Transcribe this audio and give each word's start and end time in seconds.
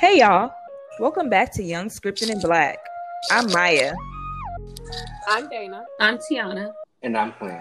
Hey 0.00 0.20
y'all, 0.20 0.50
welcome 0.98 1.28
back 1.28 1.52
to 1.52 1.62
Young 1.62 1.90
Scripted 1.90 2.30
in 2.30 2.40
Black. 2.40 2.78
I'm 3.30 3.52
Maya. 3.52 3.92
I'm 5.28 5.46
Dana. 5.50 5.84
I'm 6.00 6.16
Tiana. 6.16 6.72
And 7.02 7.18
I'm 7.18 7.32
Quinn. 7.32 7.60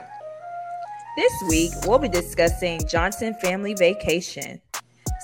This 1.17 1.33
week 1.49 1.73
we'll 1.85 1.99
be 1.99 2.07
discussing 2.07 2.79
Johnson 2.87 3.33
Family 3.41 3.73
Vacation. 3.73 4.61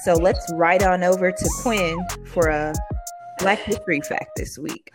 So 0.04 0.16
let's 0.16 0.52
ride 0.56 0.84
on 0.84 1.06
over 1.06 1.32
to 1.32 1.50
Quinn 1.62 1.98
for 2.34 2.50
a 2.50 2.74
Black 3.40 3.60
History 3.60 4.02
fact 4.02 4.32
this 4.36 4.58
week. 4.58 4.92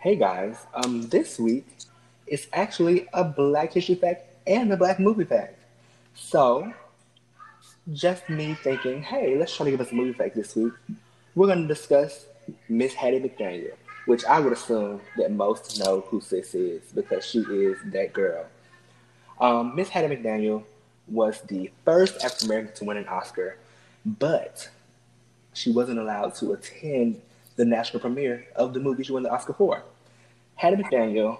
Hey 0.00 0.16
guys, 0.16 0.56
um, 0.72 1.02
this 1.10 1.38
week 1.38 1.66
is 2.26 2.48
actually 2.54 3.08
a 3.12 3.24
Black 3.24 3.74
History 3.74 3.96
fact 3.96 4.32
and 4.46 4.72
a 4.72 4.76
Black 4.78 4.98
movie 4.98 5.24
fact. 5.24 5.58
So, 6.14 6.72
just 7.92 8.28
me 8.28 8.54
thinking, 8.54 9.02
hey, 9.02 9.36
let's 9.36 9.54
try 9.54 9.64
to 9.64 9.70
give 9.70 9.80
us 9.80 9.92
a 9.92 9.94
movie 9.94 10.12
fact 10.12 10.34
this 10.34 10.56
week. 10.56 10.72
We're 11.34 11.46
going 11.46 11.62
to 11.62 11.68
discuss 11.68 12.26
Miss 12.68 12.94
Hattie 12.94 13.20
McDaniel, 13.20 13.74
which 14.06 14.24
I 14.24 14.40
would 14.40 14.52
assume 14.52 15.00
that 15.16 15.32
most 15.32 15.78
know 15.80 16.00
who 16.08 16.20
Sis 16.20 16.54
is 16.54 16.82
because 16.94 17.24
she 17.24 17.40
is 17.40 17.78
that 17.86 18.12
girl. 18.12 18.46
Um, 19.40 19.74
Miss 19.74 19.88
Hattie 19.88 20.14
McDaniel 20.14 20.64
was 21.08 21.40
the 21.42 21.70
first 21.84 22.24
African 22.24 22.46
American 22.46 22.74
to 22.76 22.84
win 22.84 22.96
an 22.96 23.08
Oscar, 23.08 23.58
but 24.06 24.68
she 25.52 25.70
wasn't 25.70 25.98
allowed 25.98 26.34
to 26.36 26.52
attend 26.52 27.20
the 27.56 27.64
national 27.64 28.00
premiere 28.00 28.46
of 28.56 28.72
the 28.72 28.80
movie 28.80 29.02
she 29.02 29.12
won 29.12 29.22
the 29.22 29.30
Oscar 29.30 29.52
for. 29.52 29.82
Hattie 30.56 30.82
McDaniel 30.82 31.38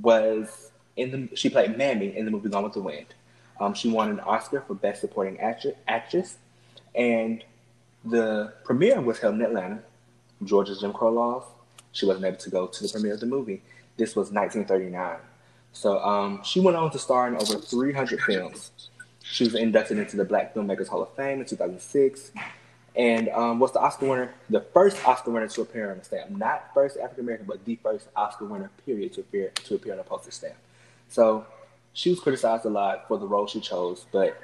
was 0.00 0.70
in 0.96 1.10
the 1.10 1.36
she 1.36 1.48
played 1.48 1.76
Mammy 1.76 2.16
in 2.16 2.24
the 2.24 2.30
movie 2.30 2.48
Gone 2.48 2.64
with 2.64 2.74
the 2.74 2.80
Wind. 2.80 3.06
Um, 3.60 3.74
she 3.74 3.90
won 3.90 4.10
an 4.10 4.20
Oscar 4.20 4.62
for 4.66 4.74
Best 4.74 5.00
Supporting 5.00 5.38
Actress, 5.40 6.36
and 6.94 7.44
the 8.04 8.52
premiere 8.64 9.00
was 9.00 9.18
held 9.18 9.36
in 9.36 9.42
Atlanta. 9.42 9.80
Georgia's 10.44 10.80
Jim 10.80 10.92
Crow 10.92 11.12
laws. 11.12 11.44
She 11.92 12.06
wasn't 12.06 12.24
able 12.24 12.38
to 12.38 12.50
go 12.50 12.66
to 12.66 12.82
the 12.82 12.88
premiere 12.88 13.14
of 13.14 13.20
the 13.20 13.26
movie. 13.26 13.62
This 13.96 14.16
was 14.16 14.32
1939. 14.32 15.16
So 15.72 16.00
um, 16.00 16.42
she 16.42 16.60
went 16.60 16.76
on 16.76 16.90
to 16.90 16.98
star 16.98 17.28
in 17.28 17.34
over 17.36 17.58
300 17.58 18.20
films. 18.20 18.72
She 19.22 19.44
was 19.44 19.54
inducted 19.54 19.98
into 19.98 20.16
the 20.16 20.24
Black 20.24 20.54
Filmmakers 20.54 20.88
Hall 20.88 21.02
of 21.02 21.14
Fame 21.14 21.40
in 21.40 21.46
2006 21.46 22.32
and 22.94 23.28
um, 23.30 23.58
was 23.58 23.72
the 23.72 23.80
Oscar 23.80 24.06
winner, 24.06 24.34
the 24.50 24.60
first 24.60 25.06
Oscar 25.06 25.30
winner 25.30 25.48
to 25.48 25.62
appear 25.62 25.90
on 25.90 25.98
a 25.98 26.04
stamp. 26.04 26.30
Not 26.30 26.70
first 26.74 26.98
African 26.98 27.24
American, 27.24 27.46
but 27.46 27.64
the 27.64 27.76
first 27.76 28.08
Oscar 28.14 28.44
winner, 28.44 28.70
period, 28.84 29.14
to 29.14 29.20
appear 29.20 29.50
to 29.64 29.74
appear 29.74 29.94
on 29.94 29.98
a 29.98 30.04
postage 30.04 30.34
stamp. 30.34 30.56
So 31.08 31.46
she 31.92 32.10
was 32.10 32.20
criticized 32.20 32.64
a 32.64 32.70
lot 32.70 33.06
for 33.08 33.18
the 33.18 33.26
role 33.26 33.46
she 33.46 33.60
chose, 33.60 34.06
but 34.12 34.40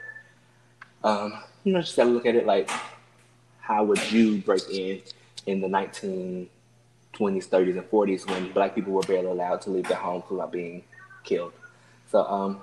um, 1.04 1.42
you 1.64 1.72
know, 1.72 1.80
just 1.80 1.96
gotta 1.96 2.10
look 2.10 2.26
at 2.26 2.34
it 2.34 2.46
like, 2.46 2.70
how 3.60 3.84
would 3.84 4.10
you 4.10 4.38
break 4.38 4.68
in 4.70 5.00
in 5.46 5.60
the 5.60 5.68
1920s, 5.68 6.48
30s, 7.18 7.78
and 7.78 7.90
40s 7.90 8.30
when 8.30 8.52
black 8.52 8.74
people 8.74 8.92
were 8.92 9.02
barely 9.02 9.28
allowed 9.28 9.60
to 9.62 9.70
leave 9.70 9.88
their 9.88 9.98
homes 9.98 10.24
without 10.30 10.52
being 10.52 10.82
killed? 11.24 11.52
So, 12.10 12.24
um, 12.24 12.60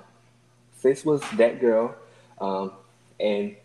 Sis 0.78 1.04
was 1.04 1.22
that 1.36 1.60
girl, 1.60 1.94
um, 2.40 2.72
and 3.18 3.56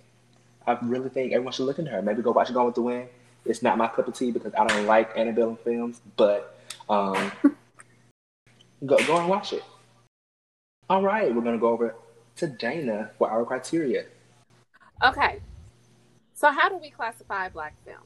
I 0.66 0.78
really 0.84 1.10
think 1.10 1.34
everyone 1.34 1.54
should 1.54 1.66
look 1.66 1.80
into 1.80 1.92
her. 1.92 2.02
Maybe 2.02 2.22
go 2.22 2.32
watch 2.32 2.54
Gone 2.54 2.66
with 2.66 2.76
the 2.76 2.82
Wind. 2.82 3.10
It's 3.46 3.64
not 3.64 3.78
my 3.78 3.88
cup 3.88 4.08
of 4.08 4.14
tea 4.14 4.32
because 4.32 4.54
I 4.54 4.66
don't 4.68 4.86
like 4.86 5.18
antebellum 5.18 5.58
films, 5.64 6.00
but 6.16 6.60
um, 6.88 7.32
go 8.86 8.98
go 9.06 9.18
and 9.18 9.28
watch 9.28 9.54
it. 9.54 9.64
All 10.92 11.02
right, 11.02 11.34
we're 11.34 11.42
gonna 11.42 11.58
go 11.58 11.70
over 11.70 11.96
to 12.36 12.48
Dana 12.48 13.12
for 13.18 13.32
our 13.32 13.46
criteria. 13.46 14.08
Okay. 15.02 15.40
So 16.34 16.52
how 16.52 16.68
do 16.68 16.76
we 16.76 16.90
classify 16.90 17.46
a 17.46 17.50
black 17.50 17.76
film? 17.86 18.04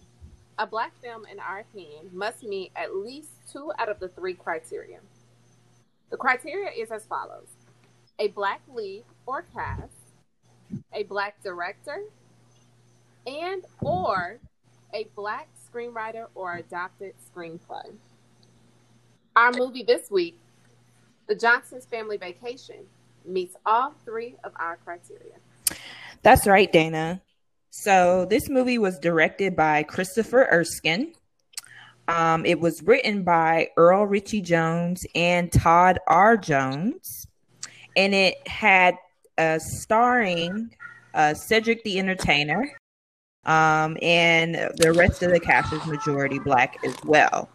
A 0.60 0.68
black 0.68 0.92
film, 1.02 1.26
in 1.26 1.40
our 1.40 1.62
opinion, 1.62 2.12
must 2.14 2.44
meet 2.44 2.72
at 2.76 2.96
least 2.96 3.30
two 3.52 3.72
out 3.80 3.90
of 3.90 4.00
the 4.00 4.10
three 4.10 4.36
criteria. 4.36 5.00
The 6.12 6.18
criteria 6.18 6.70
is 6.78 6.92
as 6.92 7.06
follows: 7.06 7.48
a 8.20 8.28
black 8.28 8.62
lead 8.72 9.04
or 9.26 9.46
cast, 9.52 10.14
a 10.94 11.02
black 11.06 11.42
director, 11.42 12.04
and 13.26 13.66
or 13.82 14.38
a 14.94 15.08
black 15.16 15.48
screenwriter 15.68 16.28
or 16.36 16.58
adapted 16.58 17.16
screenplay. 17.34 17.96
Our 19.36 19.52
movie 19.54 19.82
this 19.82 20.12
week, 20.12 20.38
The 21.28 21.36
Johnson's 21.36 21.86
Family 21.86 22.18
Vacation, 22.18 22.86
meets 23.28 23.56
all 23.66 23.94
three 24.06 24.36
of 24.44 24.52
our 24.58 24.78
criteria. 24.78 25.34
That's 26.22 26.48
right, 26.48 26.72
Dana. 26.72 27.22
So 27.70 28.26
this 28.26 28.50
movie 28.50 28.78
was 28.78 29.00
directed 29.00 29.56
by 29.56 29.84
Christopher 29.84 30.48
Erskin. 30.52 31.14
Um, 32.08 32.46
it 32.46 32.60
was 32.60 32.84
written 32.84 33.24
by 33.24 33.70
Earl 33.78 34.06
Richey 34.06 34.42
Jones 34.42 35.06
and 35.16 35.52
Todd 35.52 36.00
R. 36.08 36.38
Jones, 36.38 37.28
and 37.96 38.14
it 38.14 38.48
had 38.48 38.98
uh, 39.38 39.60
starring 39.60 40.74
uh, 41.14 41.34
Cedric 41.34 41.84
the 41.84 41.98
Entertainer, 41.98 42.72
um, 43.46 43.98
and 44.02 44.56
the 44.78 44.94
rest 44.96 45.24
of 45.24 45.32
the 45.32 45.40
cast 45.40 45.74
is 45.74 45.86
majority 45.86 46.40
black 46.40 46.78
as 46.86 46.96
well. 47.04 47.50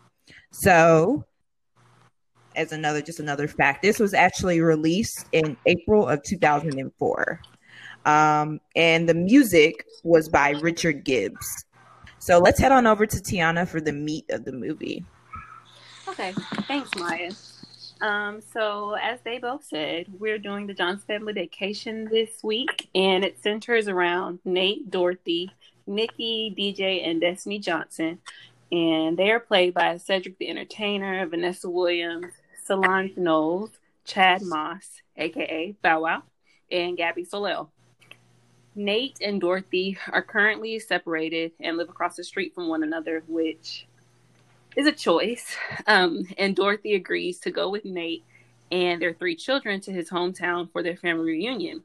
So, 0.50 1.24
as 2.56 2.72
another 2.72 3.00
just 3.02 3.20
another 3.20 3.48
fact, 3.48 3.82
this 3.82 3.98
was 3.98 4.14
actually 4.14 4.60
released 4.60 5.26
in 5.32 5.56
April 5.66 6.08
of 6.08 6.22
2004. 6.22 7.40
Um, 8.06 8.60
and 8.76 9.08
the 9.08 9.14
music 9.14 9.84
was 10.02 10.28
by 10.28 10.50
Richard 10.50 11.04
Gibbs. 11.04 11.46
So 12.18 12.38
let's 12.38 12.58
head 12.58 12.72
on 12.72 12.86
over 12.86 13.06
to 13.06 13.16
Tiana 13.16 13.66
for 13.66 13.80
the 13.80 13.92
meat 13.92 14.26
of 14.30 14.44
the 14.44 14.52
movie. 14.52 15.04
Okay, 16.08 16.32
thanks, 16.66 16.90
Maya. 16.96 17.32
Um, 18.00 18.40
so 18.40 18.96
as 19.00 19.20
they 19.24 19.38
both 19.38 19.64
said, 19.64 20.06
we're 20.18 20.38
doing 20.38 20.66
the 20.66 20.74
Johnson 20.74 21.06
Family 21.06 21.32
Vacation 21.34 22.06
this 22.06 22.42
week, 22.42 22.88
and 22.94 23.24
it 23.24 23.42
centers 23.42 23.88
around 23.88 24.38
Nate, 24.44 24.90
Dorothy, 24.90 25.50
Nikki, 25.86 26.54
DJ, 26.56 27.06
and 27.06 27.20
Destiny 27.20 27.58
Johnson. 27.58 28.18
And 28.72 29.16
they 29.16 29.30
are 29.30 29.40
played 29.40 29.74
by 29.74 29.96
Cedric 29.96 30.38
the 30.38 30.48
Entertainer, 30.48 31.26
Vanessa 31.26 31.68
Williams, 31.68 32.32
Solange 32.64 33.16
Knowles, 33.16 33.70
Chad 34.04 34.42
Moss, 34.42 35.02
aka 35.16 35.74
Bow 35.82 36.02
Wow, 36.02 36.22
and 36.70 36.96
Gabby 36.96 37.24
Soleil. 37.24 37.70
Nate 38.74 39.18
and 39.20 39.40
Dorothy 39.40 39.98
are 40.12 40.22
currently 40.22 40.78
separated 40.78 41.52
and 41.60 41.76
live 41.76 41.88
across 41.88 42.16
the 42.16 42.24
street 42.24 42.54
from 42.54 42.68
one 42.68 42.82
another, 42.82 43.22
which 43.26 43.86
is 44.76 44.86
a 44.86 44.92
choice. 44.92 45.56
Um, 45.86 46.26
and 46.38 46.54
Dorothy 46.54 46.94
agrees 46.94 47.38
to 47.40 47.50
go 47.50 47.68
with 47.68 47.84
Nate 47.84 48.24
and 48.70 49.02
their 49.02 49.12
three 49.12 49.34
children 49.34 49.80
to 49.80 49.92
his 49.92 50.10
hometown 50.10 50.70
for 50.70 50.82
their 50.82 50.96
family 50.96 51.32
reunion. 51.32 51.82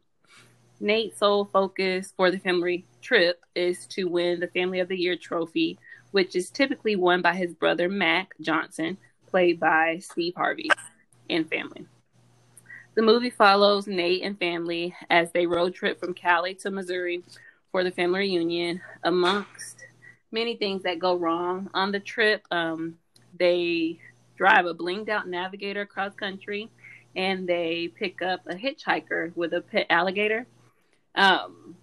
Nate's 0.80 1.20
sole 1.20 1.46
focus 1.46 2.14
for 2.16 2.30
the 2.30 2.40
family 2.40 2.86
trip 3.02 3.42
is 3.56 3.86
to 3.88 4.06
win 4.06 4.40
the 4.40 4.48
Family 4.48 4.80
of 4.80 4.88
the 4.88 4.98
Year 4.98 5.16
trophy, 5.16 5.80
which 6.12 6.36
is 6.36 6.50
typically 6.50 6.96
won 6.96 7.22
by 7.22 7.34
his 7.34 7.54
brother 7.54 7.90
Mack 7.90 8.34
Johnson, 8.42 8.98
played 9.36 9.60
by 9.60 9.98
Steve 9.98 10.34
Harvey, 10.38 10.70
and 11.30 11.50
family. 11.50 11.86
The 12.96 13.02
movie 13.02 13.30
follows 13.30 13.86
Nate 13.86 14.24
and 14.24 14.40
family 14.40 14.96
as 15.10 15.30
they 15.34 15.46
road 15.46 15.76
trip 15.76 16.00
from 16.00 16.14
Cali 16.14 16.56
to 16.56 16.72
Missouri 16.72 17.22
for 17.70 17.84
the 17.84 17.92
family 17.92 18.22
reunion. 18.22 18.80
Amongst 19.04 19.88
many 20.32 20.56
things 20.56 20.84
that 20.84 21.00
go 21.00 21.18
wrong 21.18 21.70
on 21.74 21.92
the 21.92 22.00
trip, 22.00 22.48
um, 22.50 22.98
they 23.38 24.00
drive 24.38 24.68
a 24.68 24.74
blinged 24.74 25.10
out 25.10 25.28
navigator 25.28 25.82
across 25.82 26.16
country 26.16 26.72
and 27.18 27.46
they 27.46 27.90
pick 27.90 28.22
up 28.22 28.40
a 28.48 28.56
hitchhiker 28.56 29.36
with 29.36 29.54
a 29.54 29.60
pet 29.60 29.88
alligator. 29.90 30.48
Um, 31.16 31.76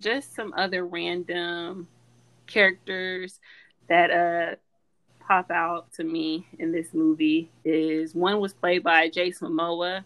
just 0.00 0.34
some 0.34 0.54
other 0.56 0.86
random 0.86 1.86
characters 2.46 3.40
that 3.90 4.10
uh, 4.10 4.56
pop 5.26 5.50
out 5.50 5.92
to 5.94 6.04
me 6.04 6.46
in 6.58 6.72
this 6.72 6.92
movie 6.92 7.50
is 7.64 8.14
one 8.14 8.40
was 8.40 8.52
played 8.52 8.82
by 8.82 9.08
Jason 9.08 9.48
Momoa. 9.48 10.04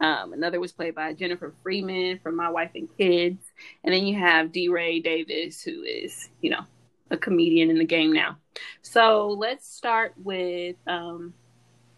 Um, 0.00 0.32
another 0.32 0.60
was 0.60 0.72
played 0.72 0.94
by 0.94 1.12
Jennifer 1.12 1.52
Freeman 1.62 2.18
from 2.22 2.34
My 2.34 2.48
Wife 2.48 2.70
and 2.74 2.88
Kids. 2.96 3.44
And 3.84 3.92
then 3.92 4.06
you 4.06 4.18
have 4.18 4.50
DeRay 4.50 5.00
Davis, 5.00 5.62
who 5.62 5.82
is, 5.82 6.30
you 6.40 6.50
know, 6.50 6.64
a 7.10 7.16
comedian 7.16 7.70
in 7.70 7.78
the 7.78 7.84
game 7.84 8.12
now. 8.12 8.38
So 8.82 9.28
let's 9.28 9.70
start 9.70 10.14
with 10.16 10.76
um, 10.86 11.34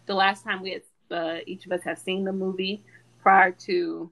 the 0.05 0.13
last 0.13 0.43
time 0.43 0.61
we 0.61 0.71
had, 0.71 0.81
uh, 1.11 1.39
each 1.45 1.65
of 1.65 1.71
us 1.71 1.83
have 1.83 1.97
seen 1.97 2.25
the 2.25 2.33
movie 2.33 2.83
prior 3.21 3.51
to 3.51 4.11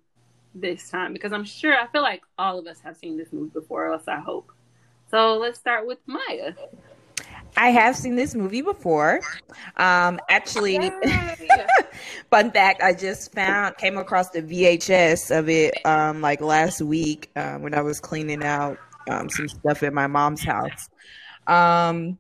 this 0.56 0.90
time, 0.90 1.12
because 1.14 1.34
I'm 1.34 1.46
sure, 1.46 1.78
I 1.78 1.88
feel 1.88 2.02
like 2.02 2.22
all 2.38 2.60
of 2.60 2.68
us 2.68 2.80
have 2.82 2.98
seen 2.98 3.18
this 3.18 3.34
movie 3.34 3.50
before, 3.50 3.92
else 3.92 4.08
I 4.08 4.20
hope. 4.20 4.52
So 5.10 5.38
let's 5.38 5.60
start 5.60 5.86
with 5.86 6.00
Maya. 6.06 6.54
I 7.62 7.70
have 7.70 7.96
seen 7.96 8.16
this 8.16 8.34
movie 8.34 8.64
before. 8.64 9.22
Um, 9.78 10.20
actually, 10.32 10.80
fun 12.32 12.50
fact: 12.50 12.82
I 12.82 12.92
just 12.92 13.32
found 13.34 13.78
came 13.78 14.00
across 14.00 14.32
the 14.32 14.42
VHS 14.42 15.38
of 15.38 15.48
it 15.48 15.76
um, 15.86 16.22
like 16.22 16.42
last 16.42 16.82
week 16.82 17.30
um, 17.36 17.62
when 17.62 17.76
I 17.76 17.82
was 17.82 18.00
cleaning 18.00 18.44
out 18.44 18.80
um, 19.12 19.30
some 19.30 19.48
stuff 19.48 19.84
at 19.84 19.94
my 19.94 20.08
mom's 20.08 20.44
house. 20.44 20.90
Um, 21.46 22.18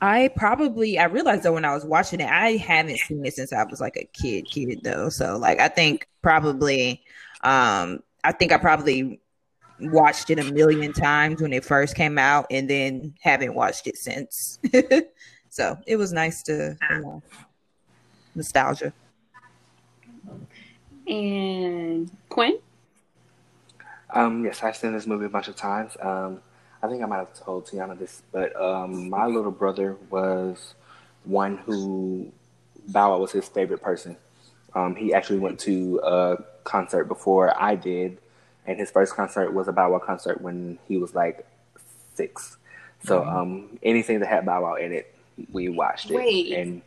I 0.00 0.30
probably 0.36 0.96
I 0.96 1.06
realized 1.06 1.42
though 1.42 1.54
when 1.54 1.64
I 1.64 1.74
was 1.74 1.84
watching 1.84 2.20
it, 2.20 2.30
I 2.30 2.52
haven't 2.52 2.98
seen 2.98 3.26
it 3.26 3.34
since 3.34 3.52
I 3.52 3.64
was 3.64 3.80
like 3.80 3.96
a 3.96 4.08
kid, 4.12 4.44
kid 4.48 4.84
though. 4.84 5.08
So 5.08 5.38
like 5.38 5.58
I 5.58 5.66
think 5.66 6.06
probably, 6.22 7.02
um, 7.42 7.98
I 8.22 8.30
think 8.30 8.52
I 8.52 8.58
probably 8.58 9.21
watched 9.90 10.30
it 10.30 10.38
a 10.38 10.52
million 10.52 10.92
times 10.92 11.40
when 11.40 11.52
it 11.52 11.64
first 11.64 11.94
came 11.94 12.18
out, 12.18 12.46
and 12.50 12.68
then 12.68 13.14
haven't 13.20 13.54
watched 13.54 13.86
it 13.86 13.96
since. 13.96 14.58
so 15.48 15.78
it 15.86 15.96
was 15.96 16.12
nice 16.12 16.42
to 16.44 16.76
you 16.90 17.00
know, 17.00 17.22
nostalgia. 18.34 18.92
And 21.06 22.10
Quinn? 22.28 22.58
Um, 24.10 24.44
yes, 24.44 24.62
I've 24.62 24.76
seen 24.76 24.92
this 24.92 25.06
movie 25.06 25.26
a 25.26 25.28
bunch 25.28 25.48
of 25.48 25.56
times. 25.56 25.96
Um, 26.00 26.40
I 26.82 26.88
think 26.88 27.02
I 27.02 27.06
might 27.06 27.18
have 27.18 27.34
told 27.34 27.66
Tiana 27.66 27.98
this, 27.98 28.22
but 28.32 28.54
um, 28.60 29.08
my 29.08 29.26
little 29.26 29.50
brother 29.50 29.96
was 30.10 30.74
one 31.24 31.58
who 31.58 32.32
Bow 32.88 33.10
Wow 33.10 33.18
was 33.18 33.32
his 33.32 33.48
favorite 33.48 33.80
person. 33.80 34.16
Um, 34.74 34.96
he 34.96 35.14
actually 35.14 35.38
went 35.38 35.60
to 35.60 36.00
a 36.02 36.36
concert 36.64 37.04
before 37.04 37.54
I 37.60 37.74
did, 37.74 38.18
and 38.66 38.78
his 38.78 38.90
first 38.90 39.14
concert 39.14 39.52
was 39.52 39.68
a 39.68 39.72
Bow 39.72 39.92
Wow 39.92 39.98
concert 39.98 40.40
when 40.40 40.78
he 40.88 40.96
was 40.96 41.14
like 41.14 41.46
six. 42.14 42.56
So 43.04 43.20
Mhm. 43.22 43.32
um, 43.32 43.78
anything 43.82 44.20
that 44.20 44.28
had 44.28 44.46
Bow 44.46 44.62
Wow 44.62 44.74
in 44.76 44.92
it, 44.92 45.14
we 45.52 45.68
watched 45.68 46.10
it. 46.10 46.14
Wait. 46.16 46.52
And 46.52 46.82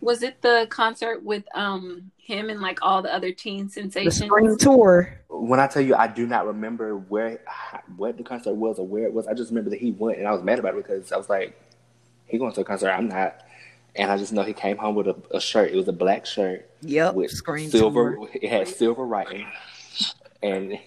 Was 0.00 0.22
it 0.22 0.40
the 0.42 0.68
concert 0.70 1.24
with 1.24 1.44
um 1.54 2.10
him 2.18 2.48
and 2.48 2.60
like 2.60 2.78
all 2.82 3.02
the 3.02 3.12
other 3.12 3.32
teen 3.32 3.66
The 3.66 3.72
sensations? 3.72 4.16
spring 4.24 4.56
tour. 4.56 5.18
when 5.28 5.58
I 5.58 5.66
tell 5.66 5.82
you, 5.82 5.96
I 5.96 6.06
do 6.06 6.26
not 6.28 6.46
remember 6.46 6.96
where, 6.96 7.40
what 7.96 8.16
the 8.16 8.22
concert 8.22 8.54
was 8.54 8.78
or 8.78 8.86
where 8.86 9.04
it 9.04 9.12
was. 9.12 9.26
I 9.26 9.34
just 9.34 9.50
remember 9.50 9.70
that 9.70 9.80
he 9.80 9.90
went, 9.90 10.18
and 10.18 10.28
I 10.28 10.32
was 10.32 10.42
mad 10.44 10.58
about 10.60 10.74
it 10.74 10.76
because 10.86 11.10
I 11.10 11.16
was 11.16 11.28
like, 11.28 11.58
"He 12.26 12.38
going 12.38 12.52
to 12.52 12.60
a 12.60 12.64
concert? 12.64 12.90
I'm 12.90 13.08
not." 13.08 13.40
And 13.96 14.12
I 14.12 14.16
just 14.16 14.32
know 14.32 14.42
he 14.44 14.52
came 14.52 14.76
home 14.76 14.94
with 14.94 15.08
a, 15.08 15.16
a 15.32 15.40
shirt. 15.40 15.72
It 15.72 15.76
was 15.76 15.88
a 15.88 15.92
black 15.92 16.24
shirt 16.24 16.70
Yep, 16.82 17.14
with 17.14 17.32
screen 17.32 17.68
silver. 17.68 18.14
tour. 18.14 18.28
It 18.34 18.48
had 18.48 18.68
silver 18.68 19.04
writing, 19.04 19.46
and 20.40 20.78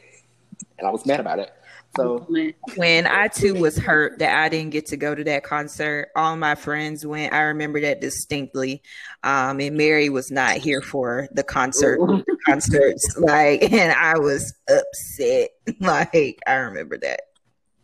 and 0.77 0.87
I 0.87 0.91
was 0.91 1.05
mad 1.05 1.19
about 1.19 1.39
it. 1.39 1.51
So 1.95 2.27
when 2.75 3.05
I 3.05 3.27
too 3.27 3.53
was 3.53 3.77
hurt 3.77 4.17
that 4.17 4.43
I 4.43 4.49
didn't 4.49 4.71
get 4.71 4.87
to 4.87 4.97
go 4.97 5.13
to 5.13 5.23
that 5.25 5.43
concert. 5.43 6.09
All 6.15 6.35
my 6.35 6.55
friends 6.55 7.05
went. 7.05 7.33
I 7.33 7.41
remember 7.41 7.79
that 7.81 8.01
distinctly. 8.01 8.81
Um, 9.23 9.59
and 9.59 9.77
Mary 9.77 10.09
was 10.09 10.31
not 10.31 10.57
here 10.57 10.81
for 10.81 11.27
the 11.33 11.43
concert 11.43 11.99
concerts. 12.47 13.15
Like, 13.17 13.71
and 13.71 13.91
I 13.91 14.17
was 14.17 14.53
upset. 14.69 15.49
Like, 15.79 16.39
I 16.45 16.55
remember 16.55 16.97
that. 16.97 17.21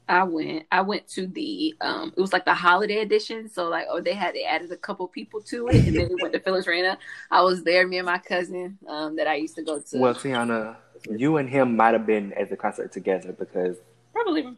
I 0.09 0.23
went. 0.23 0.65
I 0.71 0.81
went 0.81 1.07
to 1.09 1.27
the 1.27 1.75
um 1.81 2.11
it 2.17 2.19
was 2.19 2.33
like 2.33 2.43
the 2.43 2.53
holiday 2.53 2.97
edition. 2.97 3.47
So 3.47 3.69
like 3.69 3.85
oh 3.89 4.01
they 4.01 4.13
had 4.13 4.33
they 4.33 4.43
added 4.43 4.71
a 4.71 4.77
couple 4.77 5.07
people 5.07 5.41
to 5.43 5.67
it 5.67 5.75
and 5.87 5.95
then 5.95 6.09
we 6.09 6.15
went 6.21 6.33
to 6.33 6.39
Phyllis 6.39 6.67
Reyna. 6.67 6.97
I 7.29 7.41
was 7.41 7.63
there, 7.63 7.87
me 7.87 7.99
and 7.99 8.05
my 8.05 8.17
cousin, 8.17 8.77
um, 8.87 9.15
that 9.15 9.27
I 9.27 9.35
used 9.35 9.55
to 9.55 9.63
go 9.63 9.79
to. 9.79 9.97
well, 9.99 10.15
Tiana, 10.15 10.77
you 11.09 11.37
and 11.37 11.47
him 11.47 11.77
might 11.77 11.93
have 11.93 12.05
been 12.05 12.33
at 12.33 12.49
the 12.49 12.57
concert 12.57 12.91
together 12.91 13.33
because 13.33 13.77
probably 14.11 14.57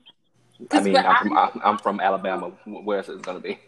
I 0.71 0.79
mean 0.79 0.95
I'm 0.95 1.17
from 1.17 1.37
I'm, 1.37 1.61
I'm 1.63 1.77
from 1.77 1.99
Alabama. 1.99 2.51
Where 2.65 2.99
else 2.99 3.09
is 3.09 3.17
it 3.17 3.21
gonna 3.21 3.39
be? 3.39 3.59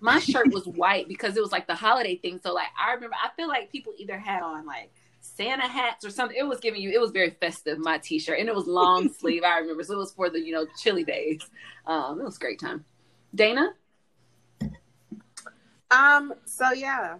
my 0.00 0.18
shirt 0.18 0.52
was 0.52 0.66
white 0.66 1.08
because 1.08 1.36
it 1.36 1.40
was 1.40 1.52
like 1.52 1.66
the 1.66 1.74
holiday 1.74 2.16
thing. 2.16 2.40
So 2.42 2.52
like 2.52 2.68
I 2.78 2.92
remember 2.92 3.16
I 3.22 3.30
feel 3.36 3.48
like 3.48 3.70
people 3.70 3.92
either 3.98 4.18
had 4.18 4.42
on 4.42 4.66
like 4.66 4.90
Santa 5.20 5.68
hats 5.68 6.04
or 6.04 6.10
something. 6.10 6.36
It 6.38 6.46
was 6.46 6.60
giving 6.60 6.80
you 6.82 6.90
it 6.90 7.00
was 7.00 7.10
very 7.10 7.30
festive, 7.30 7.78
my 7.78 7.98
t 7.98 8.18
shirt. 8.18 8.38
And 8.38 8.48
it 8.48 8.54
was 8.54 8.66
long 8.66 9.08
sleeve, 9.18 9.42
I 9.44 9.58
remember. 9.58 9.82
So 9.84 9.94
it 9.94 9.98
was 9.98 10.12
for 10.12 10.30
the, 10.30 10.40
you 10.40 10.52
know, 10.52 10.66
chilly 10.82 11.04
days. 11.04 11.40
Um, 11.86 12.20
it 12.20 12.24
was 12.24 12.36
a 12.36 12.40
great 12.40 12.58
time. 12.60 12.84
Dana? 13.34 13.74
Um, 15.90 16.34
so 16.44 16.70
yeah, 16.72 17.18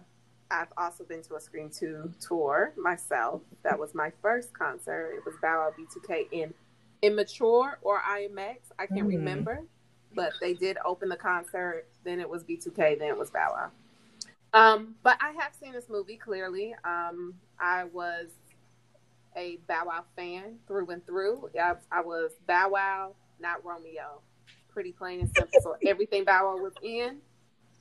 I've 0.49 0.71
also 0.77 1.03
been 1.03 1.21
to 1.23 1.35
a 1.35 1.39
Scream 1.41 1.69
2 1.69 2.13
tour 2.19 2.73
myself. 2.77 3.41
That 3.63 3.77
was 3.77 3.93
my 3.93 4.11
first 4.21 4.53
concert. 4.53 5.13
It 5.17 5.25
was 5.25 5.35
Bow 5.41 5.59
Wow 5.59 5.73
B2K 5.77 6.27
in 6.31 6.53
Immature 7.01 7.79
or 7.81 8.01
IMX. 8.01 8.57
I 8.79 8.87
can't 8.87 9.07
Mm. 9.07 9.17
remember, 9.17 9.59
but 10.15 10.33
they 10.39 10.53
did 10.53 10.77
open 10.85 11.09
the 11.09 11.17
concert. 11.17 11.87
Then 12.03 12.19
it 12.19 12.29
was 12.29 12.43
B2K. 12.43 12.95
Then 12.97 13.09
it 13.09 13.17
was 13.17 13.29
Bow 13.29 13.49
Wow. 13.53 13.71
Um, 14.53 14.95
but 15.03 15.17
I 15.21 15.31
have 15.39 15.53
seen 15.59 15.73
this 15.73 15.87
movie 15.89 16.17
clearly. 16.17 16.75
Um, 16.83 17.35
I 17.59 17.85
was 17.85 18.29
a 19.35 19.57
Bow 19.67 19.83
Wow 19.87 20.03
fan 20.15 20.57
through 20.67 20.89
and 20.89 21.05
through. 21.05 21.49
I, 21.59 21.75
I 21.91 22.01
was 22.01 22.31
Bow 22.47 22.69
Wow, 22.69 23.15
not 23.39 23.63
Romeo. 23.63 24.21
Pretty 24.73 24.91
plain 24.91 25.21
and 25.21 25.29
simple. 25.35 25.59
so 25.61 25.75
everything 25.87 26.25
Bow 26.25 26.53
Wow 26.55 26.61
was 26.61 26.73
in, 26.83 27.17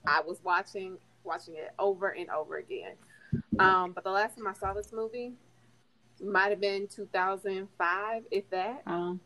I 0.06 0.20
was 0.20 0.38
watching 0.44 0.98
watching 1.24 1.54
it 1.56 1.70
over 1.78 2.10
and 2.10 2.30
over 2.30 2.56
again. 2.58 2.92
Um, 3.58 3.92
but 3.92 4.04
the 4.04 4.10
last 4.10 4.36
time 4.36 4.46
I 4.46 4.54
saw 4.54 4.72
this 4.72 4.92
movie 4.92 5.32
might 6.22 6.48
have 6.50 6.60
been 6.60 6.88
2005, 6.88 8.22
if 8.30 8.48
that, 8.50 8.82
Um, 8.86 9.20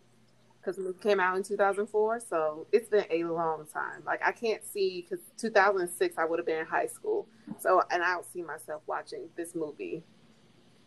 because 0.64 0.78
it 0.78 1.00
came 1.02 1.20
out 1.20 1.36
in 1.36 1.42
2004. 1.42 2.20
So 2.20 2.66
it's 2.72 2.88
been 2.88 3.04
a 3.10 3.24
long 3.24 3.66
time. 3.72 4.02
Like 4.06 4.20
I 4.24 4.32
can't 4.32 4.64
see 4.64 5.02
because 5.08 5.24
2006 5.38 6.16
I 6.18 6.24
would 6.24 6.38
have 6.38 6.46
been 6.46 6.60
in 6.60 6.66
high 6.66 6.86
school. 6.86 7.26
So 7.58 7.82
and 7.90 8.02
I 8.02 8.14
don't 8.14 8.26
see 8.32 8.42
myself 8.42 8.82
watching 8.86 9.28
this 9.36 9.54
movie 9.54 10.02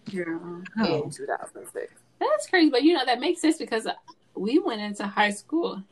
Oh. 0.09 0.63
in 1.03 1.09
2006. 1.11 1.93
That's 2.19 2.47
crazy, 2.47 2.69
but 2.69 2.83
you 2.83 2.93
know 2.93 3.05
that 3.05 3.19
makes 3.19 3.41
sense 3.41 3.57
because 3.57 3.87
we 4.35 4.57
went 4.59 4.81
into 4.81 5.05
high 5.05 5.31
school 5.31 5.83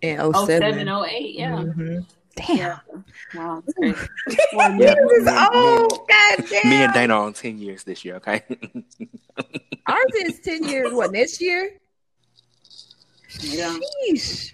In 0.00 0.18
07, 0.18 0.86
07. 0.86 0.88
08, 0.88 1.34
yeah. 1.38 1.50
Mhm. 1.52 2.06
Damn. 2.34 2.56
Yeah. 2.56 2.78
Wow, 3.34 3.62
that's 3.64 3.74
crazy. 3.78 4.08
Yeah, 4.52 4.94
This 4.94 5.12
is 5.18 5.24
me 5.26 5.32
and- 5.32 5.54
old. 5.54 6.08
God 6.08 6.44
damn. 6.50 6.70
Me 6.70 6.76
and 6.82 6.92
Dana 6.94 7.14
on 7.20 7.32
ten 7.34 7.58
years 7.58 7.84
this 7.84 8.04
year. 8.04 8.16
Okay. 8.16 8.42
Ours 9.86 10.12
is 10.24 10.40
10 10.40 10.64
years. 10.64 10.92
What, 10.92 11.12
next 11.12 11.40
year? 11.40 11.72
Yeah. 13.40 13.78
Sheesh. 14.08 14.52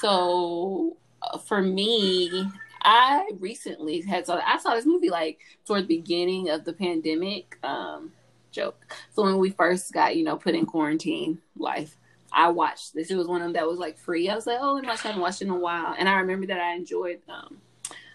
So 0.00 0.96
uh, 1.22 1.38
for 1.38 1.62
me, 1.62 2.46
I 2.82 3.28
recently 3.38 4.00
had 4.02 4.26
saw 4.26 4.40
I 4.44 4.58
saw 4.58 4.74
this 4.74 4.86
movie 4.86 5.10
like 5.10 5.38
toward 5.66 5.82
the 5.82 5.96
beginning 5.96 6.50
of 6.50 6.64
the 6.64 6.72
pandemic. 6.72 7.58
Um, 7.62 8.12
joke. 8.50 8.96
So 9.14 9.22
when 9.22 9.38
we 9.38 9.50
first 9.50 9.92
got 9.92 10.16
you 10.16 10.24
know 10.24 10.36
put 10.36 10.54
in 10.54 10.66
quarantine 10.66 11.38
life, 11.56 11.96
I 12.32 12.48
watched 12.48 12.94
this. 12.94 13.10
It 13.10 13.16
was 13.16 13.26
one 13.26 13.40
of 13.40 13.46
them 13.46 13.52
that 13.54 13.66
was 13.66 13.78
like 13.78 13.98
free. 13.98 14.28
I 14.28 14.34
was 14.34 14.46
like, 14.46 14.58
oh, 14.60 14.74
let 14.74 14.82
me 14.82 14.88
watch. 14.88 15.04
I 15.04 15.08
haven't 15.08 15.22
watched 15.22 15.42
it 15.42 15.46
in 15.46 15.50
a 15.50 15.58
while, 15.58 15.94
and 15.98 16.08
I 16.08 16.18
remember 16.18 16.46
that 16.46 16.60
I 16.60 16.74
enjoyed 16.74 17.20
um, 17.28 17.58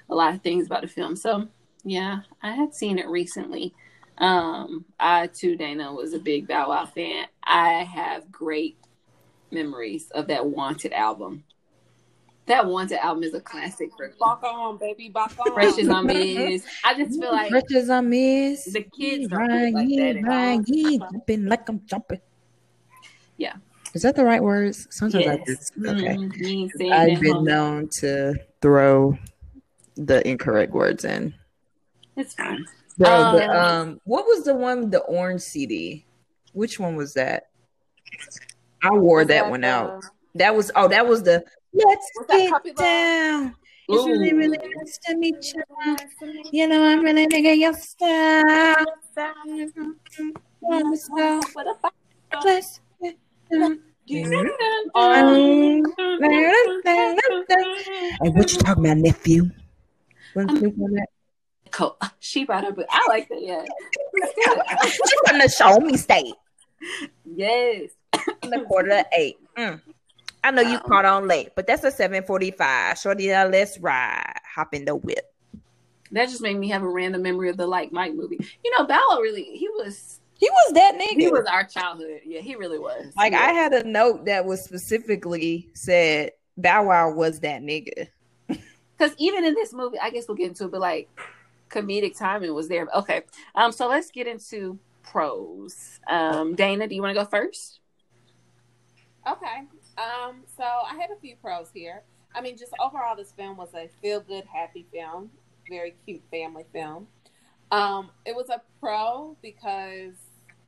a 0.10 0.16
lot 0.16 0.34
of 0.34 0.42
things 0.42 0.66
about 0.66 0.82
the 0.82 0.88
film. 0.88 1.16
So 1.16 1.48
yeah, 1.84 2.20
I 2.42 2.52
had 2.52 2.74
seen 2.74 3.00
it 3.00 3.08
recently. 3.08 3.74
Um, 4.18 4.86
I 5.00 5.28
too, 5.28 5.56
Dana, 5.56 5.94
was 5.94 6.14
a 6.14 6.20
big 6.20 6.48
Bow 6.48 6.70
Wow 6.70 6.86
fan. 6.86 7.26
I 7.44 7.84
have 7.84 8.32
great 8.32 8.78
memories 9.54 10.10
of 10.12 10.28
that 10.28 10.46
Wanted 10.46 10.94
album. 10.94 11.44
That 12.48 12.66
Wanted 12.66 12.98
album 13.04 13.24
is 13.24 13.34
a 13.34 13.40
classic 13.40 13.90
for 13.96 14.12
Balk 14.20 14.44
on, 14.44 14.78
baby, 14.78 15.08
balk 15.10 15.32
on. 15.40 15.54
Precious 15.54 15.88
on 15.88 16.06
Miss. 16.08 16.66
I 16.84 16.94
just 16.96 17.20
feel 17.20 17.32
like 17.32 17.52
Riches 17.52 17.90
I 17.90 18.02
miss. 18.02 18.66
the 18.66 18.84
kids 18.84 19.28
don't 19.30 19.48
do 19.48 19.72
like 19.72 19.88
that 20.24 20.30
at 20.30 20.66
jumping 21.12 21.46
like 21.46 21.70
I'm 21.70 21.82
jumping. 21.86 22.20
Yeah. 23.38 23.54
Is 23.94 24.02
that 24.02 24.16
the 24.16 24.26
right 24.26 24.42
words? 24.44 24.88
Sometimes 24.90 25.26
I 25.28 25.36
Yes. 25.36 25.48
just 25.48 25.74
okay. 25.78 26.16
Mm, 26.16 26.36
you 26.36 26.48
ain't 26.48 26.72
saying 26.78 26.92
I've 26.92 27.22
been 27.22 27.34
homie. 27.36 27.46
known 27.46 27.90
to 28.00 28.34
throw 28.62 29.18
the 29.96 30.28
incorrect 30.28 30.74
words 30.74 31.06
in. 31.06 31.34
It's 32.18 32.34
fine. 32.34 32.66
Bro, 32.98 33.10
Um, 33.10 33.36
the, 33.36 33.50
um, 33.64 34.02
what 34.04 34.26
was 34.26 34.44
the 34.44 34.54
one 34.56 34.82
with 34.82 34.92
the 34.92 35.00
orange 35.02 35.42
CD? 35.42 36.06
Which 36.54 36.80
one 36.80 36.96
was 36.96 37.14
that? 37.14 37.50
I 38.84 38.92
wore 38.92 39.26
that, 39.26 39.44
that 39.44 39.50
one 39.50 39.62
the- 39.62 39.68
out. 39.68 40.04
That 40.36 40.56
was 40.56 40.72
oh, 40.76 40.88
that 40.88 41.08
was 41.08 41.24
the 41.24 41.44
let's 41.74 42.10
Was 42.18 42.28
get 42.28 42.50
Puppy 42.52 42.70
Love? 42.70 42.78
down. 42.78 43.56
It's 43.90 44.08
really, 44.08 44.34
really 44.34 44.58
nice 44.58 44.98
to 45.06 45.18
meet 45.18 45.54
you. 45.54 45.64
You 46.52 46.68
know, 46.68 46.84
I'm 46.86 47.02
really 47.04 47.28
digging 47.28 47.62
your 47.62 47.74
style. 47.74 48.86
Let's 49.16 49.74
go. 51.10 51.42
What 51.54 51.68
a 51.68 51.76
fuck. 51.82 51.94
Let's 52.44 52.80
get 53.02 53.18
down. 53.52 53.80
Um, 54.96 55.84
Hey, 56.20 56.52
what 58.30 58.52
you 58.52 58.58
talking 58.60 58.86
about, 58.86 58.98
nephew? 58.98 59.50
Um, 60.36 60.50
Snoop 60.58 60.76
on 60.82 60.92
that? 60.94 61.08
Cool. 61.72 61.98
She 62.20 62.44
brought 62.46 62.66
up, 62.66 62.78
I 62.90 63.06
like 63.08 63.30
that. 63.30 63.42
Yeah. 63.42 63.64
She 64.90 65.00
from 65.28 65.40
the 65.40 65.50
show 65.50 65.80
me 65.80 65.98
state. 65.98 66.34
yes. 67.26 67.92
In 68.44 68.50
the 68.50 68.62
quarter 68.62 68.90
to 68.90 69.06
eight. 69.18 69.38
Mm. 69.58 69.82
I 70.44 70.52
know 70.52 70.62
you 70.62 70.76
Um, 70.78 70.84
caught 70.86 71.06
on 71.06 71.28
late, 71.28 71.50
but 71.56 71.68
that's 71.68 71.84
a 71.84 71.92
seven 71.92 72.24
forty-five. 72.24 72.98
Shorty, 72.98 73.28
now 73.28 73.48
let's 73.48 73.78
ride. 73.80 74.34
Hop 74.56 74.74
in 74.74 74.86
the 74.86 74.96
whip. 74.96 75.34
That 76.12 76.30
just 76.30 76.42
made 76.42 76.58
me 76.58 76.70
have 76.70 76.84
a 76.84 76.88
random 76.90 77.22
memory 77.24 77.50
of 77.50 77.58
the 77.58 77.66
Like 77.66 77.92
Mike 77.92 78.14
movie. 78.14 78.38
You 78.64 78.72
know, 78.78 78.86
Bow 78.86 79.02
Wow 79.10 79.20
really, 79.20 79.44
he 79.44 79.68
was, 79.70 80.20
He 80.38 80.48
was 80.50 80.74
that 80.74 80.96
nigga. 80.96 81.20
he 81.22 81.28
was 81.28 81.46
our 81.46 81.64
childhood. 81.64 82.20
Yeah, 82.26 82.42
he 82.42 82.56
really 82.56 82.78
was. 82.78 83.14
like 83.16 83.32
yeah. 83.34 83.40
I 83.40 83.54
had 83.54 83.74
a 83.74 83.84
note 83.84 84.26
that 84.26 84.46
was 84.46 84.62
specifically 84.64 85.70
said 85.74 86.32
Bow 86.58 86.86
Wow 86.88 87.12
was 87.14 87.40
that 87.40 87.62
nigga. 87.64 88.10
because 88.48 89.16
even 89.18 89.44
in 89.46 89.56
this 89.56 89.74
movie, 89.74 89.98
I 90.00 90.10
guess 90.12 90.28
we'll 90.28 90.38
get 90.38 90.50
into 90.50 90.66
it, 90.66 90.72
but 90.72 90.82
like 90.82 91.10
comedic 91.70 92.16
timing 92.18 92.54
was 92.54 92.68
there. 92.68 92.88
Okay, 92.96 93.22
um, 93.56 93.72
so 93.72 93.88
let's 93.88 94.12
get 94.12 94.28
into 94.28 94.78
pros. 95.02 96.00
Um, 96.08 96.54
Dana, 96.54 96.88
do 96.88 96.94
you 96.94 97.02
want 97.02 97.16
to 97.16 97.20
go 97.24 97.26
first? 97.28 97.80
Okay. 99.28 99.60
Um, 99.98 100.44
so 100.58 100.64
I 100.64 100.96
had 101.00 101.10
a 101.12 101.20
few 101.22 101.36
pros 101.38 101.70
here. 101.74 102.04
I 102.36 102.42
mean, 102.42 102.58
just 102.58 102.74
overall, 102.80 103.16
this 103.16 103.32
film 103.32 103.58
was 103.58 103.74
a 103.74 103.90
feel 104.02 104.20
good, 104.20 104.44
happy 104.52 104.86
film, 104.92 105.30
very 105.70 105.96
cute 106.06 106.24
family 106.32 106.66
film. 106.74 107.08
Um, 107.72 108.12
it 108.26 108.36
was 108.36 108.50
a 108.50 108.62
pro 108.80 109.38
because, 109.42 110.14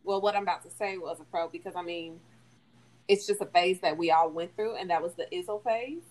well, 0.04 0.22
what 0.22 0.36
I'm 0.36 0.44
about 0.44 0.64
to 0.64 0.72
say 0.72 0.98
was 0.98 1.20
a 1.20 1.24
pro 1.26 1.50
because 1.50 1.76
I 1.76 1.82
mean, 1.82 2.20
it's 3.08 3.28
just 3.28 3.42
a 3.42 3.46
phase 3.46 3.80
that 3.82 3.98
we 3.98 4.12
all 4.12 4.30
went 4.30 4.56
through, 4.56 4.76
and 4.78 4.90
that 4.90 5.02
was 5.02 5.14
the 5.16 5.28
Izzo 5.34 5.64
phase, 5.64 6.04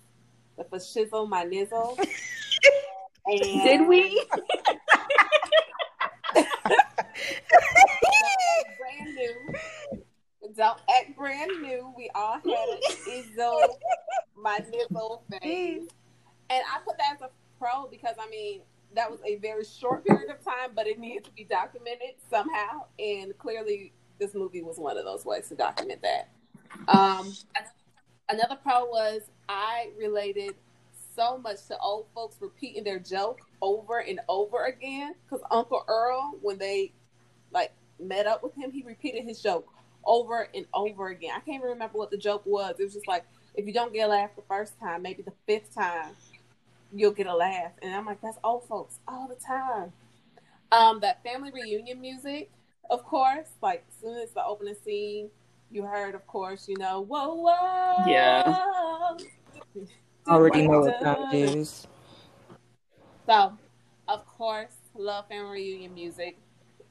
the 0.56 0.64
fascism, 0.64 1.30
my 1.30 1.44
nizzle. 1.44 1.98
and... 3.26 3.40
Did 3.42 3.88
we? 3.88 4.24
brand 8.78 9.14
new. 9.14 10.03
Don't 10.56 10.78
act 10.96 11.16
brand 11.16 11.50
new. 11.62 11.92
We 11.96 12.11
all 12.14 12.34
had 12.34 12.44
an 12.44 12.80
Izzo, 13.08 13.66
my 14.37 14.58
nizzle 14.58 15.23
phase, 15.30 15.88
and 16.50 16.62
I 16.73 16.78
put 16.84 16.96
that 16.99 17.14
as 17.16 17.23
a 17.23 17.30
pro 17.58 17.88
because 17.90 18.14
I 18.20 18.28
mean 18.28 18.61
that 18.94 19.11
was 19.11 19.20
a 19.25 19.37
very 19.37 19.64
short 19.64 20.06
period 20.06 20.30
of 20.30 20.44
time, 20.44 20.70
but 20.75 20.87
it 20.87 20.99
needed 20.99 21.25
to 21.25 21.30
be 21.32 21.44
documented 21.44 22.14
somehow, 22.30 22.84
and 22.99 23.37
clearly 23.38 23.92
this 24.20 24.34
movie 24.34 24.62
was 24.62 24.78
one 24.78 24.96
of 24.96 25.04
those 25.04 25.25
ways 25.25 25.49
to 25.49 25.56
document 25.56 26.02
that. 26.02 26.28
Um, 26.88 27.32
another 28.28 28.56
pro 28.62 28.84
was 28.84 29.23
I 29.49 29.90
related 29.99 30.54
so 31.16 31.38
much 31.38 31.66
to 31.66 31.78
old 31.78 32.06
folks 32.14 32.37
repeating 32.40 32.84
their 32.84 32.99
joke 32.99 33.40
over 33.62 34.00
and 34.00 34.20
over 34.28 34.64
again 34.66 35.14
because 35.25 35.44
Uncle 35.50 35.84
Earl, 35.88 36.38
when 36.42 36.58
they 36.58 36.92
like 37.52 37.73
met 38.00 38.26
up 38.26 38.42
with 38.42 38.54
him, 38.54 38.70
he 38.70 38.82
repeated 38.82 39.25
his 39.25 39.40
joke 39.40 39.68
over 40.06 40.49
and 40.54 40.66
over 40.75 41.08
again. 41.08 41.32
I 41.32 41.40
can't 41.40 41.56
even 41.56 41.68
remember 41.68 41.99
what 41.99 42.11
the 42.11 42.16
joke 42.16 42.42
was. 42.44 42.76
It 42.78 42.84
was 42.84 42.94
just 42.94 43.08
like 43.08 43.25
if 43.54 43.66
you 43.66 43.73
don't 43.73 43.92
get 43.92 44.06
a 44.06 44.08
laugh 44.08 44.30
the 44.37 44.42
first 44.42 44.78
time, 44.80 45.02
maybe 45.02 45.23
the 45.23 45.32
fifth 45.46 45.75
time, 45.75 46.16
you'll 46.92 47.12
get 47.12 47.26
a 47.26 47.34
laugh. 47.34 47.73
And 47.82 47.94
I'm 47.94 48.06
like, 48.06 48.20
that's 48.20 48.38
old 48.42 48.66
folks 48.66 48.99
all 49.06 49.28
the 49.28 49.37
time. 49.37 49.92
Um, 50.73 51.00
that 51.00 51.23
family 51.23 51.50
reunion 51.52 52.00
music, 52.00 52.50
of 52.90 53.04
course, 53.04 53.49
like 53.62 53.84
as 53.88 54.00
soon 54.00 54.16
as 54.18 54.30
the 54.30 54.44
opening 54.44 54.75
scene, 54.84 55.30
you 55.70 55.84
heard, 55.84 56.14
of 56.14 56.26
course, 56.26 56.68
you 56.68 56.76
know, 56.78 57.00
whoa, 57.00 57.34
whoa. 57.34 58.08
Yeah. 58.08 59.16
Already 60.28 60.66
know 60.66 60.80
what 60.80 61.00
that 61.00 61.34
is. 61.34 61.87
So, 63.26 63.56
of 64.08 64.26
course, 64.26 64.75
love 64.94 65.28
family 65.28 65.62
reunion 65.62 65.94
music. 65.94 66.38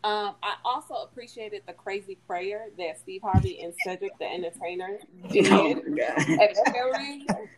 Um, 0.03 0.36
I 0.43 0.55
also 0.65 0.95
appreciated 0.95 1.62
the 1.65 1.74
crazy 1.74 2.17
prayer 2.27 2.65
that 2.77 3.00
Steve 3.00 3.22
Harvey 3.22 3.62
and 3.62 3.74
Cedric 3.86 4.17
the 4.19 4.25
Entertainer 4.25 5.00
did 5.29 5.48
oh 5.50 5.67
at 5.67 6.55
the 6.55 6.91
reunion. 6.93 7.50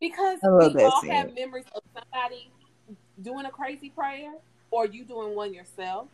Because 0.00 0.40
we 0.42 0.82
all 0.82 1.00
scene. 1.02 1.10
have 1.10 1.32
memories 1.34 1.66
of 1.72 1.82
somebody 1.94 2.50
doing 3.22 3.46
a 3.46 3.50
crazy 3.50 3.90
prayer 3.90 4.32
or 4.72 4.86
you 4.86 5.04
doing 5.04 5.36
one 5.36 5.54
yourself. 5.54 6.08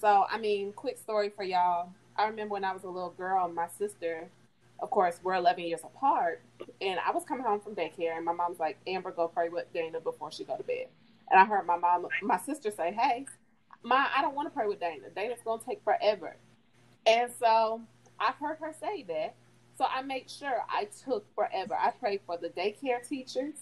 So, 0.00 0.26
I 0.30 0.38
mean, 0.38 0.72
quick 0.72 0.98
story 0.98 1.30
for 1.34 1.42
y'all. 1.42 1.90
I 2.16 2.26
remember 2.26 2.52
when 2.52 2.64
I 2.64 2.72
was 2.72 2.84
a 2.84 2.88
little 2.88 3.10
girl, 3.10 3.48
my 3.48 3.66
sister, 3.66 4.28
of 4.78 4.90
course, 4.90 5.18
we're 5.22 5.34
11 5.34 5.64
years 5.64 5.80
apart, 5.82 6.40
and 6.80 7.00
I 7.04 7.10
was 7.10 7.24
coming 7.24 7.44
home 7.44 7.60
from 7.60 7.74
daycare, 7.74 8.16
and 8.16 8.24
my 8.24 8.32
mom's 8.32 8.60
like, 8.60 8.78
Amber, 8.86 9.10
go 9.10 9.26
pray 9.28 9.48
with 9.48 9.72
Dana 9.72 10.00
before 10.00 10.30
she 10.30 10.44
go 10.44 10.56
to 10.56 10.62
bed. 10.62 10.86
And 11.30 11.40
I 11.40 11.44
heard 11.44 11.66
my 11.66 11.76
mom, 11.76 12.06
my 12.22 12.38
sister 12.38 12.70
say, 12.70 12.92
Hey, 12.92 13.26
Ma, 13.86 14.06
I 14.16 14.20
don't 14.20 14.34
want 14.34 14.48
to 14.48 14.50
pray 14.50 14.66
with 14.66 14.80
Dana. 14.80 15.04
Dana's 15.14 15.38
going 15.44 15.60
to 15.60 15.64
take 15.64 15.80
forever. 15.84 16.34
And 17.06 17.30
so 17.38 17.82
I've 18.18 18.34
heard 18.34 18.58
her 18.58 18.72
say 18.80 19.04
that. 19.04 19.36
So 19.78 19.86
I 19.88 20.02
made 20.02 20.28
sure 20.28 20.64
I 20.68 20.88
took 21.04 21.24
forever. 21.36 21.76
I 21.78 21.92
prayed 21.92 22.20
for 22.26 22.36
the 22.36 22.48
daycare 22.48 23.06
teachers. 23.08 23.54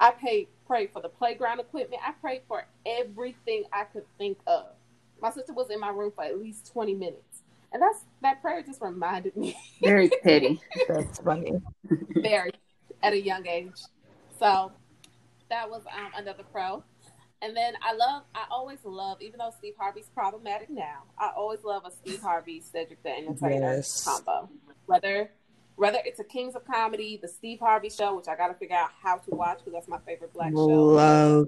I 0.00 0.10
paid, 0.10 0.48
prayed 0.66 0.90
for 0.92 1.00
the 1.00 1.08
playground 1.08 1.60
equipment. 1.60 2.02
I 2.04 2.10
prayed 2.10 2.42
for 2.48 2.66
everything 2.84 3.64
I 3.72 3.84
could 3.84 4.02
think 4.18 4.38
of. 4.48 4.66
My 5.22 5.30
sister 5.30 5.52
was 5.52 5.70
in 5.70 5.78
my 5.78 5.90
room 5.90 6.10
for 6.12 6.24
at 6.24 6.40
least 6.40 6.72
20 6.72 6.94
minutes. 6.94 7.42
And 7.72 7.80
that's 7.80 8.00
that 8.22 8.42
prayer 8.42 8.62
just 8.62 8.82
reminded 8.82 9.36
me. 9.36 9.56
Very 9.82 10.10
petty. 10.24 10.60
that's 10.88 11.20
funny. 11.20 11.52
Very 12.16 12.50
at 13.00 13.12
a 13.12 13.20
young 13.20 13.46
age. 13.46 13.80
So 14.40 14.72
that 15.50 15.70
was 15.70 15.82
um, 15.86 16.10
another 16.16 16.42
pro. 16.50 16.82
And 17.40 17.56
then 17.56 17.74
I 17.82 17.94
love, 17.94 18.24
I 18.34 18.44
always 18.50 18.78
love, 18.84 19.22
even 19.22 19.38
though 19.38 19.52
Steve 19.56 19.74
Harvey's 19.78 20.10
problematic 20.12 20.70
now, 20.70 21.04
I 21.18 21.30
always 21.36 21.62
love 21.62 21.84
a 21.86 21.90
Steve 21.90 22.20
Harvey 22.20 22.60
Cedric 22.60 23.02
the 23.02 23.10
Entertainer 23.10 23.76
yes. 23.76 24.04
combo. 24.04 24.48
Whether 24.86 25.30
whether 25.76 25.98
it's 26.04 26.18
a 26.18 26.24
Kings 26.24 26.56
of 26.56 26.64
Comedy, 26.66 27.20
the 27.22 27.28
Steve 27.28 27.60
Harvey 27.60 27.88
show, 27.88 28.16
which 28.16 28.26
I 28.26 28.34
got 28.34 28.48
to 28.48 28.54
figure 28.54 28.74
out 28.74 28.90
how 29.00 29.18
to 29.18 29.30
watch 29.30 29.58
because 29.58 29.74
that's 29.74 29.86
my 29.86 29.98
favorite 30.04 30.34
black 30.34 30.50
show. 30.50 30.56
Love 30.56 31.46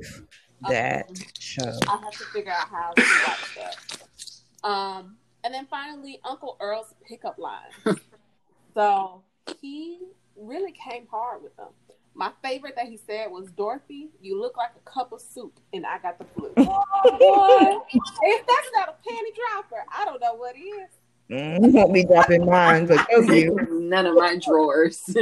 that 0.68 1.09
um, 1.09 1.14
show. 1.37 1.73
I 1.88 1.97
have 1.97 2.12
to 2.12 2.25
figure 2.32 2.52
out 2.52 2.68
how 2.68 2.92
to 2.92 3.02
watch 3.26 3.59
that. 3.59 4.68
Um, 4.68 5.16
and 5.42 5.52
then 5.52 5.66
finally, 5.66 6.20
Uncle 6.25 6.56
Earl's 6.61 6.94
pickup 7.09 7.38
line. 7.38 7.70
so 8.75 9.23
he 9.61 9.99
really 10.37 10.73
came 10.73 11.09
hard 11.11 11.42
with 11.42 11.56
them. 11.56 11.68
My 12.14 12.33
favorite 12.43 12.75
that 12.76 12.87
he 12.87 12.97
said 12.97 13.31
was, 13.31 13.50
Dorothy, 13.52 14.09
you 14.21 14.40
look 14.40 14.57
like 14.57 14.71
a 14.76 14.90
cup 14.90 15.12
of 15.12 15.21
soup, 15.21 15.59
and 15.73 15.87
I 15.87 15.99
got 15.99 16.19
the 16.19 16.25
flu. 16.25 16.52
oh, 16.57 17.85
boy. 17.85 17.99
if 18.23 18.47
that's 18.47 18.71
not 18.75 18.88
a 18.88 18.93
panty 19.09 19.35
dropper, 19.35 19.85
I 19.97 20.05
don't 20.05 20.21
know 20.21 20.35
what 20.35 20.57
is. 20.57 20.90
Mm, 21.31 21.73
won't 21.73 21.95
be 21.95 22.05
dropping 22.05 22.45
mine, 22.45 22.87
but 22.87 23.07
go 23.14 23.21
you. 23.33 23.57
None 23.71 24.07
of 24.07 24.17
my 24.17 24.37
drawers. 24.37 24.99
so 25.07 25.14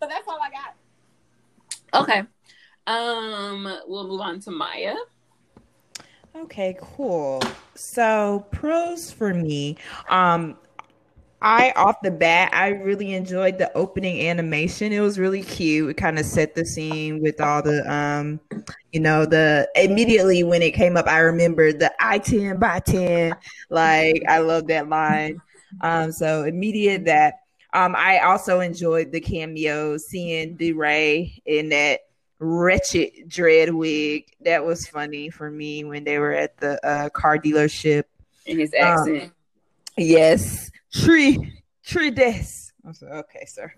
that's 0.00 0.28
all 0.28 0.38
I 0.40 0.50
got. 0.52 0.74
Okay. 2.02 2.22
Um, 2.86 3.78
we'll 3.86 4.06
move 4.06 4.20
on 4.20 4.38
to 4.40 4.52
Maya. 4.52 4.94
Okay, 6.36 6.76
cool. 6.80 7.42
So 7.74 8.46
pros 8.52 9.10
for 9.10 9.34
me. 9.34 9.76
Um, 10.08 10.56
I 11.44 11.72
off 11.76 12.00
the 12.02 12.10
bat, 12.10 12.48
I 12.54 12.68
really 12.68 13.12
enjoyed 13.12 13.58
the 13.58 13.70
opening 13.76 14.26
animation. 14.26 14.92
It 14.92 15.00
was 15.00 15.18
really 15.18 15.42
cute. 15.42 15.90
It 15.90 15.94
kind 15.98 16.18
of 16.18 16.24
set 16.24 16.54
the 16.54 16.64
scene 16.64 17.20
with 17.20 17.38
all 17.38 17.62
the 17.62 17.84
um, 17.92 18.40
you 18.92 19.00
know, 19.00 19.26
the 19.26 19.68
immediately 19.76 20.42
when 20.42 20.62
it 20.62 20.72
came 20.72 20.96
up, 20.96 21.06
I 21.06 21.18
remembered 21.18 21.80
the 21.80 21.92
I 22.00 22.18
ten 22.18 22.58
by 22.58 22.80
ten. 22.80 23.36
Like 23.68 24.22
I 24.26 24.38
love 24.38 24.68
that 24.68 24.88
line. 24.88 25.42
Um, 25.82 26.12
so 26.12 26.44
immediate 26.44 27.04
that. 27.04 27.40
Um, 27.74 27.94
I 27.94 28.20
also 28.20 28.60
enjoyed 28.60 29.12
the 29.12 29.20
cameo, 29.20 29.98
seeing 29.98 30.56
DeRay 30.56 31.42
in 31.44 31.68
that 31.70 32.00
wretched 32.38 33.28
dread 33.28 33.74
wig. 33.74 34.24
That 34.40 34.64
was 34.64 34.86
funny 34.86 35.28
for 35.28 35.50
me 35.50 35.84
when 35.84 36.04
they 36.04 36.18
were 36.18 36.32
at 36.32 36.56
the 36.56 36.84
uh, 36.86 37.10
car 37.10 37.36
dealership. 37.36 38.04
In 38.46 38.58
his 38.58 38.72
accent. 38.72 39.24
Um, 39.24 39.32
yes. 39.98 40.70
Tree 40.94 41.62
tree 41.84 42.10
des. 42.10 42.72
I 42.86 42.92
said, 42.92 43.10
okay, 43.10 43.44
sir. 43.46 43.72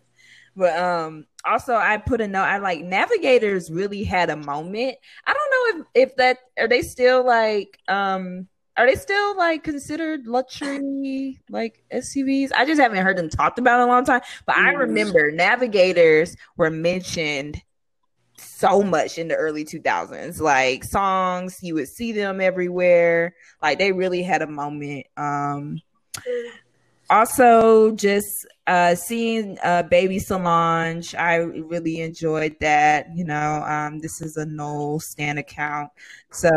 But 0.54 0.78
um 0.78 1.26
also 1.44 1.74
I 1.74 1.98
put 1.98 2.20
a 2.20 2.28
note, 2.28 2.44
I 2.44 2.58
like 2.58 2.80
navigators 2.80 3.70
really 3.70 4.04
had 4.04 4.30
a 4.30 4.36
moment. 4.36 4.96
I 5.26 5.34
don't 5.34 5.50
know 5.50 5.80
if 5.80 6.10
if 6.10 6.16
that 6.16 6.38
are 6.58 6.68
they 6.68 6.82
still 6.82 7.24
like 7.24 7.78
um 7.88 8.48
are 8.78 8.86
they 8.86 8.94
still 8.94 9.36
like 9.36 9.64
considered 9.64 10.26
luxury 10.26 11.40
like 11.50 11.82
SUVs? 11.92 12.52
I 12.54 12.64
just 12.64 12.80
haven't 12.80 13.04
heard 13.04 13.16
them 13.16 13.30
talked 13.30 13.58
about 13.58 13.80
in 13.80 13.88
a 13.88 13.92
long 13.92 14.04
time. 14.04 14.20
But 14.46 14.56
I 14.56 14.74
mm. 14.74 14.78
remember 14.78 15.30
navigators 15.30 16.36
were 16.56 16.70
mentioned 16.70 17.62
so 18.38 18.82
much 18.82 19.16
in 19.16 19.28
the 19.28 19.34
early 19.34 19.64
2000s 19.64 20.40
like 20.40 20.84
songs 20.84 21.58
you 21.62 21.72
would 21.72 21.88
see 21.88 22.12
them 22.12 22.38
everywhere 22.38 23.34
like 23.62 23.78
they 23.78 23.92
really 23.92 24.22
had 24.22 24.42
a 24.42 24.46
moment 24.46 25.06
um 25.16 25.80
also 27.10 27.92
just 27.92 28.46
uh 28.66 28.94
seeing 28.94 29.56
uh 29.62 29.82
baby 29.84 30.18
solange 30.18 31.14
i 31.14 31.36
really 31.36 32.00
enjoyed 32.00 32.56
that 32.60 33.06
you 33.14 33.24
know 33.24 33.62
um 33.66 34.00
this 34.00 34.20
is 34.20 34.36
a 34.36 34.46
no 34.46 34.98
stand 34.98 35.38
account 35.38 35.90
so 36.30 36.50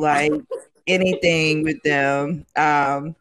like 0.00 0.32
anything 0.86 1.64
with 1.64 1.82
them 1.82 2.44
um 2.56 3.14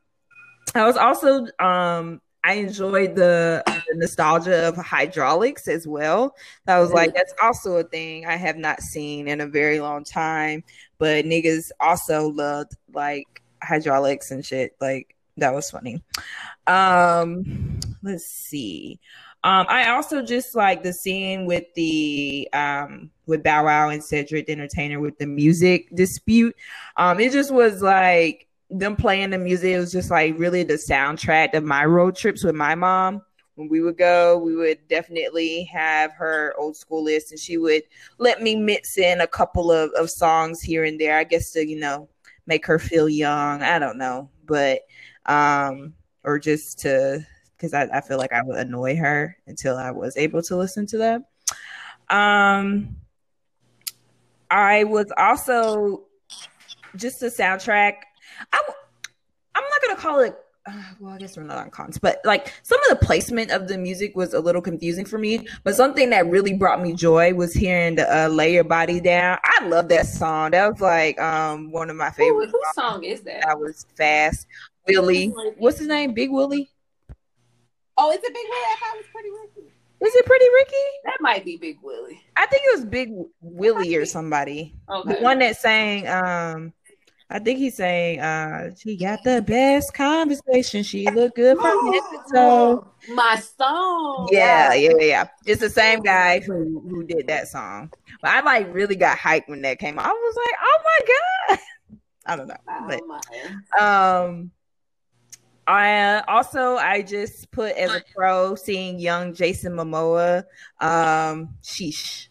i 0.75 0.85
was 0.85 0.97
also 0.97 1.45
um 1.59 2.21
I 2.45 2.53
enjoyed 2.53 3.15
the, 3.15 3.63
the, 3.65 3.95
nostalgia 3.95 4.67
of 4.67 4.77
hydraulics 4.77 5.67
as 5.67 5.87
well. 5.87 6.35
That 6.65 6.77
was 6.77 6.93
like 6.93 7.15
that's 7.15 7.33
also 7.41 7.77
a 7.77 7.83
thing 7.83 8.27
I 8.27 8.35
have 8.35 8.55
not 8.55 8.81
seen 8.81 9.27
in 9.27 9.41
a 9.41 9.47
very 9.47 9.79
long 9.79 10.03
time. 10.03 10.63
But 10.99 11.25
niggas 11.25 11.71
also 11.79 12.29
loved 12.29 12.73
like 12.93 13.41
hydraulics 13.63 14.29
and 14.29 14.45
shit. 14.45 14.75
Like 14.79 15.14
that 15.37 15.53
was 15.53 15.69
funny. 15.69 16.01
Um 16.67 17.79
let's 18.03 18.25
see. 18.25 18.99
Um, 19.45 19.67
I 19.69 19.89
also 19.91 20.23
just 20.23 20.55
like 20.55 20.81
the 20.81 20.91
scene 20.91 21.45
with 21.45 21.65
the 21.75 22.49
um 22.51 23.11
with 23.27 23.43
Bow 23.43 23.65
Wow 23.65 23.89
and 23.89 24.03
Cedric 24.03 24.47
the 24.47 24.53
Entertainer 24.53 24.99
with 24.99 25.19
the 25.19 25.27
music 25.27 25.87
dispute. 25.93 26.55
Um, 26.97 27.19
it 27.19 27.31
just 27.31 27.53
was 27.53 27.83
like 27.83 28.47
them 28.71 28.95
playing 28.95 29.29
the 29.29 29.37
music. 29.37 29.69
It 29.75 29.79
was 29.79 29.91
just 29.91 30.09
like 30.09 30.33
really 30.39 30.63
the 30.63 30.73
soundtrack 30.73 31.53
of 31.53 31.63
my 31.63 31.85
road 31.85 32.15
trips 32.15 32.43
with 32.43 32.55
my 32.55 32.73
mom. 32.73 33.21
When 33.53 33.69
we 33.69 33.81
would 33.81 33.99
go, 33.99 34.37
we 34.39 34.55
would 34.55 34.79
definitely 34.87 35.63
have 35.65 36.11
her 36.13 36.55
old 36.57 36.75
school 36.75 37.03
list, 37.03 37.29
and 37.29 37.39
she 37.39 37.57
would 37.57 37.83
let 38.17 38.41
me 38.41 38.55
mix 38.55 38.97
in 38.97 39.21
a 39.21 39.27
couple 39.27 39.71
of, 39.71 39.91
of 39.91 40.09
songs 40.09 40.59
here 40.59 40.83
and 40.83 40.99
there. 40.99 41.19
I 41.19 41.23
guess 41.23 41.51
to 41.51 41.63
you 41.63 41.79
know 41.79 42.09
make 42.47 42.65
her 42.65 42.79
feel 42.79 43.07
young. 43.07 43.61
I 43.61 43.77
don't 43.77 43.99
know, 43.99 44.31
but 44.45 44.81
um, 45.25 45.93
or 46.23 46.39
just 46.39 46.79
to 46.79 47.25
because 47.55 47.73
I, 47.73 47.83
I 47.93 48.01
feel 48.01 48.17
like 48.17 48.33
I 48.33 48.43
would 48.43 48.57
annoy 48.57 48.97
her 48.97 49.37
until 49.47 49.77
I 49.77 49.91
was 49.91 50.17
able 50.17 50.41
to 50.43 50.57
listen 50.57 50.85
to 50.87 50.97
them. 50.97 51.25
Um, 52.09 52.97
I 54.51 54.83
was 54.83 55.11
also 55.17 56.03
just 56.95 57.23
a 57.23 57.27
soundtrack. 57.27 57.95
I, 58.51 58.59
I'm 59.55 59.63
not 59.63 59.81
gonna 59.81 59.95
call 59.95 60.19
it. 60.19 60.37
Uh, 60.67 60.81
well, 60.99 61.13
I 61.13 61.19
guess 61.19 61.37
we're 61.37 61.43
not 61.43 61.59
on 61.59 61.69
cons, 61.69 61.99
but 61.99 62.19
like 62.25 62.51
some 62.63 62.79
of 62.89 62.99
the 62.99 63.05
placement 63.05 63.51
of 63.51 63.67
the 63.67 63.77
music 63.77 64.15
was 64.15 64.33
a 64.33 64.39
little 64.39 64.61
confusing 64.61 65.05
for 65.05 65.19
me. 65.19 65.47
But 65.63 65.75
something 65.75 66.09
that 66.09 66.25
really 66.27 66.53
brought 66.53 66.81
me 66.81 66.93
joy 66.93 67.35
was 67.35 67.53
hearing 67.53 67.95
the 67.95 68.25
uh, 68.25 68.29
"Lay 68.29 68.53
Your 68.53 68.63
Body 68.63 68.99
Down." 68.99 69.37
I 69.43 69.67
love 69.67 69.89
that 69.89 70.07
song. 70.07 70.51
That 70.51 70.71
was 70.71 70.81
like 70.81 71.19
um 71.21 71.71
one 71.71 71.89
of 71.89 71.95
my 71.95 72.09
favorite. 72.09 72.49
Who, 72.49 72.57
whose 72.57 72.73
song 72.73 73.03
is 73.03 73.21
that? 73.21 73.43
That 73.43 73.59
was 73.59 73.85
fast. 73.95 74.47
Willie, 74.87 75.27
what's 75.57 75.79
his 75.79 75.87
name? 75.87 76.13
Big 76.13 76.31
Willie. 76.31 76.69
Oh, 77.97 78.11
is 78.11 78.17
it 78.17 78.33
Big 78.33 78.35
Willie? 78.35 78.51
I 78.51 78.75
thought 78.79 78.95
it 78.95 78.97
was 78.97 79.05
Pretty 79.11 79.29
Ricky. 79.29 79.71
Is 80.05 80.15
it 80.15 80.25
Pretty 80.25 80.45
Ricky? 80.53 80.85
That 81.05 81.17
might 81.21 81.45
be 81.45 81.57
Big 81.57 81.77
Willie. 81.81 82.21
I 82.35 82.45
think 82.47 82.63
it 82.65 82.75
was 82.75 82.85
Big 82.85 83.11
Willie 83.41 83.95
or 83.95 84.05
somebody. 84.05 84.75
Okay. 84.89 85.15
The 85.15 85.21
one 85.21 85.39
that 85.39 85.57
sang, 85.57 86.07
um, 86.07 86.73
I 87.29 87.39
think 87.39 87.57
he's 87.57 87.75
saying, 87.75 88.19
uh, 88.19 88.71
she 88.77 88.97
got 88.97 89.23
the 89.23 89.41
best 89.41 89.93
conversation. 89.93 90.83
She 90.83 91.09
looked 91.09 91.37
good 91.37 91.57
from 91.57 91.93
head 91.93 92.01
to 92.11 92.19
toe. 92.33 92.87
My 93.09 93.41
song. 93.57 94.27
Yeah, 94.31 94.73
yeah, 94.73 94.91
yeah. 94.99 95.27
It's 95.45 95.61
the 95.61 95.69
same 95.69 96.01
guy 96.01 96.39
who 96.41 96.81
who 96.87 97.03
did 97.03 97.27
that 97.27 97.47
song. 97.47 97.91
But 98.21 98.31
I 98.31 98.41
like 98.41 98.71
really 98.73 98.95
got 98.95 99.17
hyped 99.17 99.47
when 99.47 99.61
that 99.63 99.79
came 99.79 99.97
out. 99.97 100.05
I 100.05 100.09
was 100.09 100.35
like, 100.35 100.55
oh 100.61 100.79
my 100.83 101.55
god. 101.55 101.59
I 102.27 102.35
don't 102.35 102.47
know. 102.47 102.55
But 102.87 103.01
Oh, 103.79 104.25
um 104.27 104.51
I 105.67 106.21
also 106.27 106.75
I 106.75 107.01
just 107.01 107.51
put 107.51 107.75
as 107.75 107.91
a 107.91 108.03
pro 108.15 108.55
seeing 108.55 108.99
young 108.99 109.33
Jason 109.33 109.73
Momoa. 109.73 110.43
Um 110.79 111.55
sheesh. 111.63 112.27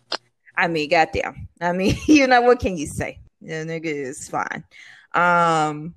I 0.56 0.68
mean, 0.68 0.88
goddamn. 0.88 1.48
I 1.60 1.72
mean, 1.72 1.96
you 2.06 2.26
know 2.26 2.42
what 2.42 2.60
can 2.60 2.76
you 2.76 2.86
say? 2.86 3.18
The 3.40 3.54
nigga 3.54 3.86
is 3.86 4.28
fine. 4.28 4.64
Um 5.12 5.94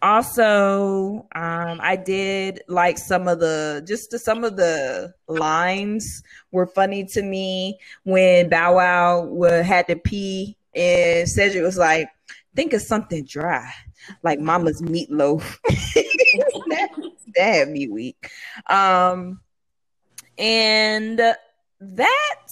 also 0.00 1.26
um 1.34 1.80
I 1.82 1.96
did 1.96 2.62
like 2.68 2.98
some 2.98 3.28
of 3.28 3.40
the 3.40 3.84
just 3.86 4.10
the, 4.10 4.18
some 4.18 4.44
of 4.44 4.56
the 4.56 5.14
lines 5.28 6.22
were 6.52 6.66
funny 6.66 7.04
to 7.06 7.22
me 7.22 7.78
when 8.04 8.48
Bow 8.48 8.76
Wow 8.76 9.62
had 9.62 9.86
to 9.88 9.96
pee 9.96 10.56
and 10.74 11.28
Cedric 11.28 11.62
was 11.62 11.78
like, 11.78 12.08
think 12.54 12.72
of 12.72 12.82
something 12.82 13.24
dry 13.24 13.70
like 14.22 14.40
mama's 14.40 14.82
meatloaf. 14.82 15.58
that, 16.68 16.88
that 17.34 17.54
had 17.54 17.68
me 17.68 17.88
weak. 17.88 18.30
Um, 18.68 19.40
and 20.38 21.18
that 21.80 22.46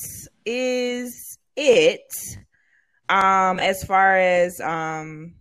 is 0.44 1.38
it. 1.56 2.12
Um, 3.09 3.59
as 3.59 3.85
far 3.85 4.16
as 4.16 4.61
um, 4.61 5.35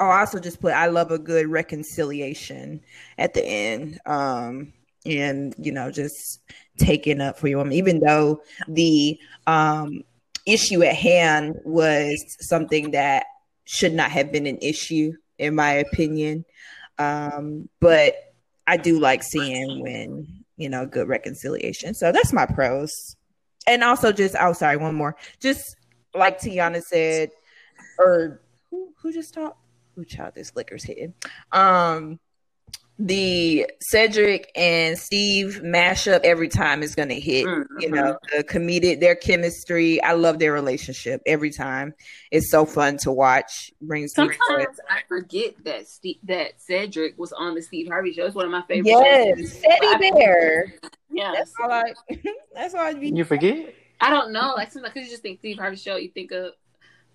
oh, 0.00 0.06
I 0.06 0.20
also 0.20 0.38
just 0.38 0.60
put 0.60 0.72
I 0.72 0.86
love 0.86 1.10
a 1.10 1.18
good 1.18 1.46
reconciliation 1.46 2.80
at 3.18 3.34
the 3.34 3.44
end. 3.44 4.00
Um, 4.06 4.72
and 5.06 5.54
you 5.58 5.72
know, 5.72 5.90
just 5.90 6.40
taking 6.78 7.20
up 7.20 7.38
for 7.38 7.48
your 7.48 7.58
woman, 7.58 7.74
even 7.74 8.00
though 8.00 8.40
the 8.68 9.18
um 9.46 10.02
issue 10.46 10.82
at 10.82 10.94
hand 10.94 11.56
was 11.64 12.22
something 12.40 12.90
that 12.92 13.26
should 13.64 13.94
not 13.94 14.10
have 14.10 14.30
been 14.32 14.46
an 14.46 14.58
issue, 14.60 15.12
in 15.38 15.54
my 15.54 15.72
opinion. 15.72 16.44
Um, 16.98 17.68
but 17.80 18.14
I 18.66 18.76
do 18.76 18.98
like 18.98 19.22
seeing 19.22 19.80
when 19.80 20.44
you 20.56 20.68
know 20.68 20.86
good 20.86 21.08
reconciliation. 21.08 21.94
So 21.94 22.12
that's 22.12 22.32
my 22.32 22.46
pros, 22.46 23.16
and 23.66 23.82
also 23.82 24.12
just 24.12 24.36
oh 24.40 24.52
sorry, 24.52 24.76
one 24.76 24.94
more. 24.94 25.16
Just 25.40 25.76
like 26.14 26.40
Tiana 26.40 26.82
said, 26.82 27.30
or 27.98 28.40
who 28.70 28.92
who 28.98 29.12
just 29.12 29.34
talked? 29.34 29.58
Who 29.94 30.04
child 30.04 30.34
this 30.34 30.56
liquor's 30.56 30.84
hitting? 30.84 31.14
Um, 31.52 32.18
the 32.98 33.68
Cedric 33.80 34.52
and 34.54 34.96
Steve 34.96 35.60
mashup 35.64 36.20
every 36.22 36.48
time 36.48 36.82
is 36.82 36.94
going 36.94 37.08
to 37.08 37.18
hit. 37.18 37.44
Mm-hmm. 37.44 37.80
You 37.80 37.90
know, 37.90 38.16
the 38.34 38.44
comedic, 38.44 39.00
their 39.00 39.16
chemistry. 39.16 40.00
I 40.02 40.12
love 40.12 40.38
their 40.38 40.52
relationship 40.52 41.20
every 41.26 41.50
time. 41.50 41.94
It's 42.30 42.50
so 42.50 42.64
fun 42.64 42.98
to 42.98 43.10
watch. 43.10 43.72
Brings. 43.80 44.14
Sometimes 44.14 44.78
I 44.88 45.00
forget 45.08 45.54
that 45.64 45.88
Steve, 45.88 46.18
that 46.24 46.60
Cedric 46.60 47.18
was 47.18 47.32
on 47.32 47.54
the 47.54 47.62
Steve 47.62 47.88
Harvey 47.88 48.12
show. 48.12 48.26
It's 48.26 48.34
one 48.34 48.46
of 48.46 48.52
my 48.52 48.62
favorite 48.62 48.90
Yes, 48.90 49.38
shows. 49.38 49.60
Teddy 49.60 50.10
Bear. 50.12 50.74
Yeah, 51.10 51.32
That's 51.34 51.52
all 51.60 51.72
I. 51.72 51.94
That's 52.54 52.74
all 52.74 52.80
I 52.80 52.94
be. 52.94 53.10
You 53.10 53.24
forget? 53.24 53.74
I 54.00 54.10
don't 54.10 54.32
know. 54.32 54.54
Like 54.56 54.70
sometimes, 54.70 54.94
because 54.94 55.06
you 55.06 55.12
just 55.12 55.22
think 55.22 55.40
Steve 55.40 55.58
Harvey 55.58 55.76
show, 55.76 55.96
you 55.96 56.10
think 56.10 56.30
of 56.30 56.52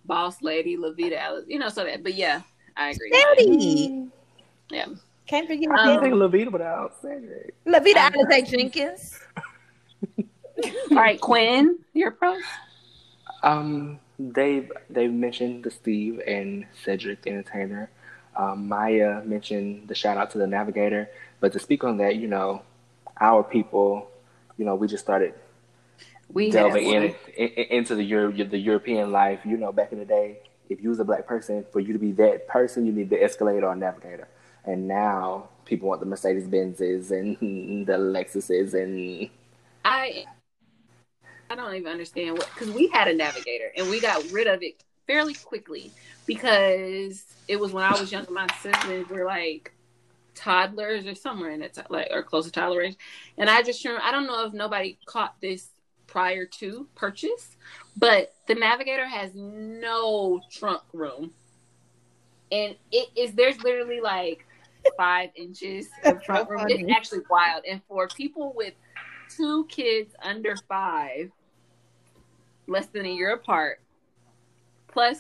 Boss 0.06 0.42
Lady, 0.42 0.76
Lovita 0.76 1.18
Alice, 1.18 1.46
you 1.48 1.58
know, 1.58 1.70
so 1.70 1.86
that. 1.86 2.04
But 2.04 2.16
yeah, 2.16 2.42
I 2.76 2.90
agree. 2.90 3.12
Teddy. 3.12 3.90
Mm. 3.90 4.10
Yeah. 4.72 4.86
Can't 5.30 5.48
forget 5.48 5.72
Um, 5.72 5.78
I 5.78 5.98
Teddy. 5.98 6.00
think 6.00 6.16
Lovita 6.16 6.52
without 6.52 6.94
Cedric. 7.02 7.56
Lovita 7.68 7.98
um, 8.08 8.14
Alice 8.16 8.50
Jenkins. 8.52 9.20
All 10.92 10.98
right, 10.98 11.22
Quinn, 11.22 11.80
your 11.94 12.12
pros. 12.12 12.44
Um, 13.44 14.00
they've 14.20 14.72
they've 14.90 15.14
mentioned 15.14 15.64
the 15.64 15.72
Steve 15.72 16.22
and 16.28 16.66
Cedric 16.84 17.26
Entertainer. 17.28 17.90
Um, 18.36 18.68
Maya 18.68 19.24
mentioned 19.26 19.88
the 19.88 19.96
shout 19.96 20.18
out 20.18 20.32
to 20.32 20.38
the 20.38 20.48
Navigator, 20.48 21.10
but 21.40 21.54
to 21.54 21.60
speak 21.60 21.84
on 21.84 21.98
that, 21.98 22.16
you 22.18 22.28
know, 22.28 22.64
our 23.20 23.44
people, 23.44 24.10
you 24.58 24.66
know, 24.66 24.76
we 24.76 24.88
just 24.88 25.04
started 25.04 25.34
We 26.34 26.52
delving 26.52 26.86
in, 26.88 27.16
in, 27.38 27.50
into 27.78 27.96
the 27.96 28.04
Euro, 28.04 28.32
the 28.32 28.58
European 28.58 29.12
life. 29.12 29.42
You 29.46 29.58
know, 29.58 29.72
back 29.72 29.92
in 29.94 30.00
the 30.00 30.06
day, 30.06 30.40
if 30.70 30.82
you 30.84 30.90
was 30.90 31.00
a 31.00 31.06
black 31.06 31.28
person, 31.28 31.66
for 31.72 31.80
you 31.82 31.94
to 31.94 32.00
be 32.00 32.12
that 32.14 32.48
person, 32.48 32.86
you 32.86 32.92
need 32.94 33.10
the 33.10 33.22
Escalator 33.24 33.68
or 33.68 33.76
Navigator. 33.76 34.28
And 34.66 34.88
now 34.88 35.50
people 35.66 35.90
want 35.90 36.02
the 36.02 36.06
Mercedes 36.06 36.48
Benzes 36.48 37.12
and 37.12 37.38
the 37.88 37.98
Lexuses 37.98 38.74
and 38.74 39.30
I 39.86 40.26
I 41.50 41.56
don't 41.56 41.74
even 41.74 41.92
understand 41.92 42.38
what 42.38 42.50
because 42.54 42.72
we 42.72 42.88
had 42.88 43.08
a 43.08 43.14
navigator 43.14 43.72
and 43.76 43.90
we 43.90 44.00
got 44.00 44.24
rid 44.32 44.48
of 44.48 44.62
it 44.62 44.84
fairly 45.08 45.34
quickly 45.34 45.92
because 46.28 47.24
it 47.48 47.60
was 47.60 47.72
when 47.72 47.84
I 47.84 48.00
was 48.00 48.12
younger. 48.12 48.32
My 48.32 48.48
siblings 48.62 49.10
were 49.10 49.26
like 49.26 49.74
toddlers 50.36 51.08
or 51.08 51.16
somewhere 51.16 51.50
in 51.50 51.62
ti- 51.62 51.82
like 51.90 52.10
or 52.12 52.22
close 52.24 52.46
to 52.46 52.52
toddler 52.52 52.84
age, 52.84 52.98
and 53.38 53.50
I 53.50 53.64
just 53.64 53.84
remember 53.84 54.06
I 54.06 54.12
don't 54.12 54.28
know 54.28 54.46
if 54.46 54.54
nobody 54.54 54.98
caught 55.06 55.42
this 55.42 55.70
prior 56.06 56.46
to 56.46 56.88
purchase, 56.96 57.56
but 57.98 58.34
the 58.48 58.56
navigator 58.56 59.08
has 59.08 59.32
no 59.34 60.42
trunk 60.52 60.84
room, 60.94 61.32
and 62.52 62.76
it 62.92 63.10
is 63.16 63.34
there's 63.34 63.64
literally 63.64 64.02
like 64.02 64.46
five 64.98 65.30
inches 65.36 65.88
of 66.04 66.22
trunk 66.24 66.50
room. 66.50 66.66
It's 66.70 66.92
actually 66.92 67.22
wild, 67.30 67.64
and 67.70 67.82
for 67.88 68.08
people 68.08 68.54
with 68.56 68.74
two 69.36 69.66
kids 69.66 70.14
under 70.22 70.56
five, 70.68 71.32
less 72.68 72.88
than 72.88 73.06
a 73.06 73.10
year 73.14 73.34
apart, 73.34 73.80
plus 74.88 75.20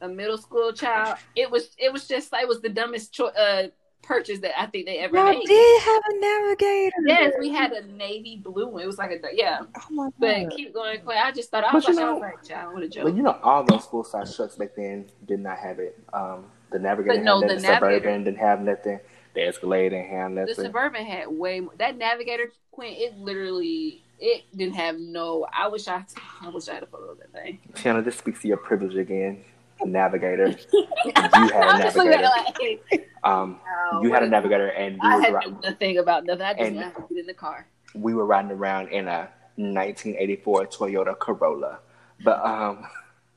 a 0.00 0.08
middle 0.08 0.38
school 0.38 0.72
child. 0.72 1.18
It 1.36 1.50
was 1.50 1.70
it 1.78 1.92
was 1.92 2.06
just 2.08 2.32
it 2.32 2.48
was 2.48 2.60
the 2.60 2.68
dumbest 2.70 3.12
cho- 3.12 3.26
uh, 3.28 3.68
purchase 4.02 4.38
that 4.40 4.58
I 4.58 4.66
think 4.66 4.86
they 4.86 4.98
ever 4.98 5.14
Y'all 5.16 5.26
made. 5.26 5.44
did 5.46 5.82
have 5.82 6.02
a 6.08 6.18
navigator. 6.20 6.96
Yes, 7.06 7.32
we 7.38 7.50
had 7.50 7.72
a 7.72 7.86
navy 7.86 8.40
blue 8.42 8.66
one. 8.68 8.82
It 8.82 8.86
was 8.86 8.96
like 8.98 9.10
a 9.10 9.18
yeah. 9.34 9.60
Oh 9.76 9.86
my 9.94 10.08
But 10.18 10.42
god. 10.48 10.52
keep 10.56 10.72
going, 10.74 11.00
Quay. 11.00 11.16
I 11.18 11.32
just 11.32 11.50
thought 11.50 11.64
I 11.64 11.72
But 11.72 11.84
was 11.86 11.88
you 11.88 11.94
like, 11.96 12.02
I 12.02 12.06
know- 12.06 12.14
was 12.14 12.22
like, 12.22 12.44
child, 12.48 12.74
what 12.74 12.82
a 12.82 12.88
joke. 12.88 13.04
Well, 13.04 13.14
you 13.14 13.22
know, 13.22 13.38
all 13.42 13.62
those 13.62 13.84
full 13.86 14.04
size 14.04 14.34
trucks 14.34 14.56
back 14.56 14.70
then 14.74 15.06
did 15.26 15.40
not 15.40 15.58
have 15.58 15.78
it. 15.78 15.98
Um, 16.14 16.46
the 16.70 16.78
Navigator 16.78 17.16
But 17.18 17.24
no, 17.24 17.40
the 17.40 17.48
The, 17.54 17.60
Navigator- 17.60 17.98
Suburban 18.00 18.24
didn't 18.24 18.38
have 18.38 18.60
nothing. 18.62 19.00
The 19.34 19.46
Escalade 19.46 19.90
didn't 19.90 20.08
have 20.10 20.30
nothing. 20.32 20.54
the 20.56 20.62
suburban 20.62 21.06
had 21.06 21.28
way 21.28 21.60
more. 21.60 21.72
That 21.78 21.96
navigator 21.96 22.50
Quinn, 22.72 22.94
it 22.96 23.16
literally 23.16 24.02
it 24.18 24.44
didn't 24.56 24.74
have 24.74 24.98
no. 24.98 25.46
I 25.52 25.68
wish 25.68 25.86
I 25.88 26.04
I 26.42 26.48
wish 26.48 26.68
I 26.68 26.74
had 26.74 26.82
a 26.82 26.86
photo 26.86 27.12
of 27.12 27.18
that 27.18 27.32
thing. 27.32 27.60
Tiana, 27.74 28.04
this 28.04 28.16
speaks 28.18 28.42
to 28.42 28.48
your 28.48 28.56
privilege 28.56 28.96
again. 28.96 29.44
A 29.82 29.86
Navigator. 29.86 30.48
you 30.72 30.86
had 31.14 31.32
a 31.32 31.56
I'm 31.56 31.80
just 31.80 31.96
looking 31.96 32.12
at 32.12 32.20
Navigator. 32.22 32.82
like, 32.90 33.08
Um, 33.24 33.60
Oh, 33.92 34.02
you 34.02 34.12
had 34.12 34.22
a 34.22 34.28
navigator, 34.28 34.68
and 34.68 34.94
we 35.02 35.08
I 35.08 35.16
were 35.16 35.22
had 35.22 35.32
ri- 35.34 35.54
nothing 35.64 35.98
about 35.98 36.24
nothing. 36.26 36.42
I 36.42 36.52
just 36.54 36.72
had 36.76 36.94
to 36.96 37.00
get 37.08 37.18
in 37.18 37.26
the 37.26 37.34
car. 37.34 37.66
we 37.94 38.14
were 38.14 38.26
riding 38.26 38.50
around 38.50 38.88
in 38.88 39.08
a 39.08 39.28
1984 39.56 40.66
Toyota 40.66 41.18
Corolla. 41.18 41.78
But 42.24 42.44
um, 42.44 42.84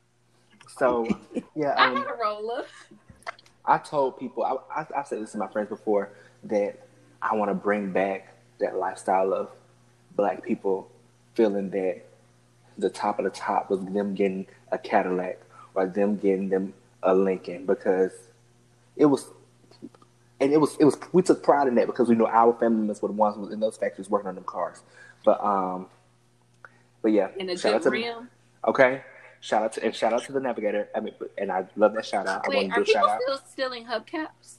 so 0.77 1.07
yeah, 1.55 1.69
I 1.77 1.87
um, 1.87 1.97
had 1.97 2.07
a 2.07 2.13
roller. 2.21 2.65
I 3.65 3.77
told 3.77 4.19
people, 4.19 4.43
I, 4.43 4.81
I, 4.81 4.85
I've 4.97 5.07
said 5.07 5.21
this 5.21 5.31
to 5.33 5.37
my 5.37 5.47
friends 5.47 5.69
before, 5.69 6.09
that 6.45 6.77
I 7.21 7.35
want 7.35 7.49
to 7.49 7.55
bring 7.55 7.91
back 7.91 8.33
that 8.59 8.75
lifestyle 8.77 9.33
of 9.33 9.49
black 10.15 10.43
people 10.43 10.89
feeling 11.35 11.69
that 11.71 12.01
the 12.77 12.89
top 12.89 13.19
of 13.19 13.25
the 13.25 13.31
top 13.31 13.69
was 13.69 13.83
them 13.85 14.13
getting 14.15 14.45
a 14.71 14.77
Cadillac 14.77 15.39
or 15.75 15.85
them 15.85 16.17
getting 16.17 16.49
them 16.49 16.73
a 17.03 17.13
Lincoln 17.13 17.65
because 17.65 18.11
it 18.95 19.05
was, 19.05 19.27
and 20.39 20.51
it 20.51 20.57
was, 20.59 20.75
it 20.79 20.85
was, 20.85 20.97
we 21.13 21.21
took 21.21 21.41
pride 21.41 21.67
in 21.67 21.75
that 21.75 21.87
because 21.87 22.09
we 22.09 22.15
know 22.15 22.27
our 22.27 22.53
family 22.53 22.77
members 22.79 23.01
were 23.01 23.07
the 23.09 23.13
ones 23.13 23.51
in 23.51 23.59
those 23.59 23.77
factories 23.77 24.09
working 24.09 24.27
on 24.27 24.35
them 24.35 24.43
cars. 24.43 24.81
But, 25.23 25.43
um, 25.43 25.87
but 27.01 27.11
yeah, 27.11 27.29
In 27.37 27.49
a 27.49 27.57
shout 27.57 27.73
out 27.75 27.77
good 27.77 27.83
to 27.83 27.89
the- 28.01 28.03
rim. 28.03 28.29
okay. 28.67 29.01
Shout 29.43 29.61
out 29.63 29.73
to 29.73 29.83
and 29.83 29.93
shout 29.93 30.13
out 30.13 30.23
to 30.23 30.31
the 30.31 30.39
navigator. 30.39 30.87
I 30.95 31.01
mean, 31.01 31.13
and 31.37 31.51
I 31.51 31.65
love 31.75 31.93
that 31.95 32.05
shout 32.05 32.27
out. 32.27 32.45
I 32.45 32.49
Wait, 32.49 32.55
want 32.69 32.71
are 32.71 32.75
to 32.75 32.75
do 32.75 32.81
a 32.81 32.85
people 32.85 33.01
shout 33.01 33.09
out. 33.15 33.21
still 33.23 33.39
stealing 33.51 33.85
hubcaps? 33.85 34.55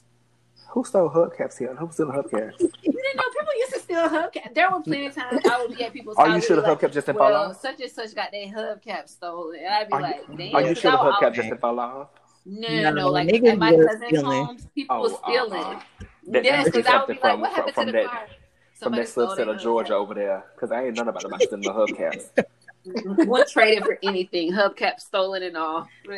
Who 0.69 0.83
stole 0.83 1.09
hubcaps 1.09 1.57
here? 1.57 1.73
Who 1.73 1.91
stole 1.91 2.11
hubcaps? 2.11 2.59
You 2.83 2.91
didn't 2.91 3.15
know 3.17 3.23
people 3.39 3.55
used 3.57 3.73
to 3.73 3.79
steal 3.79 4.07
hubcaps. 4.09 4.53
There 4.53 4.69
were 4.69 4.81
plenty 4.81 5.07
of 5.07 5.15
times 5.15 5.41
I 5.49 5.57
would 5.65 5.75
be 5.75 5.83
at 5.83 5.91
people's 5.91 6.17
Are 6.17 6.27
you 6.27 6.33
houses 6.33 6.47
sure 6.47 6.55
the 6.57 6.61
like, 6.61 6.79
hubcap 6.79 6.91
just 6.93 7.07
didn't 7.07 7.17
fall 7.17 7.33
off? 7.33 7.59
such 7.61 7.79
and 7.81 7.91
such 7.91 8.13
got 8.13 8.29
their 8.31 8.45
hubcap 8.47 9.09
stolen, 9.09 9.59
and 9.59 9.73
I'd 9.73 9.87
be 9.87 9.93
Are 9.93 10.01
like, 10.01 10.21
you, 10.29 10.37
damn. 10.37 10.55
are 10.55 10.61
you 10.61 10.67
'cause 10.67 10.77
sure 10.79 10.91
the 10.91 10.99
I 10.99 11.11
hubcap 11.13 11.33
just 11.33 11.49
didn't 11.49 11.61
fall 11.61 11.79
off? 11.79 12.09
No, 12.45 12.67
No, 12.67 12.81
no, 12.83 12.91
no. 12.91 13.09
Like 13.09 13.27
niggas 13.27 13.49
at 13.53 13.57
my 13.57 13.71
were 13.71 13.87
cousin's 13.87 14.21
homes, 14.21 14.67
people 14.75 14.95
Oh, 14.97 15.01
were 15.01 15.09
uh-uh. 15.09 15.17
stealing. 15.23 15.63
uh-uh. 15.63 15.79
That- 16.27 16.43
yes, 16.43 16.65
that 16.65 16.75
must 16.75 16.75
be 16.75 16.81
because 16.81 16.93
I 16.93 16.97
would 16.99 17.07
be 17.07 17.13
something 17.15 17.29
like, 17.31 17.39
what 17.41 17.51
happened 17.53 17.73
from 17.75 17.85
to 17.87 17.91
the 17.91 17.97
that- 17.97 18.07
car? 18.11 18.27
From 18.27 18.83
Somebody 18.83 19.03
that 19.03 19.09
slip 19.09 19.29
set 19.37 19.47
of 19.47 19.59
Georgia 19.59 19.95
over 19.95 20.13
there, 20.13 20.43
because 20.53 20.71
I 20.71 20.83
ain't 20.83 20.95
none 20.97 21.07
about 21.07 21.23
about 21.23 21.41
stealing 21.41 21.61
the 21.61 21.71
hubcaps. 21.71 22.29
Wouldn't 22.85 23.49
trade 23.49 23.77
it 23.79 23.83
for 23.83 23.97
anything. 24.03 24.51
Hubcap 24.51 24.99
stolen 24.99 25.43
and 25.43 25.57
all. 25.57 25.87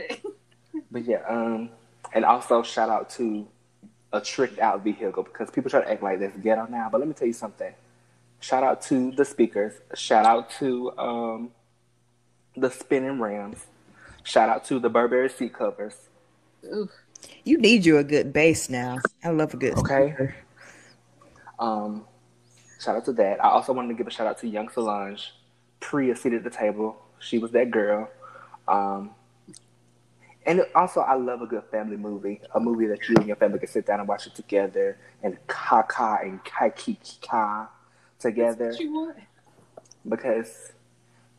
But 0.91 1.05
yeah, 1.05 1.23
um, 1.27 1.69
and 2.13 2.23
also 2.23 2.61
shout 2.61 2.89
out 2.89 3.09
to 3.11 3.47
a 4.13 4.21
tricked 4.21 4.59
out 4.59 4.83
vehicle 4.83 5.23
because 5.23 5.49
people 5.49 5.71
try 5.71 5.81
to 5.81 5.91
act 5.91 6.03
like 6.03 6.19
that's 6.19 6.37
ghetto 6.37 6.67
now. 6.69 6.87
But 6.91 6.99
let 6.99 7.07
me 7.07 7.13
tell 7.15 7.27
you 7.27 7.33
something. 7.33 7.73
Shout 8.39 8.63
out 8.63 8.81
to 8.83 9.11
the 9.11 9.25
speakers. 9.25 9.73
Shout 9.95 10.25
out 10.25 10.51
to 10.59 10.91
um, 10.99 11.51
the 12.55 12.69
spinning 12.69 13.19
rams. 13.19 13.65
Shout 14.23 14.49
out 14.49 14.65
to 14.65 14.79
the 14.79 14.89
Burberry 14.89 15.29
seat 15.29 15.53
covers. 15.53 15.95
Oof. 16.71 16.91
You 17.43 17.57
need 17.57 17.85
you 17.85 17.97
a 17.97 18.03
good 18.03 18.31
bass 18.31 18.69
now. 18.69 18.99
I 19.23 19.29
love 19.29 19.53
a 19.55 19.57
good 19.57 19.73
Okay. 19.79 20.09
speaker. 20.09 20.35
Um, 21.59 22.05
shout 22.79 22.95
out 22.97 23.05
to 23.05 23.13
that. 23.13 23.43
I 23.43 23.49
also 23.49 23.73
wanted 23.73 23.87
to 23.89 23.93
give 23.95 24.05
a 24.07 24.11
shout 24.11 24.27
out 24.27 24.37
to 24.39 24.47
Young 24.47 24.69
Solange, 24.69 25.31
Priya 25.79 26.15
seated 26.15 26.45
at 26.45 26.51
the 26.51 26.57
table. 26.57 26.97
She 27.19 27.37
was 27.37 27.51
that 27.51 27.71
girl. 27.71 28.09
Um, 28.67 29.11
and 30.45 30.65
also, 30.75 31.01
I 31.01 31.15
love 31.15 31.41
a 31.41 31.45
good 31.45 31.63
family 31.71 31.97
movie, 31.97 32.39
a 32.53 32.59
movie 32.59 32.87
that 32.87 33.07
you 33.09 33.15
and 33.17 33.27
your 33.27 33.35
family 33.35 33.59
can 33.59 33.67
sit 33.67 33.85
down 33.85 33.99
and 33.99 34.07
watch 34.07 34.27
it 34.27 34.35
together, 34.35 34.97
and 35.21 35.37
kaka 35.47 36.19
and 36.23 36.43
kaikika 36.45 37.67
together. 38.17 38.69
What 38.69 38.79
you 38.79 38.93
want? 38.93 39.17
Because 40.07 40.71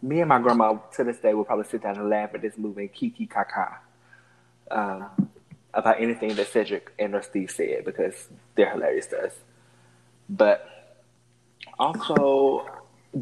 me 0.03 0.21
and 0.21 0.29
my 0.29 0.39
grandma 0.39 0.75
to 0.95 1.05
this 1.05 1.19
day 1.19 1.33
will 1.33 1.45
probably 1.45 1.65
sit 1.65 1.83
down 1.83 1.97
and 1.97 2.09
laugh 2.11 2.35
at 2.35 2.43
this 2.43 2.59
movie 2.59 2.83
and 2.83 2.93
kiki 2.93 3.27
kaka 3.27 3.79
um, 4.71 5.31
about 5.73 6.01
anything 6.01 6.35
that 6.35 6.47
Cedric 6.49 6.93
and 6.99 7.15
or 7.15 7.23
Steve 7.23 7.51
said 7.51 7.85
because 7.85 8.29
they're 8.55 8.71
hilarious 8.71 9.07
to 9.07 9.25
us. 9.25 9.33
But 10.29 10.69
also 11.79 12.67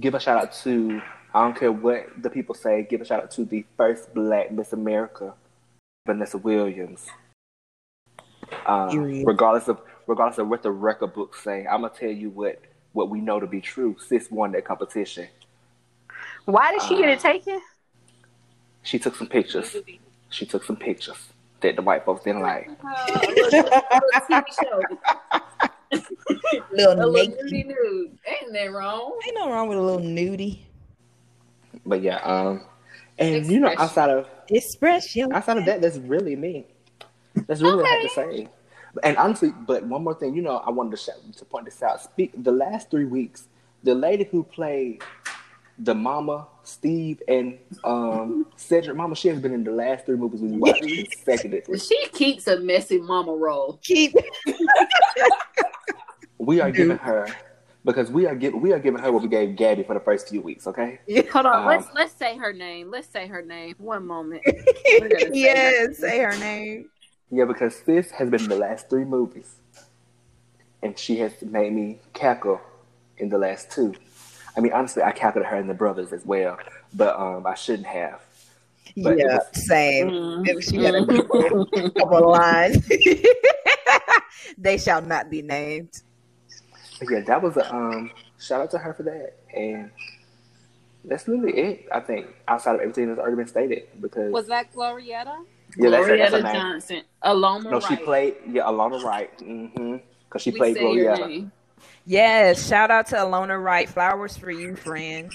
give 0.01 0.14
a 0.14 0.20
shout 0.20 0.42
out 0.42 0.53
to 0.64 1.01
I 1.35 1.42
don't 1.42 1.59
care 1.59 1.72
what 1.72 2.07
the 2.22 2.31
people 2.31 2.55
say. 2.55 2.87
Give 2.88 3.01
a 3.01 3.05
shout 3.05 3.22
out 3.22 3.31
to 3.33 3.44
the 3.44 3.64
first 3.77 4.14
Black 4.14 4.51
Miss 4.51 4.72
America, 4.72 5.35
Vanessa 6.07 6.38
Williams. 6.38 7.07
Um, 8.64 9.25
regardless 9.25 9.68
of 9.68 9.81
regardless 10.07 10.38
of 10.38 10.49
what 10.49 10.62
the 10.62 10.70
record 10.70 11.12
books 11.14 11.42
say, 11.42 11.66
I'm 11.66 11.83
gonna 11.83 11.92
tell 11.92 12.11
you 12.11 12.31
what 12.31 12.61
what 12.92 13.11
we 13.11 13.20
know 13.20 13.38
to 13.38 13.46
be 13.46 13.61
true. 13.61 13.96
Sis 13.99 14.31
won 14.31 14.53
that 14.53 14.64
competition. 14.64 15.29
Why 16.46 16.72
did 16.72 16.83
she 16.83 16.96
get 16.96 17.09
it 17.09 17.20
taken? 17.20 17.61
She 18.83 18.99
took 18.99 19.16
some 19.16 19.27
pictures. 19.27 19.77
She 20.31 20.46
took 20.46 20.64
some 20.64 20.77
pictures 20.77 21.18
that 21.61 21.77
the 21.77 21.83
white 21.83 22.05
folks 22.05 22.25
didn't 22.25 22.42
like. 22.42 22.70
Uh, 23.53 23.61
a 25.62 25.70
little, 25.97 26.27
a 26.29 26.37
little 26.37 26.67
TV 26.73 26.73
show. 26.73 26.73
Little 26.73 26.93
A 26.93 27.07
little 27.07 27.13
naked. 27.13 27.39
nudie 27.47 27.67
nude. 27.67 28.19
Ain't 28.27 28.53
that 28.53 28.73
wrong? 28.73 29.19
Ain't 29.27 29.35
no 29.37 29.51
wrong 29.51 29.69
with 29.69 29.79
a 29.79 29.83
little 29.83 30.01
nudie. 30.01 30.61
But 31.85 32.03
yeah, 32.03 32.17
um, 32.19 32.63
and 33.19 33.47
you 33.47 33.61
know, 33.61 33.73
outside 33.79 34.11
of 34.11 34.29
Express 34.49 35.15
your 35.17 35.33
outside 35.35 35.59
of 35.59 35.65
that, 35.67 35.81
that's 35.81 35.99
really 35.99 36.37
me. 36.37 36.67
That's 37.47 37.61
really 37.61 37.77
what 37.77 37.87
I 37.87 37.89
have 37.91 38.03
to 38.03 38.09
say. 38.15 38.49
And 39.03 39.17
honestly, 39.19 39.53
but 39.67 39.85
one 39.85 40.03
more 40.05 40.15
thing, 40.15 40.35
you 40.35 40.43
know, 40.43 40.57
I 40.59 40.71
wanted 40.71 40.93
to 40.93 40.97
shout, 40.97 41.17
to 41.37 41.45
point 41.45 41.67
this 41.67 41.83
out. 41.83 42.01
Speak 42.01 42.33
the 42.43 42.53
last 42.53 42.91
three 42.91 43.05
weeks, 43.05 43.49
the 43.83 43.95
lady 43.95 44.25
who 44.25 44.43
played 44.43 45.03
the 45.79 45.95
mama, 45.95 46.47
Steve, 46.62 47.21
and 47.29 47.59
um, 47.85 48.47
Cedric 48.57 48.97
mama, 48.97 49.15
she 49.15 49.29
has 49.29 49.39
been 49.41 49.53
in 49.53 49.62
the 49.65 49.71
last 49.71 50.07
three 50.07 50.17
movies 50.17 50.41
we 50.41 50.49
watched 50.57 50.81
consecutively. 50.83 51.79
She 51.79 52.07
keeps 52.09 52.47
a 52.47 52.59
messy 52.61 52.99
mama 52.99 53.33
role. 53.33 53.79
keep. 53.83 54.15
We 56.39 56.61
are 56.61 56.69
Dude. 56.71 56.77
giving 56.77 56.99
her 56.99 57.27
because 57.85 58.11
we 58.11 58.27
are 58.27 58.35
giving 58.35 58.61
we 58.61 58.73
are 58.73 58.79
giving 58.79 59.01
her 59.01 59.11
what 59.12 59.23
we 59.23 59.29
gave 59.29 59.57
Gabby 59.57 59.83
for 59.83 59.95
the 59.95 60.01
first 60.01 60.29
few 60.29 60.41
weeks. 60.41 60.67
Okay, 60.67 60.99
Hold 61.33 61.47
on, 61.47 61.57
Um, 61.62 61.67
let's 61.67 61.87
let's 61.95 62.12
say 62.12 62.37
her 62.37 62.53
name. 62.53 62.91
Let's 62.91 63.09
say 63.09 63.27
her 63.27 63.43
name. 63.43 63.75
One 63.79 64.07
moment. 64.07 64.43
We're 65.01 65.09
gonna 65.09 65.21
say 65.21 65.31
yes, 65.33 65.99
say 65.99 66.19
her 66.21 66.37
name. 66.39 66.89
yeah, 67.31 67.45
because 67.45 67.75
sis 67.85 68.11
has 68.12 68.29
been 68.31 68.43
in 68.43 68.49
the 68.49 68.57
last 68.57 68.89
three 68.91 69.05
movies, 69.05 69.55
and 70.83 70.99
she 70.99 71.19
has 71.19 71.33
made 71.43 71.73
me 71.73 71.99
cackle 72.12 72.61
in 73.19 73.29
the 73.29 73.39
last 73.39 73.71
two. 73.71 73.95
I 74.57 74.61
mean, 74.61 74.73
honestly, 74.73 75.03
I 75.03 75.12
cackled 75.12 75.45
at 75.45 75.51
her 75.51 75.57
and 75.57 75.69
the 75.69 75.75
brothers 75.75 76.12
as 76.12 76.25
well, 76.25 76.59
but 76.95 77.19
um, 77.19 77.47
I 77.47 77.55
shouldn't 77.55 77.87
have. 77.87 78.21
But 78.97 79.19
yeah, 79.19 79.37
was- 79.38 79.66
same. 79.66 80.09
Mm. 80.09 80.42
Maybe 80.47 80.62
she 80.62 80.77
got 80.79 80.95
a 80.95 81.90
couple 81.90 82.31
lines. 82.31 82.88
they 84.59 84.79
shall 84.79 85.03
not 85.03 85.29
be 85.31 85.42
named. 85.42 86.01
But 86.99 87.11
yeah, 87.11 87.21
that 87.21 87.42
was 87.42 87.57
a 87.59 87.75
um, 87.75 88.11
shout 88.40 88.62
out 88.62 88.71
to 88.71 88.79
her 88.79 88.95
for 88.95 89.03
that, 89.03 89.35
and 89.55 89.90
that's 91.05 91.29
literally 91.29 91.53
it. 91.59 91.88
I 91.92 92.01
think 92.01 92.27
outside 92.49 92.77
of 92.77 92.81
everything 92.81 93.09
that's 93.09 93.21
already 93.21 93.37
been 93.37 93.49
stated, 93.49 93.83
because 94.01 94.33
Was 94.33 94.47
that 94.49 94.73
Glorietta? 94.73 95.45
yeah, 95.77 95.90
that's, 95.90 96.07
her- 96.07 96.16
that's 96.16 96.33
her 96.33 96.40
Glorietta 96.40 96.42
name. 96.45 96.55
Johnson. 96.55 97.03
Aloma 97.23 97.71
No, 97.71 97.81
she 97.81 97.97
played 97.97 98.37
yeah, 98.49 98.62
Aloma 98.62 99.03
Wright. 99.03 99.37
Mm-hmm. 99.40 99.97
Because 100.29 100.42
she 100.42 100.51
We 100.53 100.59
played 100.59 100.77
say 100.77 100.92
your 100.95 101.16
Glorietta. 101.16 101.51
Name. 102.07 102.14
Yes, 102.14 102.69
shout 102.69 102.90
out 102.90 103.07
to 103.09 103.16
Aloma 103.16 103.62
Wright. 103.62 103.88
Flowers 103.88 104.37
for 104.37 104.51
you, 104.51 104.77
friend. 104.77 105.33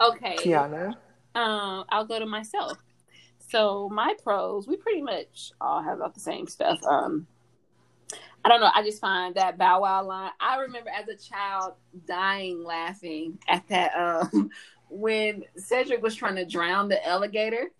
Okay. 0.00 0.36
Tiana. 0.36 0.94
Um, 1.34 1.84
I'll 1.88 2.04
go 2.04 2.18
to 2.18 2.26
myself. 2.26 2.78
So 3.38 3.88
my 3.92 4.14
pros, 4.22 4.66
we 4.66 4.76
pretty 4.76 5.02
much 5.02 5.52
all 5.60 5.82
have 5.82 5.98
about 5.98 6.14
the 6.14 6.20
same 6.20 6.46
stuff. 6.46 6.82
Um, 6.84 7.26
I 8.44 8.48
don't 8.48 8.60
know. 8.60 8.70
I 8.74 8.82
just 8.82 9.00
find 9.00 9.34
that 9.36 9.56
Bow 9.56 9.80
Wow 9.82 10.04
line. 10.04 10.30
I 10.40 10.56
remember 10.56 10.90
as 10.90 11.08
a 11.08 11.16
child 11.16 11.74
dying 12.06 12.62
laughing 12.62 13.38
at 13.48 13.66
that 13.68 13.94
um, 13.96 14.50
when 14.90 15.44
Cedric 15.56 16.02
was 16.02 16.14
trying 16.14 16.36
to 16.36 16.44
drown 16.44 16.88
the 16.88 17.06
alligator. 17.06 17.70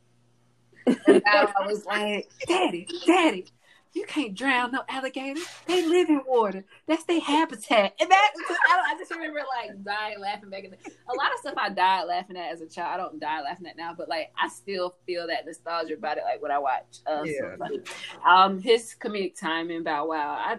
I 0.87 1.53
was 1.67 1.85
like, 1.87 2.29
"Daddy, 2.47 2.87
Daddy, 3.07 3.47
you 3.95 4.05
can't 4.07 4.35
drown 4.35 4.73
no 4.73 4.83
alligator. 4.89 5.41
They 5.67 5.87
live 5.87 6.09
in 6.09 6.21
water. 6.27 6.65
That's 6.87 7.05
their 7.05 7.21
habitat." 7.21 7.95
And 8.01 8.11
that 8.11 8.31
I, 8.71 8.77
don't, 8.77 8.87
I 8.89 8.99
just 8.99 9.11
remember 9.13 9.41
like 9.57 9.83
dying 9.85 10.21
laughing 10.21 10.51
back 10.51 10.65
in 10.65 10.73
the 10.73 10.77
a 10.77 11.15
lot 11.17 11.33
of 11.33 11.39
stuff 11.41 11.55
I 11.57 11.69
died 11.71 12.05
laughing 12.05 12.37
at 12.37 12.53
as 12.53 12.61
a 12.61 12.67
child. 12.67 12.93
I 12.93 12.97
don't 12.97 13.21
die 13.21 13.43
laughing 13.43 13.67
at 13.67 13.77
now, 13.77 13.95
but 13.97 14.09
like 14.09 14.33
I 14.41 14.49
still 14.49 14.95
feel 15.07 15.27
that 15.29 15.47
nostalgia 15.47 15.95
about 15.95 16.19
it. 16.19 16.25
Like 16.25 16.43
when 16.43 16.51
I 16.51 16.59
watch, 16.59 16.99
uh, 17.07 17.23
Yeah. 17.25 17.57
so, 17.57 18.29
um, 18.29 18.61
his 18.61 18.95
comedic 18.99 19.39
timing 19.39 19.83
Bow 19.85 20.09
Wow, 20.09 20.31
I 20.39 20.59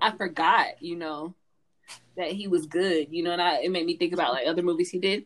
I 0.00 0.16
forgot, 0.16 0.82
you 0.82 0.96
know, 0.96 1.34
that 2.16 2.32
he 2.32 2.48
was 2.48 2.66
good, 2.66 3.08
you 3.10 3.22
know, 3.22 3.32
and 3.32 3.40
I 3.42 3.60
it 3.60 3.70
made 3.70 3.86
me 3.86 3.96
think 3.96 4.12
about 4.12 4.32
like 4.32 4.46
other 4.46 4.62
movies 4.62 4.90
he 4.90 4.98
did. 4.98 5.24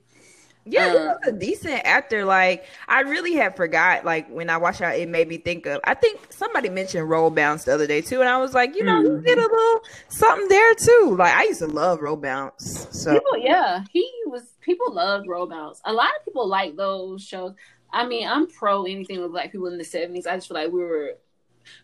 Yeah, 0.66 0.90
he 0.92 0.98
Uh, 0.98 1.04
was 1.06 1.18
a 1.26 1.32
decent 1.32 1.80
actor. 1.84 2.24
Like 2.24 2.64
I 2.86 3.00
really 3.00 3.34
had 3.34 3.56
forgot. 3.56 4.04
Like 4.04 4.28
when 4.28 4.50
I 4.50 4.56
watched 4.58 4.80
out, 4.82 4.94
it 4.96 5.08
made 5.08 5.26
me 5.28 5.38
think 5.38 5.66
of. 5.66 5.80
I 5.84 5.94
think 5.94 6.20
somebody 6.30 6.68
mentioned 6.68 7.08
Roll 7.08 7.30
Bounce 7.30 7.64
the 7.64 7.74
other 7.74 7.86
day 7.86 8.00
too, 8.02 8.20
and 8.20 8.28
I 8.28 8.36
was 8.38 8.52
like, 8.54 8.76
you 8.76 8.84
know, 8.84 9.02
Mhm. 9.02 9.04
you 9.04 9.22
get 9.22 9.38
a 9.38 9.42
little 9.42 9.80
something 10.08 10.48
there 10.48 10.74
too. 10.74 11.16
Like 11.18 11.34
I 11.34 11.44
used 11.44 11.60
to 11.60 11.66
love 11.66 12.02
Roll 12.02 12.16
Bounce. 12.16 12.86
So 12.90 13.14
People, 13.14 13.38
yeah, 13.38 13.84
he 13.90 14.08
was. 14.26 14.42
People 14.60 14.92
loved 14.92 15.26
Roll 15.26 15.46
Bounce. 15.46 15.80
A 15.86 15.92
lot 15.92 16.08
of 16.18 16.24
people 16.24 16.46
like 16.46 16.76
those 16.76 17.22
shows. 17.22 17.54
I 17.92 18.06
mean, 18.06 18.28
I'm 18.28 18.46
pro 18.46 18.84
anything 18.84 19.20
with 19.20 19.32
black 19.32 19.50
people 19.52 19.66
in 19.68 19.78
the 19.78 19.84
'70s. 19.84 20.26
I 20.26 20.36
just 20.36 20.48
feel 20.48 20.56
like 20.56 20.70
we 20.70 20.80
were 20.80 21.14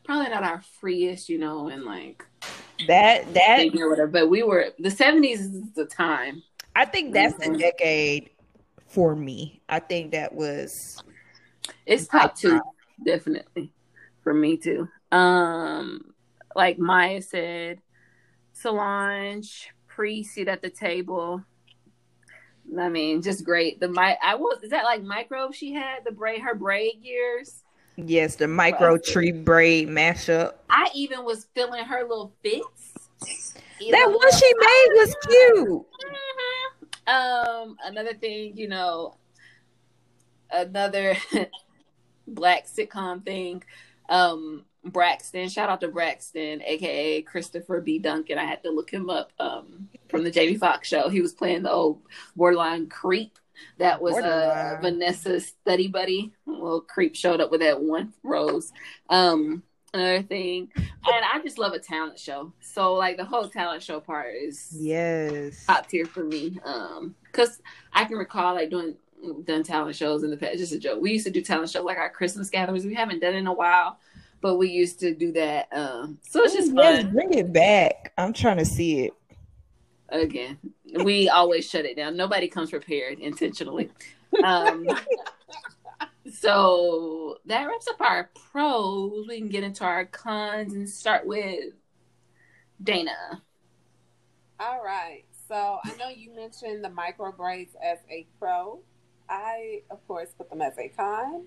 probably 0.04 0.28
not 0.28 0.44
our 0.44 0.60
freest, 0.80 1.28
you 1.28 1.38
know, 1.38 1.68
and 1.68 1.84
like 1.84 2.24
That 2.86 3.32
that 3.32 3.74
or 3.74 3.88
whatever. 3.88 4.06
But 4.08 4.28
we 4.28 4.42
were 4.42 4.66
the 4.78 4.90
seventies 4.90 5.40
is 5.40 5.72
the 5.74 5.86
time. 5.86 6.42
I 6.76 6.84
think 6.84 7.14
that's 7.14 7.34
the 7.38 7.56
decade 7.56 8.30
for 8.96 9.14
me. 9.14 9.60
I 9.68 9.78
think 9.78 10.12
that 10.12 10.32
was 10.34 11.02
It's 11.84 12.08
top 12.08 12.34
two, 12.34 12.58
definitely 13.04 13.70
for 14.24 14.32
me 14.32 14.56
too. 14.56 14.88
Um, 15.12 16.14
like 16.54 16.78
Maya 16.78 17.20
said, 17.20 17.82
Solange, 18.54 19.68
pre-seat 19.86 20.48
at 20.48 20.62
the 20.62 20.70
table. 20.70 21.44
I 22.80 22.88
mean, 22.88 23.20
just 23.20 23.44
great. 23.44 23.80
The 23.80 23.88
my 23.88 24.16
I 24.24 24.34
was 24.34 24.62
is 24.62 24.70
that 24.70 24.84
like 24.84 25.02
micro 25.02 25.50
she 25.50 25.74
had 25.74 25.98
the 26.06 26.12
braid 26.12 26.40
her 26.40 26.54
braid 26.54 26.94
years. 27.02 27.64
yes, 27.96 28.36
the 28.36 28.48
micro 28.48 28.96
tree 28.96 29.30
braid 29.30 29.88
mashup. 29.88 30.54
I 30.70 30.88
even 30.94 31.22
was 31.22 31.48
feeling 31.54 31.84
her 31.84 32.00
little 32.00 32.32
fits. 32.42 32.94
That 33.90 34.08
one 34.08 34.32
she 34.32 34.52
made 34.58 34.88
was 34.94 35.14
cute. 35.28 35.86
Um, 37.06 37.76
another 37.84 38.14
thing, 38.14 38.56
you 38.56 38.68
know, 38.68 39.16
another 40.50 41.16
black 42.26 42.66
sitcom 42.66 43.24
thing. 43.24 43.62
Um, 44.08 44.64
Braxton, 44.84 45.48
shout 45.48 45.68
out 45.68 45.80
to 45.80 45.88
Braxton, 45.88 46.62
aka 46.62 47.22
Christopher 47.22 47.80
B. 47.80 47.98
Duncan. 47.98 48.38
I 48.38 48.44
had 48.44 48.62
to 48.62 48.70
look 48.70 48.90
him 48.90 49.10
up 49.10 49.32
um, 49.38 49.88
from 50.08 50.22
the 50.24 50.30
Jamie 50.30 50.56
Foxx 50.56 50.88
show. 50.88 51.08
He 51.08 51.20
was 51.20 51.32
playing 51.32 51.62
the 51.62 51.72
old 51.72 52.02
borderline 52.36 52.88
creep. 52.88 53.38
That 53.78 54.00
was 54.00 54.16
uh, 54.16 54.78
Vanessa's 54.82 55.46
study 55.46 55.88
buddy. 55.88 56.32
Little 56.46 56.82
creep 56.82 57.16
showed 57.16 57.40
up 57.40 57.50
with 57.50 57.60
that 57.60 57.80
one 57.80 58.12
rose. 58.22 58.72
Um, 59.08 59.62
another 59.96 60.22
thing, 60.22 60.68
and 60.76 61.24
I 61.32 61.40
just 61.42 61.58
love 61.58 61.72
a 61.72 61.78
talent 61.78 62.18
show. 62.18 62.52
So 62.60 62.94
like 62.94 63.16
the 63.16 63.24
whole 63.24 63.48
talent 63.48 63.82
show 63.82 64.00
part 64.00 64.34
is 64.34 64.74
Yes. 64.78 65.64
top 65.66 65.88
tier 65.88 66.06
for 66.06 66.24
me. 66.24 66.58
Um, 66.64 67.14
because 67.24 67.60
I 67.92 68.04
can 68.04 68.16
recall 68.16 68.54
like 68.54 68.70
doing 68.70 68.96
done 69.44 69.62
talent 69.62 69.96
shows 69.96 70.22
in 70.22 70.30
the 70.30 70.36
past. 70.36 70.58
Just 70.58 70.72
a 70.72 70.78
joke. 70.78 71.00
We 71.00 71.12
used 71.12 71.26
to 71.26 71.32
do 71.32 71.40
talent 71.42 71.70
shows 71.70 71.84
like 71.84 71.98
our 71.98 72.10
Christmas 72.10 72.50
gatherings. 72.50 72.84
We 72.84 72.94
haven't 72.94 73.20
done 73.20 73.34
in 73.34 73.46
a 73.46 73.52
while, 73.52 73.98
but 74.40 74.56
we 74.56 74.68
used 74.68 75.00
to 75.00 75.14
do 75.14 75.32
that. 75.32 75.68
Um, 75.72 76.18
so 76.22 76.42
it's 76.42 76.54
just 76.54 76.72
Yes, 76.74 77.02
fun. 77.02 77.12
bring 77.12 77.32
it 77.34 77.52
back. 77.52 78.12
I'm 78.18 78.32
trying 78.32 78.58
to 78.58 78.64
see 78.64 79.00
it. 79.06 79.12
Again, 80.08 80.58
we 81.02 81.28
always 81.28 81.68
shut 81.68 81.84
it 81.84 81.96
down. 81.96 82.16
Nobody 82.16 82.46
comes 82.48 82.70
prepared 82.70 83.18
intentionally. 83.18 83.90
Um, 84.44 84.86
so 86.32 87.38
that 87.46 87.64
wraps 87.64 87.88
up 87.88 88.00
our 88.00 88.30
pros. 88.50 89.26
We 89.28 89.38
can 89.38 89.48
get 89.48 89.64
into 89.64 89.84
our 89.84 90.04
cons 90.06 90.74
and 90.74 90.88
start 90.88 91.26
with 91.26 91.74
Dana. 92.82 93.42
All 94.58 94.82
right. 94.82 95.24
So 95.48 95.78
I 95.84 95.96
know 95.98 96.08
you 96.08 96.34
mentioned 96.34 96.82
the 96.84 96.90
micro 96.90 97.32
braids 97.32 97.76
as 97.82 97.98
a 98.10 98.26
pro. 98.38 98.80
I, 99.28 99.82
of 99.90 100.06
course, 100.06 100.30
put 100.36 100.50
them 100.50 100.62
as 100.62 100.76
a 100.78 100.88
con. 100.88 101.44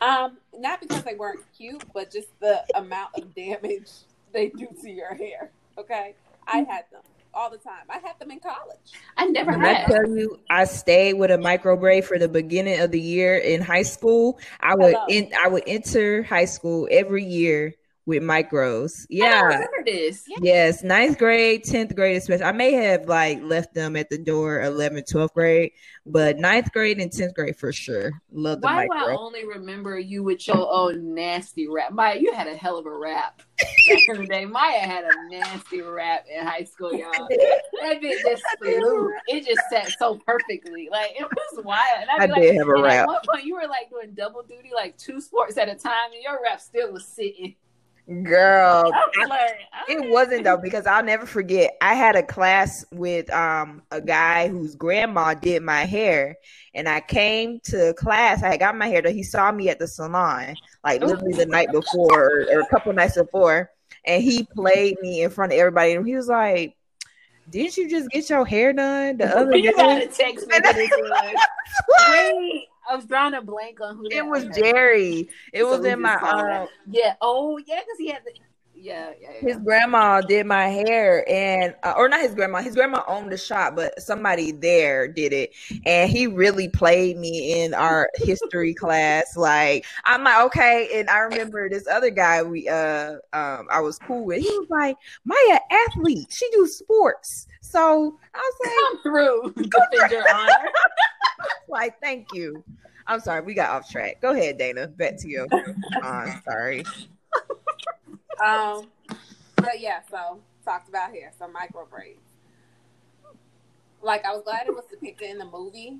Um, 0.00 0.38
not 0.56 0.80
because 0.80 1.02
they 1.02 1.14
weren't 1.14 1.40
cute, 1.56 1.84
but 1.92 2.10
just 2.10 2.28
the 2.40 2.64
amount 2.74 3.14
of 3.16 3.34
damage 3.34 3.90
they 4.32 4.48
do 4.48 4.68
to 4.82 4.90
your 4.90 5.14
hair. 5.14 5.50
Okay, 5.78 6.14
I 6.46 6.58
had 6.58 6.84
them 6.92 7.02
all 7.34 7.50
the 7.50 7.58
time. 7.58 7.86
I 7.90 7.98
had 7.98 8.18
them 8.18 8.30
in 8.30 8.40
college. 8.40 9.02
I 9.16 9.26
never 9.26 9.52
When 9.52 9.64
I 9.64 9.74
had. 9.74 9.86
tell 9.86 10.08
you, 10.08 10.40
I 10.50 10.64
stayed 10.64 11.14
with 11.14 11.30
a 11.30 11.38
micro 11.38 11.76
braid 11.76 12.04
for 12.04 12.18
the 12.18 12.28
beginning 12.28 12.80
of 12.80 12.90
the 12.90 13.00
year 13.00 13.36
in 13.36 13.60
high 13.60 13.82
school. 13.82 14.38
I 14.60 14.74
would 14.74 15.02
in, 15.08 15.30
I 15.42 15.48
would 15.48 15.64
enter 15.66 16.22
high 16.22 16.46
school 16.46 16.88
every 16.90 17.24
year 17.24 17.74
with 18.06 18.22
micros. 18.22 19.06
I 19.10 19.16
don't 19.18 19.30
Yeah. 19.30 19.42
remember. 19.42 19.70
Yes, 20.40 20.82
ninth 20.82 21.18
grade, 21.18 21.64
tenth 21.64 21.94
grade, 21.94 22.16
especially. 22.16 22.44
I 22.44 22.52
may 22.52 22.72
have 22.72 23.06
like 23.06 23.42
left 23.42 23.74
them 23.74 23.96
at 23.96 24.08
the 24.10 24.18
door 24.18 24.60
11th, 24.60 25.06
12th 25.10 25.32
grade, 25.34 25.72
but 26.06 26.38
ninth 26.38 26.72
grade 26.72 26.98
and 27.00 27.12
tenth 27.12 27.34
grade 27.34 27.56
for 27.56 27.72
sure. 27.72 28.12
Love 28.32 28.60
the 28.60 28.66
Why 28.66 28.86
do 28.86 28.92
I 28.92 29.14
only 29.14 29.46
remember 29.46 29.98
you 29.98 30.22
with 30.22 30.46
your 30.48 30.70
own 30.72 31.14
nasty 31.14 31.68
rap? 31.68 31.92
Maya, 31.92 32.16
you 32.18 32.32
had 32.32 32.46
a 32.46 32.54
hell 32.56 32.78
of 32.78 32.86
a 32.86 32.96
rap 32.96 33.42
back 33.58 34.08
in 34.08 34.16
the 34.18 34.26
day. 34.26 34.44
Maya 34.44 34.80
had 34.80 35.04
a 35.04 35.28
nasty 35.30 35.80
rap 35.82 36.24
in 36.34 36.46
high 36.46 36.64
school, 36.64 36.92
y'all. 36.94 37.10
That 37.82 38.00
bitch 38.02 38.22
just 38.22 38.42
flew. 38.58 39.12
It 39.28 39.46
just 39.46 39.62
sat 39.70 39.88
so 39.98 40.18
perfectly. 40.26 40.88
Like 40.90 41.12
it 41.18 41.22
was 41.24 41.64
wild. 41.64 42.02
And 42.02 42.10
I'd 42.10 42.22
I 42.22 42.26
be 42.26 42.32
like, 42.32 42.42
did 42.42 42.56
have 42.56 42.68
a 42.68 42.74
rap. 42.74 42.92
At 43.02 43.06
one 43.06 43.20
point, 43.30 43.44
you 43.44 43.54
were 43.54 43.66
like 43.68 43.90
doing 43.90 44.14
double 44.14 44.42
duty, 44.42 44.70
like 44.74 44.96
two 44.98 45.20
sports 45.20 45.56
at 45.58 45.68
a 45.68 45.74
time, 45.74 46.12
and 46.12 46.22
your 46.22 46.40
rap 46.42 46.60
still 46.60 46.92
was 46.92 47.06
sitting. 47.06 47.54
Girl, 48.22 48.92
I 48.92 49.48
It 49.88 50.10
wasn't 50.10 50.44
though 50.44 50.58
because 50.58 50.86
I'll 50.86 51.02
never 51.02 51.24
forget. 51.24 51.74
I 51.80 51.94
had 51.94 52.16
a 52.16 52.22
class 52.22 52.84
with 52.92 53.32
um 53.32 53.80
a 53.90 54.00
guy 54.00 54.48
whose 54.48 54.74
grandma 54.74 55.32
did 55.32 55.62
my 55.62 55.86
hair, 55.86 56.36
and 56.74 56.86
I 56.86 57.00
came 57.00 57.60
to 57.64 57.94
class. 57.94 58.42
I 58.42 58.48
had 58.50 58.60
got 58.60 58.76
my 58.76 58.88
hair 58.88 59.00
done. 59.00 59.14
He 59.14 59.22
saw 59.22 59.50
me 59.52 59.70
at 59.70 59.78
the 59.78 59.86
salon, 59.88 60.54
like 60.84 61.00
literally 61.00 61.32
the 61.32 61.46
night 61.46 61.72
before 61.72 62.42
or, 62.52 62.60
a 62.60 62.66
couple 62.66 62.92
nights 62.92 63.16
before, 63.16 63.70
and 64.04 64.22
he 64.22 64.46
played 64.54 64.96
me 65.00 65.22
in 65.22 65.30
front 65.30 65.52
of 65.54 65.58
everybody. 65.58 65.92
And 65.94 66.06
he 66.06 66.14
was 66.14 66.28
like, 66.28 66.76
"Didn't 67.48 67.78
you 67.78 67.88
just 67.88 68.10
get 68.10 68.28
your 68.28 68.44
hair 68.44 68.74
done 68.74 69.16
the 69.16 69.26
other 69.34 69.56
You 69.56 69.74
gotta 69.74 70.00
day?" 70.00 70.12
text 70.12 70.46
me. 70.46 70.54
what 70.62 70.76
it 70.76 70.90
was. 71.00 71.34
Wait, 72.10 72.66
I 72.90 72.96
was 72.96 73.06
drawing 73.06 73.34
a 73.34 73.42
blank 73.42 73.80
on 73.80 73.96
who 73.96 74.06
It 74.10 74.26
was 74.26 74.44
Jerry. 74.56 75.28
It 75.52 75.60
So 75.60 75.70
was 75.78 75.84
in 75.84 76.00
my 76.00 76.14
um. 76.14 76.68
Yeah. 76.90 77.14
Oh, 77.20 77.58
yeah, 77.58 77.80
because 77.80 77.98
he 77.98 78.08
had 78.08 78.22
the. 78.24 78.32
Yeah, 78.76 79.12
yeah, 79.20 79.28
yeah. 79.32 79.40
his 79.40 79.56
grandma 79.58 80.20
did 80.20 80.46
my 80.46 80.66
hair 80.66 81.24
and 81.30 81.74
uh, 81.84 81.94
or 81.96 82.08
not 82.08 82.20
his 82.20 82.34
grandma 82.34 82.60
his 82.60 82.74
grandma 82.74 83.02
owned 83.06 83.30
the 83.30 83.36
shop 83.38 83.76
but 83.76 83.98
somebody 84.02 84.50
there 84.50 85.06
did 85.06 85.32
it 85.32 85.54
and 85.86 86.10
he 86.10 86.26
really 86.26 86.68
played 86.68 87.16
me 87.16 87.62
in 87.62 87.72
our 87.72 88.10
history 88.16 88.74
class 88.74 89.36
like 89.36 89.86
i'm 90.06 90.24
like 90.24 90.44
okay 90.44 90.88
and 90.92 91.08
i 91.08 91.18
remember 91.20 91.68
this 91.70 91.86
other 91.86 92.10
guy 92.10 92.42
we 92.42 92.68
uh 92.68 93.12
um 93.32 93.68
i 93.70 93.80
was 93.80 93.96
cool 94.00 94.24
with 94.24 94.42
he 94.42 94.58
was 94.58 94.68
like 94.68 94.96
maya 95.24 95.60
athlete 95.70 96.26
she 96.30 96.46
do 96.50 96.66
sports 96.66 97.46
so 97.74 98.16
i 98.34 98.38
was 98.38 98.70
Come 98.80 99.02
through, 99.02 99.52
defend 99.56 100.10
your 100.12 100.24
honor. 100.34 100.46
like 100.48 100.72
like 101.68 102.00
thank 102.00 102.28
you 102.32 102.62
i'm 103.06 103.20
sorry 103.20 103.40
we 103.40 103.52
got 103.54 103.70
off 103.70 103.90
track 103.90 104.20
go 104.22 104.30
ahead 104.30 104.58
dana 104.58 104.86
back 104.88 105.16
to 105.18 105.28
you 105.28 105.46
uh, 106.02 106.26
sorry 106.44 106.84
Um, 108.44 108.88
but 109.56 109.78
yeah, 109.80 110.00
so 110.10 110.40
talked 110.64 110.88
about 110.88 111.12
hair, 111.12 111.30
so 111.38 111.46
micro 111.48 111.86
braids. 111.86 112.18
Like 114.02 114.24
I 114.26 114.32
was 114.34 114.42
glad 114.44 114.66
it 114.66 114.74
was 114.74 114.84
depicted 114.90 115.30
in 115.30 115.38
the 115.38 115.44
movie, 115.44 115.98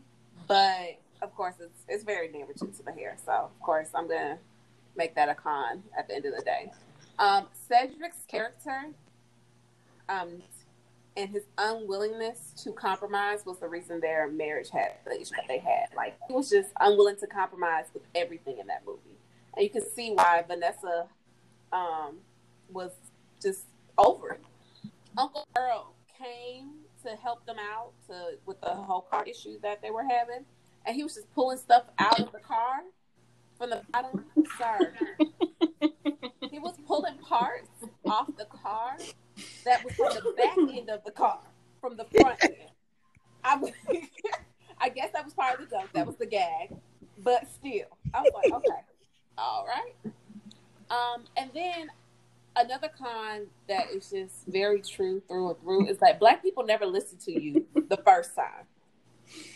but 0.49 0.99
of 1.23 1.35
course 1.37 1.55
it's 1.61 1.85
it's 1.89 2.03
very 2.05 2.29
damaging 2.29 2.73
to 2.73 2.83
the 2.83 2.93
hair. 2.93 3.17
So 3.25 3.33
of 3.33 3.61
course 3.61 3.89
I'm 3.95 4.09
gonna 4.09 4.39
make 4.97 5.15
that 5.15 5.29
a 5.29 5.35
con 5.35 5.83
at 5.97 6.09
the 6.09 6.15
end 6.17 6.27
of 6.27 6.35
the 6.37 6.43
day. 6.43 6.73
Um, 7.21 7.47
Cedric's 7.69 8.25
character, 8.29 8.87
um, 10.09 10.43
and 11.17 11.31
his 11.31 11.45
unwillingness 11.59 12.53
to 12.65 12.73
compromise 12.73 13.47
was 13.47 13.59
the 13.59 13.69
reason 13.69 14.01
their 14.01 14.29
marriage 14.29 14.71
had 14.71 14.93
the 15.05 15.21
issue 15.21 15.35
that 15.37 15.47
they 15.47 15.59
had. 15.59 15.87
Like 15.97 16.17
he 16.27 16.35
was 16.35 16.51
just 16.51 16.71
unwilling 16.81 17.17
to 17.17 17.27
compromise 17.27 17.87
with 17.95 18.03
everything 18.15 18.59
in 18.59 18.67
that 18.67 18.83
movie, 18.87 19.19
and 19.57 19.63
you 19.65 19.71
can 19.71 19.89
see 19.89 20.11
why 20.11 20.45
Vanessa 20.47 21.07
um, 21.73 22.17
was 22.73 22.93
just 23.41 23.65
over 23.97 24.33
it. 24.33 24.41
Uncle 25.17 25.47
Earl 25.57 25.95
came 26.19 26.71
to 27.05 27.11
help 27.17 27.47
them 27.47 27.57
out 27.59 27.93
to 28.09 28.37
with 28.47 28.61
the 28.61 28.71
whole 28.71 29.03
car 29.03 29.25
issue 29.27 29.59
that 29.63 29.83
they 29.83 29.91
were 29.91 30.05
having, 30.05 30.45
and 30.85 30.97
he 30.97 31.05
was 31.05 31.15
just 31.15 31.33
pulling 31.35 31.59
stuff 31.59 31.85
out 31.99 32.19
of 32.19 32.33
the 32.33 32.41
car 32.41 32.81
from 33.57 33.71
the 33.71 33.83
bottom. 33.93 34.25
Sir, 34.59 34.93
he 36.51 36.59
was 36.59 36.75
pulling 36.87 37.19
parts 37.19 37.69
off 38.05 38.29
the 38.37 38.47
car 38.47 38.97
that 39.65 39.85
was 39.85 39.95
from 39.95 40.15
the 40.15 40.35
back 40.37 40.57
end 40.57 40.91
of 40.91 41.05
the 41.05 41.11
car, 41.11 41.41
from 41.81 41.97
the 41.97 42.05
front 42.05 42.43
end. 42.43 42.71
I, 43.43 43.61
I 44.79 44.89
guess 44.89 45.11
that 45.13 45.25
was 45.25 45.35
part 45.35 45.61
of 45.61 45.69
the 45.69 45.77
joke. 45.77 45.91
That 45.93 46.07
was 46.07 46.17
the 46.17 46.27
gag, 46.27 46.75
but 47.19 47.51
still, 47.51 47.87
I 48.13 48.23
was 48.23 48.33
like, 48.35 48.53
okay, 48.53 48.81
all 49.39 49.67
right. 49.67 50.13
Um, 50.91 51.25
and 51.37 51.51
then 51.55 51.89
another 52.57 52.89
con 52.97 53.47
that 53.69 53.91
is 53.91 54.11
just 54.11 54.47
very 54.47 54.81
true 54.81 55.23
through 55.27 55.51
and 55.51 55.61
through 55.61 55.89
is 55.89 55.99
that 55.99 56.21
black 56.21 56.43
people 56.43 56.65
never 56.65 56.87
listen 56.87 57.19
to 57.19 57.33
you 57.33 57.67
the 57.75 57.97
first 57.99 58.35
time. 58.35 58.67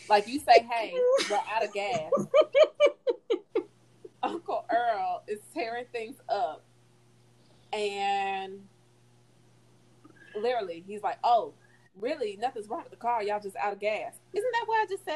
Like 0.08 0.26
you 0.26 0.40
say, 0.40 0.66
hey, 0.70 0.94
we're 1.30 1.36
out 1.36 1.64
of 1.64 1.72
gas. 1.72 2.10
Uncle 4.22 4.64
Earl 4.70 5.22
is 5.28 5.38
tearing 5.54 5.84
things 5.92 6.16
up. 6.28 6.64
And 7.72 8.60
literally, 10.42 10.84
he's 10.86 11.02
like, 11.02 11.18
oh, 11.24 11.54
really 12.00 12.36
nothing's 12.40 12.68
wrong 12.68 12.82
with 12.82 12.90
the 12.90 12.96
car. 12.96 13.22
Y'all 13.22 13.40
just 13.40 13.56
out 13.56 13.72
of 13.72 13.80
gas. 13.80 14.14
Isn't 14.32 14.52
that 14.52 14.64
what 14.66 14.80
I 14.80 14.86
just 14.86 15.04
said? 15.04 15.14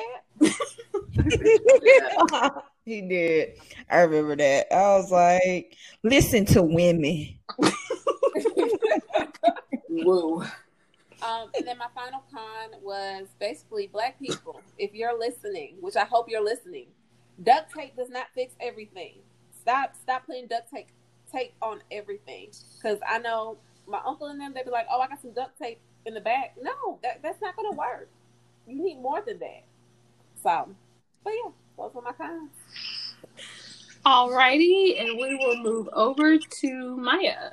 he 2.85 3.01
did. 3.03 3.59
I 3.91 4.01
remember 4.01 4.37
that. 4.37 4.73
I 4.75 4.97
was 4.97 5.11
like, 5.11 5.77
listen 6.03 6.45
to 6.47 6.63
women. 6.63 7.35
Woo. 9.89 10.43
Um, 11.23 11.51
and 11.57 11.67
then 11.67 11.79
my 11.79 11.87
final 11.95 12.25
con 12.33 12.81
was 12.83 13.29
basically 13.39 13.87
black 13.87 14.19
people. 14.19 14.61
If 14.79 14.93
you're 14.93 15.17
listening, 15.17 15.77
which 15.81 15.97
I 15.97 16.05
hope 16.05 16.29
you're 16.29 16.45
listening, 16.45 16.87
duct 17.43 17.73
tape 17.73 17.97
does 17.97 18.11
not 18.11 18.27
fix 18.35 18.55
everything. 18.61 19.19
Stop, 19.61 19.95
stop 19.95 20.27
putting 20.27 20.49
duct 20.49 20.69
tape 20.73 20.89
tape 21.33 21.55
on 21.63 21.81
everything. 21.91 22.51
Because 22.77 22.99
I 23.09 23.19
know 23.19 23.59
my 23.87 24.01
uncle 24.07 24.29
and 24.29 24.41
them, 24.41 24.53
they'd 24.55 24.65
be 24.65 24.71
like, 24.71 24.87
"Oh, 24.91 25.01
I 25.01 25.09
got 25.09 25.21
some 25.21 25.33
duct 25.33 25.59
tape 25.59 25.81
in 26.07 26.15
the 26.15 26.21
back." 26.21 26.55
No, 26.61 26.99
that, 27.03 27.21
that's 27.23 27.41
not 27.41 27.57
gonna 27.57 27.73
work. 27.73 28.09
You 28.67 28.83
need 28.83 29.01
more 29.01 29.23
than 29.27 29.39
that. 29.41 29.65
So, 30.43 30.69
but 31.25 31.33
yeah, 31.33 31.51
those 31.77 31.95
were 31.95 32.03
my 32.03 32.13
cons. 32.13 32.51
Alrighty, 34.05 35.01
and 35.01 35.17
we 35.17 35.37
will 35.37 35.63
move 35.63 35.89
over 35.93 36.37
to 36.37 36.97
Maya. 36.97 37.51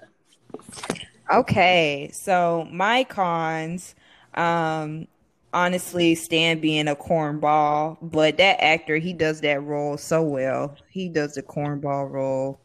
Okay, 1.31 2.09
so 2.11 2.67
my 2.71 3.03
cons, 3.03 3.93
um, 4.33 5.07
honestly, 5.53 6.15
Stan 6.15 6.59
being 6.59 6.87
a 6.87 6.95
cornball, 6.95 7.97
but 8.01 8.37
that 8.37 8.63
actor 8.63 8.97
he 8.97 9.13
does 9.13 9.41
that 9.41 9.61
role 9.61 9.95
so 9.97 10.23
well. 10.23 10.75
He 10.89 11.07
does 11.07 11.35
the 11.35 11.43
cornball 11.43 12.09
role, 12.09 12.59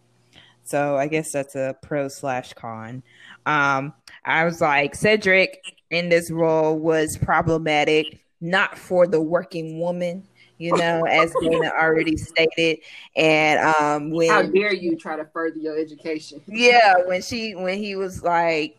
so 0.62 0.96
I 0.96 1.07
guess 1.07 1.31
that's 1.33 1.55
a 1.55 1.77
pro 1.83 2.09
slash 2.09 2.55
con. 2.55 3.03
Um, 3.46 3.94
I 4.24 4.44
was 4.44 4.61
like 4.61 4.94
Cedric 4.94 5.62
in 5.90 6.09
this 6.09 6.30
role 6.30 6.78
was 6.78 7.18
problematic, 7.18 8.24
not 8.40 8.78
for 8.78 9.07
the 9.07 9.20
working 9.20 9.78
woman 9.78 10.26
you 10.59 10.72
know, 10.72 11.04
as 11.04 11.33
Dana 11.40 11.70
already 11.78 12.16
stated. 12.16 12.78
And 13.16 13.61
um 13.61 14.11
when 14.11 14.30
How 14.30 14.42
dare 14.42 14.72
you 14.72 14.96
try 14.96 15.16
to 15.16 15.24
further 15.26 15.59
your 15.59 15.78
education? 15.78 16.40
Yeah, 16.54 16.94
when 17.07 17.22
she 17.22 17.54
when 17.54 17.78
he 17.78 17.96
was 17.96 18.22
like 18.22 18.78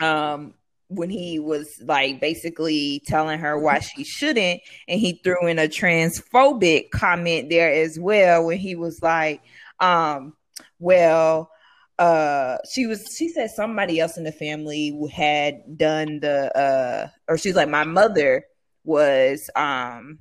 um 0.00 0.54
when 0.88 1.10
he 1.10 1.38
was 1.38 1.68
like 1.82 2.20
basically 2.20 3.02
telling 3.06 3.38
her 3.38 3.58
why 3.58 3.80
she 3.80 4.04
shouldn't 4.04 4.60
and 4.86 5.00
he 5.00 5.20
threw 5.24 5.46
in 5.46 5.58
a 5.58 5.66
transphobic 5.66 6.90
comment 6.90 7.48
there 7.48 7.72
as 7.72 7.98
well 7.98 8.46
when 8.46 8.58
he 8.58 8.76
was 8.76 9.02
like 9.02 9.40
um 9.80 10.34
well 10.78 11.50
uh 11.98 12.56
she 12.72 12.86
was 12.86 13.14
she 13.16 13.28
said 13.28 13.50
somebody 13.50 14.00
else 14.00 14.16
in 14.16 14.24
the 14.24 14.32
family 14.32 14.98
had 15.12 15.78
done 15.78 16.18
the 16.20 16.56
uh 16.58 17.08
or 17.28 17.38
she's 17.38 17.54
like 17.54 17.68
my 17.68 17.84
mother 17.84 18.44
was 18.84 19.48
um 19.54 20.18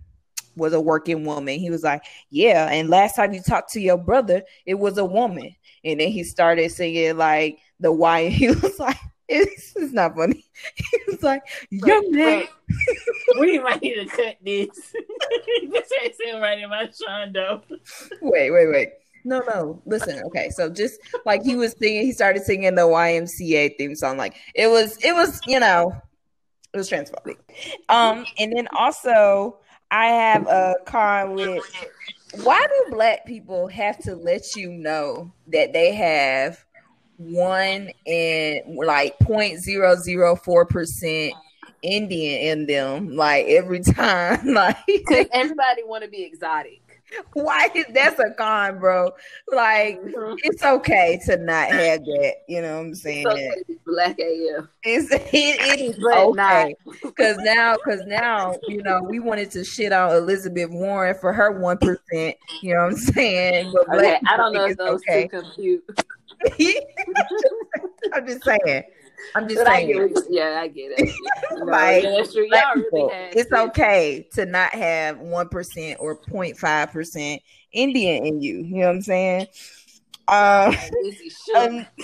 was 0.56 0.74
a 0.74 0.80
working 0.80 1.26
woman. 1.26 1.60
He 1.60 1.70
was 1.70 1.84
like, 1.84 2.04
Yeah. 2.30 2.70
And 2.70 2.90
last 2.90 3.16
time 3.16 3.34
you 3.34 3.42
talked 3.42 3.72
to 3.74 3.80
your 3.80 3.98
brother, 3.98 4.44
it 4.66 4.76
was 4.76 4.98
a 4.98 5.06
woman. 5.06 5.56
And 5.84 6.00
then 6.00 6.10
he 6.10 6.24
started 6.24 6.72
singing 6.72 7.18
like 7.18 7.60
the 7.80 7.92
why. 7.92 8.30
He 8.30 8.48
was 8.48 8.80
like, 8.80 8.98
it's, 9.28 9.74
it's 9.76 9.94
not 9.94 10.16
funny. 10.16 10.46
He 10.76 11.00
was 11.08 11.24
like, 11.24 11.44
young 11.72 12.12
man. 12.12 12.46
we 13.40 13.60
might 13.60 13.82
need 13.82 13.96
to 13.96 14.06
cut 14.06 14.38
this. 14.44 14.70
this 15.72 16.18
ain't 16.26 16.42
right 16.42 16.60
in 16.60 16.70
my 16.70 16.88
shondo. 16.88 17.64
Wait, 18.22 18.52
wait, 18.52 18.68
wait. 18.68 18.90
No, 19.24 19.40
no. 19.40 19.82
Listen, 19.86 20.22
okay. 20.26 20.50
So 20.50 20.70
just 20.70 21.00
like 21.26 21.44
he 21.44 21.56
was 21.56 21.76
singing, 21.80 22.06
he 22.06 22.12
started 22.12 22.44
singing 22.44 22.76
the 22.76 22.82
YMCA 22.82 23.78
theme 23.78 23.96
song. 23.96 24.18
Like 24.18 24.36
it 24.54 24.68
was, 24.68 24.98
it 25.04 25.14
was, 25.14 25.40
you 25.48 25.60
know, 25.60 25.94
it 26.74 26.78
was 26.78 26.90
transphobic. 26.90 27.38
Um, 27.90 28.26
and 28.40 28.52
then 28.56 28.68
also 28.78 29.60
I 29.92 30.08
have 30.08 30.48
a 30.48 30.76
con 30.86 31.36
with 31.36 31.64
why 32.42 32.66
do 32.66 32.96
black 32.96 33.26
people 33.26 33.68
have 33.68 34.00
to 34.00 34.16
let 34.16 34.56
you 34.56 34.72
know 34.72 35.32
that 35.48 35.72
they 35.72 35.94
have 35.94 36.66
one 37.18 37.90
and 38.08 38.76
like 38.76 39.18
0.004 39.20 40.70
percent 40.70 41.34
Indian 41.84 42.42
in 42.42 42.66
them 42.66 43.16
like 43.16 43.46
every 43.46 43.80
time 43.82 44.54
like 44.54 44.78
everybody 45.32 45.84
want 45.84 46.04
to 46.04 46.10
be 46.10 46.24
exotic 46.24 46.82
Why 47.34 47.70
is 47.74 47.86
that's 47.94 48.20
a 48.20 48.32
con, 48.32 48.80
bro? 48.80 49.12
Like 49.52 50.02
mm-hmm. 50.02 50.36
it's 50.44 50.64
okay 50.64 51.20
to 51.26 51.38
not 51.38 51.70
have 51.70 52.06
that. 52.06 52.34
You 52.48 52.62
know 52.62 52.78
what 52.78 52.86
I'm 52.86 52.96
saying? 52.96 53.28
Okay 53.28 53.52
black 53.94 54.20
AF. 54.20 54.66
It's 54.84 55.12
it, 55.12 55.24
it 55.34 55.80
is 55.80 56.04
okay 56.04 56.76
because 57.02 57.38
now 57.38 57.76
because 57.76 58.02
now 58.06 58.56
you 58.68 58.82
know 58.84 59.02
we 59.04 59.20
wanted 59.20 59.52
to 59.52 59.64
shit 59.64 59.92
on 59.92 60.16
Elizabeth 60.16 60.70
Warren 60.70 61.16
for 61.20 61.34
her 61.34 61.52
one 61.52 61.78
percent. 61.78 62.38
You 62.62 62.74
know 62.76 62.82
what 62.82 62.94
I'm 62.94 62.98
saying? 62.98 63.74
But 63.88 63.98
okay, 63.98 64.20
I 64.28 64.38
don't 64.38 64.54
know 64.54 64.66
if 64.66 64.78
those 64.78 65.02
okay. 65.08 65.28
two 65.28 65.42
compute. 65.42 65.84
I'm 68.14 68.28
just 68.28 68.44
saying. 68.44 68.84
I'm 69.36 69.48
just 69.48 69.64
but 69.64 69.68
saying. 69.68 70.14
I 70.16 70.22
yeah, 70.30 70.60
I 70.62 70.68
get 70.68 70.92
it. 70.98 71.10
like, 71.66 72.04
yeah, 72.04 72.74
really 72.74 73.10
it's 73.32 73.52
okay 73.52 74.28
to 74.34 74.46
not 74.46 74.72
have 74.72 75.20
one 75.20 75.50
percent 75.50 75.98
or 76.00 76.18
0.5 76.18 76.92
percent 76.92 77.42
Indian 77.72 78.26
in 78.26 78.42
you. 78.42 78.60
You 78.60 78.78
know 78.78 78.88
what 78.88 78.96
I'm 78.96 79.02
saying? 79.02 79.48
Um, 80.28 80.76
um 81.56 81.86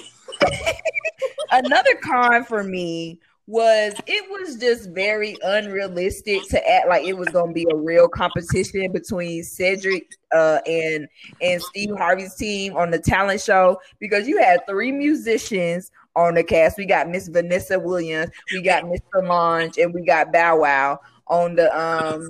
another 1.51 1.95
con 2.01 2.43
for 2.43 2.63
me 2.63 3.19
was 3.49 3.93
it 4.05 4.29
was 4.29 4.57
just 4.57 4.91
very 4.91 5.35
unrealistic 5.41 6.47
to 6.47 6.69
act 6.69 6.87
like 6.87 7.07
it 7.07 7.17
was 7.17 7.27
going 7.29 7.47
to 7.47 7.53
be 7.53 7.65
a 7.71 7.75
real 7.75 8.07
competition 8.07 8.91
between 8.91 9.43
Cedric 9.43 10.15
uh, 10.31 10.59
and 10.67 11.07
and 11.41 11.59
Steve 11.59 11.89
Harvey's 11.97 12.35
team 12.35 12.77
on 12.77 12.91
the 12.91 12.99
talent 12.99 13.41
show 13.41 13.81
because 13.99 14.27
you 14.27 14.37
had 14.37 14.61
three 14.67 14.91
musicians 14.91 15.89
on 16.27 16.35
the 16.35 16.43
cast. 16.43 16.77
We 16.77 16.85
got 16.85 17.09
Miss 17.09 17.27
Vanessa 17.27 17.79
Williams, 17.79 18.31
we 18.53 18.61
got 18.61 18.87
Miss 18.87 19.01
Solange, 19.13 19.77
and 19.77 19.93
we 19.93 20.03
got 20.03 20.31
Bow 20.31 20.59
Wow 20.59 20.99
on 21.27 21.55
the 21.55 21.69
um 21.79 22.29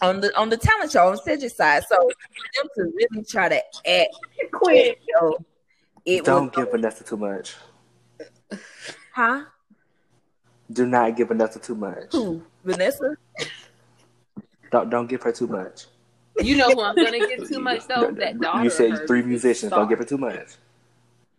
on 0.00 0.20
the 0.20 0.36
on 0.38 0.48
the 0.48 0.56
talent 0.56 0.92
show 0.92 1.08
on 1.08 1.16
Cedric's 1.18 1.56
side. 1.56 1.84
So 1.88 1.96
for 1.96 2.62
them 2.62 2.68
to 2.76 2.92
really 2.94 3.24
try 3.24 3.48
to 3.48 3.56
act 3.56 4.14
quick, 4.52 5.00
it 6.04 6.24
don't 6.24 6.52
give 6.52 6.70
Vanessa 6.70 7.04
too 7.04 7.16
much. 7.16 7.54
Huh? 9.12 9.44
Do 10.70 10.86
not 10.86 11.16
give 11.16 11.28
Vanessa 11.28 11.58
too 11.58 11.74
much. 11.74 12.12
Who? 12.12 12.42
Vanessa? 12.64 13.16
Don't 14.70 14.90
don't 14.90 15.06
give 15.06 15.22
her 15.22 15.32
too 15.32 15.46
much. 15.46 15.86
You 16.38 16.56
know 16.56 16.68
who 16.70 16.82
I'm 16.82 16.96
gonna 16.96 17.26
give 17.26 17.48
too 17.48 17.60
much 17.60 17.86
though? 17.86 18.10
That 18.16 18.40
daughter. 18.40 18.64
You 18.64 18.70
said 18.70 19.06
three 19.06 19.22
musicians. 19.22 19.70
Don't 19.70 19.88
give 19.88 19.98
her 19.98 20.04
too 20.04 20.18
much. 20.18 20.56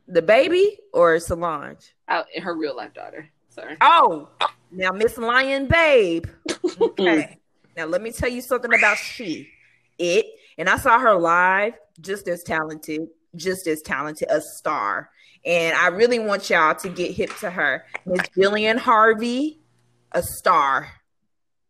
DaBaby 0.10 0.78
or 0.94 1.20
Solange? 1.20 1.94
Oh, 2.10 2.24
her 2.42 2.56
real 2.56 2.76
life 2.76 2.94
daughter. 2.94 3.30
Sorry. 3.50 3.78
Oh, 3.82 4.30
now 4.72 4.92
Miss 4.92 5.18
Lion 5.18 5.68
Babe. 5.68 6.26
Okay. 6.80 7.38
now 7.76 7.86
let 7.86 8.02
me 8.02 8.12
tell 8.12 8.30
you 8.30 8.42
something 8.42 8.74
about 8.74 8.98
she. 8.98 9.50
It 9.98 10.26
and 10.58 10.70
I 10.70 10.78
saw 10.78 11.00
her 11.00 11.16
live, 11.16 11.74
just 12.02 12.28
as 12.28 12.44
talented, 12.44 13.08
just 13.36 13.68
as 13.68 13.82
talented, 13.82 14.28
a 14.30 14.42
star. 14.42 15.10
And 15.46 15.76
I 15.76 15.88
really 15.88 16.20
want 16.20 16.50
y'all 16.50 16.76
to 16.76 16.90
get 16.90 17.12
hip 17.12 17.36
to 17.38 17.50
her. 17.50 17.86
Miss 18.06 18.22
Jillian 18.38 18.78
Hervey, 18.78 19.60
a 20.12 20.22
star. 20.22 20.90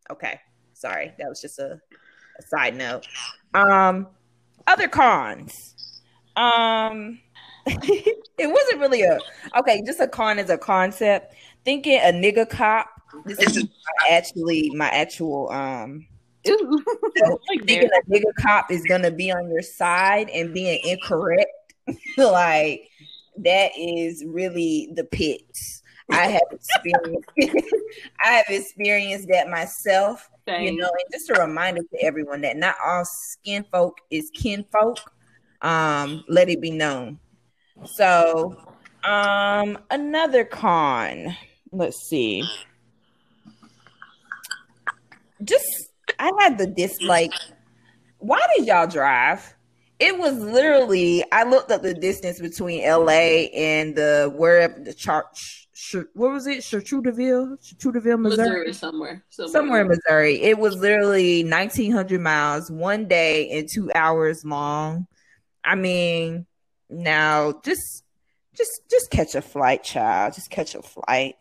Okay. 0.09 0.39
Sorry. 0.73 1.13
That 1.19 1.29
was 1.29 1.41
just 1.41 1.59
a, 1.59 1.79
a 2.39 2.41
side 2.47 2.75
note. 2.75 3.07
Um, 3.53 4.07
other 4.65 4.87
cons. 4.87 5.75
Um 6.35 7.19
it 8.37 8.49
wasn't 8.49 8.79
really 8.79 9.01
a 9.01 9.19
okay, 9.57 9.81
just 9.85 9.99
a 9.99 10.07
con 10.07 10.39
as 10.39 10.49
a 10.49 10.57
concept. 10.57 11.35
Thinking 11.65 11.99
a 11.99 12.11
nigga 12.11 12.49
cop. 12.49 12.89
This 13.25 13.39
is 13.39 13.67
actually 14.09 14.71
my 14.75 14.89
actual 14.89 15.49
um 15.51 16.05
Ooh. 16.47 16.83
thinking 17.47 17.89
a 17.89 18.11
nigga 18.11 18.31
cop 18.39 18.71
is 18.71 18.83
gonna 18.83 19.11
be 19.11 19.31
on 19.31 19.49
your 19.49 19.61
side 19.61 20.29
and 20.29 20.53
being 20.53 20.79
incorrect, 20.83 21.51
like 22.17 22.89
that 23.37 23.71
is 23.77 24.23
really 24.25 24.89
the 24.93 25.03
pits. 25.03 25.83
I 26.09 26.27
have 26.27 26.41
experienced 26.51 27.29
I 28.23 28.31
have 28.31 28.45
experienced 28.49 29.27
that 29.27 29.49
myself. 29.49 30.29
Same. 30.47 30.63
You 30.63 30.75
know, 30.77 30.87
and 30.87 31.11
just 31.11 31.29
a 31.29 31.33
reminder 31.33 31.81
to 31.81 32.03
everyone 32.03 32.41
that 32.41 32.55
not 32.55 32.75
all 32.85 33.03
skin 33.03 33.65
folk 33.71 33.97
is 34.09 34.31
kin 34.33 34.63
folk. 34.71 34.99
Um, 35.61 36.23
let 36.29 36.49
it 36.49 36.61
be 36.61 36.71
known. 36.71 37.19
So 37.85 38.57
um 39.03 39.77
another 39.89 40.43
con. 40.45 41.35
Let's 41.71 41.97
see. 42.07 42.43
Just 45.43 45.65
I 46.19 46.31
had 46.39 46.57
the 46.57 46.67
dislike. 46.67 47.33
Why 48.19 48.41
did 48.55 48.65
y'all 48.65 48.87
drive? 48.87 49.53
It 49.99 50.17
was 50.17 50.37
literally 50.37 51.23
I 51.31 51.43
looked 51.43 51.71
up 51.71 51.81
the 51.81 51.93
distance 51.93 52.39
between 52.39 52.87
LA 52.87 53.47
and 53.53 53.95
the 53.95 54.31
wherever 54.35 54.79
the 54.79 54.93
church 54.93 55.67
what 56.13 56.31
was 56.31 56.47
it? 56.47 56.59
Chartrudeville, 56.59 57.57
Chartrudeville, 57.63 58.19
Missouri. 58.19 58.67
Missouri 58.67 58.73
somewhere. 58.73 59.23
Somewhere, 59.29 59.51
Somewhere 59.51 59.81
in 59.81 59.87
Missouri. 59.87 60.41
It 60.41 60.57
was 60.57 60.75
literally 60.75 61.43
1900 61.43 62.19
miles, 62.19 62.71
one 62.71 63.07
day 63.07 63.49
and 63.51 63.69
two 63.71 63.91
hours 63.93 64.43
long. 64.43 65.07
I 65.63 65.75
mean, 65.75 66.45
now 66.89 67.53
just, 67.63 68.03
just, 68.55 68.81
just 68.89 69.11
catch 69.11 69.35
a 69.35 69.41
flight, 69.41 69.83
child. 69.83 70.33
Just 70.33 70.49
catch 70.49 70.75
a 70.75 70.81
flight. 70.81 71.35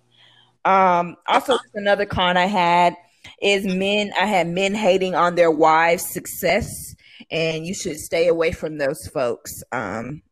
Um, 0.64 1.16
also 1.28 1.57
another 1.74 2.07
con 2.07 2.36
I 2.36 2.47
had 2.47 2.97
is 3.40 3.64
men. 3.64 4.12
I 4.20 4.26
had 4.26 4.49
men 4.49 4.74
hating 4.74 5.14
on 5.14 5.36
their 5.36 5.51
wives' 5.51 6.12
success, 6.12 6.94
and 7.30 7.64
you 7.64 7.74
should 7.74 7.99
stay 7.99 8.28
away 8.28 8.53
from 8.53 8.78
those 8.78 9.07
folks. 9.07 9.62
Um, 9.70 10.22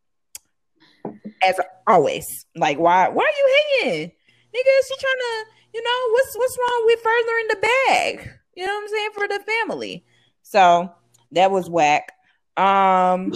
as 1.41 1.59
always, 1.87 2.45
like 2.55 2.77
why? 2.77 3.07
Why 3.09 3.23
are 3.23 3.27
you 3.27 3.57
hating, 3.79 4.09
nigga? 4.09 4.87
She 4.87 4.95
trying 4.99 5.19
to, 5.19 5.45
you 5.73 5.83
know, 5.83 6.11
what's 6.11 6.35
what's 6.37 6.57
wrong 6.57 6.83
with 6.85 6.99
furthering 6.99 7.47
the 7.49 7.67
bag? 7.87 8.31
You 8.55 8.65
know 8.65 8.73
what 8.73 8.83
I'm 8.83 8.89
saying 8.89 9.09
for 9.13 9.27
the 9.27 9.43
family. 9.45 10.05
So 10.41 10.93
that 11.31 11.51
was 11.51 11.69
whack. 11.69 12.11
Um, 12.57 13.33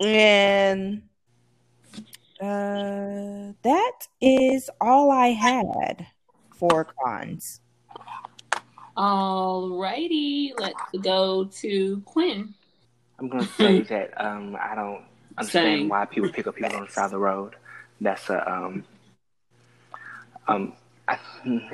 and 0.00 1.02
uh, 2.40 3.52
that 3.62 3.92
is 4.20 4.70
all 4.80 5.10
I 5.10 5.28
had 5.28 6.06
for 6.54 6.86
cons. 7.02 7.60
Alrighty, 8.96 10.52
let's 10.58 10.80
go 11.00 11.44
to 11.44 12.02
Quinn. 12.04 12.54
I'm 13.18 13.28
gonna 13.28 13.46
say 13.46 13.80
that 13.88 14.20
um, 14.20 14.56
I 14.60 14.74
don't 14.74 15.02
understand 15.36 15.80
Same. 15.80 15.88
why 15.88 16.04
people 16.04 16.30
pick 16.30 16.46
up 16.46 16.56
people 16.56 16.76
on 16.76 16.86
the 16.86 16.92
side 16.92 17.06
of 17.06 17.10
the 17.12 17.18
road. 17.18 17.54
That's 18.00 18.28
a 18.30 18.50
um, 18.50 18.84
um, 20.46 20.72
I, 21.06 21.18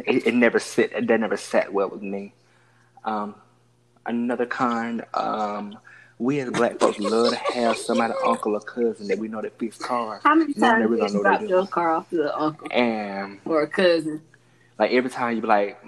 it, 0.07 0.27
it 0.29 0.35
never 0.35 0.59
sit. 0.59 0.93
That 0.93 1.21
never 1.21 1.37
sat 1.37 1.73
well 1.73 1.89
with 1.89 2.03
me. 2.03 2.33
Um, 3.05 3.35
another 4.07 4.47
con. 4.47 5.03
Um, 5.15 5.79
we 6.19 6.41
as 6.41 6.51
black 6.51 6.79
folks 6.79 6.99
love 6.99 7.31
to 7.33 7.37
have 7.55 7.77
somebody 7.77 8.15
uncle 8.25 8.55
or 8.55 8.61
cousin 8.61 9.09
that 9.09 9.19
we 9.19 9.29
know 9.29 9.43
that 9.43 9.59
fix 9.59 9.77
cars. 9.79 10.23
How 10.23 10.35
many 10.35 10.55
times 10.55 10.83
they 10.83 10.87
really 10.87 11.03
have 11.03 11.13
don't 11.13 11.19
you 11.19 11.23
know 11.23 11.23
what 11.23 11.23
dropped 11.23 11.41
they 11.43 11.47
do. 11.49 11.55
your 11.55 11.67
car 11.67 11.95
off 11.95 12.11
to 12.11 12.17
the 12.17 12.39
uncle 12.39 12.69
And 12.71 13.41
or 13.45 13.63
a 13.63 13.69
cousin? 13.69 14.23
like 14.79 14.91
every 14.93 15.11
time 15.11 15.35
you 15.37 15.43
be 15.43 15.49
like, 15.49 15.79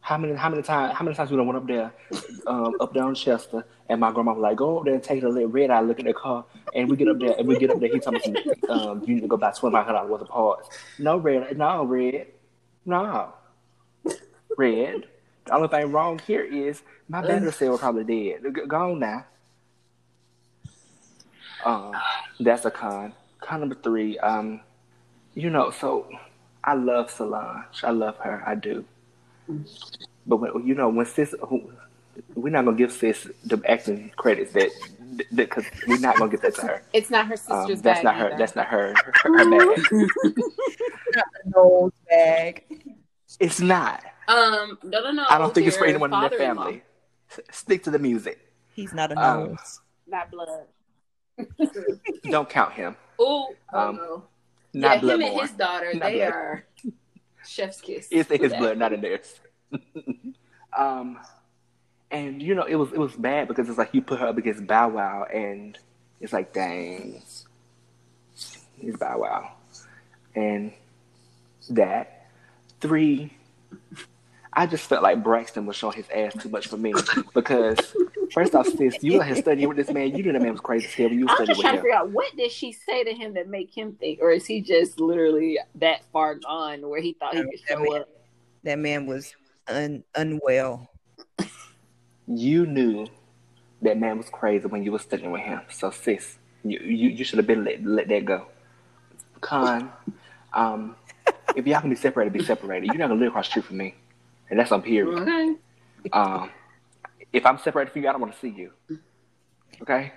how 0.00 0.16
many 0.16 0.34
how 0.34 0.48
many 0.48 0.62
times 0.62 0.96
how 0.96 1.04
many 1.04 1.16
times 1.16 1.30
we 1.30 1.36
done 1.36 1.46
went 1.46 1.56
up 1.58 1.66
there, 1.66 1.92
um, 2.46 2.74
up 2.80 2.94
down 2.94 3.14
Chester, 3.14 3.64
and 3.88 4.00
my 4.00 4.12
grandma 4.12 4.32
was 4.34 4.40
like, 4.42 4.56
go 4.56 4.76
over 4.76 4.84
there 4.84 4.94
and 4.94 5.02
take 5.02 5.22
a 5.22 5.28
little 5.28 5.48
red 5.48 5.70
eye 5.70 5.80
look 5.80 5.98
at 5.98 6.04
the 6.04 6.14
car, 6.14 6.44
and 6.74 6.88
we 6.88 6.96
get 6.96 7.08
up 7.08 7.18
there 7.18 7.34
and 7.36 7.46
we 7.48 7.58
get 7.58 7.70
up 7.70 7.80
there. 7.80 7.90
He 7.92 7.98
told 7.98 8.14
me, 8.26 8.44
um, 8.68 9.02
you 9.06 9.16
need 9.16 9.22
to 9.22 9.26
go 9.26 9.36
buy 9.36 9.50
twenty 9.50 9.74
five 9.74 9.84
hundred 9.84 9.98
dollars 9.98 10.10
worth 10.10 10.22
of 10.22 10.28
parts. 10.28 10.68
No 10.98 11.16
red, 11.16 11.58
no 11.58 11.84
red, 11.84 12.28
no 12.84 13.34
red. 14.56 15.08
The 15.46 15.54
only 15.54 15.68
thing 15.68 15.92
wrong 15.92 16.18
here 16.26 16.42
is 16.42 16.82
my 17.08 17.22
battery 17.22 17.52
cell 17.52 17.72
was 17.72 17.80
probably 17.80 18.04
dead. 18.04 18.42
G- 18.54 18.66
Go 18.66 18.92
on 18.92 18.98
now. 18.98 19.24
Um, 21.64 21.92
that's 22.40 22.64
a 22.64 22.70
con. 22.70 23.12
Con 23.40 23.60
number 23.60 23.76
three. 23.76 24.18
Um, 24.18 24.60
you 25.34 25.50
know, 25.50 25.70
so 25.70 26.08
I 26.64 26.74
love 26.74 27.10
Solange. 27.10 27.84
I 27.84 27.90
love 27.90 28.16
her. 28.18 28.42
I 28.46 28.54
do. 28.56 28.84
But 30.26 30.38
when, 30.38 30.66
you 30.66 30.74
know, 30.74 30.88
when 30.88 31.06
sis, 31.06 31.34
who- 31.48 31.72
we're 32.34 32.50
not 32.50 32.64
gonna 32.64 32.76
give 32.76 32.92
sis 32.92 33.28
the 33.44 33.60
acting 33.68 34.10
credits 34.16 34.52
that 34.54 34.70
because 35.34 35.64
we're 35.86 35.98
not 35.98 36.16
gonna 36.16 36.30
give 36.30 36.40
that 36.40 36.54
to 36.56 36.62
her. 36.62 36.82
It's 36.92 37.10
not 37.10 37.26
her 37.26 37.34
Um, 37.48 37.66
sister's 37.68 37.82
that's 37.82 37.98
bag. 37.98 38.04
not 38.04 38.16
her. 38.16 38.36
That's 38.38 38.56
not 38.56 38.66
her. 38.66 38.94
Her, 38.96 39.12
her 39.22 39.50
bag. 39.50 40.08
Nose 41.54 41.92
bag. 42.08 42.64
It's 43.38 43.60
not. 43.60 44.02
Um, 44.28 44.78
no, 44.82 45.00
no, 45.02 45.10
no. 45.12 45.24
I 45.28 45.38
don't 45.38 45.54
think 45.54 45.66
it's 45.66 45.76
for 45.76 45.82
their 45.84 45.90
anyone 45.90 46.12
in 46.12 46.20
their 46.30 46.38
family. 46.38 46.82
Stick 47.50 47.82
to 47.84 47.90
the 47.90 47.98
music. 47.98 48.38
He's 48.74 48.92
not 48.92 49.12
a 49.12 49.18
Um, 49.18 49.58
not 50.06 50.30
blood. 50.30 50.66
Don't 52.30 52.48
count 52.48 52.72
him. 52.72 52.96
Oh, 53.18 53.54
oh 53.72 53.78
Um, 53.78 53.96
no. 53.96 54.24
Not 54.74 55.02
yeah, 55.02 55.14
him 55.14 55.20
bloodborne. 55.20 55.30
and 55.32 55.40
his 55.40 55.50
daughter, 55.52 55.94
Not 55.94 56.02
they 56.02 56.16
blood. 56.18 56.32
are 56.32 56.66
chef's 57.46 57.80
kiss. 57.80 58.08
It's 58.10 58.30
in 58.30 58.40
his 58.40 58.52
That- 58.52 58.60
blood, 58.60 58.78
not 58.78 58.92
in 58.92 59.00
theirs. 59.00 59.40
um, 60.76 61.18
and 62.10 62.42
you 62.42 62.54
know, 62.54 62.64
it 62.64 62.74
was 62.76 62.92
it 62.92 62.98
was 62.98 63.14
bad 63.16 63.48
because 63.48 63.68
it's 63.68 63.78
like 63.78 63.92
you 63.94 64.02
put 64.02 64.20
her 64.20 64.26
up 64.28 64.38
against 64.38 64.66
Bow 64.66 64.88
Wow, 64.88 65.24
and 65.24 65.78
it's 66.20 66.32
like, 66.32 66.52
dang, 66.52 67.14
it's 68.80 68.96
Bow 68.98 69.18
Wow, 69.20 69.52
and 70.34 70.72
that 71.70 72.28
three. 72.80 73.32
I 74.58 74.66
just 74.66 74.88
felt 74.88 75.02
like 75.02 75.22
Braxton 75.22 75.66
was 75.66 75.76
showing 75.76 75.96
his 75.96 76.08
ass 76.08 76.32
too 76.42 76.48
much 76.48 76.66
for 76.68 76.78
me 76.78 76.94
because 77.34 77.78
first 78.32 78.54
off, 78.54 78.66
sis, 78.66 78.96
you 79.02 79.20
had 79.20 79.36
studied 79.36 79.66
with 79.66 79.76
this 79.76 79.90
man. 79.90 80.16
You 80.16 80.22
knew 80.22 80.32
that 80.32 80.40
man 80.40 80.52
was 80.52 80.60
crazy 80.62 80.86
as 80.86 80.94
hell 80.94 81.08
when 81.10 81.18
you 81.18 81.28
I'm 81.28 81.34
studied 81.34 81.46
just 81.48 81.58
with 81.58 81.64
trying 81.64 81.74
to 81.74 81.78
him. 81.80 81.84
figure 81.84 81.96
out 81.96 82.10
what 82.10 82.34
did 82.36 82.50
she 82.50 82.72
say 82.72 83.04
to 83.04 83.12
him 83.12 83.34
that 83.34 83.48
make 83.48 83.76
him 83.76 83.92
think, 84.00 84.20
or 84.22 84.30
is 84.30 84.46
he 84.46 84.62
just 84.62 84.98
literally 84.98 85.58
that 85.74 86.04
far 86.10 86.36
gone 86.36 86.88
where 86.88 87.02
he 87.02 87.12
thought 87.12 87.34
he 87.34 87.42
could 87.42 87.50
That 87.68 87.74
show 87.76 87.80
man- 87.80 88.00
up? 88.00 88.08
That 88.64 88.78
man 88.78 89.06
was 89.06 89.34
un- 89.68 90.02
unwell. 90.14 90.88
you 92.26 92.66
knew 92.66 93.06
that 93.82 93.98
man 93.98 94.16
was 94.16 94.28
crazy 94.30 94.66
when 94.66 94.82
you 94.82 94.90
were 94.92 94.98
studying 94.98 95.30
with 95.30 95.42
him. 95.42 95.60
So 95.70 95.90
sis, 95.90 96.38
you 96.64 96.78
you, 96.80 97.10
you 97.10 97.24
should 97.24 97.36
have 97.38 97.46
been 97.46 97.62
let 97.64 97.84
let 97.84 98.08
that 98.08 98.24
go. 98.24 98.46
Con, 99.42 99.92
um, 100.54 100.96
if 101.54 101.66
y'all 101.66 101.80
can 101.82 101.90
be 101.90 101.96
separated, 101.96 102.32
be 102.32 102.42
separated. 102.42 102.86
You're 102.86 102.96
not 102.96 103.08
gonna 103.08 103.20
live 103.20 103.28
across 103.28 103.46
the 103.48 103.50
street 103.50 103.64
from 103.66 103.76
me, 103.76 103.94
and 104.50 104.58
that's 104.58 104.72
on 104.72 104.82
period. 104.82 105.18
Okay. 105.20 105.54
Um, 106.12 106.50
if 107.32 107.44
I'm 107.44 107.58
separated 107.58 107.92
from 107.92 108.02
you, 108.02 108.08
I 108.08 108.12
don't 108.12 108.20
want 108.20 108.34
to 108.34 108.38
see 108.38 108.48
you. 108.50 108.72
Okay, 109.82 110.12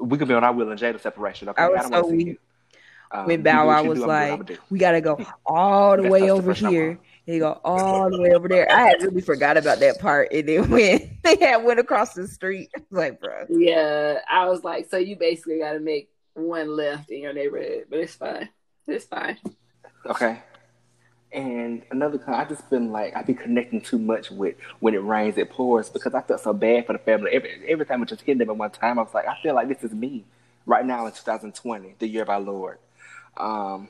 we 0.00 0.18
could 0.18 0.28
be 0.28 0.34
on 0.34 0.44
our 0.44 0.52
will 0.52 0.70
and 0.70 0.78
Jada 0.78 1.00
separation. 1.00 1.48
Okay, 1.48 1.62
I 1.62 1.66
I, 1.66 1.68
was 1.68 1.82
don't 1.82 1.90
want 1.92 2.04
so 2.04 2.10
to 2.10 2.10
see 2.10 2.16
weak. 2.16 2.26
you. 2.26 2.38
Um, 3.10 3.26
when 3.26 3.42
Bow 3.42 3.62
do 3.62 3.68
Wow 3.68 3.82
was 3.84 3.98
do, 3.98 4.04
I'm 4.04 4.08
doing 4.10 4.30
what 4.30 4.38
like, 4.38 4.46
do. 4.46 4.56
"We 4.70 4.78
gotta 4.78 5.00
go 5.00 5.18
all 5.46 5.96
the 5.96 6.02
That's 6.02 6.12
way 6.12 6.30
over 6.30 6.52
first 6.52 6.62
time 6.62 6.72
here." 6.72 6.98
They 7.26 7.38
go 7.38 7.60
all 7.64 8.10
the 8.10 8.20
way 8.20 8.32
over 8.32 8.48
there. 8.48 8.70
I 8.70 8.88
had 8.88 9.02
really 9.02 9.20
forgot 9.20 9.56
about 9.56 9.80
that 9.80 9.98
part, 9.98 10.32
and 10.32 10.48
then 10.48 10.70
when 10.70 11.18
they 11.22 11.36
had 11.40 11.64
went 11.64 11.80
across 11.80 12.14
the 12.14 12.28
street, 12.28 12.70
I 12.76 12.80
was 12.80 12.86
like, 12.90 13.20
"Bro, 13.20 13.46
Yeah, 13.48 14.20
I 14.30 14.46
was 14.48 14.64
like, 14.64 14.88
so 14.90 14.96
you 14.98 15.16
basically 15.16 15.58
got 15.58 15.72
to 15.72 15.80
make 15.80 16.10
one 16.34 16.68
left 16.76 17.10
in 17.10 17.20
your 17.20 17.32
neighborhood, 17.32 17.84
but 17.90 17.98
it's 17.98 18.14
fine. 18.14 18.48
It's 18.86 19.04
fine. 19.06 19.38
Okay. 20.06 20.42
And 21.30 21.82
another 21.90 22.18
time, 22.18 22.34
I 22.34 22.44
just 22.46 22.68
been 22.70 22.90
like 22.90 23.14
I 23.14 23.22
be 23.22 23.34
connecting 23.34 23.82
too 23.82 23.98
much 23.98 24.30
with 24.30 24.56
when 24.80 24.94
it 24.94 25.02
rains, 25.02 25.36
it 25.36 25.50
pours 25.50 25.90
because 25.90 26.14
I 26.14 26.22
felt 26.22 26.40
so 26.40 26.52
bad 26.54 26.86
for 26.86 26.94
the 26.94 26.98
family. 26.98 27.32
Every 27.32 27.50
every 27.68 27.86
time 27.86 28.02
it 28.02 28.08
just 28.08 28.22
hit 28.22 28.38
them 28.38 28.48
at 28.50 28.56
one 28.56 28.70
time, 28.70 28.98
I 28.98 29.02
was 29.02 29.12
like, 29.12 29.26
I 29.26 29.36
feel 29.42 29.54
like 29.54 29.68
this 29.68 29.84
is 29.84 29.92
me 29.92 30.24
right 30.66 30.84
now 30.86 31.06
in 31.06 31.12
2020, 31.12 31.96
the 31.98 32.08
year 32.08 32.22
of 32.22 32.30
our 32.30 32.40
Lord, 32.40 32.78
Um, 33.36 33.88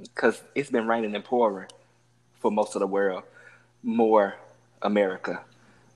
because 0.00 0.42
it's 0.54 0.70
been 0.70 0.86
raining 0.86 1.14
and 1.14 1.24
pouring 1.24 1.68
for 2.40 2.50
most 2.50 2.74
of 2.74 2.80
the 2.80 2.86
world, 2.86 3.22
more 3.82 4.36
America, 4.82 5.42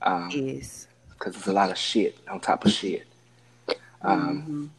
um, 0.01 0.29
is 0.33 0.87
because 1.11 1.35
it's 1.35 1.47
a 1.47 1.53
lot 1.53 1.69
of 1.71 1.77
shit 1.77 2.17
on 2.29 2.39
top 2.39 2.65
of 2.65 2.71
shit. 2.71 3.05
Um, 4.01 4.71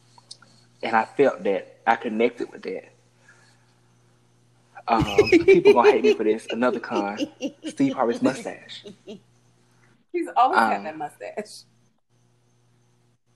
and 0.81 0.95
I 0.95 1.05
felt 1.05 1.43
that 1.43 1.77
I 1.85 1.95
connected 1.95 2.51
with 2.51 2.63
that. 2.63 2.89
Um, 4.89 5.29
people 5.29 5.73
gonna 5.73 5.91
hate 5.91 6.03
me 6.03 6.13
for 6.15 6.23
this. 6.23 6.47
Another 6.49 6.79
con, 6.79 7.19
Steve 7.65 7.93
Harvey's 7.93 8.21
mustache. 8.21 8.85
He's 9.05 10.27
always 10.35 10.57
Um, 10.59 10.71
had 10.71 10.85
that 10.85 10.97
mustache. 10.97 11.63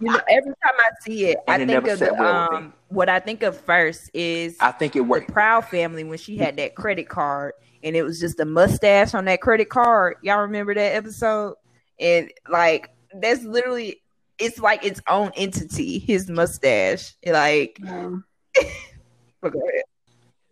you 0.00 0.10
know 0.10 0.20
every 0.30 0.52
time 0.52 0.74
I 0.78 0.90
see 1.02 1.26
it, 1.26 1.38
I 1.46 1.54
And 1.54 1.62
it 1.62 1.66
think 1.66 1.84
never 1.84 1.92
of 1.92 1.98
sat 1.98 2.08
the, 2.16 2.22
well 2.22 2.54
um 2.54 2.72
what 2.88 3.08
I 3.08 3.20
think 3.20 3.42
of 3.42 3.58
first 3.60 4.10
is 4.14 4.56
I 4.60 4.72
think 4.72 4.96
it 4.96 5.00
the 5.00 5.04
worked. 5.04 5.32
Proud 5.32 5.66
family 5.66 6.04
when 6.04 6.18
she 6.18 6.36
had 6.36 6.56
that 6.56 6.74
credit 6.74 7.08
card 7.08 7.52
and 7.82 7.94
it 7.94 8.02
was 8.02 8.18
just 8.18 8.40
a 8.40 8.44
mustache 8.44 9.14
on 9.14 9.26
that 9.26 9.40
credit 9.40 9.68
card. 9.68 10.16
Y'all 10.22 10.40
remember 10.40 10.74
that 10.74 10.94
episode? 10.96 11.56
And 12.00 12.32
like 12.48 12.90
that's 13.14 13.44
literally 13.44 14.02
it's 14.38 14.58
like 14.58 14.84
its 14.84 15.00
own 15.08 15.32
entity, 15.36 15.98
his 15.98 16.28
mustache. 16.30 17.14
Like 17.26 17.78
Um, 17.86 18.24
but 19.40 19.52
go 19.52 19.60
ahead. 19.68 19.82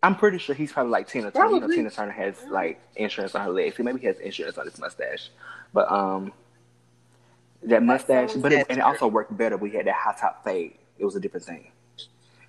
I'm 0.03 0.15
pretty 0.15 0.37
sure 0.37 0.53
he's 0.53 0.71
probably 0.71 0.91
like 0.91 1.07
Tina 1.07 1.31
Turner. 1.31 1.55
You 1.55 1.59
know, 1.59 1.67
Tina 1.67 1.89
Turner 1.89 2.11
has 2.11 2.35
like 2.49 2.79
insurance 2.95 3.33
on 3.35 3.43
her 3.43 3.51
legs. 3.51 3.77
See, 3.77 3.83
maybe 3.83 3.99
he 3.99 4.07
has 4.07 4.19
insurance 4.19 4.57
on 4.57 4.65
his 4.65 4.77
mustache. 4.79 5.29
But 5.73 5.91
um, 5.91 6.31
that 7.63 7.83
mustache, 7.83 8.33
but 8.33 8.53
it, 8.53 8.67
and 8.69 8.77
it 8.77 8.81
also 8.81 9.07
worked 9.07 9.35
better. 9.35 9.57
We 9.57 9.71
had 9.71 9.87
that 9.87 9.95
high 9.95 10.15
top 10.19 10.43
fade. 10.43 10.75
It 10.99 11.05
was 11.05 11.15
a 11.15 11.19
different 11.19 11.45
thing. 11.45 11.71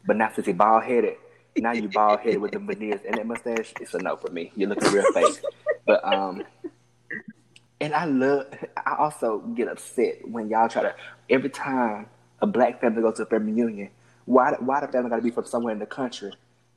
But 0.07 0.17
now 0.17 0.31
since 0.35 0.47
he 0.47 0.53
bald 0.53 0.85
headed, 0.85 1.17
now 1.57 1.73
you 1.73 1.89
bald 1.89 2.21
headed 2.21 2.41
with 2.41 2.53
the 2.53 2.59
veneers 2.59 3.01
and 3.07 3.17
that 3.17 3.27
mustache. 3.27 3.73
It's 3.81 3.95
a 3.95 3.99
no 3.99 4.17
for 4.17 4.31
me. 4.31 4.53
You're 4.55 4.69
looking 4.69 4.93
real 4.93 5.11
fake. 5.13 5.43
But 5.87 6.05
um, 6.05 6.43
and 7.81 7.95
I 7.95 8.05
love. 8.05 8.47
I 8.77 8.97
also 8.99 9.39
get 9.39 9.69
upset 9.69 10.29
when 10.29 10.49
y'all 10.51 10.69
try 10.69 10.83
to 10.83 10.95
every 11.31 11.51
time 11.51 12.07
a 12.41 12.47
black 12.47 12.81
family 12.81 13.03
goes 13.03 13.17
to 13.17 13.23
a 13.23 13.27
family 13.27 13.53
reunion. 13.53 13.91
Why 14.27 14.53
why 14.61 14.81
the 14.81 14.89
family 14.89 15.11
got 15.11 15.17
to 15.17 15.23
be 15.23 15.31
from 15.31 15.47
somewhere 15.47 15.73
in 15.73 15.79
the 15.79 15.87
country, 15.87 16.33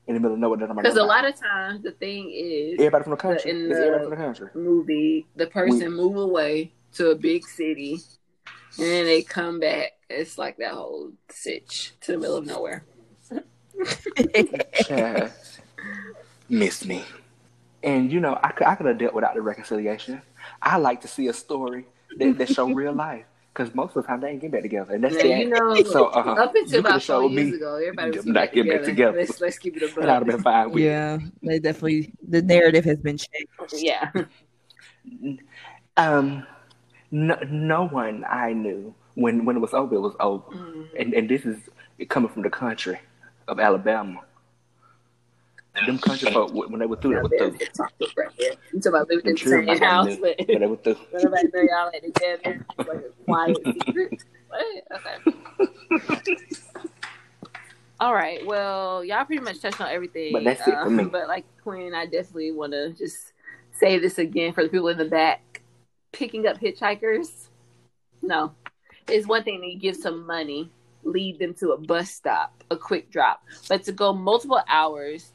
in 0.08 0.14
the 0.16 0.20
middle 0.20 0.34
of 0.34 0.40
nowhere? 0.40 0.58
that 0.60 0.68
nobody 0.68 0.88
Because 0.88 0.98
a 0.98 1.04
lot 1.04 1.26
of 1.26 1.36
times 1.40 1.84
the 1.84 1.92
thing 1.92 2.32
is 2.34 2.74
everybody 2.80 3.04
from 3.04 3.12
the 3.12 3.18
country. 3.18 3.52
in 3.52 3.70
the- 3.70 3.76
everybody 3.76 4.04
from 4.04 4.10
the 4.12 4.16
country. 4.16 4.48
movie, 4.56 5.28
the 5.36 5.48
person 5.48 5.92
move 5.94 6.16
away 6.18 6.72
to 6.94 7.12
a 7.12 7.16
big 7.16 7.46
city, 7.48 8.00
and 8.78 8.86
then 8.88 9.06
they 9.06 9.22
come 9.22 9.60
back. 9.60 9.92
It's 10.10 10.38
like 10.38 10.58
that 10.58 10.72
whole 10.74 11.12
sitch 11.30 11.94
to 12.02 12.12
the 12.14 12.18
middle 12.18 12.36
of 12.38 12.46
nowhere. 12.46 12.84
Miss 16.50 16.86
me. 16.86 17.04
And 17.84 18.12
you 18.12 18.20
know, 18.20 18.38
I 18.44 18.52
could 18.52 18.68
I 18.68 18.76
could 18.76 18.86
have 18.88 18.98
dealt 18.98 19.14
without 19.14 19.34
the 19.36 19.42
reconciliation. 19.42 20.22
I 20.62 20.78
like 20.78 21.02
to 21.02 21.08
see 21.08 21.28
a 21.28 21.34
story 21.34 21.86
that, 22.18 22.38
that 22.38 22.50
show 22.50 22.72
real 22.72 22.94
life. 22.94 23.26
Because 23.54 23.76
most 23.76 23.98
of 23.98 24.04
the 24.04 24.08
time 24.08 24.22
they 24.22 24.30
ain't 24.30 24.40
getting 24.40 24.52
back 24.52 24.62
together. 24.62 24.94
And 24.94 25.04
that's 25.04 25.16
Now, 25.16 25.22
the 25.24 25.28
you 25.28 25.50
know, 25.50 25.84
so 25.84 26.06
uh, 26.08 26.36
up 26.40 26.56
until 26.56 26.80
about 26.80 27.04
four 27.04 27.24
years 27.24 27.52
me 27.52 27.58
ago, 27.58 27.76
everybody 27.76 28.18
was 28.18 28.26
not 28.26 28.54
getting 28.54 28.64
getting 28.64 28.78
back 28.80 28.86
together. 28.86 29.18
Let's, 29.18 29.42
let's 29.42 29.58
keep 29.58 29.76
it 29.76 29.84
a 29.84 29.88
that 29.88 29.96
would 29.98 30.06
have 30.08 30.26
been 30.26 30.36
buck. 30.38 30.44
fine 30.44 30.72
with 30.72 30.84
yeah, 30.84 31.18
they 31.44 31.60
definitely 31.60 32.14
the 32.28 32.42
narrative 32.42 32.86
has 32.86 32.98
been 33.00 33.18
changed. 33.18 33.74
Yeah. 33.74 34.10
Um 35.98 36.48
no, 37.12 37.38
no 37.50 37.88
one 37.90 38.24
I 38.24 38.54
knew 38.54 38.96
when 39.16 39.44
when 39.44 39.58
it 39.58 39.60
was 39.60 39.74
over, 39.74 39.96
it 39.96 40.00
was 40.00 40.16
over. 40.22 40.50
Mm. 40.52 40.88
And 40.98 41.14
and 41.14 41.30
this 41.30 41.46
is 41.46 41.58
coming 42.08 42.30
from 42.30 42.44
the 42.44 42.50
country 42.50 43.00
of 43.50 43.60
Alabama. 43.60 44.22
Them 45.74 45.98
country 46.00 46.32
folk 46.32 46.54
when 46.54 46.80
they 46.80 46.86
were 46.86 46.98
through, 46.98 47.16
they 47.16 47.22
were 47.22 47.30
through. 47.30 47.58
You 48.74 48.80
talking 48.82 48.88
about 48.88 49.10
living 49.10 49.28
in 49.28 49.34
the 49.34 49.40
same 49.40 49.78
house, 49.78 50.06
knew, 50.08 50.18
but 50.22 50.38
but 50.38 50.48
they 50.48 50.68
were 50.68 50.76
through. 50.76 50.98
but 51.12 51.24
everybody 51.24 51.48
know 51.54 51.62
y'all 51.62 51.92
at 51.94 52.04
together. 52.04 52.66
It's 52.78 52.88
like 52.90 53.26
quiet 53.26 53.58
secret. 53.64 54.24
What? 54.50 54.84
Okay. 54.94 56.18
All 58.02 58.14
right. 58.14 58.46
Well, 58.46 59.06
y'all 59.06 59.24
pretty 59.26 59.44
much 59.44 59.62
touched 59.62 59.80
on 59.80 59.90
everything. 59.90 60.34
But 60.34 60.44
that's 60.44 60.60
it 60.62 60.72
for 60.72 60.88
um, 60.88 60.96
me. 60.98 61.04
But 61.06 61.28
like 61.28 61.46
Quinn, 61.64 61.94
I 61.94 62.06
definitely 62.06 62.52
want 62.52 62.74
to 62.74 62.92
just 62.92 63.32
say 63.80 63.98
this 63.98 64.18
again 64.18 64.54
for 64.54 64.64
the 64.64 64.70
people 64.70 64.90
in 64.90 64.98
the 64.98 65.06
back. 65.06 65.62
Picking 66.12 66.48
up 66.48 66.60
hitchhikers, 66.60 67.48
no, 68.22 68.54
it's 69.08 69.28
one 69.28 69.44
thing 69.44 69.62
to 69.62 69.76
give 69.76 69.96
some 69.96 70.26
money, 70.26 70.70
lead 71.04 71.40
them 71.40 71.54
to 71.56 71.72
a 71.72 71.78
bus 71.78 72.12
stop, 72.12 72.64
a 72.70 72.76
quick 72.76 73.10
drop, 73.10 73.42
but 73.70 73.84
to 73.84 73.94
go 73.94 74.12
multiple 74.12 74.62
hours, 74.68 75.32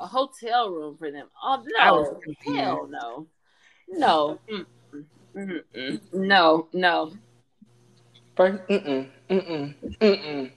a 0.00 0.06
hotel 0.06 0.70
room 0.70 0.96
for 0.96 1.10
them. 1.10 1.28
Oh 1.42 1.64
no, 1.78 2.20
hell 2.54 2.88
no, 2.90 3.26
no, 3.88 4.38
Mm-mm. 4.50 5.04
Mm-mm. 5.36 6.00
no, 6.12 6.68
no. 6.72 7.12
First, 8.36 8.62
mm-mm, 8.68 9.08
mm-mm, 9.30 9.74
mm-mm. 10.00 10.50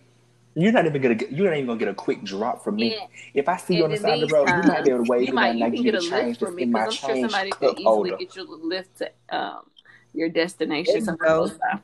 You're 0.56 0.72
not 0.72 0.88
even 0.88 1.02
gonna 1.02 1.16
get. 1.16 1.32
You're 1.32 1.46
not 1.50 1.54
even 1.56 1.68
gonna 1.68 1.80
get 1.80 1.88
a 1.88 1.94
quick 1.94 2.24
drop 2.24 2.64
from 2.64 2.78
me. 2.78 2.96
And- 2.96 3.10
If 3.36 3.48
I 3.48 3.58
see 3.58 3.76
you 3.78 3.84
on 3.84 3.92
the 3.92 3.98
side 3.98 4.24
of 4.24 4.30
the 4.30 4.36
road, 4.36 4.48
these 4.48 4.56
you 4.56 4.64
might 4.64 4.84
be 4.84 4.90
able 4.90 5.04
to 5.04 5.04
times, 5.04 5.10
wave 5.10 5.28
you 5.28 5.34
might 5.34 5.48
and 5.50 5.60
you 5.60 5.72
can 5.72 5.84
get 5.84 5.96
a 5.96 6.00
lift 6.00 6.40
from 6.40 6.56
me 6.56 6.66
because 6.66 6.88
I'm 7.04 7.10
sure 7.16 7.22
somebody 7.22 7.52
could 7.52 7.78
easily 7.78 7.84
holder. 7.84 8.18
get 8.18 8.36
you 8.36 8.42
a 8.44 8.50
lift 8.66 8.98
to 8.98 9.12
um, 9.30 9.70
your 10.14 10.30
destination. 10.30 10.94
There 10.94 11.00
you 11.00 11.06
somewhere 11.06 11.28
go. 11.28 11.38
close 11.48 11.60
by. 11.60 11.80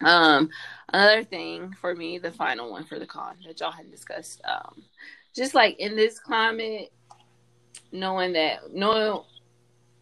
Um, 0.00 0.50
another 0.92 1.24
thing 1.24 1.74
for 1.80 1.94
me, 1.94 2.18
the 2.18 2.30
final 2.32 2.70
one 2.70 2.84
for 2.84 2.98
the 2.98 3.06
con 3.06 3.36
that 3.46 3.60
y'all 3.60 3.70
hadn't 3.72 3.90
discussed, 3.90 4.40
um, 4.44 4.82
just 5.34 5.54
like 5.54 5.78
in 5.78 5.96
this 5.96 6.18
climate, 6.18 6.92
knowing 7.92 8.32
that 8.34 8.72
knowing 8.72 9.22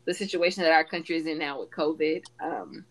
the 0.06 0.14
situation 0.14 0.62
that 0.62 0.72
our 0.72 0.84
country 0.84 1.16
is 1.16 1.26
in 1.26 1.38
now 1.38 1.60
with 1.60 1.70
COVID, 1.70 2.22
um, 2.42 2.84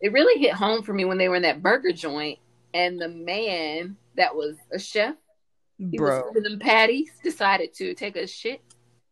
it 0.00 0.12
really 0.12 0.40
hit 0.40 0.54
home 0.54 0.82
for 0.82 0.92
me 0.92 1.04
when 1.04 1.18
they 1.18 1.28
were 1.28 1.36
in 1.36 1.42
that 1.42 1.62
burger 1.62 1.92
joint 1.92 2.38
and 2.72 3.00
the 3.00 3.08
man 3.08 3.96
that 4.16 4.34
was 4.34 4.56
a 4.72 4.78
chef 4.78 5.14
he 5.78 5.96
Bro, 5.96 6.32
was 6.34 6.42
them 6.42 6.58
patties, 6.58 7.10
decided 7.22 7.72
to 7.74 7.94
take 7.94 8.16
a 8.16 8.26
shit 8.26 8.60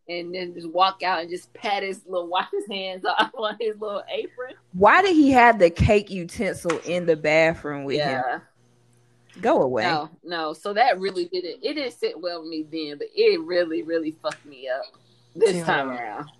and 0.08 0.34
then 0.34 0.54
just 0.54 0.70
walk 0.70 1.02
out 1.02 1.20
and 1.20 1.30
just 1.30 1.52
pat 1.54 1.82
his 1.82 2.02
little 2.06 2.28
wash 2.28 2.48
his 2.52 2.66
hands 2.70 3.04
off 3.18 3.30
on 3.34 3.56
his 3.58 3.78
little 3.80 4.02
apron. 4.12 4.54
why 4.72 5.00
did 5.02 5.14
he 5.14 5.30
have 5.30 5.58
the 5.58 5.70
cake 5.70 6.10
utensil 6.10 6.78
in 6.80 7.06
the 7.06 7.16
bathroom 7.16 7.84
with 7.84 8.00
him? 8.00 8.22
Yeah. 9.38 9.42
Go 9.42 9.62
away. 9.62 9.84
No, 9.84 10.10
no. 10.24 10.52
So 10.52 10.72
that 10.74 10.98
really 11.00 11.26
didn't 11.26 11.62
it 11.62 11.74
didn't 11.74 11.92
sit 11.92 12.20
well 12.20 12.40
with 12.42 12.50
me 12.50 12.64
then, 12.70 12.98
but 12.98 13.08
it 13.14 13.40
really, 13.42 13.82
really 13.82 14.12
fucked 14.22 14.44
me 14.44 14.68
up 14.68 14.82
this 15.34 15.56
Yeah. 15.56 15.64
time 15.64 15.90
around. 15.90 16.30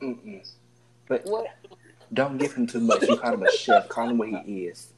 Mm-mm. 0.00 0.46
But 1.08 1.24
What 1.24 1.46
don't 2.12 2.38
give 2.38 2.54
him 2.54 2.66
too 2.66 2.80
much. 2.80 3.02
You 3.02 3.16
call 3.16 3.34
him 3.34 3.42
a 3.42 3.50
chef. 3.50 3.88
Call 3.88 4.08
him 4.10 4.18
what 4.18 4.28
he 4.28 4.66
is. 4.66 4.92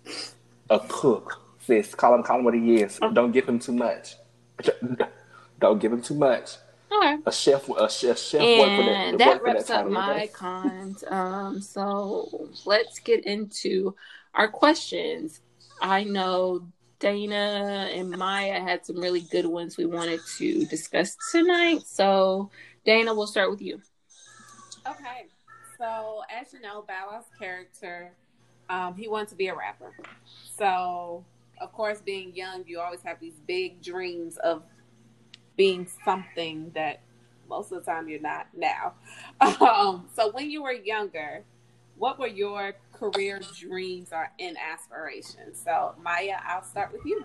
A 0.68 0.80
cook. 0.80 1.40
Sis, 1.60 1.94
call 1.94 2.14
him. 2.14 2.22
Call 2.22 2.38
him 2.38 2.44
what 2.44 2.54
he 2.54 2.76
is. 2.82 2.98
Don't 3.12 3.32
give 3.32 3.48
him 3.48 3.58
too 3.58 3.72
much. 3.72 4.16
Don't 5.58 5.78
give 5.80 5.92
him 5.92 6.02
too 6.02 6.14
much. 6.14 6.56
okay. 6.92 7.16
A 7.24 7.32
chef. 7.32 7.68
A 7.70 7.88
chef. 7.88 8.18
Chef 8.18 8.40
work 8.42 8.76
for 8.76 8.84
that. 8.84 9.06
And 9.06 9.12
work 9.12 9.18
that 9.18 9.42
wraps 9.42 9.70
up 9.70 9.88
my 9.88 10.14
okay? 10.16 10.28
cons. 10.28 11.04
Um, 11.08 11.60
so 11.60 12.48
let's 12.66 12.98
get 12.98 13.24
into 13.24 13.94
our 14.36 14.48
questions. 14.48 15.40
I 15.80 16.04
know 16.04 16.66
Dana 16.98 17.90
and 17.92 18.10
Maya 18.10 18.60
had 18.60 18.86
some 18.86 18.96
really 18.96 19.22
good 19.22 19.46
ones 19.46 19.76
we 19.76 19.86
wanted 19.86 20.20
to 20.38 20.64
discuss 20.66 21.16
tonight. 21.32 21.82
So, 21.86 22.50
Dana, 22.84 23.14
we'll 23.14 23.26
start 23.26 23.50
with 23.50 23.60
you. 23.60 23.80
Okay. 24.86 25.26
So, 25.78 26.22
as 26.30 26.52
you 26.52 26.60
know, 26.60 26.84
Wow's 26.88 27.24
character, 27.38 28.12
um, 28.70 28.94
he 28.94 29.08
wanted 29.08 29.28
to 29.28 29.34
be 29.34 29.48
a 29.48 29.54
rapper. 29.54 29.92
So, 30.56 31.24
of 31.60 31.72
course, 31.72 32.00
being 32.00 32.34
young, 32.34 32.64
you 32.66 32.80
always 32.80 33.02
have 33.02 33.20
these 33.20 33.40
big 33.46 33.82
dreams 33.82 34.36
of 34.38 34.62
being 35.56 35.86
something 36.04 36.70
that 36.74 37.00
most 37.48 37.72
of 37.72 37.84
the 37.84 37.90
time 37.90 38.08
you're 38.08 38.20
not 38.20 38.46
now. 38.56 38.94
Um, 39.60 40.08
so, 40.14 40.30
when 40.32 40.50
you 40.50 40.62
were 40.62 40.72
younger, 40.72 41.44
what 41.98 42.18
were 42.18 42.26
your 42.26 42.74
career 42.98 43.40
dreams 43.58 44.12
are 44.12 44.32
and 44.38 44.56
aspirations? 44.56 45.60
So, 45.62 45.94
Maya, 46.02 46.36
I'll 46.46 46.62
start 46.62 46.92
with 46.92 47.04
you. 47.04 47.24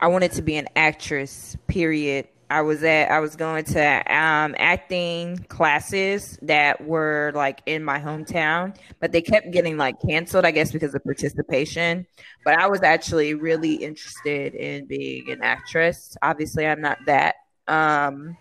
I 0.00 0.08
wanted 0.08 0.32
to 0.32 0.42
be 0.42 0.56
an 0.56 0.68
actress. 0.76 1.56
Period. 1.66 2.28
I 2.48 2.62
was 2.62 2.82
at. 2.82 3.12
I 3.12 3.20
was 3.20 3.36
going 3.36 3.64
to 3.66 3.80
um, 4.12 4.56
acting 4.58 5.38
classes 5.48 6.36
that 6.42 6.84
were 6.84 7.30
like 7.34 7.62
in 7.66 7.84
my 7.84 8.00
hometown, 8.00 8.76
but 8.98 9.12
they 9.12 9.22
kept 9.22 9.52
getting 9.52 9.76
like 9.76 10.00
canceled. 10.00 10.44
I 10.44 10.50
guess 10.50 10.72
because 10.72 10.94
of 10.94 11.04
participation. 11.04 12.06
But 12.44 12.58
I 12.58 12.66
was 12.66 12.82
actually 12.82 13.34
really 13.34 13.74
interested 13.74 14.54
in 14.54 14.86
being 14.86 15.30
an 15.30 15.42
actress. 15.42 16.16
Obviously, 16.22 16.66
I'm 16.66 16.80
not 16.80 16.98
that. 17.06 17.36
Um, 17.68 18.36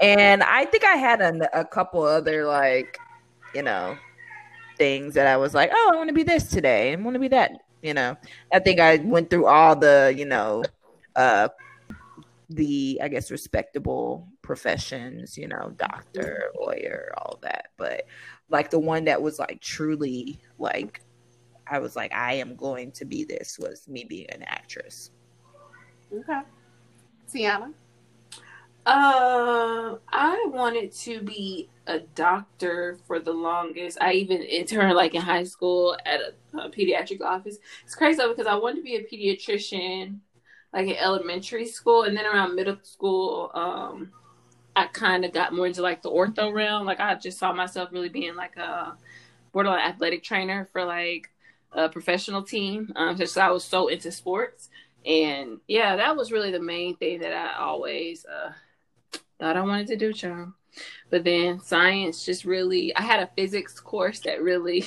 and 0.00 0.44
I 0.44 0.64
think 0.66 0.84
I 0.84 0.96
had 0.96 1.20
a 1.20 1.64
couple 1.64 2.02
other 2.02 2.44
like, 2.46 2.96
you 3.54 3.62
know, 3.62 3.98
things 4.78 5.14
that 5.14 5.26
I 5.26 5.36
was 5.36 5.54
like, 5.54 5.70
oh, 5.72 5.90
I 5.92 5.96
want 5.96 6.08
to 6.08 6.14
be 6.14 6.22
this 6.22 6.48
today, 6.48 6.92
and 6.92 7.04
want 7.04 7.14
to 7.14 7.20
be 7.20 7.28
that. 7.28 7.52
You 7.82 7.94
know, 7.94 8.16
I 8.52 8.58
think 8.58 8.80
I 8.80 8.96
went 8.96 9.30
through 9.30 9.46
all 9.46 9.76
the, 9.76 10.12
you 10.16 10.24
know, 10.24 10.64
uh, 11.14 11.48
the 12.50 13.00
I 13.02 13.08
guess 13.08 13.30
respectable 13.30 14.26
professions, 14.42 15.36
you 15.36 15.48
know, 15.48 15.72
doctor, 15.76 16.50
lawyer, 16.58 17.12
all 17.18 17.38
that. 17.42 17.68
But 17.76 18.06
like 18.48 18.70
the 18.70 18.78
one 18.78 19.04
that 19.04 19.20
was 19.20 19.38
like 19.38 19.60
truly 19.60 20.40
like 20.58 21.02
I 21.70 21.78
was 21.78 21.94
like, 21.96 22.14
I 22.14 22.34
am 22.34 22.56
going 22.56 22.92
to 22.92 23.04
be 23.04 23.24
this 23.24 23.58
was 23.58 23.86
me 23.88 24.04
being 24.04 24.30
an 24.30 24.42
actress. 24.42 25.10
Okay. 26.12 26.40
Tiana. 27.32 27.72
Uh, 28.88 29.96
I 30.08 30.46
wanted 30.46 30.92
to 30.92 31.20
be 31.20 31.68
a 31.86 31.98
doctor 32.00 32.96
for 33.06 33.20
the 33.20 33.32
longest. 33.32 33.98
I 34.00 34.14
even 34.14 34.40
interned 34.40 34.94
like 34.94 35.14
in 35.14 35.20
high 35.20 35.44
school 35.44 35.94
at 36.06 36.20
a, 36.22 36.58
a 36.58 36.70
pediatric 36.70 37.20
office. 37.20 37.58
It's 37.84 37.94
crazy 37.94 38.16
though 38.16 38.30
because 38.30 38.46
I 38.46 38.54
wanted 38.54 38.76
to 38.76 38.82
be 38.82 38.96
a 38.96 39.04
pediatrician 39.04 40.20
like 40.72 40.88
in 40.88 40.96
elementary 40.96 41.66
school, 41.66 42.04
and 42.04 42.16
then 42.16 42.24
around 42.24 42.54
middle 42.54 42.78
school, 42.82 43.50
um, 43.52 44.10
I 44.74 44.86
kind 44.86 45.24
of 45.26 45.34
got 45.34 45.52
more 45.54 45.66
into 45.66 45.82
like 45.82 46.02
the 46.02 46.10
ortho 46.10 46.52
realm. 46.54 46.86
Like 46.86 47.00
I 47.00 47.14
just 47.16 47.38
saw 47.38 47.52
myself 47.52 47.90
really 47.92 48.08
being 48.08 48.36
like 48.36 48.56
a 48.56 48.96
borderline 49.52 49.80
athletic 49.80 50.22
trainer 50.22 50.68
for 50.72 50.84
like 50.84 51.30
a 51.72 51.90
professional 51.90 52.42
team. 52.42 52.92
Um, 52.96 53.16
just 53.18 53.36
I 53.36 53.50
was 53.50 53.64
so 53.64 53.88
into 53.88 54.10
sports, 54.12 54.70
and 55.04 55.60
yeah, 55.68 55.96
that 55.96 56.16
was 56.16 56.32
really 56.32 56.52
the 56.52 56.60
main 56.60 56.96
thing 56.96 57.20
that 57.20 57.34
I 57.34 57.58
always 57.58 58.24
uh 58.26 58.52
thought 59.38 59.56
I 59.56 59.62
wanted 59.62 59.86
to 59.88 59.96
do, 59.96 60.12
child. 60.12 60.52
But 61.10 61.24
then 61.24 61.60
science 61.60 62.24
just 62.24 62.44
really, 62.44 62.94
I 62.94 63.02
had 63.02 63.20
a 63.20 63.30
physics 63.36 63.80
course 63.80 64.20
that 64.20 64.42
really 64.42 64.84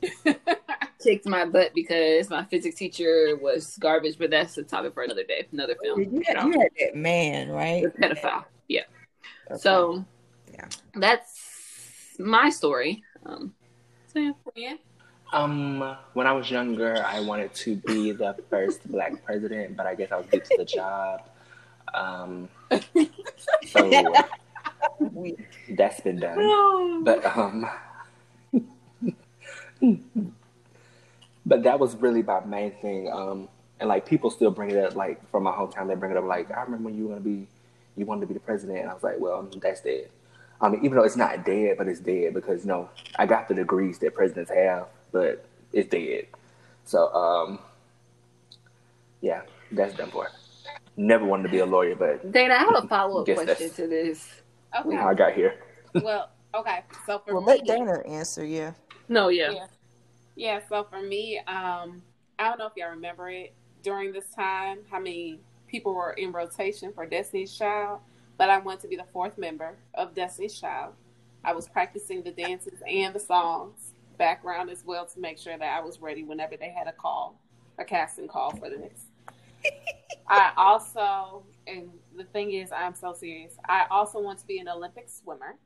kicked 1.02 1.26
my 1.26 1.44
butt 1.44 1.72
because 1.74 2.30
my 2.30 2.44
physics 2.44 2.76
teacher 2.76 3.36
was 3.40 3.76
garbage. 3.78 4.18
But 4.18 4.30
that's 4.30 4.56
a 4.58 4.62
topic 4.62 4.94
for 4.94 5.02
another 5.02 5.24
day, 5.24 5.46
another 5.52 5.76
film. 5.82 6.00
You 6.00 6.22
had, 6.26 6.44
you 6.44 6.52
had 6.52 6.70
that 6.80 6.96
man, 6.96 7.50
right? 7.50 7.82
The 7.82 7.90
pedophile. 8.08 8.44
Yeah. 8.68 8.82
Okay. 9.50 9.58
So 9.60 10.04
Yeah. 10.52 10.66
that's 10.94 12.14
my 12.18 12.50
story. 12.50 13.02
Um, 13.26 13.54
so 14.12 14.18
yeah. 14.20 14.32
Quinn. 14.44 14.78
Um, 15.32 15.96
when 16.14 16.26
I 16.26 16.32
was 16.32 16.50
younger, 16.50 17.02
I 17.04 17.20
wanted 17.20 17.52
to 17.54 17.76
be 17.76 18.12
the 18.12 18.34
first 18.48 18.90
black 18.90 19.22
president, 19.26 19.76
but 19.76 19.86
I 19.86 19.94
guess 19.94 20.10
I 20.10 20.16
was 20.16 20.26
get 20.30 20.46
to 20.46 20.56
the 20.56 20.64
job. 20.64 21.20
Um, 21.94 22.48
so 23.66 24.12
that's 25.70 26.00
been 26.00 26.20
done. 26.20 27.04
But 27.04 27.24
um, 27.24 27.70
but 31.46 31.62
that 31.62 31.78
was 31.78 31.94
really 31.96 32.22
my 32.22 32.44
main 32.44 32.72
thing. 32.72 33.10
Um, 33.12 33.48
and 33.80 33.88
like 33.88 34.06
people 34.06 34.30
still 34.30 34.50
bring 34.50 34.70
it 34.70 34.76
up, 34.76 34.94
like 34.94 35.28
from 35.30 35.44
my 35.44 35.52
hometown, 35.52 35.88
they 35.88 35.94
bring 35.94 36.10
it 36.10 36.16
up. 36.16 36.24
Like 36.24 36.50
I 36.50 36.62
remember 36.62 36.86
when 36.86 36.98
you 36.98 37.04
were 37.04 37.10
gonna 37.10 37.20
be, 37.20 37.46
you 37.96 38.04
wanted 38.04 38.22
to 38.22 38.26
be 38.26 38.34
the 38.34 38.40
president, 38.40 38.80
and 38.80 38.90
I 38.90 38.94
was 38.94 39.02
like, 39.02 39.18
well, 39.18 39.48
that's 39.60 39.80
dead. 39.80 40.08
I 40.60 40.68
mean, 40.68 40.84
even 40.84 40.98
though 40.98 41.04
it's 41.04 41.16
not 41.16 41.44
dead, 41.44 41.76
but 41.78 41.86
it's 41.86 42.00
dead 42.00 42.34
because 42.34 42.62
you 42.64 42.68
know 42.68 42.90
I 43.16 43.26
got 43.26 43.48
the 43.48 43.54
degrees 43.54 43.98
that 44.00 44.14
presidents 44.14 44.50
have, 44.50 44.86
but 45.12 45.44
it's 45.72 45.88
dead. 45.88 46.26
So 46.84 47.12
um, 47.14 47.58
yeah, 49.20 49.42
that's 49.72 49.94
done 49.94 50.10
for. 50.10 50.28
Never 50.98 51.24
wanted 51.24 51.44
to 51.44 51.48
be 51.50 51.58
a 51.60 51.66
lawyer, 51.66 51.94
but 51.94 52.32
Dana, 52.32 52.54
I 52.54 52.58
have 52.58 52.84
a 52.84 52.88
follow 52.88 53.20
up 53.20 53.24
question 53.26 53.46
that's- 53.46 53.76
to 53.76 53.86
this. 53.86 54.28
Okay. 54.78 54.96
how 54.96 55.08
I 55.08 55.14
got 55.14 55.32
here. 55.32 55.54
well, 56.02 56.30
okay. 56.54 56.80
So 57.06 57.22
for 57.24 57.34
Well, 57.34 57.42
me, 57.42 57.46
let 57.52 57.64
Dana 57.64 58.00
answer. 58.06 58.44
Yeah. 58.44 58.72
No, 59.08 59.28
yeah. 59.28 59.50
Yeah. 59.52 59.66
Yeah, 60.36 60.60
so 60.68 60.84
for 60.90 61.00
me, 61.00 61.38
um, 61.46 62.02
I 62.38 62.48
don't 62.48 62.58
know 62.58 62.66
if 62.66 62.72
y'all 62.76 62.90
remember 62.90 63.30
it 63.30 63.54
during 63.82 64.12
this 64.12 64.26
time, 64.34 64.78
how 64.90 64.98
many 64.98 65.40
people 65.68 65.94
were 65.94 66.12
in 66.12 66.32
rotation 66.32 66.92
for 66.92 67.06
Destiny's 67.06 67.56
Child, 67.56 68.00
but 68.36 68.50
I 68.50 68.58
wanted 68.58 68.80
to 68.80 68.88
be 68.88 68.96
the 68.96 69.06
fourth 69.12 69.38
member 69.38 69.76
of 69.94 70.14
Destiny's 70.14 70.60
Child. 70.60 70.94
I 71.44 71.52
was 71.54 71.68
practicing 71.68 72.22
the 72.22 72.30
dances 72.32 72.82
and 72.86 73.14
the 73.14 73.20
songs 73.20 73.94
background 74.18 74.68
as 74.68 74.84
well 74.84 75.06
to 75.06 75.20
make 75.20 75.38
sure 75.38 75.56
that 75.56 75.78
I 75.78 75.80
was 75.80 76.00
ready 76.00 76.24
whenever 76.24 76.56
they 76.56 76.70
had 76.70 76.88
a 76.88 76.92
call, 76.92 77.40
a 77.78 77.84
casting 77.84 78.28
call 78.28 78.50
for 78.50 78.68
this. 78.68 79.06
I 80.28 80.52
also, 80.56 81.44
and 81.66 81.90
the 82.16 82.24
thing 82.24 82.52
is, 82.52 82.70
I'm 82.70 82.94
so 82.94 83.14
serious. 83.14 83.54
I 83.66 83.86
also 83.90 84.20
want 84.20 84.38
to 84.40 84.46
be 84.46 84.58
an 84.58 84.68
Olympic 84.68 85.08
swimmer. 85.08 85.56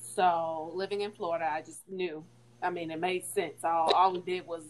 So 0.00 0.72
living 0.74 1.02
in 1.02 1.12
Florida, 1.12 1.48
I 1.50 1.62
just 1.62 1.88
knew. 1.88 2.24
I 2.62 2.70
mean, 2.70 2.90
it 2.90 3.00
made 3.00 3.24
sense. 3.24 3.64
All 3.64 3.92
all 3.92 4.12
we 4.12 4.20
did 4.20 4.46
was 4.46 4.62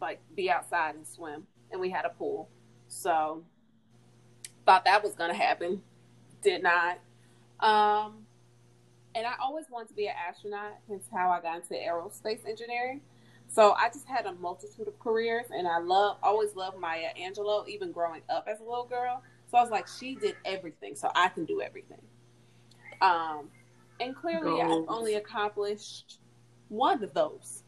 like 0.00 0.20
be 0.34 0.50
outside 0.50 0.94
and 0.94 1.06
swim, 1.06 1.46
and 1.72 1.80
we 1.80 1.90
had 1.90 2.04
a 2.04 2.10
pool. 2.10 2.48
So 2.88 3.42
thought 4.64 4.84
that 4.84 5.02
was 5.02 5.14
gonna 5.14 5.34
happen. 5.34 5.82
Did 6.42 6.62
not. 6.62 6.98
Um, 7.60 8.26
and 9.14 9.26
I 9.26 9.34
always 9.40 9.66
wanted 9.70 9.88
to 9.88 9.94
be 9.94 10.06
an 10.08 10.14
astronaut. 10.28 10.74
Hence 10.88 11.06
how 11.12 11.30
I 11.30 11.40
got 11.40 11.56
into 11.56 11.74
aerospace 11.74 12.46
engineering. 12.46 13.00
So 13.56 13.72
I 13.72 13.88
just 13.88 14.06
had 14.06 14.26
a 14.26 14.34
multitude 14.34 14.86
of 14.86 14.98
careers, 14.98 15.46
and 15.50 15.66
I 15.66 15.78
love 15.78 16.18
always 16.22 16.54
loved 16.54 16.78
Maya 16.78 17.08
Angelou, 17.18 17.66
even 17.66 17.90
growing 17.90 18.20
up 18.28 18.46
as 18.46 18.60
a 18.60 18.62
little 18.62 18.84
girl. 18.84 19.22
So 19.50 19.56
I 19.56 19.62
was 19.62 19.70
like, 19.70 19.86
she 19.88 20.14
did 20.14 20.36
everything, 20.44 20.94
so 20.94 21.10
I 21.14 21.28
can 21.28 21.46
do 21.46 21.62
everything. 21.62 22.02
Um, 23.00 23.48
and 23.98 24.14
clearly, 24.14 24.60
I've 24.60 24.84
only 24.88 25.14
accomplished 25.14 26.18
one 26.68 27.02
of 27.02 27.14
those, 27.14 27.62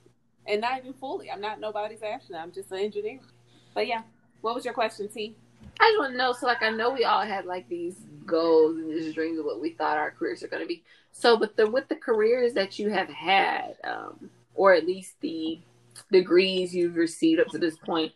and 0.47 0.61
not 0.61 0.79
even 0.79 0.93
fully. 0.93 1.31
I'm 1.31 1.41
not 1.41 1.59
nobody's 1.59 2.03
astronaut. 2.03 2.43
I'm 2.43 2.53
just 2.53 2.71
an 2.71 2.81
engineer. 2.81 3.21
But 3.73 3.87
yeah, 3.87 4.03
what 4.43 4.55
was 4.55 4.67
your 4.67 4.75
question, 4.75 5.09
T? 5.09 5.37
I 5.81 5.85
just 5.89 5.99
want 6.01 6.13
to 6.13 6.19
know. 6.19 6.35
So, 6.35 6.45
like, 6.45 6.63
I 6.63 6.69
know 6.69 6.91
we 6.91 7.05
all 7.05 7.25
had 7.25 7.47
like 7.47 7.67
these 7.71 7.97
goals 8.27 8.77
and 8.77 8.91
these 8.91 9.15
dreams 9.15 9.39
of 9.39 9.47
what 9.47 9.59
we 9.59 9.71
thought 9.71 9.97
our 9.97 10.11
careers 10.11 10.43
are 10.43 10.49
going 10.49 10.63
to 10.63 10.69
be. 10.69 10.83
So, 11.13 11.39
but 11.39 11.57
the 11.57 11.71
with 11.71 11.89
the 11.89 11.97
careers 11.97 12.53
that 12.53 12.79
you 12.79 12.91
have 12.91 13.09
had, 13.09 13.77
um, 13.85 14.29
or 14.55 14.75
at 14.75 14.85
least 14.85 15.19
the 15.23 15.61
degrees 16.11 16.75
you've 16.75 16.97
received 16.97 17.41
up 17.41 17.49
to 17.49 17.59
this 17.59 17.77
point, 17.77 18.13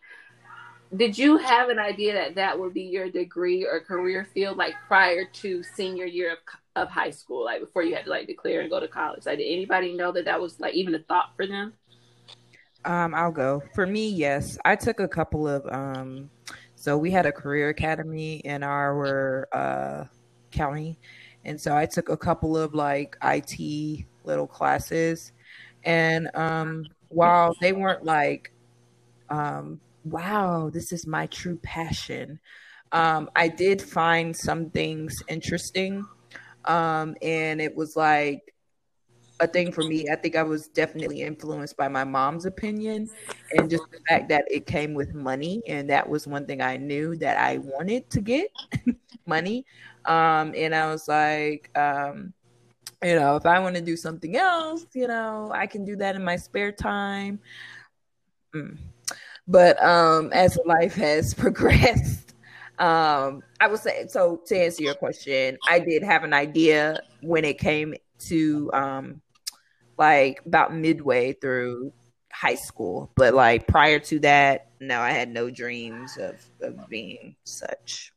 did 0.97 1.16
you 1.16 1.39
have 1.39 1.70
an 1.70 1.78
idea 1.78 2.12
that 2.12 2.35
that 2.35 2.59
would 2.59 2.74
be 2.74 2.83
your 2.83 3.09
degree 3.09 3.64
or 3.64 3.80
career 3.80 4.26
field, 4.35 4.59
like 4.59 4.74
prior 4.87 5.24
to 5.24 5.62
senior 5.62 6.05
year 6.05 6.33
of 6.33 6.39
of 6.74 6.89
high 6.89 7.11
school, 7.11 7.45
like 7.45 7.61
before 7.61 7.83
you 7.83 7.95
had 7.95 8.05
to 8.05 8.11
like 8.11 8.26
declare 8.26 8.61
and 8.61 8.70
go 8.70 8.80
to 8.80 8.89
college? 8.89 9.26
Like, 9.26 9.39
did 9.39 9.53
anybody 9.53 9.95
know 9.95 10.12
that 10.12 10.24
that 10.24 10.41
was 10.41 10.59
like 10.61 10.74
even 10.74 10.95
a 10.95 11.01
thought 11.01 11.30
for 11.37 11.47
them? 11.47 11.74
Um, 12.85 13.14
I'll 13.14 13.33
go. 13.33 13.62
For 13.74 13.87
me, 13.87 14.09
yes. 14.09 14.59
I 14.64 14.76
took 14.76 15.01
a 15.01 15.09
couple 15.09 15.47
of 15.49 15.66
um 15.72 16.30
so 16.74 16.99
we 16.99 17.11
had 17.11 17.26
a 17.26 17.33
career 17.33 17.68
academy 17.68 18.37
in 18.37 18.62
our 18.62 19.49
uh 19.53 20.05
county. 20.51 20.99
And 21.45 21.61
so 21.61 21.76
I 21.76 21.87
took 21.87 22.09
a 22.09 22.16
couple 22.16 22.57
of 22.57 22.74
like 22.74 23.16
IT 23.22 24.05
little 24.24 24.47
classes. 24.47 25.33
And 25.85 26.30
um 26.35 26.87
while 27.13 27.55
they 27.61 27.73
weren't 27.73 28.05
like 28.05 28.53
um 29.31 29.81
wow, 30.05 30.71
this 30.73 30.93
is 30.93 31.07
my 31.07 31.27
true 31.27 31.59
passion. 31.63 32.41
Um 32.93 33.31
I 33.37 33.49
did 33.49 33.81
find 33.81 34.37
some 34.37 34.71
things 34.71 35.23
interesting. 35.29 36.05
Um 36.65 37.17
and 37.23 37.61
it 37.61 37.75
was 37.75 37.97
like 37.97 38.53
a 39.41 39.47
thing 39.47 39.73
for 39.73 39.83
me. 39.83 40.07
I 40.11 40.17
think 40.17 40.37
I 40.37 40.43
was 40.43 40.69
definitely 40.69 41.23
influenced 41.23 41.77
by 41.77 41.89
my 41.89 42.05
mom's 42.05 42.47
opinion 42.47 43.11
and 43.53 43.69
just 43.69 43.91
the 43.91 43.99
fact 44.09 44.29
that 44.29 44.45
it 44.49 44.67
came 44.67 44.95
with 44.95 45.15
money. 45.15 45.63
And 45.67 45.91
that 45.91 46.09
was 46.09 46.27
one 46.27 46.47
thing 46.47 46.63
I 46.63 46.77
knew 46.77 47.17
that 47.17 47.37
I 47.39 47.59
wanted 47.59 48.09
to 48.11 48.21
get 48.21 48.49
money. 49.27 49.67
Um, 50.05 50.55
and 50.57 50.75
I 50.75 50.91
was 50.91 51.09
like, 51.09 51.71
um, 51.77 52.33
you 53.03 53.14
know, 53.14 53.36
if 53.36 53.46
I 53.46 53.59
want 53.59 53.74
to 53.76 53.82
do 53.82 53.96
something 53.96 54.36
else, 54.36 54.86
you 54.94 55.09
know, 55.09 55.50
I 55.55 55.66
can 55.66 55.84
do 55.84 55.96
that 55.96 56.14
in 56.14 56.24
my 56.24 56.36
spare 56.36 56.72
time. 56.72 57.40
Mm. 58.55 58.78
But 59.48 59.82
um, 59.82 60.32
as 60.32 60.59
life 60.64 60.94
has 60.94 61.34
progressed, 61.44 62.34
um, 62.78 63.42
I 63.61 63.66
would 63.68 63.80
say 63.80 64.07
so. 64.09 64.40
To 64.46 64.59
answer 64.59 64.82
your 64.82 64.94
question, 64.94 65.59
I 65.68 65.78
did 65.78 66.03
have 66.03 66.24
an 66.24 66.32
idea 66.32 67.00
when 67.20 67.44
it 67.44 67.59
came 67.59 67.94
to 68.20 68.70
um, 68.72 69.20
like 69.98 70.40
about 70.46 70.74
midway 70.74 71.32
through 71.32 71.92
high 72.32 72.55
school, 72.55 73.11
but 73.16 73.34
like 73.34 73.66
prior 73.66 73.98
to 74.00 74.18
that, 74.20 74.68
no, 74.80 75.00
I 75.00 75.11
had 75.11 75.28
no 75.28 75.50
dreams 75.50 76.16
of 76.16 76.36
of 76.61 76.88
being 76.88 77.36
such. 77.44 78.12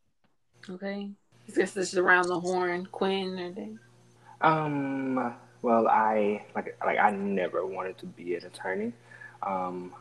Okay, 0.69 1.09
I 1.47 1.51
guess 1.51 1.71
this 1.71 1.93
is 1.93 1.99
around 1.99 2.27
the 2.27 2.39
horn, 2.39 2.87
Quinn 2.91 3.39
or. 3.39 3.79
Um. 4.41 5.35
Well, 5.61 5.87
I 5.87 6.45
like 6.53 6.77
like 6.85 6.99
I 6.99 7.09
never 7.11 7.65
wanted 7.65 7.97
to 7.99 8.05
be 8.05 8.35
an 8.35 8.45
attorney. 8.45 8.93
Um, 9.41 9.93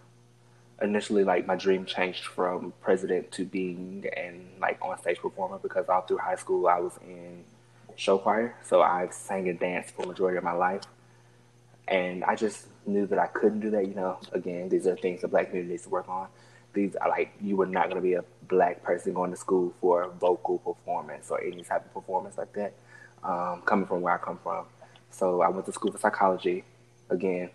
initially, 0.82 1.24
like 1.24 1.46
my 1.46 1.56
dream 1.56 1.86
changed 1.86 2.24
from 2.24 2.72
president 2.82 3.30
to 3.32 3.44
being 3.44 4.04
an 4.16 4.46
like 4.60 4.78
on 4.82 4.98
stage 5.00 5.18
performer 5.18 5.58
because 5.58 5.88
all 5.88 6.02
through 6.02 6.18
high 6.18 6.36
school 6.36 6.66
I 6.66 6.80
was 6.80 6.98
in 7.06 7.44
show 7.96 8.18
choir, 8.18 8.54
so 8.62 8.82
I 8.82 9.08
sang 9.10 9.48
and 9.48 9.58
danced 9.58 9.94
for 9.94 10.02
the 10.02 10.08
majority 10.08 10.36
of 10.36 10.44
my 10.44 10.52
life, 10.52 10.82
and 11.88 12.24
I 12.24 12.34
just 12.34 12.66
knew 12.86 13.06
that 13.06 13.18
I 13.18 13.26
couldn't 13.26 13.60
do 13.60 13.70
that. 13.70 13.86
You 13.86 13.94
know, 13.94 14.18
again, 14.32 14.68
these 14.68 14.86
are 14.86 14.96
things 14.96 15.22
the 15.22 15.28
black 15.28 15.46
community 15.46 15.72
needs 15.72 15.84
to 15.84 15.90
work 15.90 16.08
on. 16.08 16.28
These 16.72 16.96
are 16.96 17.08
like 17.08 17.32
you 17.40 17.56
were 17.56 17.66
not 17.66 17.84
going 17.84 17.96
to 17.96 18.02
be 18.02 18.14
a 18.14 18.24
black 18.48 18.82
person 18.82 19.14
going 19.14 19.30
to 19.30 19.36
school 19.36 19.72
for 19.80 20.10
vocal 20.20 20.58
performance 20.58 21.30
or 21.30 21.40
any 21.42 21.62
type 21.62 21.86
of 21.86 21.94
performance 21.94 22.36
like 22.36 22.52
that. 22.54 22.74
Um, 23.24 23.62
coming 23.64 23.86
from 23.86 24.02
where 24.02 24.12
I 24.12 24.18
come 24.18 24.38
from, 24.42 24.66
so 25.10 25.40
I 25.40 25.48
went 25.48 25.64
to 25.66 25.72
school 25.72 25.90
for 25.90 25.98
psychology. 25.98 26.62
Again, 27.08 27.48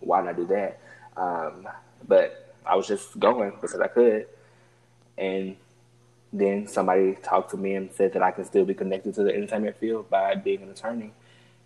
why 0.00 0.20
did 0.20 0.28
I 0.28 0.32
do 0.34 0.46
that? 0.48 0.80
Um, 1.16 1.66
but 2.06 2.54
I 2.66 2.76
was 2.76 2.86
just 2.86 3.18
going 3.18 3.52
because 3.52 3.80
I 3.80 3.86
could, 3.86 4.26
and 5.16 5.56
then 6.30 6.66
somebody 6.66 7.14
talked 7.22 7.52
to 7.52 7.56
me 7.56 7.74
and 7.74 7.90
said 7.90 8.12
that 8.12 8.22
I 8.22 8.32
can 8.32 8.44
still 8.44 8.66
be 8.66 8.74
connected 8.74 9.14
to 9.14 9.22
the 9.22 9.34
entertainment 9.34 9.78
field 9.78 10.10
by 10.10 10.34
being 10.34 10.62
an 10.62 10.70
attorney, 10.70 11.12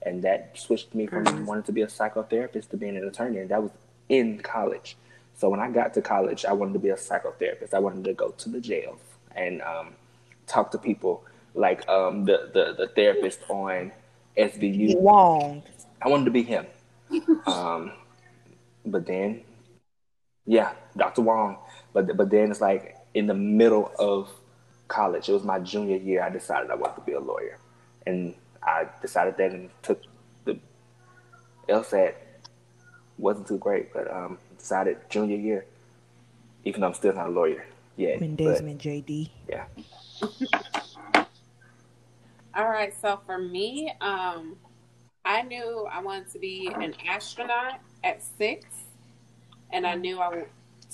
and 0.02 0.22
that 0.22 0.56
switched 0.56 0.94
me 0.94 1.06
from 1.06 1.24
Mhm. 1.24 1.46
wanting 1.46 1.64
to 1.64 1.72
be 1.72 1.82
a 1.82 1.88
psychotherapist 1.88 2.68
to 2.70 2.76
being 2.76 2.96
an 2.96 3.09
attorney, 3.09 3.38
and 3.38 3.48
that 3.48 3.61
was 3.61 3.72
in 4.09 4.38
college. 4.38 4.96
So 5.34 5.48
when 5.48 5.59
I 5.59 5.68
got 5.70 5.94
to 5.94 6.02
college, 6.02 6.44
I 6.44 6.52
wanted 6.52 6.74
to 6.74 6.78
be 6.78 6.90
a 6.90 6.96
psychotherapist. 6.96 7.74
I 7.74 7.80
wanted 7.80 8.04
to 8.04 8.14
go 8.14 8.30
to 8.30 8.48
the 8.48 8.61
jails 8.61 9.00
and 9.34 9.62
um, 9.62 9.94
talk 10.46 10.70
to 10.72 10.78
people 10.78 11.24
like 11.59 11.86
um, 11.88 12.24
the, 12.24 12.50
the 12.54 12.74
the 12.78 12.88
therapist 12.94 13.40
on 13.48 13.92
SVU. 14.36 14.96
Wong. 14.98 15.62
I 16.00 16.09
wanted 16.09 16.26
to 16.26 16.30
be 16.30 16.44
him. 16.44 16.66
Um, 17.46 17.92
but 18.86 19.06
then, 19.06 19.42
yeah, 20.46 20.72
Dr. 20.96 21.22
Wong. 21.22 21.59
But 21.92 22.16
but 22.16 22.30
then 22.30 22.50
it's 22.50 22.61
like 22.61 22.96
in 23.14 23.26
the 23.26 23.34
middle 23.34 23.90
of 23.98 24.30
college. 24.86 25.28
It 25.28 25.32
was 25.32 25.42
my 25.42 25.59
junior 25.59 25.96
year. 25.96 26.22
I 26.22 26.30
decided 26.30 26.70
I 26.70 26.76
wanted 26.76 26.96
to 26.96 27.00
be 27.02 27.12
a 27.12 27.20
lawyer, 27.20 27.59
and 28.06 28.34
I 28.62 28.86
decided 29.02 29.36
that 29.38 29.50
and 29.50 29.70
took 29.82 30.02
the 30.44 30.59
LSAT. 31.68 32.14
wasn't 33.18 33.48
too 33.48 33.59
great, 33.59 33.92
but 33.92 34.11
um, 34.12 34.38
decided 34.56 34.98
junior 35.11 35.36
year. 35.36 35.66
Even 36.64 36.80
though 36.80 36.88
I'm 36.88 36.94
still 36.94 37.14
not 37.14 37.28
a 37.28 37.30
lawyer 37.30 37.64
yet, 37.96 38.18
Quinn 38.18 38.36
but 38.36 38.44
Desmond, 38.44 38.80
JD. 38.80 39.30
yeah. 39.48 39.64
All 42.59 42.68
right, 42.68 42.92
so 43.00 43.20
for 43.24 43.38
me, 43.38 43.92
um, 44.00 44.56
I 45.24 45.42
knew 45.42 45.86
I 45.88 46.02
wanted 46.02 46.28
to 46.32 46.40
be 46.40 46.68
an 46.74 46.92
astronaut 47.06 47.78
at 48.02 48.20
six. 48.36 48.66
and 49.70 49.86
I 49.86 49.94
knew 49.94 50.18
I 50.18 50.46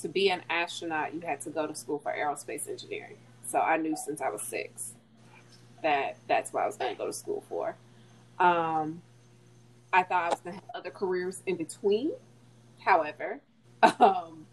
to 0.03 0.07
be 0.07 0.29
an 0.29 0.43
astronaut, 0.47 1.15
you 1.15 1.21
had 1.21 1.41
to 1.41 1.49
go 1.49 1.65
to 1.65 1.73
school 1.73 1.97
for 1.97 2.13
aerospace 2.13 2.69
engineering. 2.69 3.17
So 3.47 3.57
I 3.57 3.77
knew 3.77 3.95
since 3.95 4.21
I 4.21 4.29
was 4.29 4.43
six 4.43 4.93
that 5.81 6.17
that's 6.27 6.53
what 6.53 6.61
I 6.61 6.67
was 6.67 6.77
going 6.77 6.91
to 6.91 6.97
go 6.99 7.07
to 7.07 7.13
school 7.13 7.43
for. 7.49 7.75
Um, 8.37 9.01
I 9.91 10.03
thought 10.03 10.23
I 10.23 10.29
was 10.29 10.41
going 10.41 10.57
to 10.57 10.61
have 10.61 10.69
other 10.75 10.91
careers 10.91 11.41
in 11.47 11.55
between. 11.55 12.11
However, 12.79 13.39
um, 13.99 14.45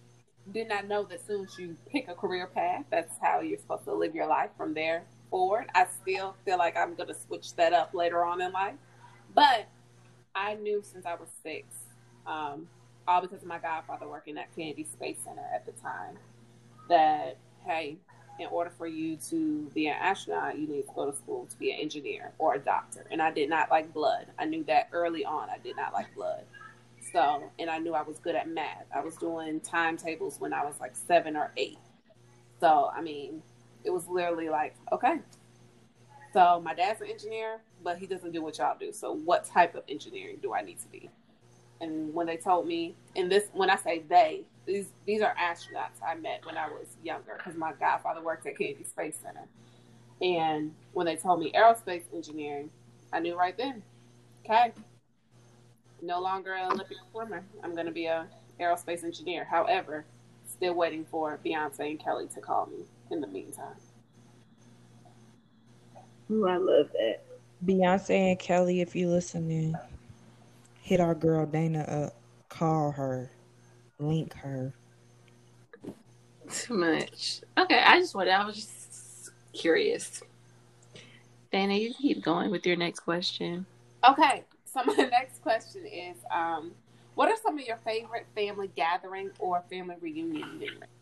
did 0.51 0.71
not 0.71 0.89
know 0.89 1.03
that 1.03 1.27
soon 1.27 1.45
as 1.45 1.59
you 1.59 1.77
pick 1.91 2.09
a 2.09 2.15
career 2.15 2.47
path, 2.47 2.87
that's 2.91 3.19
how 3.21 3.41
you're 3.41 3.59
supposed 3.59 3.85
to 3.85 3.93
live 3.93 4.15
your 4.15 4.29
life 4.29 4.51
from 4.57 4.73
there 4.73 5.05
forward. 5.33 5.67
I 5.75 5.87
still 6.01 6.37
feel 6.45 6.59
like 6.59 6.77
I'm 6.77 6.95
going 6.95 7.09
to 7.09 7.15
switch 7.15 7.57
that 7.57 7.73
up 7.73 7.93
later 7.95 8.23
on 8.25 8.41
in 8.41 8.53
life. 8.53 8.75
But 9.35 9.67
I 10.37 10.55
knew 10.55 10.83
since 10.85 11.07
I 11.07 11.15
was 11.15 11.29
six, 11.43 11.67
um, 12.27 12.69
all 13.09 13.21
because 13.21 13.43
of 13.43 13.49
my 13.49 13.59
godfather 13.59 14.07
working 14.07 14.39
at 14.39 14.55
Kennedy 14.55 14.85
Space 14.85 15.19
Center 15.25 15.43
at 15.53 15.67
the 15.67 15.73
time, 15.73 16.19
that, 16.89 17.39
hey, 17.67 17.97
in 18.39 18.47
order 18.47 18.71
for 18.71 18.87
you 18.87 19.17
to 19.31 19.71
be 19.75 19.89
an 19.89 19.97
astronaut, 20.01 20.59
you 20.59 20.69
need 20.69 20.87
to 20.87 20.93
go 20.95 21.11
to 21.11 21.17
school 21.17 21.47
to 21.47 21.57
be 21.59 21.73
an 21.73 21.81
engineer 21.81 22.33
or 22.39 22.55
a 22.55 22.59
doctor. 22.59 23.07
And 23.11 23.21
I 23.21 23.31
did 23.31 23.49
not 23.49 23.71
like 23.71 23.93
blood. 23.93 24.27
I 24.39 24.45
knew 24.45 24.65
that 24.65 24.89
early 24.93 25.25
on. 25.25 25.49
I 25.51 25.59
did 25.59 25.77
not 25.77 25.93
like 25.93 26.15
blood. 26.15 26.45
So, 27.13 27.51
and 27.59 27.69
I 27.69 27.79
knew 27.79 27.95
I 27.95 28.03
was 28.03 28.19
good 28.19 28.35
at 28.35 28.49
math. 28.49 28.87
I 28.95 29.01
was 29.01 29.17
doing 29.17 29.61
timetables 29.61 30.37
when 30.39 30.53
I 30.53 30.65
was 30.65 30.75
like 30.81 30.95
seven 30.95 31.37
or 31.37 31.53
eight. 31.57 31.79
So, 32.61 32.91
I 32.95 33.03
mean, 33.03 33.43
it 33.85 33.91
was 33.91 34.07
literally 34.09 34.49
like, 34.49 34.75
okay. 34.93 35.19
So, 36.33 36.61
my 36.65 36.75
dad's 36.75 37.01
an 37.03 37.09
engineer, 37.09 37.61
but 37.85 37.99
he 37.99 38.07
doesn't 38.07 38.33
do 38.33 38.43
what 38.43 38.59
y'all 38.59 38.77
do. 38.79 38.93
So, 38.93 39.13
what 39.13 39.45
type 39.45 39.75
of 39.75 39.83
engineering 39.89 40.39
do 40.41 40.55
I 40.55 40.63
need 40.63 40.81
to 40.81 40.89
be? 40.89 41.11
And 41.81 42.15
when 42.15 42.27
they 42.27 42.37
told 42.37 42.67
me, 42.67 42.95
and 43.17 43.31
this, 43.31 43.45
when 43.53 43.69
I 43.69 43.77
say 43.77 44.03
they, 44.09 44.43
these 44.67 44.87
these 45.05 45.21
are 45.21 45.35
astronauts 45.35 46.01
I 46.07 46.15
met 46.15 46.47
when 46.47 46.57
I 46.57 46.69
was 46.69 46.87
younger 47.03 47.35
because 47.37 47.57
my 47.59 47.73
godfather 47.73 48.23
worked 48.23 48.47
at 48.47 48.57
Kennedy 48.57 48.85
Space 48.85 49.17
Center. 49.23 49.47
And 50.21 50.73
when 50.93 51.07
they 51.07 51.17
told 51.17 51.41
me 51.41 51.53
aerospace 51.53 52.05
engineering, 52.15 52.71
I 53.13 53.19
knew 53.19 53.37
right 53.37 53.57
then, 53.57 53.83
okay, 54.45 54.73
no 56.01 56.21
longer 56.21 56.55
an 56.55 56.71
Olympic 56.71 56.99
swimmer. 57.11 57.45
I'm 57.63 57.75
going 57.75 57.87
to 57.87 57.93
be 57.93 58.07
a 58.07 58.27
aerospace 58.61 59.03
engineer. 59.05 59.45
However, 59.45 60.05
still 60.49 60.75
waiting 60.75 61.05
for 61.11 61.39
Beyonce 61.45 61.81
and 61.81 61.99
Kelly 61.99 62.29
to 62.35 62.41
call 62.41 62.67
me 62.67 62.85
in 63.13 63.21
the 63.21 63.27
meantime. 63.27 63.77
Ooh, 66.31 66.49
I 66.49 66.57
love 66.57 66.89
that. 66.93 67.23
Beyonce 67.65 68.31
and 68.31 68.39
Kelly, 68.39 68.81
if 68.81 68.97
you 68.97 69.09
listening, 69.09 69.77
hit 70.81 71.01
our 71.01 71.15
girl 71.15 71.47
Dana 71.47 71.81
up. 71.83 72.15
Call 72.49 72.91
her. 72.93 73.31
Link 73.99 74.35
her. 74.35 74.73
Too 76.51 76.75
much. 76.75 77.41
Okay, 77.57 77.79
I 77.79 78.01
just 78.01 78.15
wanted. 78.15 78.33
I 78.33 78.45
was 78.45 78.57
just 78.57 79.31
curious. 79.53 80.23
Dana, 81.51 81.75
you 81.75 81.95
keep 81.95 82.23
going 82.23 82.51
with 82.51 82.67
your 82.67 82.77
next 82.77 83.01
question. 83.01 83.67
Okay, 84.09 84.45
so 84.65 84.83
my 84.85 84.95
next 85.11 85.43
question 85.43 85.87
is, 85.87 86.17
um, 86.35 86.73
what 87.15 87.29
are 87.31 87.37
some 87.43 87.59
of 87.59 87.65
your 87.65 87.77
favorite 87.79 88.27
family 88.35 88.71
gathering 88.75 89.31
or 89.39 89.63
family 89.71 89.97
reunion 90.01 90.59
memories? 90.59 91.02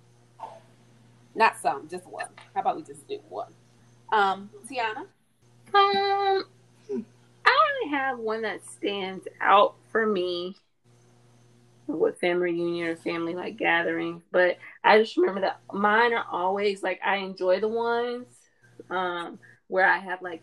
Not 1.34 1.58
some, 1.60 1.88
just 1.88 2.06
one. 2.06 2.26
How 2.54 2.60
about 2.60 2.76
we 2.76 2.82
just 2.82 3.06
do 3.06 3.18
one? 3.28 3.52
Um, 4.12 4.50
Tiana. 4.68 5.06
Um, 5.72 6.44
I 7.44 7.72
really 7.84 7.90
have 7.90 8.18
one 8.18 8.42
that 8.42 8.64
stands 8.66 9.26
out 9.40 9.76
for 9.90 10.06
me 10.06 10.56
with 11.86 12.18
family 12.18 12.52
reunion 12.52 12.88
or 12.88 12.96
family 12.96 13.34
like 13.34 13.56
gatherings, 13.56 14.22
but 14.30 14.58
I 14.84 14.98
just 14.98 15.16
remember 15.16 15.40
that 15.42 15.60
mine 15.72 16.12
are 16.12 16.26
always 16.30 16.82
like 16.82 17.00
I 17.04 17.16
enjoy 17.16 17.60
the 17.60 17.68
ones 17.68 18.26
um 18.90 19.38
where 19.68 19.86
I 19.86 19.98
have 19.98 20.22
like 20.22 20.42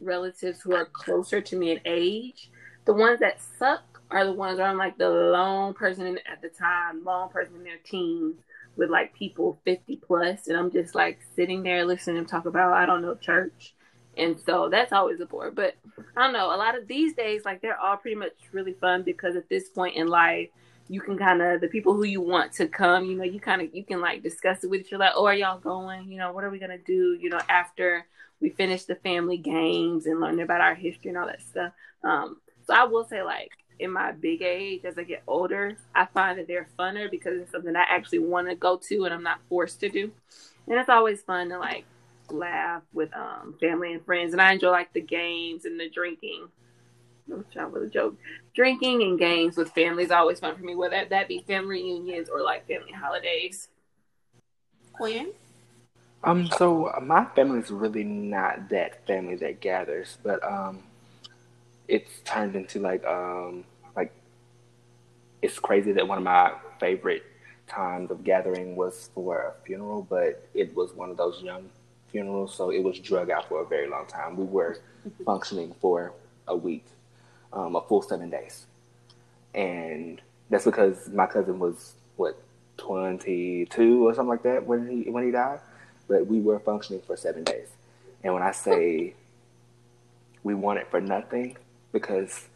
relatives 0.00 0.60
who 0.60 0.74
are 0.74 0.86
closer 0.86 1.40
to 1.40 1.56
me 1.56 1.72
in 1.72 1.80
age. 1.84 2.50
The 2.84 2.94
ones 2.94 3.20
that 3.20 3.40
suck 3.58 4.00
are 4.10 4.24
the 4.24 4.32
ones 4.32 4.58
where 4.58 4.66
I'm 4.66 4.78
like 4.78 4.98
the 4.98 5.08
lone 5.08 5.74
person 5.74 6.18
at 6.30 6.40
the 6.40 6.48
time, 6.48 7.04
lone 7.04 7.28
person 7.28 7.56
in 7.56 7.64
their 7.64 7.78
teens 7.84 8.36
with 8.78 8.88
like 8.88 9.12
people 9.12 9.60
50 9.64 9.96
plus, 9.96 10.46
and 10.46 10.56
I'm 10.56 10.70
just 10.70 10.94
like 10.94 11.18
sitting 11.34 11.62
there 11.62 11.84
listening 11.84 12.16
to 12.16 12.20
them 12.20 12.26
talk 12.26 12.46
about 12.46 12.72
I 12.72 12.86
don't 12.86 13.02
know 13.02 13.16
church. 13.16 13.74
And 14.16 14.38
so 14.40 14.68
that's 14.68 14.92
always 14.92 15.20
a 15.20 15.26
bore. 15.26 15.50
But 15.50 15.76
I 16.16 16.24
don't 16.24 16.32
know, 16.32 16.46
a 16.46 16.56
lot 16.56 16.78
of 16.78 16.88
these 16.88 17.14
days, 17.14 17.44
like 17.44 17.60
they're 17.60 17.78
all 17.78 17.96
pretty 17.96 18.16
much 18.16 18.32
really 18.52 18.72
fun 18.72 19.02
because 19.02 19.36
at 19.36 19.48
this 19.48 19.68
point 19.68 19.96
in 19.96 20.08
life, 20.08 20.48
you 20.88 21.00
can 21.00 21.18
kind 21.18 21.42
of 21.42 21.60
the 21.60 21.68
people 21.68 21.92
who 21.92 22.04
you 22.04 22.20
want 22.20 22.52
to 22.54 22.66
come, 22.66 23.04
you 23.04 23.16
know, 23.16 23.24
you 23.24 23.40
kind 23.40 23.60
of 23.60 23.74
you 23.74 23.84
can 23.84 24.00
like 24.00 24.22
discuss 24.22 24.64
it 24.64 24.70
with 24.70 24.86
other. 24.86 24.98
Like, 24.98 25.12
oh, 25.16 25.26
are 25.26 25.34
y'all 25.34 25.58
going? 25.58 26.10
You 26.10 26.18
know, 26.18 26.32
what 26.32 26.44
are 26.44 26.50
we 26.50 26.58
gonna 26.58 26.78
do? 26.78 27.16
You 27.20 27.28
know, 27.28 27.40
after 27.48 28.06
we 28.40 28.50
finish 28.50 28.84
the 28.84 28.94
family 28.94 29.36
games 29.36 30.06
and 30.06 30.20
learn 30.20 30.40
about 30.40 30.60
our 30.60 30.74
history 30.74 31.10
and 31.10 31.18
all 31.18 31.26
that 31.26 31.42
stuff. 31.42 31.72
Um, 32.04 32.40
so 32.66 32.74
I 32.74 32.84
will 32.84 33.04
say, 33.04 33.22
like 33.22 33.50
in 33.78 33.92
my 33.92 34.12
big 34.12 34.42
age, 34.42 34.84
as 34.84 34.98
I 34.98 35.04
get 35.04 35.22
older, 35.26 35.76
I 35.94 36.06
find 36.06 36.38
that 36.38 36.48
they're 36.48 36.68
funner 36.78 37.10
because 37.10 37.40
it's 37.40 37.52
something 37.52 37.74
I 37.76 37.84
actually 37.88 38.20
want 38.20 38.48
to 38.48 38.54
go 38.54 38.76
to 38.76 39.04
and 39.04 39.14
I'm 39.14 39.22
not 39.22 39.40
forced 39.48 39.80
to 39.80 39.88
do. 39.88 40.10
And 40.66 40.78
it's 40.78 40.88
always 40.88 41.22
fun 41.22 41.48
to 41.50 41.58
like 41.58 41.84
laugh 42.30 42.82
with 42.92 43.14
um 43.14 43.54
family 43.60 43.94
and 43.94 44.04
friends, 44.04 44.32
and 44.32 44.42
I 44.42 44.52
enjoy 44.52 44.70
like 44.70 44.92
the 44.92 45.00
games 45.00 45.64
and 45.64 45.78
the 45.78 45.88
drinking. 45.88 46.48
I'm 47.30 47.44
trying 47.52 47.72
with 47.72 47.82
a 47.82 47.88
joke. 47.88 48.16
Drinking 48.54 49.02
and 49.02 49.18
games 49.18 49.56
with 49.56 49.70
family 49.72 50.04
is 50.04 50.10
always 50.10 50.40
fun 50.40 50.56
for 50.56 50.62
me, 50.62 50.74
whether 50.74 51.04
that 51.04 51.28
be 51.28 51.44
family 51.46 51.82
reunions 51.82 52.28
or 52.28 52.42
like 52.42 52.66
family 52.66 52.92
holidays. 52.92 53.68
Quinn. 54.92 55.32
Um, 56.24 56.46
so 56.46 56.92
my 57.02 57.26
family's 57.36 57.70
really 57.70 58.02
not 58.02 58.70
that 58.70 59.06
family 59.06 59.36
that 59.36 59.60
gathers, 59.60 60.18
but 60.22 60.42
um, 60.42 60.82
it's 61.88 62.20
turned 62.24 62.54
into 62.54 62.80
like 62.80 63.04
um, 63.04 63.64
like 63.96 64.12
it's 65.42 65.58
crazy 65.58 65.92
that 65.92 66.06
one 66.06 66.18
of 66.18 66.24
my 66.24 66.52
favorite 66.78 67.24
times 67.66 68.10
of 68.10 68.24
gathering 68.24 68.76
was 68.76 69.10
for 69.14 69.38
a 69.40 69.66
funeral, 69.66 70.06
but 70.08 70.46
it 70.54 70.74
was 70.74 70.92
one 70.92 71.10
of 71.10 71.16
those 71.16 71.42
young 71.42 71.68
funerals, 72.10 72.54
so 72.54 72.70
it 72.70 72.82
was 72.82 72.98
drug 72.98 73.30
out 73.30 73.48
for 73.48 73.62
a 73.62 73.66
very 73.66 73.88
long 73.88 74.06
time. 74.06 74.36
We 74.36 74.44
were 74.44 74.78
functioning 75.24 75.74
for 75.80 76.12
a 76.46 76.56
week, 76.56 76.86
um, 77.52 77.76
a 77.76 77.82
full 77.82 78.02
seven 78.02 78.30
days, 78.30 78.66
and 79.54 80.20
that's 80.50 80.64
because 80.64 81.08
my 81.08 81.26
cousin 81.26 81.58
was 81.58 81.94
what 82.16 82.38
twenty 82.76 83.66
two 83.66 84.06
or 84.06 84.14
something 84.14 84.30
like 84.30 84.42
that 84.44 84.66
when 84.66 84.88
he 84.88 85.10
when 85.10 85.24
he 85.24 85.30
died 85.30 85.60
but 86.08 86.26
we 86.26 86.40
were 86.40 86.58
functioning 86.58 87.02
for 87.06 87.16
seven 87.16 87.44
days. 87.44 87.68
And 88.24 88.34
when 88.34 88.42
I 88.42 88.50
say 88.50 89.14
we 90.42 90.54
it 90.54 90.90
for 90.90 91.00
nothing, 91.00 91.56
because 91.92 92.46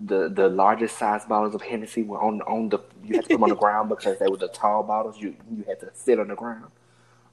the 0.00 0.28
the 0.28 0.48
largest 0.48 0.96
size 0.96 1.24
bottles 1.24 1.54
of 1.54 1.62
Hennessy 1.62 2.02
were 2.02 2.20
on 2.20 2.40
on 2.42 2.68
the 2.68 2.78
you 3.04 3.16
had 3.16 3.24
to 3.24 3.28
put 3.28 3.34
them 3.34 3.42
on 3.44 3.48
the 3.50 3.54
ground 3.66 3.88
because 3.88 4.18
they 4.18 4.28
were 4.28 4.36
the 4.36 4.48
tall 4.48 4.82
bottles. 4.82 5.18
You 5.18 5.36
you 5.50 5.64
had 5.66 5.80
to 5.80 5.90
sit 5.94 6.18
on 6.18 6.28
the 6.28 6.36
ground. 6.36 6.70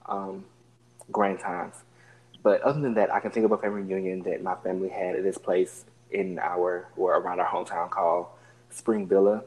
Um, 0.06 0.46
grand 1.12 1.40
times. 1.40 1.76
But 2.44 2.62
other 2.62 2.80
than 2.80 2.94
that, 2.94 3.14
I 3.14 3.20
can 3.20 3.32
think 3.32 3.46
of 3.46 3.52
a 3.52 3.58
family 3.58 3.82
reunion 3.82 4.24
that 4.24 4.42
my 4.42 4.56
family 4.56 4.90
had 4.90 5.16
at 5.16 5.24
this 5.24 5.38
place 5.38 5.86
in 6.12 6.40
our 6.40 6.88
or 6.96 7.18
around 7.18 7.40
our 7.40 7.48
hometown 7.48 7.90
called 7.90 8.28
Spring 8.70 9.08
Villa. 9.08 9.44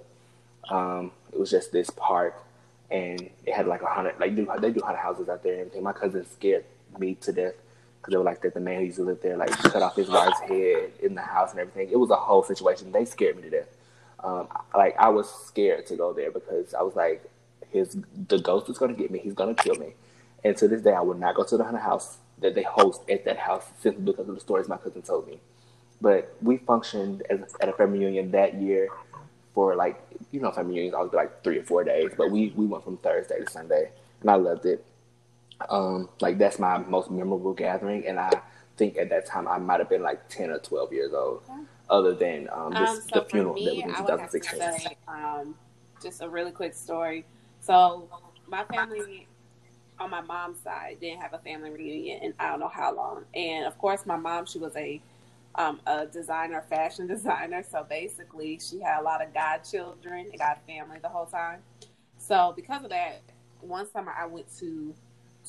Um, 0.71 1.13
it 1.33 1.39
was 1.39 1.51
just 1.51 1.73
this 1.73 1.91
park 1.91 2.35
and 2.91 3.31
it 3.47 3.55
had 3.55 3.67
like 3.67 3.83
a 3.83 3.87
hundred 3.87 4.19
like 4.19 4.35
they 4.35 4.71
do, 4.71 4.81
haunted 4.81 5.01
houses 5.01 5.29
out 5.29 5.43
there 5.43 5.53
and 5.53 5.61
everything. 5.61 5.83
My 5.83 5.93
cousin 5.93 6.27
scared 6.27 6.65
me 6.99 7.15
to 7.17 7.33
death 7.33 7.55
because 8.01 8.13
they 8.13 8.19
were 8.19 8.25
like 8.25 8.41
that 8.43 8.55
the 8.55 8.61
man 8.61 8.81
who 8.81 8.87
used 8.87 8.97
to 8.97 9.05
live 9.05 9.21
there 9.23 9.37
like 9.37 9.51
cut 9.51 9.83
off 9.83 9.97
his 9.97 10.09
wife's 10.09 10.41
head 10.41 10.93
in 11.03 11.15
the 11.15 11.21
house 11.21 11.51
and 11.51 11.61
everything. 11.61 11.91
It 11.91 11.99
was 11.99 12.11
a 12.11 12.17
whole 12.17 12.43
situation. 12.43 12.93
They 12.93 13.05
scared 13.05 13.37
me 13.37 13.43
to 13.43 13.51
death. 13.51 13.69
Um, 14.23 14.49
like 14.75 14.97
I 14.99 15.09
was 15.11 15.31
scared 15.47 15.87
to 15.87 15.97
go 15.97 16.13
there 16.13 16.31
because 16.31 16.75
I 16.75 16.83
was 16.83 16.95
like, 16.95 17.25
his 17.71 17.97
the 18.29 18.39
ghost 18.39 18.69
is 18.71 18.79
gonna 18.79 18.95
get 18.95 19.11
me. 19.11 19.19
He's 19.19 19.35
gonna 19.35 19.55
kill 19.55 19.77
me. 19.77 19.95
And 20.43 20.57
to 20.57 20.69
this 20.69 20.83
day, 20.83 20.93
I 20.93 21.01
would 21.03 21.21
not 21.21 21.35
go 21.35 21.45
to 21.45 21.57
the 21.57 21.65
haunted 21.65 21.83
house 21.83 22.19
that 22.39 22.55
they 22.55 22.63
host 22.63 23.03
at 23.11 23.25
that 23.27 23.37
house 23.37 23.67
simply 23.81 24.03
because 24.03 24.29
of 24.29 24.35
the 24.35 24.41
stories 24.41 24.69
my 24.69 24.79
cousin 24.79 25.03
told 25.03 25.27
me. 25.27 25.39
But 26.01 26.35
we 26.41 26.57
functioned 26.57 27.23
as, 27.29 27.41
at 27.61 27.69
a 27.69 27.73
family 27.73 27.99
reunion 27.99 28.31
that 28.31 28.55
year 28.55 28.89
for 29.55 29.75
like 29.77 30.01
you 30.31 30.41
know 30.41 30.51
family 30.51 30.75
reunions 30.75 30.95
always 30.95 31.11
be 31.11 31.17
like 31.19 31.45
three 31.45 31.59
or 31.59 31.65
four 31.65 31.85
days, 31.85 32.11
but 32.17 32.31
we 32.31 32.53
we 32.57 32.67
went 32.67 32.85
from 32.85 32.97
Thursday 32.99 33.41
to 33.41 33.51
Sunday, 33.51 33.91
and 34.23 34.31
I 34.31 34.37
loved 34.37 34.65
it. 34.65 34.85
Um, 35.69 36.09
like 36.21 36.39
that's 36.39 36.59
my 36.59 36.79
most 36.79 37.11
memorable 37.11 37.53
gathering, 37.53 38.07
and 38.07 38.19
I 38.19 38.31
think 38.77 38.97
at 38.97 39.11
that 39.11 39.27
time 39.27 39.47
I 39.49 39.59
might 39.59 39.81
have 39.81 39.89
been 39.89 40.03
like 40.03 40.29
ten 40.29 40.51
or 40.51 40.59
twelve 40.59 40.93
years 40.93 41.13
old. 41.13 41.43
Other 41.89 42.15
than 42.15 42.49
um, 42.53 42.71
this, 42.73 42.89
Um, 42.89 43.01
so 43.03 43.21
the 43.21 43.25
funeral 43.29 43.55
for 43.55 43.65
that 43.65 43.75
me, 43.75 43.83
was 43.85 43.85
in 43.85 43.91
I 43.97 44.01
would 44.03 44.21
have 44.21 44.31
to 44.31 44.39
2016. 44.41 44.91
say, 44.91 44.97
um, 45.09 45.55
just 46.03 46.23
a 46.23 46.29
really 46.29 46.53
quick 46.53 46.73
story. 46.75 47.25
So 47.61 48.09
my 48.49 48.65
family 48.65 49.27
on 49.99 50.11
my 50.11 50.21
mom's 50.21 50.61
side 50.61 50.99
didn't 51.01 51.21
have 51.21 51.35
a 51.35 51.39
family 51.39 51.71
reunion 51.71 52.23
in 52.23 52.35
I 52.39 52.49
don't 52.51 52.61
know 52.61 52.69
how 52.69 52.95
long. 52.95 53.25
And 53.35 53.67
of 53.67 53.77
course, 53.79 54.07
my 54.07 54.17
mom, 54.17 54.47
she 54.47 54.59
was 54.59 54.75
a 54.77 55.01
um, 55.57 55.81
a 55.87 56.07
designer, 56.07 56.63
fashion 56.71 57.07
designer. 57.09 57.63
So 57.69 57.85
basically, 57.89 58.59
she 58.61 58.81
had 58.81 59.01
a 59.01 59.03
lot 59.03 59.23
of 59.23 59.35
godchildren 59.35 60.27
and 60.31 60.39
god 60.39 60.59
family 60.67 60.99
the 61.03 61.09
whole 61.09 61.27
time. 61.27 61.61
So 62.19 62.53
because 62.57 62.85
of 62.85 62.91
that, 62.91 63.23
one 63.61 63.91
summer 63.91 64.13
I 64.17 64.27
went 64.27 64.47
to 64.61 64.95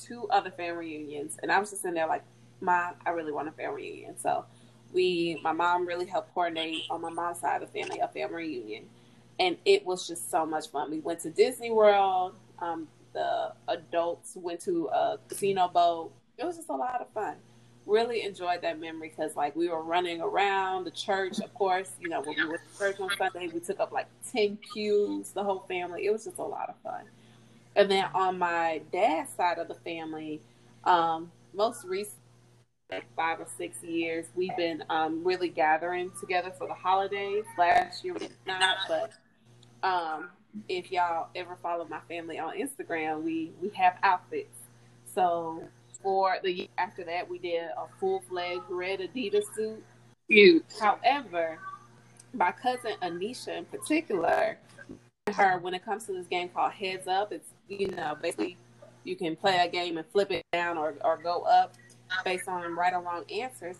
two 0.01 0.27
other 0.29 0.51
family 0.51 0.87
reunions, 0.87 1.37
and 1.41 1.51
I 1.51 1.59
was 1.59 1.69
just 1.71 1.85
in 1.85 1.93
there 1.93 2.07
like, 2.07 2.23
"Ma, 2.59 2.91
I 3.05 3.11
really 3.11 3.31
want 3.31 3.47
a 3.47 3.51
family 3.51 3.83
reunion." 3.83 4.17
So 4.17 4.45
we, 4.93 5.39
my 5.43 5.51
mom 5.51 5.87
really 5.87 6.05
helped 6.05 6.33
coordinate 6.33 6.83
on 6.89 7.01
my 7.01 7.09
mom's 7.09 7.39
side 7.39 7.61
of 7.61 7.71
the 7.71 7.79
family 7.79 7.99
a 7.99 8.07
family 8.07 8.35
reunion, 8.35 8.89
and 9.39 9.57
it 9.65 9.85
was 9.85 10.07
just 10.07 10.29
so 10.29 10.45
much 10.45 10.69
fun. 10.69 10.91
We 10.91 10.99
went 10.99 11.19
to 11.21 11.29
Disney 11.29 11.71
World. 11.71 12.35
Um, 12.59 12.87
the 13.13 13.53
adults 13.67 14.35
went 14.35 14.61
to 14.61 14.87
a 14.87 15.19
casino 15.27 15.67
boat. 15.67 16.11
It 16.37 16.45
was 16.45 16.55
just 16.55 16.69
a 16.69 16.75
lot 16.75 17.01
of 17.01 17.09
fun. 17.09 17.35
Really 17.85 18.23
enjoyed 18.23 18.61
that 18.61 18.79
memory 18.79 19.09
because 19.09 19.35
like 19.35 19.55
we 19.55 19.67
were 19.67 19.83
running 19.83 20.21
around 20.21 20.85
the 20.85 20.91
church. 20.91 21.39
Of 21.39 21.53
course, 21.53 21.91
you 21.99 22.09
know 22.09 22.21
when 22.21 22.35
we 22.35 22.47
went 22.47 22.61
to 22.71 22.77
church 22.77 22.99
on 22.99 23.09
Sunday, 23.17 23.49
we 23.53 23.59
took 23.59 23.79
up 23.79 23.91
like 23.91 24.07
ten 24.31 24.57
pews, 24.57 25.31
the 25.31 25.43
whole 25.43 25.65
family. 25.67 26.05
It 26.05 26.11
was 26.11 26.25
just 26.25 26.37
a 26.37 26.43
lot 26.43 26.69
of 26.69 26.75
fun. 26.83 27.05
And 27.75 27.89
then 27.89 28.05
on 28.13 28.37
my 28.37 28.81
dad's 28.91 29.31
side 29.33 29.57
of 29.57 29.67
the 29.67 29.75
family, 29.75 30.41
um, 30.83 31.31
most 31.53 31.85
recent 31.85 32.17
like 32.91 33.05
five 33.15 33.39
or 33.39 33.47
six 33.57 33.81
years, 33.83 34.25
we've 34.35 34.55
been 34.57 34.83
um, 34.89 35.23
really 35.23 35.47
gathering 35.47 36.11
together 36.19 36.51
for 36.57 36.67
the 36.67 36.73
holidays. 36.73 37.45
Last 37.57 38.03
year 38.03 38.15
not, 38.45 38.77
but 38.87 39.13
um, 39.87 40.29
if 40.67 40.91
y'all 40.91 41.29
ever 41.35 41.57
follow 41.63 41.85
my 41.85 42.01
family 42.09 42.37
on 42.37 42.57
Instagram, 42.57 43.23
we 43.23 43.51
we 43.61 43.69
have 43.69 43.95
outfits. 44.03 44.57
So 45.13 45.63
for 46.03 46.37
the 46.43 46.51
year 46.51 46.67
after 46.77 47.03
that, 47.05 47.29
we 47.29 47.39
did 47.39 47.63
a 47.77 47.85
full 47.99 48.21
fledged 48.29 48.63
red 48.69 48.99
Adidas 48.99 49.43
suit. 49.55 49.83
Cute. 50.29 50.65
However, 50.79 51.59
my 52.33 52.51
cousin 52.51 52.93
Anisha 53.01 53.57
in 53.57 53.65
particular, 53.65 54.57
her 55.33 55.59
when 55.59 55.73
it 55.73 55.83
comes 55.83 56.05
to 56.05 56.13
this 56.13 56.27
game 56.27 56.49
called 56.49 56.73
Heads 56.73 57.07
Up, 57.07 57.31
it's 57.31 57.50
you 57.71 57.87
know 57.87 58.17
basically 58.21 58.57
you 59.03 59.15
can 59.15 59.35
play 59.35 59.57
a 59.57 59.69
game 59.69 59.97
and 59.97 60.05
flip 60.07 60.31
it 60.31 60.43
down 60.53 60.77
or, 60.77 60.95
or 61.03 61.17
go 61.17 61.41
up 61.41 61.73
based 62.23 62.47
on 62.47 62.75
right 62.75 62.93
or 62.93 63.01
wrong 63.01 63.23
answers. 63.31 63.77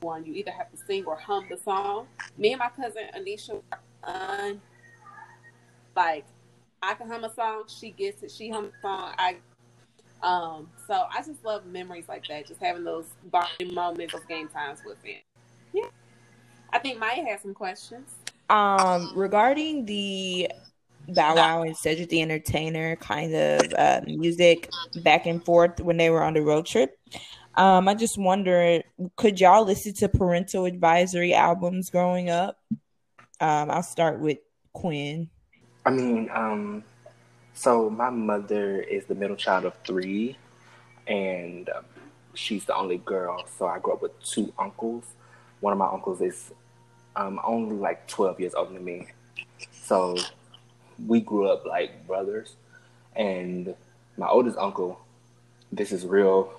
One, 0.00 0.24
you 0.24 0.34
either 0.34 0.50
have 0.50 0.70
to 0.72 0.76
sing 0.76 1.04
or 1.04 1.14
hum 1.16 1.46
the 1.48 1.56
song. 1.56 2.08
Me 2.36 2.52
and 2.52 2.58
my 2.58 2.70
cousin 2.70 3.02
Anisha, 3.16 3.62
un, 4.02 4.60
like 5.94 6.24
I 6.82 6.94
can 6.94 7.08
hum 7.08 7.22
a 7.22 7.32
song, 7.32 7.64
she 7.68 7.90
gets 7.90 8.22
it. 8.22 8.30
She 8.30 8.48
hums 8.48 8.72
a 8.78 8.80
song, 8.82 9.14
I. 9.18 9.36
Um, 10.24 10.68
so 10.86 11.04
I 11.12 11.20
just 11.22 11.44
love 11.44 11.66
memories 11.66 12.04
like 12.08 12.26
that, 12.28 12.46
just 12.46 12.60
having 12.60 12.84
those 12.84 13.06
bonding 13.32 13.74
moments, 13.74 14.12
those 14.12 14.24
game 14.24 14.48
times 14.48 14.80
with 14.86 15.02
them. 15.02 15.16
Yeah, 15.72 15.86
I 16.72 16.78
think 16.78 16.98
Maya 16.98 17.24
has 17.28 17.42
some 17.42 17.54
questions. 17.54 18.14
Um, 18.48 19.12
regarding 19.16 19.84
the 19.84 20.48
Bow 21.08 21.36
Wow 21.36 21.62
and 21.62 21.76
Cedric 21.76 22.08
the 22.08 22.22
Entertainer 22.22 22.96
kind 22.96 23.34
of 23.34 23.74
uh, 23.76 24.00
music 24.06 24.70
back 25.02 25.26
and 25.26 25.44
forth 25.44 25.80
when 25.80 25.96
they 25.96 26.10
were 26.10 26.22
on 26.22 26.34
the 26.34 26.42
road 26.42 26.66
trip. 26.66 26.98
Um, 27.54 27.88
I 27.88 27.94
just 27.94 28.16
wonder, 28.16 28.82
could 29.16 29.40
y'all 29.40 29.64
listen 29.64 29.92
to 29.94 30.08
parental 30.08 30.64
advisory 30.64 31.34
albums 31.34 31.90
growing 31.90 32.30
up? 32.30 32.58
Um, 33.40 33.70
I'll 33.70 33.82
start 33.82 34.20
with 34.20 34.38
Quinn. 34.72 35.28
I 35.84 35.90
mean, 35.90 36.30
um, 36.32 36.84
so 37.54 37.90
my 37.90 38.08
mother 38.08 38.80
is 38.80 39.04
the 39.06 39.14
middle 39.14 39.36
child 39.36 39.64
of 39.64 39.74
three, 39.84 40.36
and 41.06 41.68
um, 41.70 41.84
she's 42.34 42.64
the 42.64 42.74
only 42.74 42.98
girl. 42.98 43.44
So 43.58 43.66
I 43.66 43.78
grew 43.78 43.94
up 43.94 44.02
with 44.02 44.18
two 44.22 44.52
uncles. 44.58 45.04
One 45.60 45.72
of 45.72 45.78
my 45.78 45.88
uncles 45.88 46.20
is 46.20 46.52
um, 47.16 47.40
only 47.44 47.76
like 47.76 48.06
12 48.08 48.40
years 48.40 48.54
older 48.54 48.72
than 48.72 48.84
me. 48.84 49.08
So 49.72 50.16
we 51.06 51.20
grew 51.20 51.48
up 51.48 51.64
like 51.66 52.06
brothers. 52.06 52.56
And 53.14 53.74
my 54.16 54.28
oldest 54.28 54.58
uncle, 54.58 55.00
this 55.70 55.92
is 55.92 56.06
real 56.06 56.52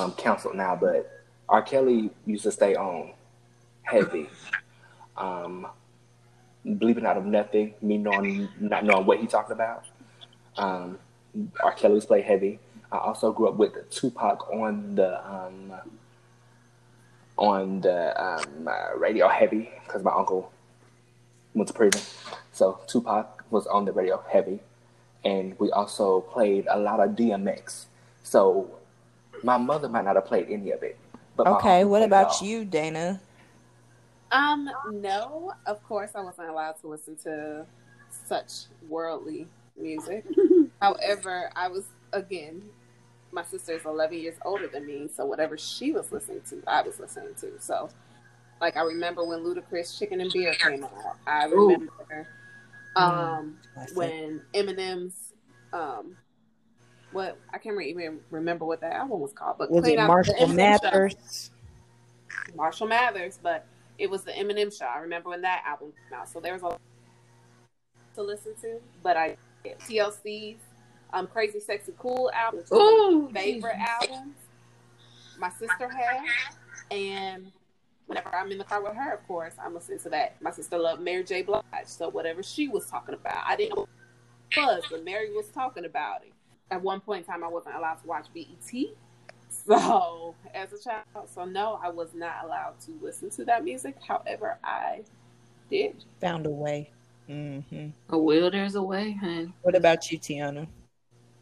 um, 0.00 0.12
counsel 0.12 0.54
now, 0.54 0.76
but 0.76 1.24
R. 1.48 1.62
Kelly 1.62 2.10
used 2.26 2.44
to 2.44 2.52
stay 2.52 2.74
on 2.74 3.12
heavy. 3.82 4.28
Um, 5.16 5.66
bleeping 6.66 7.04
out 7.04 7.16
of 7.16 7.24
nothing, 7.24 7.74
me 7.82 7.98
knowing 7.98 8.48
not 8.60 8.84
knowing 8.84 9.06
what 9.06 9.18
he 9.18 9.26
talked 9.26 9.50
about. 9.50 9.84
Um, 10.56 10.98
R. 11.62 11.72
Kelly 11.72 11.94
was 11.94 12.06
played 12.06 12.24
heavy. 12.24 12.58
I 12.92 12.98
also 12.98 13.32
grew 13.32 13.48
up 13.48 13.54
with 13.54 13.72
Tupac 13.90 14.50
on 14.52 14.94
the 14.94 15.26
um, 15.28 15.72
on 17.36 17.80
the 17.80 18.22
um, 18.22 18.68
uh, 18.68 18.96
radio 18.96 19.28
heavy 19.28 19.70
because 19.84 20.02
my 20.02 20.12
uncle 20.12 20.52
went 21.54 21.68
to 21.68 21.74
prison. 21.74 22.00
So 22.52 22.80
Tupac 22.86 23.44
was 23.50 23.66
on 23.66 23.84
the 23.84 23.92
radio 23.92 24.22
heavy, 24.30 24.60
and 25.24 25.58
we 25.58 25.70
also 25.70 26.20
played 26.20 26.66
a 26.70 26.78
lot 26.78 27.00
of 27.00 27.10
DMX. 27.10 27.86
So 28.22 28.70
my 29.42 29.56
mother 29.56 29.88
might 29.88 30.04
not 30.04 30.16
have 30.16 30.26
played 30.26 30.46
any 30.50 30.70
of 30.70 30.82
it. 30.82 30.98
But 31.36 31.46
Okay, 31.46 31.84
what 31.84 32.02
about 32.02 32.40
you, 32.42 32.64
Dana? 32.64 33.20
Um, 34.32 34.70
no, 34.92 35.54
of 35.66 35.82
course 35.84 36.10
I 36.14 36.20
wasn't 36.20 36.50
allowed 36.50 36.80
to 36.82 36.86
listen 36.86 37.16
to 37.24 37.66
such 38.26 38.66
worldly 38.88 39.46
music. 39.76 40.24
However, 40.80 41.50
I 41.56 41.68
was 41.68 41.84
again, 42.12 42.62
my 43.32 43.44
sister 43.44 43.72
is 43.72 43.84
11 43.84 44.18
years 44.18 44.36
older 44.44 44.68
than 44.68 44.86
me, 44.86 45.08
so 45.14 45.24
whatever 45.24 45.56
she 45.56 45.92
was 45.92 46.10
listening 46.12 46.42
to, 46.50 46.62
I 46.66 46.82
was 46.82 46.98
listening 46.98 47.34
to. 47.40 47.52
So, 47.60 47.88
like, 48.60 48.76
I 48.76 48.82
remember 48.82 49.24
when 49.24 49.40
Ludacris 49.40 49.98
Chicken 49.98 50.20
and 50.20 50.32
Beer 50.32 50.54
came 50.54 50.84
out. 50.84 51.16
I 51.26 51.46
Ooh. 51.48 51.68
remember 51.68 52.26
um, 52.96 53.58
Classic. 53.74 53.96
when 53.96 54.42
Eminem's 54.54 55.32
um, 55.72 56.16
what 57.12 57.38
I 57.52 57.58
can't 57.58 57.80
even 57.80 58.20
remember 58.30 58.64
what 58.64 58.80
that 58.80 58.92
album 58.92 59.20
was 59.20 59.32
called, 59.32 59.56
but 59.58 59.70
Was 59.70 59.86
it 59.86 59.96
Marshall 59.96 60.34
Eminem 60.34 60.48
show. 60.48 60.54
Mathers? 60.54 61.50
Marshall 62.54 62.86
Mathers, 62.86 63.38
but 63.42 63.66
it 63.98 64.08
was 64.08 64.22
the 64.22 64.32
Eminem 64.32 64.76
show. 64.76 64.86
I 64.86 64.98
remember 64.98 65.30
when 65.30 65.42
that 65.42 65.64
album 65.66 65.92
came 66.08 66.18
out. 66.18 66.28
So 66.28 66.40
there 66.40 66.52
was 66.52 66.62
a 66.62 66.66
lot 66.66 66.80
to 68.14 68.22
listen 68.22 68.54
to, 68.62 68.80
but 69.02 69.16
I 69.16 69.36
TLC's 69.64 70.60
um, 71.12 71.26
Crazy 71.26 71.60
Sexy 71.60 71.92
Cool 71.98 72.30
album, 72.34 72.58
which 72.60 72.66
is 72.66 72.70
one 72.70 72.80
of 72.80 73.14
Ooh, 73.14 73.30
favorite 73.32 73.76
albums. 73.78 74.36
My 75.38 75.50
sister 75.50 75.88
has, 75.88 76.54
and 76.90 77.50
whenever 78.10 78.34
I'm 78.34 78.50
in 78.50 78.58
the 78.58 78.64
car 78.64 78.82
with 78.82 78.94
her, 78.94 79.14
of 79.14 79.26
course, 79.28 79.54
I'm 79.64 79.72
listening 79.72 80.00
to 80.00 80.10
that. 80.10 80.42
My 80.42 80.50
sister 80.50 80.76
loved 80.76 81.00
Mary 81.00 81.22
J. 81.22 81.42
Blige, 81.42 81.62
so 81.86 82.08
whatever 82.08 82.42
she 82.42 82.66
was 82.66 82.86
talking 82.90 83.14
about, 83.14 83.44
I 83.46 83.54
didn't 83.54 83.76
know 83.76 83.82
what 83.82 83.88
it 84.50 84.60
was, 84.60 84.84
but 84.90 85.04
Mary 85.04 85.32
was 85.32 85.46
talking 85.46 85.84
about 85.84 86.22
it. 86.22 86.32
At 86.72 86.82
one 86.82 87.00
point 87.00 87.24
in 87.24 87.32
time, 87.32 87.44
I 87.44 87.48
wasn't 87.48 87.76
allowed 87.76 88.00
to 88.02 88.06
watch 88.08 88.26
BET. 88.34 88.84
So, 89.48 90.34
as 90.54 90.72
a 90.72 90.78
child, 90.78 91.28
so 91.32 91.44
no, 91.44 91.78
I 91.82 91.88
was 91.88 92.14
not 92.14 92.44
allowed 92.44 92.80
to 92.86 92.98
listen 93.00 93.30
to 93.30 93.44
that 93.44 93.64
music. 93.64 93.96
However, 94.06 94.58
I 94.62 95.02
did. 95.70 96.04
Found 96.20 96.46
a 96.46 96.50
way. 96.50 96.90
Mm-hmm. 97.28 97.88
A 98.08 98.18
will, 98.18 98.50
there's 98.50 98.74
a 98.74 98.82
way, 98.82 99.12
hun. 99.12 99.52
What 99.62 99.76
about 99.76 100.10
you, 100.10 100.18
Tiana? 100.18 100.66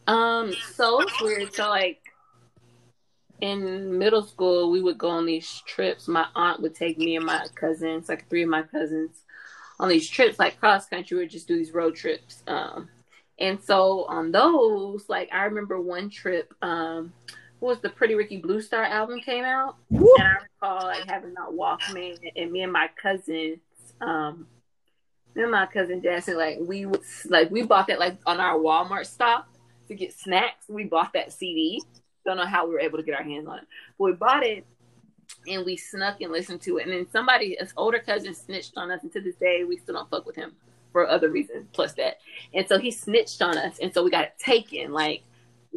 Um, 0.07 0.55
so 0.75 1.01
it's 1.01 1.21
weird. 1.21 1.55
So 1.55 1.69
like 1.69 2.01
in 3.41 3.99
middle 3.99 4.23
school, 4.23 4.71
we 4.71 4.81
would 4.83 4.99
go 4.99 5.09
on 5.09 5.27
these 5.27 5.63
trips. 5.67 6.09
My 6.09 6.27
aunt 6.35 6.61
would 6.61 6.75
take 6.75 6.99
me 6.99 7.17
and 7.17 7.27
my 7.27 7.47
cousins, 7.55 8.09
like 8.09 8.29
three 8.29 8.43
of 8.43 8.49
my 8.49 8.63
cousins, 8.63 9.23
on 9.79 9.89
these 9.89 10.09
trips, 10.09 10.39
like 10.39 10.59
cross 10.59 10.87
country. 10.87 11.17
We 11.17 11.23
would 11.25 11.31
just 11.31 11.49
do 11.49 11.57
these 11.57 11.73
road 11.73 11.95
trips. 11.95 12.43
Um, 12.47 12.89
and 13.39 13.63
so 13.63 14.05
on 14.05 14.33
those, 14.33 15.09
like 15.09 15.29
I 15.33 15.45
remember 15.45 15.81
one 15.81 16.11
trip. 16.11 16.53
Um, 16.63 17.13
what 17.61 17.71
was 17.71 17.81
the 17.81 17.91
Pretty 17.91 18.15
Ricky 18.15 18.39
Blue 18.39 18.61
Star 18.61 18.85
album 18.85 19.21
came 19.21 19.45
out, 19.45 19.77
Woo! 19.91 20.13
and 20.19 20.27
I 20.29 20.37
recall 20.43 20.87
like 20.87 21.09
having 21.09 21.35
that 21.35 21.51
Walkman, 21.51 22.19
and 22.37 22.53
me 22.53 22.63
and 22.63 22.73
my 22.73 22.89
cousins, 23.01 23.59
um, 24.01 24.47
me 25.35 25.43
and 25.43 25.51
my 25.51 25.67
cousin 25.67 26.03
Jackson, 26.03 26.37
like 26.37 26.59
we 26.61 26.87
would 26.87 27.03
like 27.29 27.51
we 27.51 27.63
bought 27.63 27.89
that 27.89 27.99
like 27.99 28.19
on 28.27 28.41
our 28.41 28.59
Walmart 28.59 29.07
stop 29.07 29.49
to 29.89 29.95
get 29.95 30.13
snacks. 30.13 30.67
We 30.69 30.85
bought 30.85 31.13
that 31.15 31.33
CD. 31.33 31.83
Don't 32.29 32.37
know 32.37 32.45
how 32.45 32.67
we 32.67 32.75
were 32.75 32.81
able 32.81 32.99
to 32.99 33.03
get 33.03 33.15
our 33.15 33.23
hands 33.23 33.49
on 33.49 33.57
it, 33.57 33.65
but 33.99 34.05
we 34.05 34.13
bought 34.13 34.45
it 34.45 34.67
and 35.49 35.65
we 35.65 35.79
snuck 35.79 36.21
and 36.21 36.31
listened 36.31 36.61
to 36.61 36.77
it. 36.77 36.83
And 36.83 36.93
then 36.93 37.07
somebody, 37.11 37.57
an 37.59 37.67
older 37.75 37.99
cousin, 37.99 38.35
snitched 38.35 38.75
on 38.77 38.91
us, 38.91 39.03
and 39.03 39.11
to 39.15 39.21
this 39.23 39.37
day 39.37 39.65
we 39.65 39.79
still 39.79 39.95
don't 39.95 40.11
fuck 40.11 40.27
with 40.27 40.37
him 40.37 40.53
for 40.93 41.09
other 41.09 41.31
reasons 41.31 41.67
plus 41.73 41.95
that. 41.95 42.19
And 42.53 42.69
so 42.69 42.79
he 42.79 42.91
snitched 42.91 43.41
on 43.41 43.57
us, 43.57 43.79
and 43.81 43.95
so 43.95 44.05
we 44.05 44.11
got 44.11 44.25
it 44.25 44.35
taken 44.39 44.93
like 44.93 45.23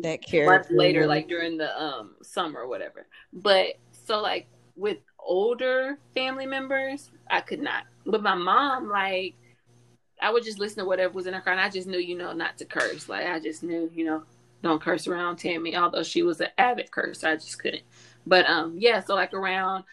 That 0.01 0.21
character. 0.21 0.75
later, 0.75 1.07
like 1.07 1.29
during 1.29 1.57
the 1.57 1.81
um 1.81 2.15
summer 2.21 2.59
or 2.59 2.67
whatever. 2.67 3.07
But 3.31 3.77
so 4.05 4.19
like 4.19 4.47
with 4.75 4.97
older 5.17 5.97
family 6.13 6.45
members, 6.45 7.11
I 7.29 7.39
could 7.39 7.61
not. 7.61 7.85
With 8.05 8.21
my 8.21 8.35
mom, 8.35 8.89
like 8.89 9.35
I 10.21 10.33
would 10.33 10.43
just 10.43 10.59
listen 10.59 10.79
to 10.79 10.85
whatever 10.85 11.13
was 11.13 11.27
in 11.27 11.33
her 11.33 11.39
car, 11.39 11.53
and 11.53 11.61
I 11.61 11.69
just 11.69 11.87
knew, 11.87 11.97
you 11.97 12.17
know, 12.17 12.33
not 12.33 12.57
to 12.57 12.65
curse. 12.65 13.07
Like 13.07 13.25
I 13.25 13.39
just 13.39 13.63
knew, 13.63 13.89
you 13.95 14.03
know, 14.03 14.23
don't 14.61 14.81
curse 14.81 15.07
around 15.07 15.37
Tammy, 15.37 15.75
although 15.75 16.03
she 16.03 16.23
was 16.23 16.39
an 16.41 16.49
avid 16.57 16.91
curse, 16.91 17.23
I 17.23 17.35
just 17.35 17.59
couldn't. 17.59 17.83
But 18.25 18.47
um, 18.47 18.75
yeah, 18.77 18.99
so 19.01 19.15
like 19.15 19.33
around 19.33 19.83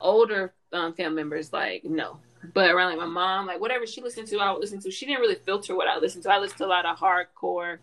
older 0.00 0.54
um, 0.72 0.94
family 0.94 1.16
members, 1.16 1.52
like 1.52 1.84
no. 1.84 2.18
But 2.54 2.70
around 2.70 2.90
like 2.90 2.98
my 2.98 3.06
mom, 3.06 3.46
like 3.46 3.60
whatever 3.60 3.86
she 3.86 4.00
listened 4.00 4.28
to, 4.28 4.38
I 4.38 4.52
would 4.52 4.60
listen 4.60 4.80
to. 4.80 4.90
She 4.90 5.06
didn't 5.06 5.20
really 5.20 5.36
filter 5.36 5.76
what 5.76 5.88
I 5.88 5.98
listened 5.98 6.24
to. 6.24 6.30
I 6.30 6.38
listened 6.38 6.58
to 6.58 6.66
a 6.66 6.68
lot 6.68 6.86
of 6.86 6.98
hardcore, 6.98 7.78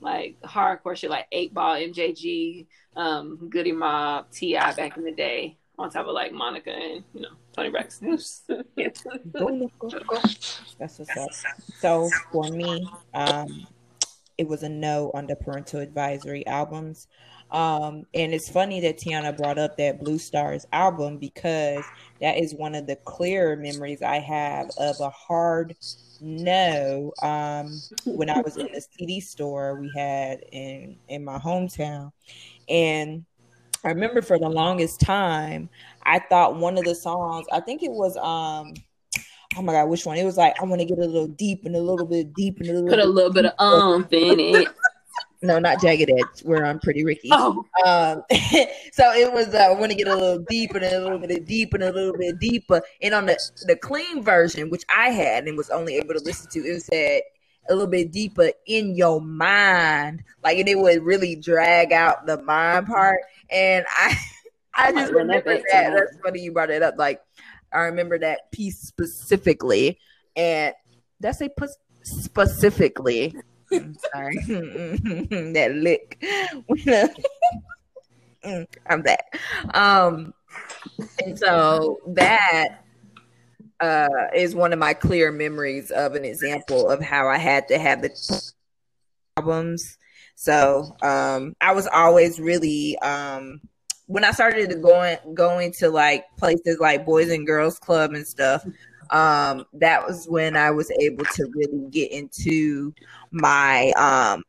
like 0.00 0.40
hardcore 0.42 0.96
shit, 0.96 1.10
like 1.10 1.26
Eight 1.32 1.52
Ball, 1.52 1.76
MJG, 1.76 2.66
um, 2.94 3.48
Goodie 3.50 3.72
Mob, 3.72 4.30
Ti 4.30 4.54
back 4.54 4.96
in 4.96 5.04
the 5.04 5.12
day. 5.12 5.56
On 5.78 5.90
top 5.90 6.06
of 6.06 6.14
like 6.14 6.32
Monica 6.32 6.70
and 6.70 7.04
you 7.12 7.20
know 7.20 7.28
Toni 7.54 7.68
Braxton. 7.68 8.08
That's 10.78 10.98
what's 10.98 11.16
up. 11.16 11.30
So 11.80 12.08
for 12.32 12.44
me, 12.44 12.88
um, 13.12 13.66
it 14.38 14.46
was 14.46 14.62
a 14.62 14.68
no 14.68 15.10
on 15.14 15.26
the 15.26 15.36
parental 15.36 15.80
advisory 15.80 16.46
albums. 16.46 17.08
Um, 17.50 18.06
and 18.12 18.34
it's 18.34 18.48
funny 18.48 18.80
that 18.80 18.98
Tiana 18.98 19.36
brought 19.36 19.58
up 19.58 19.76
that 19.76 20.00
Blue 20.00 20.18
Stars 20.18 20.66
album 20.72 21.18
because 21.18 21.84
that 22.20 22.38
is 22.38 22.54
one 22.54 22.74
of 22.74 22.86
the 22.86 22.96
clearer 22.96 23.56
memories 23.56 24.02
I 24.02 24.18
have 24.18 24.70
of 24.78 24.96
a 25.00 25.10
hard 25.10 25.76
no. 26.20 27.12
Um, 27.22 27.80
when 28.04 28.30
I 28.30 28.40
was 28.40 28.56
in 28.56 28.66
the 28.72 28.80
CD 28.80 29.20
store 29.20 29.80
we 29.80 29.90
had 29.94 30.40
in 30.52 30.96
in 31.08 31.24
my 31.24 31.38
hometown, 31.38 32.12
and 32.68 33.24
I 33.84 33.88
remember 33.90 34.22
for 34.22 34.38
the 34.38 34.48
longest 34.48 35.00
time, 35.00 35.68
I 36.02 36.18
thought 36.18 36.56
one 36.56 36.78
of 36.78 36.84
the 36.84 36.94
songs, 36.94 37.46
I 37.52 37.60
think 37.60 37.84
it 37.84 37.92
was 37.92 38.16
um 38.16 38.74
oh 39.56 39.62
my 39.62 39.72
god, 39.72 39.88
which 39.88 40.04
one? 40.06 40.16
It 40.16 40.24
was 40.24 40.36
like 40.36 40.60
I 40.60 40.64
want 40.64 40.80
to 40.80 40.86
get 40.86 40.98
a 40.98 41.04
little 41.04 41.28
deep 41.28 41.64
and 41.64 41.76
a 41.76 41.80
little 41.80 42.06
bit 42.06 42.34
deep 42.34 42.58
and 42.60 42.68
a 42.68 42.72
little 42.72 42.88
Put 42.88 42.98
a 42.98 43.04
little 43.04 43.32
bit 43.32 43.46
of 43.46 43.52
umph 43.58 44.12
in 44.12 44.40
it. 44.40 44.68
no, 45.42 45.58
not 45.58 45.80
jagged 45.80 46.10
edge, 46.10 46.40
where 46.42 46.64
I'm 46.64 46.80
pretty 46.80 47.04
Ricky. 47.04 47.28
Oh, 47.32 47.64
Um, 47.84 48.22
so 48.92 49.12
it 49.12 49.32
was 49.32 49.54
uh, 49.54 49.68
I 49.70 49.74
want 49.74 49.92
to 49.92 49.96
get 49.96 50.08
a 50.08 50.14
little 50.14 50.44
deeper 50.48 50.78
and 50.78 50.86
a 50.86 51.00
little 51.00 51.18
bit 51.18 51.44
deep 51.44 51.74
and 51.74 51.82
a 51.82 51.92
little 51.92 52.16
bit 52.16 52.38
deeper. 52.38 52.82
And 53.02 53.14
on 53.14 53.26
the 53.26 53.38
the 53.66 53.76
clean 53.76 54.22
version, 54.22 54.70
which 54.70 54.84
I 54.94 55.10
had 55.10 55.46
and 55.46 55.56
was 55.56 55.70
only 55.70 55.96
able 55.96 56.14
to 56.14 56.20
listen 56.20 56.50
to, 56.50 56.60
it 56.60 56.82
said 56.82 57.22
a 57.68 57.74
little 57.74 57.90
bit 57.90 58.12
deeper 58.12 58.50
in 58.66 58.94
your 58.94 59.20
mind, 59.20 60.22
like 60.42 60.58
and 60.58 60.68
it 60.68 60.78
would 60.78 61.02
really 61.02 61.36
drag 61.36 61.92
out 61.92 62.26
the 62.26 62.42
mind 62.42 62.86
part. 62.86 63.20
And 63.50 63.84
I, 63.88 64.16
I 64.74 64.92
just 64.92 65.12
run 65.12 65.28
remember 65.28 65.62
that. 65.72 65.94
That's 65.94 66.18
funny 66.22 66.40
you 66.40 66.52
brought 66.52 66.70
it 66.70 66.82
up. 66.82 66.94
Like 66.98 67.20
I 67.76 67.84
remember 67.84 68.18
that 68.18 68.50
piece 68.52 68.78
specifically, 68.78 69.98
and 70.34 70.74
that's 71.20 71.42
a 71.42 71.48
pus- 71.50 71.76
specifically. 72.02 73.36
I'm 73.70 73.96
sorry, 74.12 74.36
that 74.46 75.72
lick. 75.74 76.24
I'm 78.88 79.02
back. 79.02 79.38
Um, 79.74 80.32
and 81.22 81.38
so 81.38 81.98
that 82.08 82.84
uh, 83.80 84.28
is 84.34 84.54
one 84.54 84.72
of 84.72 84.78
my 84.78 84.94
clear 84.94 85.30
memories 85.30 85.90
of 85.90 86.14
an 86.14 86.24
example 86.24 86.88
of 86.88 87.02
how 87.02 87.28
I 87.28 87.36
had 87.36 87.68
to 87.68 87.78
have 87.78 88.00
the 88.00 88.52
albums. 89.36 89.98
So 90.34 90.96
um, 91.02 91.54
I 91.60 91.72
was 91.72 91.86
always 91.88 92.40
really 92.40 92.98
um, 93.00 93.60
when 94.06 94.24
I 94.24 94.30
started 94.30 94.80
going 94.82 95.18
going 95.34 95.72
to 95.72 95.90
like 95.90 96.24
places 96.36 96.78
like 96.80 97.04
Boys 97.04 97.30
and 97.30 97.46
Girls 97.46 97.78
Club 97.78 98.12
and 98.14 98.26
stuff. 98.26 98.66
Um, 99.10 99.64
that 99.74 100.04
was 100.04 100.26
when 100.26 100.56
I 100.56 100.72
was 100.72 100.90
able 101.00 101.24
to 101.24 101.52
really 101.54 101.88
get 101.90 102.10
into 102.10 102.92
my 103.30 103.90
um, 103.92 104.42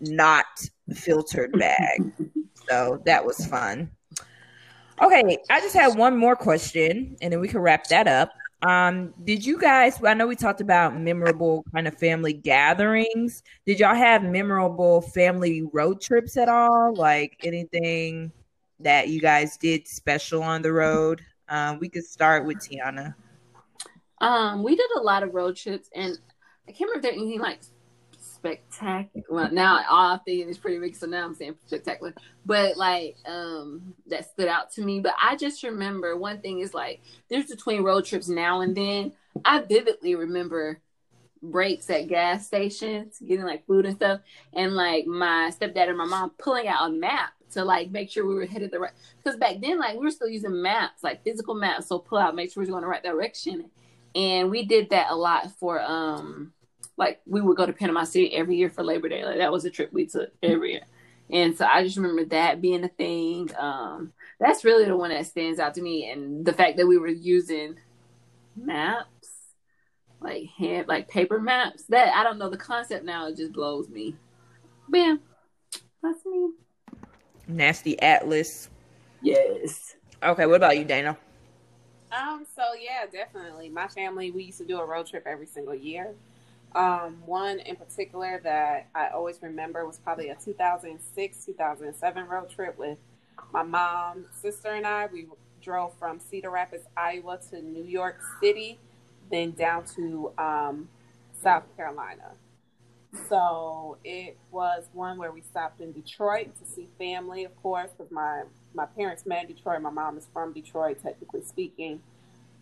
not 0.00 0.46
filtered 0.92 1.52
bag. 1.52 2.12
So 2.68 3.00
that 3.04 3.24
was 3.24 3.46
fun. 3.46 3.90
Okay, 5.02 5.38
I 5.50 5.60
just 5.60 5.74
had 5.74 5.96
one 5.96 6.16
more 6.16 6.36
question 6.36 7.16
and 7.20 7.32
then 7.32 7.40
we 7.40 7.48
can 7.48 7.60
wrap 7.60 7.86
that 7.88 8.08
up. 8.08 8.32
Um, 8.62 9.12
did 9.24 9.44
you 9.44 9.60
guys 9.60 10.00
I 10.02 10.14
know 10.14 10.26
we 10.26 10.36
talked 10.36 10.62
about 10.62 10.98
memorable 10.98 11.64
kind 11.74 11.86
of 11.86 11.98
family 11.98 12.32
gatherings. 12.32 13.42
Did 13.66 13.78
y'all 13.78 13.94
have 13.94 14.22
memorable 14.22 15.02
family 15.02 15.62
road 15.72 16.00
trips 16.00 16.36
at 16.36 16.48
all? 16.48 16.94
Like 16.94 17.36
anything 17.44 18.32
that 18.84 19.08
you 19.08 19.20
guys 19.20 19.56
did 19.56 19.88
special 19.88 20.42
on 20.42 20.62
the 20.62 20.72
road? 20.72 21.20
Um, 21.48 21.78
we 21.78 21.88
could 21.88 22.04
start 22.04 22.46
with 22.46 22.58
Tiana. 22.58 23.14
Um, 24.20 24.62
we 24.62 24.76
did 24.76 24.90
a 24.96 25.00
lot 25.00 25.22
of 25.22 25.34
road 25.34 25.56
trips, 25.56 25.88
and 25.94 26.16
I 26.68 26.72
can't 26.72 26.88
remember 26.88 26.98
if 26.98 27.02
there 27.02 27.12
anything 27.12 27.40
like 27.40 27.58
spectacular. 28.18 29.24
Well, 29.28 29.50
now 29.52 29.80
all 29.90 30.18
thinking 30.24 30.48
is 30.48 30.58
pretty 30.58 30.78
big, 30.78 30.96
so 30.96 31.06
now 31.06 31.24
I'm 31.24 31.34
saying 31.34 31.56
spectacular. 31.66 32.14
But 32.46 32.76
like, 32.76 33.16
um, 33.26 33.94
that 34.06 34.30
stood 34.30 34.48
out 34.48 34.70
to 34.72 34.82
me. 34.82 35.00
But 35.00 35.14
I 35.20 35.36
just 35.36 35.62
remember 35.62 36.16
one 36.16 36.40
thing 36.40 36.60
is 36.60 36.74
like, 36.74 37.00
there's 37.28 37.46
between 37.46 37.82
road 37.82 38.04
trips 38.04 38.28
now 38.28 38.60
and 38.60 38.76
then. 38.76 39.12
I 39.44 39.60
vividly 39.60 40.14
remember 40.14 40.80
breaks 41.42 41.90
at 41.90 42.08
gas 42.08 42.46
stations, 42.46 43.18
getting 43.18 43.44
like 43.44 43.66
food 43.66 43.86
and 43.86 43.96
stuff, 43.96 44.20
and 44.52 44.74
like 44.74 45.06
my 45.06 45.50
stepdad 45.58 45.88
and 45.88 45.98
my 45.98 46.04
mom 46.06 46.30
pulling 46.38 46.68
out 46.68 46.88
a 46.88 46.92
map 46.92 47.32
to 47.54 47.64
like 47.64 47.90
make 47.90 48.10
sure 48.10 48.26
we 48.26 48.34
were 48.34 48.46
headed 48.46 48.70
the 48.70 48.78
right. 48.78 48.92
Because 49.22 49.38
back 49.38 49.56
then, 49.60 49.78
like 49.78 49.94
we 49.94 50.04
were 50.04 50.10
still 50.10 50.28
using 50.28 50.62
maps, 50.62 51.02
like 51.02 51.24
physical 51.24 51.54
maps, 51.54 51.88
so 51.88 51.98
pull 51.98 52.18
out, 52.18 52.34
make 52.34 52.52
sure 52.52 52.62
we're 52.62 52.70
going 52.70 52.82
the 52.82 52.88
right 52.88 53.02
direction. 53.02 53.70
And 54.14 54.50
we 54.50 54.64
did 54.64 54.90
that 54.90 55.10
a 55.10 55.16
lot 55.16 55.50
for 55.58 55.80
um, 55.80 56.52
like 56.96 57.20
we 57.26 57.40
would 57.40 57.56
go 57.56 57.66
to 57.66 57.72
Panama 57.72 58.04
City 58.04 58.34
every 58.34 58.56
year 58.56 58.70
for 58.70 58.84
Labor 58.84 59.08
Day. 59.08 59.24
Like 59.24 59.38
that 59.38 59.52
was 59.52 59.64
a 59.64 59.70
trip 59.70 59.92
we 59.92 60.06
took 60.06 60.30
every 60.42 60.72
year. 60.72 60.82
And 61.30 61.56
so 61.56 61.66
I 61.66 61.82
just 61.82 61.96
remember 61.96 62.24
that 62.26 62.60
being 62.60 62.84
a 62.84 62.88
thing. 62.88 63.50
Um, 63.58 64.12
that's 64.38 64.64
really 64.64 64.84
the 64.84 64.96
one 64.96 65.10
that 65.10 65.26
stands 65.26 65.58
out 65.58 65.74
to 65.74 65.82
me, 65.82 66.10
and 66.10 66.44
the 66.44 66.52
fact 66.52 66.76
that 66.76 66.86
we 66.86 66.98
were 66.98 67.08
using 67.08 67.76
maps, 68.56 69.28
like 70.20 70.46
hand, 70.58 70.86
like 70.86 71.08
paper 71.08 71.40
maps. 71.40 71.84
That 71.84 72.14
I 72.14 72.22
don't 72.24 72.38
know 72.38 72.50
the 72.50 72.56
concept 72.56 73.04
now. 73.04 73.28
It 73.28 73.36
just 73.36 73.52
blows 73.52 73.88
me. 73.88 74.16
Bam, 74.88 75.20
that's 76.02 76.24
me. 76.26 76.50
Nasty 77.46 78.00
Atlas. 78.00 78.68
Yes. 79.22 79.94
Okay, 80.22 80.46
what 80.46 80.56
about 80.56 80.78
you, 80.78 80.84
Dana? 80.84 81.16
Um, 82.12 82.46
so 82.54 82.62
yeah, 82.80 83.06
definitely. 83.10 83.68
My 83.68 83.88
family, 83.88 84.30
we 84.30 84.44
used 84.44 84.58
to 84.58 84.64
do 84.64 84.78
a 84.78 84.86
road 84.86 85.06
trip 85.06 85.26
every 85.26 85.46
single 85.46 85.74
year. 85.74 86.14
Um, 86.74 87.22
one 87.24 87.60
in 87.60 87.76
particular 87.76 88.40
that 88.42 88.88
I 88.94 89.08
always 89.08 89.40
remember 89.42 89.86
was 89.86 89.98
probably 89.98 90.30
a 90.30 90.34
2006, 90.36 91.44
2007 91.44 92.26
road 92.26 92.50
trip 92.50 92.78
with 92.78 92.98
my 93.52 93.62
mom, 93.62 94.26
sister, 94.40 94.70
and 94.70 94.86
I. 94.86 95.06
We 95.12 95.26
drove 95.62 95.94
from 95.98 96.20
Cedar 96.20 96.50
Rapids, 96.50 96.84
Iowa 96.96 97.38
to 97.50 97.62
New 97.62 97.84
York 97.84 98.20
City, 98.40 98.78
then 99.30 99.52
down 99.52 99.84
to 99.96 100.32
um, 100.38 100.88
South 101.40 101.64
Carolina. 101.76 102.32
So 103.28 103.98
it 104.04 104.36
was 104.50 104.84
one 104.92 105.18
where 105.18 105.32
we 105.32 105.40
stopped 105.40 105.80
in 105.80 105.92
Detroit 105.92 106.56
to 106.58 106.66
see 106.66 106.88
family, 106.98 107.44
of 107.44 107.56
course, 107.62 107.90
because 107.96 108.12
my 108.12 108.42
my 108.74 108.86
parents 108.86 109.24
met 109.24 109.42
in 109.42 109.54
Detroit. 109.54 109.80
My 109.82 109.90
mom 109.90 110.18
is 110.18 110.26
from 110.32 110.52
Detroit, 110.52 110.98
technically 111.02 111.42
speaking. 111.42 112.00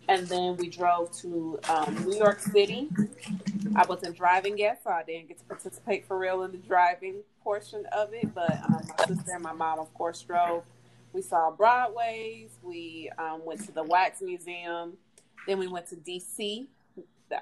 And 0.07 0.27
then 0.27 0.57
we 0.57 0.69
drove 0.69 1.11
to 1.19 1.59
um, 1.69 2.03
New 2.05 2.17
York 2.17 2.39
City. 2.39 2.89
I 3.75 3.85
wasn't 3.85 4.17
driving 4.17 4.57
yet, 4.57 4.81
so 4.83 4.89
I 4.89 5.01
didn't 5.03 5.29
get 5.29 5.39
to 5.39 5.45
participate 5.45 6.05
for 6.05 6.17
real 6.17 6.43
in 6.43 6.51
the 6.51 6.57
driving 6.57 7.21
portion 7.41 7.85
of 7.93 8.13
it. 8.13 8.33
But 8.33 8.51
um, 8.51 8.81
my 8.97 9.05
sister 9.05 9.31
and 9.33 9.43
my 9.43 9.53
mom, 9.53 9.79
of 9.79 9.93
course, 9.93 10.21
drove. 10.21 10.63
We 11.13 11.21
saw 11.21 11.51
Broadways. 11.51 12.49
We 12.61 13.11
um, 13.17 13.45
went 13.45 13.65
to 13.65 13.71
the 13.71 13.83
Wax 13.83 14.21
Museum. 14.21 14.93
Then 15.47 15.57
we 15.57 15.67
went 15.67 15.87
to 15.87 15.95
DC. 15.95 16.67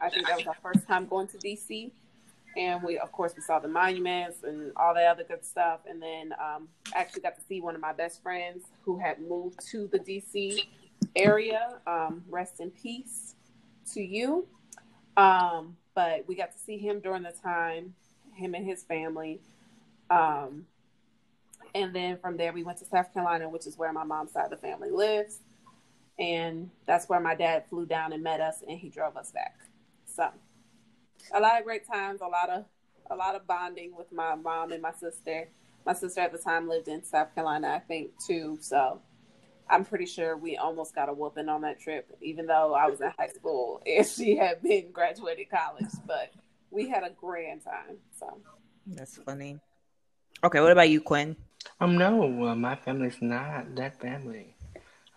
I 0.02 0.10
think 0.10 0.28
that 0.28 0.38
was 0.38 0.48
our 0.48 0.58
first 0.62 0.88
time 0.88 1.08
going 1.08 1.28
to 1.30 1.38
DC 1.38 1.92
and 2.58 2.84
we 2.84 2.98
of 2.98 3.12
course 3.12 3.34
we 3.36 3.42
saw 3.42 3.60
the 3.60 3.68
monuments 3.68 4.44
and 4.44 4.72
all 4.76 4.94
that 4.94 5.06
other 5.06 5.24
good 5.24 5.46
stuff. 5.46 5.82
And 5.88 6.02
then 6.02 6.34
um, 6.34 6.68
actually 6.94 7.22
got 7.22 7.36
to 7.36 7.42
see 7.48 7.62
one 7.62 7.76
of 7.76 7.82
my 7.82 7.94
best 7.94 8.22
friends 8.22 8.66
who 8.84 9.00
had 9.00 9.22
moved 9.22 9.60
to 9.72 9.88
the 9.88 10.00
dc 10.00 10.68
area. 11.16 11.80
Um, 11.88 12.24
rest 12.30 12.60
in 12.60 12.72
peace 12.72 13.36
to 13.94 14.02
you. 14.02 14.48
Um, 15.18 15.78
but 15.94 16.26
we 16.28 16.36
got 16.36 16.52
to 16.52 16.58
see 16.58 16.78
him 16.78 17.00
during 17.00 17.24
the 17.24 17.34
time 17.44 17.94
him 18.34 18.54
and 18.56 18.66
his 18.66 18.84
family. 18.84 19.42
Um, 20.10 20.66
and 21.74 21.96
then 21.96 22.18
from 22.18 22.36
there 22.36 22.52
we 22.52 22.64
went 22.64 22.80
to 22.80 22.86
south 22.86 23.14
carolina 23.14 23.48
which 23.48 23.66
is 23.66 23.78
where 23.78 23.94
my 23.94 24.04
mom's 24.04 24.34
side 24.34 24.46
of 24.46 24.52
the 24.52 24.58
family 24.58 24.90
lives. 24.90 25.40
And 26.20 26.70
that's 26.86 27.08
where 27.08 27.20
my 27.20 27.34
dad 27.34 27.64
flew 27.70 27.86
down 27.86 28.14
and 28.14 28.22
met 28.22 28.42
us 28.42 28.58
and 28.68 28.78
he 28.78 28.90
drove 28.90 29.16
us 29.16 29.32
back. 29.32 29.58
So 30.06 30.30
a 31.34 31.40
lot 31.40 31.58
of 31.58 31.66
great 31.66 31.88
times, 31.88 32.22
a 32.22 32.28
lot 32.28 32.50
of 32.50 32.66
a 33.10 33.16
lot 33.16 33.36
of 33.36 33.46
bonding 33.46 33.94
with 33.96 34.12
my 34.12 34.36
mom 34.36 34.72
and 34.72 34.82
my 34.82 34.94
sister. 34.94 35.50
My 35.86 35.94
sister 35.94 36.22
at 36.22 36.32
the 36.32 36.38
time 36.38 36.70
lived 36.70 36.88
in 36.88 37.04
South 37.04 37.34
Carolina, 37.36 37.70
I 37.70 37.80
think, 37.80 38.12
too. 38.26 38.58
So 38.62 39.02
I'm 39.70 39.84
pretty 39.84 40.06
sure 40.06 40.38
we 40.38 40.58
almost 40.58 40.96
got 40.96 41.10
a 41.10 41.14
whooping 41.14 41.50
on 41.50 41.62
that 41.62 41.80
trip, 41.80 42.08
even 42.22 42.46
though 42.46 42.74
I 42.74 42.88
was 42.88 43.02
in 43.02 43.12
high 43.18 43.28
school 43.28 43.82
and 43.86 44.06
she 44.06 44.36
had 44.36 44.62
been 44.62 44.92
graduated 44.92 45.50
college. 45.50 45.92
But 46.06 46.32
we 46.70 46.90
had 46.90 47.04
a 47.04 47.10
grand 47.10 47.64
time. 47.64 47.98
So 48.18 48.38
That's 48.88 49.18
funny. 49.18 49.60
Okay, 50.44 50.60
what 50.60 50.72
about 50.72 50.90
you, 50.90 51.02
Quinn? 51.02 51.36
Um, 51.80 51.98
no, 51.98 52.48
uh, 52.48 52.56
my 52.56 52.76
family's 52.76 53.22
not 53.22 53.76
that 53.76 54.00
family. 54.00 54.56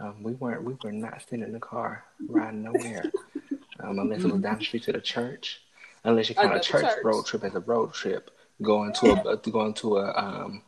Um, 0.00 0.22
we 0.22 0.32
weren't. 0.32 0.64
We 0.64 0.76
were 0.82 0.92
not 0.92 1.22
sitting 1.22 1.42
in 1.42 1.52
the 1.52 1.60
car 1.60 2.04
riding 2.28 2.64
nowhere, 2.64 3.10
um, 3.80 3.98
unless 3.98 4.24
it 4.24 4.32
was 4.32 4.42
down 4.42 4.58
the 4.58 4.64
street 4.64 4.82
to 4.84 4.92
the 4.92 5.00
church. 5.00 5.62
Unless 6.04 6.28
you 6.28 6.34
count 6.34 6.54
a 6.54 6.60
church, 6.60 6.82
church. 6.82 7.04
road 7.04 7.24
trip 7.26 7.44
as 7.44 7.54
a 7.54 7.60
road 7.60 7.92
trip, 7.94 8.30
going 8.62 8.92
to 8.94 9.12
a 9.12 9.36
going 9.50 9.74
to 9.74 9.98
a 9.98 10.12
um 10.16 10.62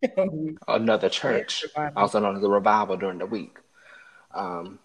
another 0.68 1.08
church, 1.08 1.64
revival. 1.76 2.02
also 2.02 2.20
known 2.20 2.36
as 2.36 2.44
a 2.44 2.48
revival 2.48 2.96
during 2.96 3.18
the 3.18 3.26
week. 3.26 3.58
Um, 4.32 4.78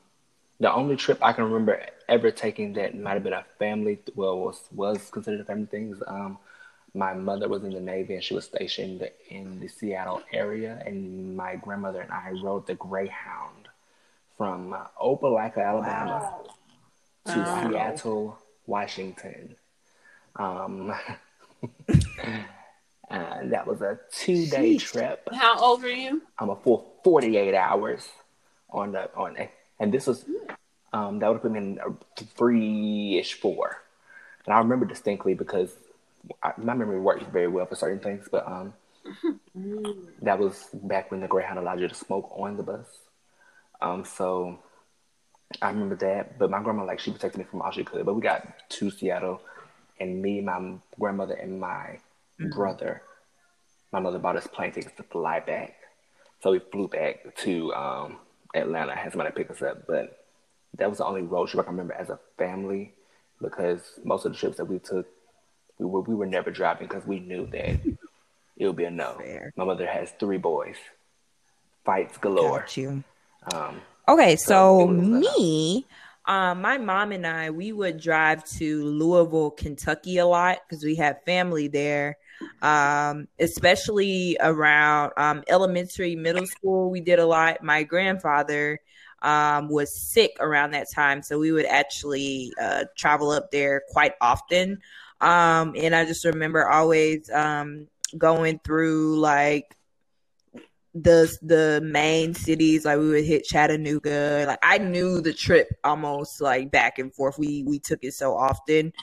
the 0.60 0.74
only 0.74 0.96
trip 0.96 1.20
I 1.22 1.34
can 1.34 1.44
remember 1.46 1.80
ever 2.08 2.32
taking 2.32 2.74
that 2.74 2.98
might 2.98 3.14
have 3.14 3.24
been 3.24 3.34
a 3.34 3.46
family, 3.60 4.00
well, 4.16 4.40
was 4.40 4.62
was 4.74 5.10
considered 5.12 5.42
a 5.42 5.46
family 5.46 5.66
thing. 5.68 5.96
Um, 6.08 6.38
my 6.96 7.14
mother 7.14 7.48
was 7.50 7.64
in 7.64 7.72
the 7.72 7.80
Navy 7.80 8.14
and 8.16 8.24
she 8.24 8.36
was 8.36 8.46
stationed 8.46 9.08
in 9.30 9.60
the 9.60 9.68
Seattle 9.68 10.22
area, 10.32 10.82
and 10.86 11.36
my 11.36 11.56
grandmother 11.56 12.02
and 12.02 12.12
I 12.12 12.32
rode 12.44 12.66
the 12.68 12.76
Greyhound 12.76 13.68
from 14.38 14.74
uh, 14.74 14.86
Opelika, 15.02 15.58
Alabama, 15.64 16.34
to 17.26 17.40
Wow. 17.40 17.70
Seattle, 17.72 18.40
Washington. 18.66 19.56
Um, 20.36 20.94
and 23.10 23.54
that 23.54 23.68
was 23.68 23.82
a 23.82 24.00
two 24.12 24.46
day 24.48 24.78
trip. 24.78 25.28
How 25.34 25.60
old 25.60 25.82
were 25.84 25.90
you? 25.90 26.22
I'm 26.40 26.50
a 26.50 26.56
full 26.56 26.94
48 27.04 27.54
hours 27.54 28.08
on 28.70 28.94
the 28.94 29.14
on 29.16 29.38
and 29.80 29.94
this 29.94 30.08
was 30.08 30.26
um 30.94 31.20
that 31.20 31.28
would 31.28 31.36
have 31.36 31.42
put 31.44 31.52
me 31.52 31.60
in 31.60 31.80
three-ish 32.36 33.36
four. 33.36 33.84
And 34.46 34.54
I 34.54 34.60
remember 34.60 34.86
distinctly 34.86 35.36
because 35.36 35.76
I, 36.42 36.54
my 36.58 36.74
memory 36.74 37.00
works 37.00 37.24
very 37.32 37.48
well 37.48 37.66
for 37.66 37.76
certain 37.76 38.00
things 38.00 38.28
but 38.32 38.48
um 38.48 38.74
that 40.22 40.40
was 40.40 40.70
back 40.74 41.12
when 41.12 41.20
the 41.20 41.28
Greyhound 41.28 41.60
allowed 41.60 41.80
you 41.80 41.88
to 41.88 41.96
smoke 41.96 42.32
on 42.36 42.58
the 42.58 42.64
bus. 42.64 42.88
Um 43.82 44.04
so 44.06 44.60
I 45.62 45.70
remember 45.70 45.96
that 45.98 46.40
but 46.40 46.50
my 46.50 46.64
grandma 46.64 46.84
like 46.86 47.00
she 47.00 47.12
protected 47.12 47.38
me 47.40 47.46
from 47.46 47.62
all 47.62 47.72
she 47.72 47.84
could 47.84 48.06
but 48.06 48.16
we 48.16 48.22
got 48.22 48.70
to 48.70 48.90
Seattle 48.90 49.42
and 50.00 50.22
me 50.22 50.42
my 50.42 50.76
grandmother 51.00 51.36
and 51.36 51.60
my 51.60 51.98
brother 52.56 53.02
my 53.92 54.00
mother 54.00 54.20
bought 54.20 54.36
us 54.36 54.48
plane 54.48 54.72
tickets 54.72 54.96
to 54.98 55.04
fly 55.04 55.40
back 55.40 55.76
so 56.44 56.52
we 56.52 56.60
flew 56.60 56.90
back 56.90 57.36
to 57.38 57.74
um, 57.74 58.18
Atlanta, 58.54 58.94
had 58.96 59.14
somebody 59.14 59.32
pick 59.34 59.50
us 59.50 59.62
up. 59.62 59.88
But 59.88 60.26
that 60.78 60.90
was 60.90 60.98
the 60.98 61.06
only 61.06 61.22
road 61.22 61.48
trip 61.48 61.62
I 61.62 61.64
can 61.64 61.74
remember 61.74 61.94
as 61.94 62.10
a 62.10 62.20
family 62.38 62.92
because 63.42 63.82
most 64.04 64.26
of 64.26 64.34
the 64.34 64.38
trips 64.38 64.58
that 64.58 64.66
we 64.66 64.80
took, 64.80 65.08
we 65.80 65.86
were, 65.86 66.02
we 66.02 66.16
were 66.16 66.26
never 66.26 66.52
driving 66.52 66.88
because 66.88 67.06
we 67.06 67.20
knew 67.20 67.48
that 67.48 67.80
it 68.58 68.68
would 68.68 68.76
be 68.76 68.84
a 68.84 68.92
no. 68.92 69.16
Fair. 69.20 69.54
My 69.56 69.64
mother 69.64 69.88
has 69.88 70.12
three 70.20 70.38
boys, 70.38 70.76
fights 71.86 72.18
galore. 72.18 72.60
Got 72.60 72.78
you. 72.78 73.04
Um, 73.54 73.82
Okay, 74.06 74.36
so 74.36 74.82
uh, 74.82 74.92
me, 74.92 75.86
um, 76.26 76.62
my 76.62 76.78
mom 76.78 77.12
and 77.12 77.28
I, 77.28 77.50
we 77.50 77.74
would 77.74 78.00
drive 78.00 78.46
to 78.58 78.86
Louisville, 78.86 79.52
Kentucky 79.52 80.20
a 80.20 80.26
lot 80.26 80.60
because 80.68 80.84
we 80.84 80.96
have 80.96 81.24
family 81.26 81.68
there. 81.68 82.18
Um, 82.62 83.28
especially 83.40 84.38
around 84.40 85.12
um, 85.18 85.44
elementary, 85.48 86.16
middle 86.16 86.46
school, 86.46 86.90
we 86.90 87.02
did 87.02 87.20
a 87.20 87.26
lot. 87.26 87.64
My 87.64 87.84
grandfather 87.84 88.80
um, 89.22 89.70
was 89.70 89.94
sick 89.94 90.36
around 90.40 90.72
that 90.72 90.92
time, 90.92 91.22
so 91.22 91.40
we 91.40 91.52
would 91.52 91.66
actually 91.66 92.54
uh, 92.62 92.86
travel 92.98 93.32
up 93.32 93.52
there 93.52 93.84
quite 93.90 94.14
often. 94.22 94.80
Um, 95.22 95.76
and 95.78 95.96
I 95.96 96.06
just 96.06 96.26
remember 96.26 96.68
always 96.68 97.30
um, 97.32 97.88
going 98.18 98.60
through 98.64 99.20
like 99.20 99.76
the 100.96 101.36
the 101.42 101.82
main 101.84 102.34
cities 102.34 102.86
like 102.86 103.00
we 103.00 103.10
would 103.10 103.26
hit 103.26 103.46
Chattanooga. 103.46 104.46
Like 104.48 104.60
I 104.62 104.78
knew 104.78 105.22
the 105.22 105.34
trip 105.34 105.68
almost 105.84 106.40
like 106.40 106.72
back 106.72 107.00
and 107.00 107.14
forth. 107.14 107.40
We 107.40 107.64
we 107.64 107.80
took 107.80 108.04
it 108.04 108.14
so 108.14 108.36
often. 108.36 108.94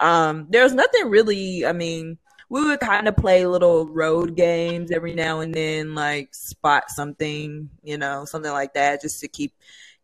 Um 0.00 0.46
there 0.50 0.62
was 0.62 0.74
nothing 0.74 1.08
really 1.10 1.66
I 1.66 1.72
mean 1.72 2.18
we 2.48 2.64
would 2.64 2.80
kind 2.80 3.08
of 3.08 3.16
play 3.16 3.46
little 3.46 3.86
road 3.88 4.36
games 4.36 4.90
every 4.90 5.14
now 5.14 5.40
and 5.40 5.54
then 5.54 5.94
like 5.94 6.34
spot 6.34 6.84
something 6.90 7.68
you 7.82 7.98
know 7.98 8.24
something 8.24 8.52
like 8.52 8.74
that 8.74 9.00
just 9.02 9.20
to 9.20 9.28
keep 9.28 9.52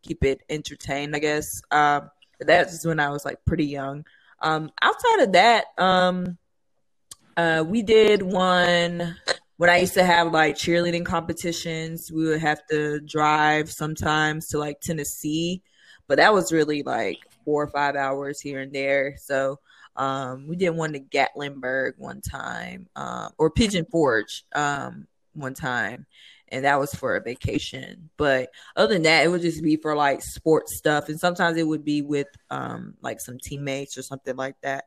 keep 0.03 0.25
it 0.25 0.41
entertained 0.51 1.15
I 1.15 1.21
guess. 1.21 1.63
Um 1.71 2.11
that's 2.41 2.85
when 2.85 2.99
I 3.01 3.11
was 3.11 3.25
like 3.25 3.45
pretty 3.45 3.67
young. 3.67 4.05
Um 4.43 4.71
outside 4.83 5.21
of 5.21 5.33
that 5.33 5.67
um 5.79 6.39
uh 7.37 7.63
we 7.67 7.83
did 7.83 8.23
one 8.23 9.17
when 9.57 9.71
I 9.71 9.79
used 9.79 9.95
to 9.95 10.05
have 10.05 10.33
like 10.33 10.55
cheerleading 10.55 11.05
competitions, 11.05 12.13
we 12.13 12.27
would 12.27 12.41
have 12.41 12.67
to 12.71 13.01
drive 13.01 13.71
sometimes 13.71 14.49
to 14.49 14.59
like 14.59 14.81
Tennessee, 14.81 15.63
but 16.07 16.19
that 16.19 16.35
was 16.35 16.53
really 16.53 16.83
like 16.83 17.19
four 17.45 17.63
or 17.63 17.69
five 17.69 17.97
hours 17.97 18.41
here 18.41 18.61
and 18.61 18.73
there. 18.73 19.17
So 19.19 19.59
um, 19.97 20.47
we 20.47 20.57
did 20.57 20.71
one 20.71 20.93
to 20.93 21.01
Gatlinburg 21.01 21.93
one 21.97 22.21
time, 22.21 22.89
um, 22.97 23.31
or 23.39 23.51
Pigeon 23.51 23.87
Forge 23.91 24.45
um, 24.55 25.07
one 25.33 25.55
time, 25.55 26.05
and 26.49 26.67
that 26.67 26.79
was 26.79 26.95
for 26.95 27.17
a 27.17 27.23
vacation. 27.23 28.11
But 28.19 28.51
other 28.77 28.93
than 28.93 29.05
that, 29.05 29.25
it 29.25 29.29
would 29.29 29.41
just 29.41 29.63
be 29.63 29.77
for 29.77 29.97
like 29.97 30.21
sports 30.21 30.77
stuff, 30.77 31.09
and 31.09 31.19
sometimes 31.19 31.57
it 31.57 31.67
would 31.67 31.85
be 31.85 32.03
with 32.03 32.29
um, 32.51 32.95
like 33.01 33.21
some 33.21 33.39
teammates 33.39 33.97
or 33.97 34.03
something 34.03 34.37
like 34.37 34.57
that. 34.63 34.85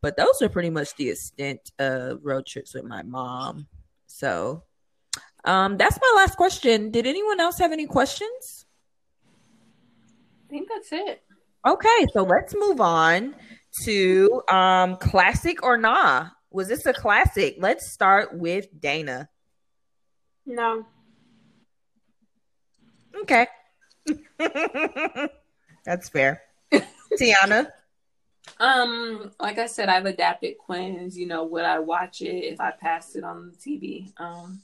But 0.00 0.16
those 0.16 0.40
are 0.42 0.48
pretty 0.48 0.70
much 0.70 0.94
the 0.94 1.10
extent 1.10 1.72
of 1.80 2.20
road 2.24 2.46
trips 2.46 2.74
with 2.74 2.84
my 2.84 3.02
mom. 3.02 3.66
So 4.12 4.62
um, 5.44 5.76
that's 5.76 5.98
my 6.00 6.12
last 6.16 6.36
question. 6.36 6.90
Did 6.90 7.06
anyone 7.06 7.40
else 7.40 7.58
have 7.58 7.72
any 7.72 7.86
questions? 7.86 8.66
I 10.46 10.50
think 10.50 10.68
that's 10.68 10.92
it. 10.92 11.22
Okay, 11.66 12.06
so 12.12 12.22
let's 12.22 12.54
move 12.54 12.80
on 12.80 13.34
to 13.84 14.42
um, 14.48 14.96
classic 14.96 15.62
or 15.62 15.76
nah. 15.76 16.28
Was 16.50 16.68
this 16.68 16.84
a 16.84 16.92
classic? 16.92 17.56
Let's 17.58 17.90
start 17.90 18.36
with 18.36 18.66
Dana. 18.78 19.28
No. 20.44 20.84
Okay. 23.22 23.46
That's 25.84 26.08
fair. 26.10 26.42
Tiana. 26.72 27.68
Um, 28.60 29.32
like 29.40 29.58
I 29.58 29.66
said, 29.66 29.88
I've 29.88 30.06
adapted 30.06 30.58
Quinn's. 30.58 31.18
You 31.18 31.26
know, 31.26 31.44
would 31.44 31.64
I 31.64 31.78
watch 31.78 32.22
it 32.22 32.44
if 32.44 32.60
I 32.60 32.70
passed 32.70 33.16
it 33.16 33.24
on 33.24 33.50
the 33.50 33.56
TV? 33.56 34.12
Um, 34.20 34.62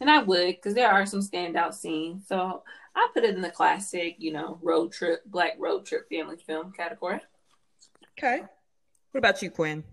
and 0.00 0.10
I 0.10 0.22
would 0.22 0.56
because 0.56 0.74
there 0.74 0.90
are 0.90 1.06
some 1.06 1.20
standout 1.20 1.74
scenes. 1.74 2.26
So 2.28 2.62
I 2.94 3.08
put 3.14 3.24
it 3.24 3.34
in 3.34 3.42
the 3.42 3.50
classic, 3.50 4.16
you 4.18 4.32
know, 4.32 4.58
road 4.62 4.92
trip, 4.92 5.22
black 5.26 5.54
road 5.58 5.86
trip 5.86 6.08
family 6.08 6.36
film 6.36 6.72
category. 6.72 7.20
Okay. 8.18 8.40
What 9.12 9.18
about 9.18 9.42
you, 9.42 9.50
Quinn? 9.50 9.84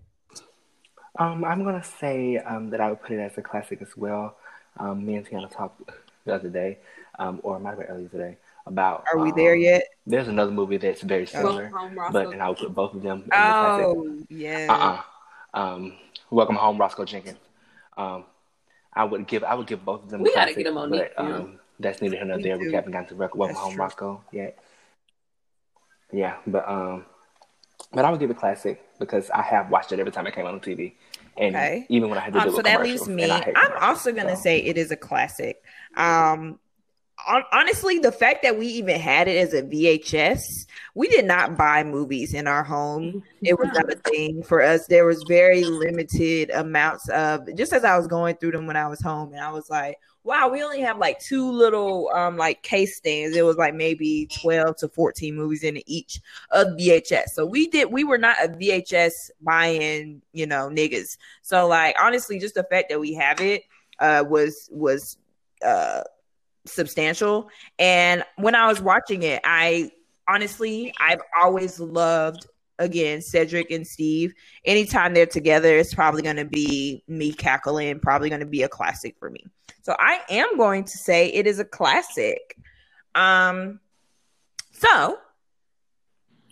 Um, 1.18 1.44
I'm 1.44 1.64
gonna 1.64 1.84
say 1.84 2.36
um, 2.38 2.70
that 2.70 2.80
I 2.80 2.90
would 2.90 3.00
put 3.00 3.12
it 3.12 3.20
as 3.20 3.38
a 3.38 3.42
classic 3.42 3.80
as 3.80 3.96
well. 3.96 4.36
Um, 4.78 5.06
me 5.06 5.14
and 5.14 5.26
Tiana 5.26 5.50
talked 5.50 5.80
the 6.24 6.34
other 6.34 6.50
day, 6.50 6.78
um, 7.18 7.40
or 7.42 7.56
it 7.56 7.60
might 7.60 7.70
have 7.70 7.78
been 7.78 7.86
earlier 7.86 8.08
today, 8.08 8.36
about. 8.66 9.04
Are 9.12 9.18
we 9.18 9.30
um, 9.30 9.36
there 9.36 9.54
yet? 9.54 9.84
There's 10.06 10.28
another 10.28 10.50
movie 10.50 10.76
that's 10.76 11.02
very 11.02 11.26
similar, 11.26 11.70
Welcome 11.72 12.12
but 12.12 12.32
and 12.32 12.42
I 12.42 12.48
would 12.48 12.58
put 12.58 12.74
both 12.74 12.94
of 12.94 13.02
them 13.02 13.22
in. 13.24 13.30
Oh, 13.32 14.18
yeah. 14.28 15.02
Uh-uh. 15.54 15.60
Um, 15.60 15.94
Welcome 16.30 16.56
Home, 16.56 16.78
Roscoe 16.78 17.04
Jenkins. 17.04 17.38
Um, 17.96 18.24
I 18.92 19.04
would 19.04 19.26
give 19.26 19.44
I 19.44 19.54
would 19.54 19.66
give 19.66 19.84
both 19.84 20.04
of 20.04 20.10
them. 20.10 20.22
We 20.22 20.30
gotta 20.34 20.52
classic, 20.52 20.56
get 20.58 20.66
'em 20.66 20.78
on 20.78 20.90
but 20.90 21.12
yeah. 21.16 21.22
um, 21.22 21.58
that's 21.80 22.00
neither 22.02 22.16
here 22.16 22.24
nor 22.24 22.38
there. 22.40 22.58
We 22.58 22.72
haven't 22.72 22.92
gotten 22.92 23.08
to 23.08 23.14
Rec- 23.14 23.34
Welcome 23.34 23.54
That's 23.54 23.64
Home, 23.64 23.74
true. 23.74 23.82
Roscoe 23.82 24.24
yet. 24.32 24.58
Yeah, 26.12 26.36
but 26.46 26.68
um, 26.68 27.04
but 27.92 28.04
I 28.04 28.10
would 28.10 28.20
give 28.20 28.30
it 28.30 28.36
classic 28.38 28.82
because 28.98 29.30
I 29.30 29.42
have 29.42 29.70
watched 29.70 29.92
it 29.92 30.00
every 30.00 30.12
time 30.12 30.26
it 30.26 30.34
came 30.34 30.46
on 30.46 30.54
the 30.54 30.60
TV, 30.60 30.92
and 31.36 31.54
Okay. 31.56 31.86
even 31.88 32.08
when 32.08 32.18
I 32.18 32.22
had 32.22 32.32
to 32.34 32.40
Um, 32.40 32.48
do 32.48 32.56
so 32.56 32.62
that 32.62 32.82
leaves 32.82 33.08
me. 33.08 33.30
I 33.30 33.40
hate 33.40 33.54
I'm 33.56 33.72
also 33.82 34.12
gonna 34.12 34.36
so. 34.36 34.42
say 34.42 34.58
it 34.58 34.76
is 34.78 34.90
a 34.90 34.96
classic. 34.96 35.62
Um, 35.96 36.04
hon- 36.04 36.58
honestly, 37.52 37.98
the 37.98 38.12
fact 38.12 38.42
that 38.42 38.58
we 38.58 38.66
even 38.66 39.00
had 39.00 39.28
it 39.28 39.36
as 39.36 39.54
a 39.54 39.62
VHS, 39.62 40.66
we 40.94 41.08
did 41.08 41.24
not 41.24 41.56
buy 41.56 41.82
movies 41.82 42.34
in 42.34 42.46
our 42.46 42.62
home. 42.62 43.22
It 43.42 43.58
was 43.58 43.68
not 43.74 43.90
a 43.92 43.96
thing 43.96 44.42
for 44.42 44.62
us. 44.62 44.86
There 44.86 45.04
was 45.04 45.22
very 45.26 45.64
limited 45.64 46.50
amounts 46.50 47.08
of. 47.08 47.48
Just 47.56 47.72
as 47.72 47.84
I 47.84 47.96
was 47.96 48.06
going 48.06 48.36
through 48.36 48.52
them 48.52 48.66
when 48.66 48.76
I 48.76 48.86
was 48.86 49.00
home, 49.00 49.32
and 49.32 49.42
I 49.42 49.50
was 49.50 49.68
like, 49.70 49.98
"Wow, 50.24 50.48
we 50.48 50.62
only 50.62 50.80
have 50.80 50.98
like 50.98 51.18
two 51.18 51.50
little 51.50 52.10
um 52.14 52.36
like 52.36 52.62
case 52.62 52.96
stands." 52.96 53.36
It 53.36 53.44
was 53.44 53.56
like 53.56 53.74
maybe 53.74 54.28
twelve 54.40 54.76
to 54.78 54.88
fourteen 54.88 55.36
movies 55.36 55.64
in 55.64 55.82
each 55.86 56.20
of 56.50 56.68
VHS. 56.78 57.30
So 57.30 57.46
we 57.46 57.66
did. 57.68 57.90
We 57.90 58.04
were 58.04 58.18
not 58.18 58.36
a 58.42 58.48
VHS 58.48 59.30
buying, 59.40 60.22
you 60.32 60.46
know, 60.46 60.68
niggas. 60.68 61.16
So 61.42 61.66
like 61.66 61.96
honestly, 62.00 62.38
just 62.38 62.54
the 62.54 62.64
fact 62.64 62.90
that 62.90 63.00
we 63.00 63.14
have 63.14 63.40
it 63.40 63.64
uh 63.98 64.24
was 64.28 64.68
was 64.70 65.16
uh 65.64 66.02
substantial. 66.66 67.48
And 67.78 68.24
when 68.36 68.54
I 68.54 68.66
was 68.66 68.80
watching 68.80 69.22
it, 69.22 69.40
I 69.44 69.90
honestly 70.28 70.92
I've 71.00 71.20
always 71.40 71.80
loved 71.80 72.46
again, 72.78 73.22
Cedric 73.22 73.70
and 73.70 73.86
Steve. 73.86 74.34
Anytime 74.64 75.14
they're 75.14 75.26
together, 75.26 75.76
it's 75.76 75.94
probably 75.94 76.22
going 76.22 76.36
to 76.36 76.44
be 76.44 77.02
me 77.08 77.32
cackling. 77.32 78.00
Probably 78.00 78.28
going 78.28 78.40
to 78.40 78.46
be 78.46 78.62
a 78.62 78.68
classic 78.68 79.16
for 79.18 79.30
me. 79.30 79.44
So 79.82 79.94
I 79.98 80.20
am 80.28 80.56
going 80.56 80.84
to 80.84 80.98
say 80.98 81.28
it 81.28 81.46
is 81.46 81.58
a 81.58 81.64
classic. 81.64 82.56
Um. 83.14 83.80
So 84.72 85.18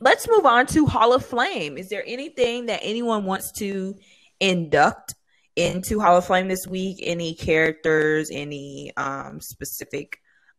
let's 0.01 0.28
move 0.28 0.47
on 0.47 0.66
to 0.66 0.86
Hall 0.86 1.12
of 1.12 1.24
Flame. 1.24 1.77
Is 1.77 1.89
there 1.89 2.05
anything 2.07 2.66
that 2.66 2.81
anyone 2.82 3.24
wants 3.24 3.53
to 3.53 3.97
induct 4.41 5.15
into 5.56 6.01
Hall 6.01 6.16
of 6.16 6.26
Flame 6.26 6.48
this 6.48 6.66
week? 6.66 6.98
Any 7.02 7.35
characters? 7.35 8.31
Any 8.32 8.93
um 8.97 9.40
specific 9.40 10.18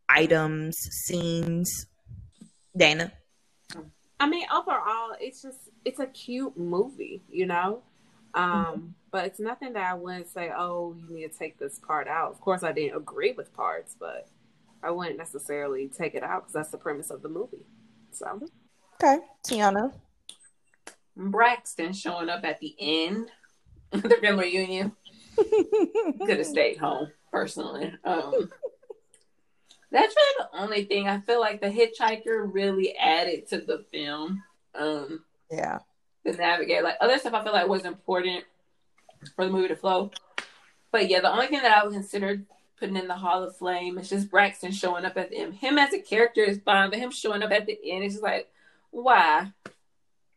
items, 0.09 0.77
scenes? 1.05 1.88
Dana. 2.77 3.11
I 4.19 4.27
mean, 4.27 4.45
overall, 4.53 5.15
it's 5.19 5.41
just 5.41 5.57
it's 5.84 5.99
a 5.99 6.07
cute 6.07 6.57
movie, 6.57 7.23
you 7.30 7.45
know. 7.45 7.84
Um, 8.34 8.51
Mm-hmm. 8.51 8.85
but 9.11 9.26
it's 9.27 9.39
nothing 9.39 9.73
that 9.73 9.84
I 9.91 9.93
wouldn't 9.93 10.27
say, 10.30 10.51
oh, 10.55 10.93
you 11.07 11.15
need 11.15 11.31
to 11.31 11.38
take 11.38 11.57
this 11.57 11.80
part 11.80 12.07
out. 12.09 12.31
Of 12.31 12.41
course, 12.41 12.63
I 12.63 12.73
didn't 12.73 12.97
agree 12.97 13.31
with 13.31 13.53
parts, 13.53 13.95
but 13.97 14.27
I 14.84 14.91
wouldn't 14.91 15.17
necessarily 15.17 15.88
take 15.88 16.15
it 16.15 16.23
out 16.23 16.41
because 16.43 16.53
that's 16.53 16.72
the 16.72 16.77
premise 16.77 17.09
of 17.11 17.22
the 17.22 17.30
movie. 17.30 17.65
So, 18.11 18.41
Okay, 19.01 19.19
Tiana. 19.47 19.93
Braxton 21.15 21.93
showing 21.93 22.30
up 22.30 22.43
at 22.43 22.59
the 22.59 22.76
end 22.80 23.27
of 23.27 23.30
the 23.91 24.17
family 24.21 24.45
reunion. 24.45 24.91
Could 25.35 26.37
have 26.37 26.45
stayed 26.45 26.77
home, 26.77 27.11
personally. 27.31 27.93
Um, 28.03 28.49
that's 29.91 30.15
really 30.15 30.35
the 30.39 30.59
only 30.59 30.83
thing 30.85 31.07
I 31.07 31.19
feel 31.21 31.39
like 31.39 31.61
the 31.61 31.69
hitchhiker 31.69 32.49
really 32.51 32.95
added 32.97 33.47
to 33.49 33.59
the 33.59 33.85
film. 33.91 34.43
Um, 34.73 35.23
yeah. 35.49 35.79
the 36.23 36.33
navigate. 36.33 36.83
Like 36.83 36.97
other 36.99 37.17
stuff 37.17 37.33
I 37.33 37.43
feel 37.43 37.53
like 37.53 37.67
was 37.67 37.85
important 37.85 38.43
for 39.35 39.45
the 39.45 39.51
movie 39.51 39.69
to 39.69 39.75
flow. 39.75 40.11
But 40.91 41.09
yeah, 41.09 41.21
the 41.21 41.31
only 41.31 41.47
thing 41.47 41.61
that 41.61 41.77
I 41.77 41.83
would 41.83 41.93
consider 41.93 42.41
putting 42.79 42.97
in 42.97 43.07
the 43.07 43.15
Hall 43.15 43.43
of 43.43 43.55
Flame 43.55 43.97
is 43.97 44.09
just 44.09 44.29
Braxton 44.29 44.71
showing 44.71 45.05
up 45.05 45.17
at 45.17 45.29
the 45.29 45.37
end. 45.37 45.55
Him 45.55 45.77
as 45.77 45.93
a 45.93 45.99
character 45.99 46.41
is 46.43 46.59
fine, 46.63 46.89
but 46.89 46.99
him 46.99 47.11
showing 47.11 47.43
up 47.43 47.51
at 47.51 47.65
the 47.65 47.77
end 47.85 48.03
is 48.03 48.13
just 48.13 48.23
like, 48.23 48.49
why? 48.91 49.51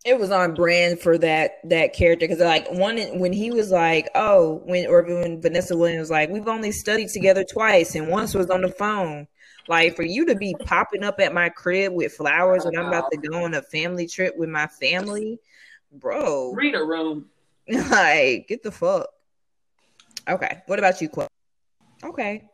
It 0.05 0.19
was 0.19 0.31
on 0.31 0.55
brand 0.55 1.01
for 1.01 1.19
that 1.19 1.57
that 1.65 1.93
character. 1.93 2.27
Because 2.27 2.43
like 2.43 2.71
one 2.71 2.99
when 3.19 3.33
he 3.33 3.51
was 3.51 3.71
like 3.71 4.09
oh 4.15 4.63
when 4.65 4.87
or 4.87 5.03
when 5.03 5.41
Vanessa 5.41 5.77
Williams 5.77 6.01
was 6.01 6.11
like 6.11 6.31
we've 6.31 6.49
only 6.49 6.73
studied 6.73 7.09
together 7.09 7.45
twice 7.45 7.95
and 7.95 8.09
once 8.09 8.35
was 8.35 8.51
on 8.51 8.63
the 8.63 8.69
phone. 8.69 9.27
Like 9.69 9.97
for 9.97 10.03
you 10.03 10.25
to 10.27 10.35
be 10.35 10.55
popping 10.65 11.05
up 11.05 11.21
at 11.21 11.35
my 11.35 11.51
crib 11.51 11.93
with 11.93 12.15
flowers 12.15 12.65
when 12.65 12.79
I'm 12.79 12.87
about 12.87 13.11
to 13.11 13.19
go 13.19 13.45
on 13.45 13.55
a 13.55 13.63
family 13.63 14.07
trip 14.07 14.37
with 14.37 14.49
my 14.49 14.67
family 14.67 15.39
bro. 15.93 16.53
Read 16.53 16.75
a 16.75 16.85
room. 16.85 17.27
like 17.69 18.49
get 18.49 18.63
the 18.63 18.73
fuck. 18.73 19.09
Okay 20.29 20.63
what 20.67 20.79
about 20.79 21.01
you 21.01 21.09
Chloe? 21.09 21.29
Okay. 22.05 22.45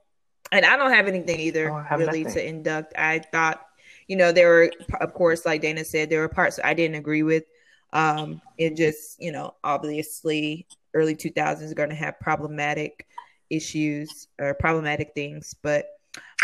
And 0.50 0.64
I 0.64 0.76
don't 0.76 0.92
have 0.92 1.08
anything 1.08 1.40
either 1.40 1.82
have 1.82 1.98
really 1.98 2.24
nothing. 2.24 2.34
to 2.34 2.48
induct. 2.48 2.94
I 2.96 3.18
thought 3.18 3.63
you 4.08 4.16
know 4.16 4.32
there 4.32 4.48
were 4.48 4.72
of 5.00 5.14
course 5.14 5.44
like 5.46 5.60
dana 5.62 5.84
said 5.84 6.10
there 6.10 6.20
were 6.20 6.28
parts 6.28 6.60
i 6.64 6.74
didn't 6.74 6.96
agree 6.96 7.22
with. 7.22 7.44
Um 7.92 8.40
it 8.58 8.76
just 8.76 9.20
you 9.20 9.30
know 9.32 9.54
obviously 9.62 10.66
early 10.94 11.14
2000s 11.14 11.70
are 11.70 11.74
going 11.74 11.90
to 11.90 11.94
have 11.94 12.18
problematic 12.20 13.06
issues 13.50 14.28
or 14.38 14.54
problematic 14.54 15.12
things 15.14 15.54
but 15.62 15.86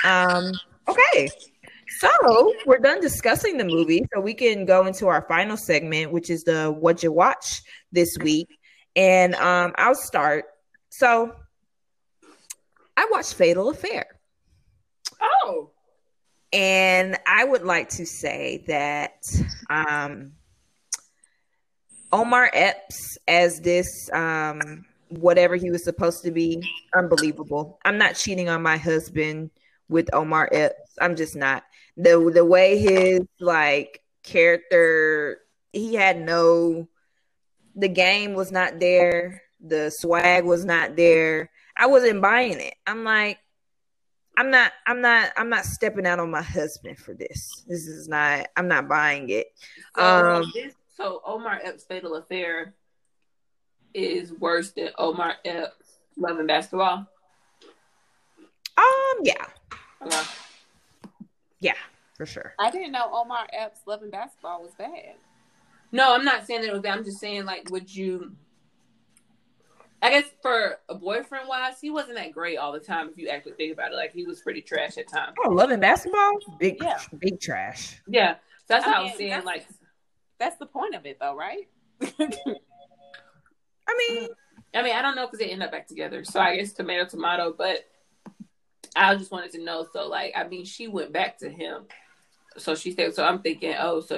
um 0.04 0.52
okay. 0.88 1.28
So 1.98 2.54
we're 2.66 2.78
done 2.78 3.00
discussing 3.00 3.56
the 3.56 3.64
movie 3.64 4.04
so 4.14 4.20
we 4.20 4.34
can 4.34 4.64
go 4.64 4.86
into 4.86 5.08
our 5.08 5.22
final 5.28 5.56
segment 5.56 6.12
which 6.12 6.30
is 6.30 6.44
the 6.44 6.70
what 6.70 7.02
you 7.02 7.10
watch 7.12 7.62
this 7.90 8.16
week. 8.20 8.48
And 8.94 9.34
um 9.34 9.72
i'll 9.76 9.94
start. 9.94 10.44
So 10.90 11.32
i 12.96 13.08
watched 13.10 13.34
fatal 13.34 13.70
affair. 13.70 14.06
Oh, 15.20 15.70
and 16.52 17.16
I 17.26 17.44
would 17.44 17.62
like 17.62 17.88
to 17.90 18.06
say 18.06 18.64
that 18.66 19.24
um, 19.68 20.32
Omar 22.12 22.50
Epps 22.52 23.18
as 23.28 23.60
this 23.60 24.10
um, 24.12 24.84
whatever 25.08 25.56
he 25.56 25.70
was 25.70 25.84
supposed 25.84 26.24
to 26.24 26.30
be, 26.30 26.62
unbelievable. 26.94 27.78
I'm 27.84 27.98
not 27.98 28.16
cheating 28.16 28.48
on 28.48 28.62
my 28.62 28.76
husband 28.76 29.50
with 29.88 30.12
Omar 30.12 30.48
Epps. 30.52 30.96
I'm 31.00 31.16
just 31.16 31.36
not. 31.36 31.64
The 31.96 32.30
the 32.32 32.44
way 32.44 32.78
his 32.78 33.20
like 33.40 34.02
character 34.22 35.38
he 35.72 35.94
had 35.94 36.20
no 36.20 36.88
the 37.76 37.88
game 37.88 38.34
was 38.34 38.50
not 38.50 38.80
there, 38.80 39.42
the 39.60 39.90
swag 39.90 40.44
was 40.44 40.64
not 40.64 40.96
there. 40.96 41.50
I 41.76 41.86
wasn't 41.86 42.22
buying 42.22 42.60
it. 42.60 42.74
I'm 42.86 43.04
like 43.04 43.38
I'm 44.36 44.50
not 44.50 44.72
I'm 44.86 45.00
not 45.00 45.32
I'm 45.36 45.48
not 45.48 45.64
stepping 45.64 46.06
out 46.06 46.18
on 46.18 46.30
my 46.30 46.42
husband 46.42 46.98
for 46.98 47.14
this. 47.14 47.64
This 47.68 47.86
is 47.86 48.08
not 48.08 48.48
I'm 48.56 48.68
not 48.68 48.88
buying 48.88 49.28
it. 49.28 49.48
so 49.96 50.02
Um, 50.02 50.52
this 50.54 50.74
so 50.96 51.22
Omar 51.26 51.60
Epps' 51.62 51.84
fatal 51.84 52.16
affair 52.16 52.74
is 53.94 54.32
worse 54.32 54.70
than 54.70 54.90
Omar 54.98 55.34
Epps' 55.44 55.98
love 56.16 56.38
and 56.38 56.48
basketball. 56.48 57.06
Um 58.78 59.18
yeah. 59.22 59.46
Okay. 60.02 60.22
Yeah, 61.60 61.74
for 62.16 62.24
sure. 62.26 62.54
I 62.58 62.70
didn't 62.70 62.92
know 62.92 63.10
Omar 63.12 63.46
Epps' 63.52 63.80
Love 63.86 64.02
and 64.02 64.10
Basketball 64.10 64.62
was 64.62 64.72
bad. 64.78 65.14
No, 65.92 66.14
I'm 66.14 66.24
not 66.24 66.46
saying 66.46 66.62
that 66.62 66.68
it 66.68 66.72
was 66.72 66.80
bad. 66.80 66.96
I'm 66.98 67.04
just 67.04 67.20
saying, 67.20 67.44
like, 67.44 67.70
would 67.70 67.94
you? 67.94 68.32
I 70.02 70.10
guess 70.10 70.24
for 70.40 70.76
a 70.88 70.94
boyfriend 70.94 71.46
wise, 71.48 71.80
he 71.80 71.90
wasn't 71.90 72.16
that 72.16 72.32
great 72.32 72.56
all 72.56 72.72
the 72.72 72.80
time. 72.80 73.08
If 73.10 73.18
you 73.18 73.28
actually 73.28 73.52
think 73.52 73.72
about 73.72 73.92
it, 73.92 73.96
like 73.96 74.12
he 74.12 74.24
was 74.24 74.40
pretty 74.40 74.62
trash 74.62 74.96
at 74.96 75.08
times. 75.08 75.34
Oh, 75.44 75.50
loving 75.50 75.78
basketball? 75.80 76.38
Big 76.58 76.78
Yeah. 76.82 76.98
big 77.18 77.38
trash. 77.40 78.00
Yeah, 78.08 78.34
so 78.34 78.38
that's 78.68 78.86
I 78.86 78.90
how 78.90 78.96
I 78.96 79.02
mean, 79.02 79.10
was 79.10 79.18
saying. 79.18 79.30
that's- 79.30 79.44
Like, 79.46 79.66
That's 80.38 80.56
the 80.56 80.64
point 80.66 80.94
of 80.94 81.04
it, 81.04 81.18
though, 81.20 81.36
right? 81.36 81.68
I 82.00 83.96
mean, 84.08 84.28
I 84.74 84.82
mean, 84.82 84.94
I 84.96 85.02
don't 85.02 85.16
know 85.16 85.26
because 85.26 85.38
they 85.40 85.50
end 85.50 85.62
up 85.62 85.70
back 85.72 85.86
together. 85.86 86.24
So 86.24 86.40
I 86.40 86.56
guess 86.56 86.72
tomato, 86.72 87.04
tomato. 87.04 87.52
But 87.56 87.86
I 88.96 89.14
just 89.16 89.30
wanted 89.30 89.52
to 89.52 89.62
know. 89.62 89.86
So, 89.92 90.06
like, 90.08 90.32
I 90.36 90.46
mean, 90.46 90.64
she 90.64 90.88
went 90.88 91.12
back 91.12 91.38
to 91.38 91.50
him. 91.50 91.84
So 92.56 92.74
she 92.74 92.92
said. 92.92 93.14
So 93.14 93.24
I'm 93.24 93.40
thinking, 93.40 93.74
oh, 93.78 94.00
so 94.00 94.16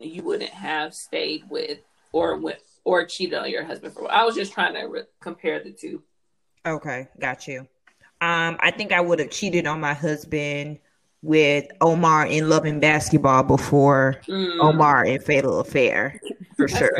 you 0.00 0.22
wouldn't 0.22 0.50
have 0.50 0.94
stayed 0.94 1.48
with 1.50 1.78
or 2.12 2.36
with 2.38 2.62
or 2.84 3.04
cheated 3.06 3.38
on 3.38 3.50
your 3.50 3.64
husband 3.64 3.94
for. 3.94 4.10
I 4.10 4.24
was 4.24 4.34
just 4.34 4.52
trying 4.52 4.74
to 4.74 4.82
re- 4.84 5.02
compare 5.20 5.62
the 5.62 5.72
two. 5.72 6.02
okay, 6.66 7.08
got 7.20 7.46
you. 7.48 7.60
Um, 8.20 8.56
I 8.60 8.72
think 8.72 8.92
I 8.92 9.00
would 9.00 9.20
have 9.20 9.30
cheated 9.30 9.66
on 9.66 9.80
my 9.80 9.94
husband 9.94 10.78
with 11.22 11.66
Omar 11.80 12.26
in 12.26 12.48
Love 12.48 12.64
and 12.64 12.80
Basketball 12.80 13.42
before 13.42 14.20
Mm. 14.28 14.58
Omar 14.60 15.04
in 15.04 15.20
Fatal 15.20 15.60
Affair, 15.60 16.20
for 16.56 16.68
sure. 16.68 16.90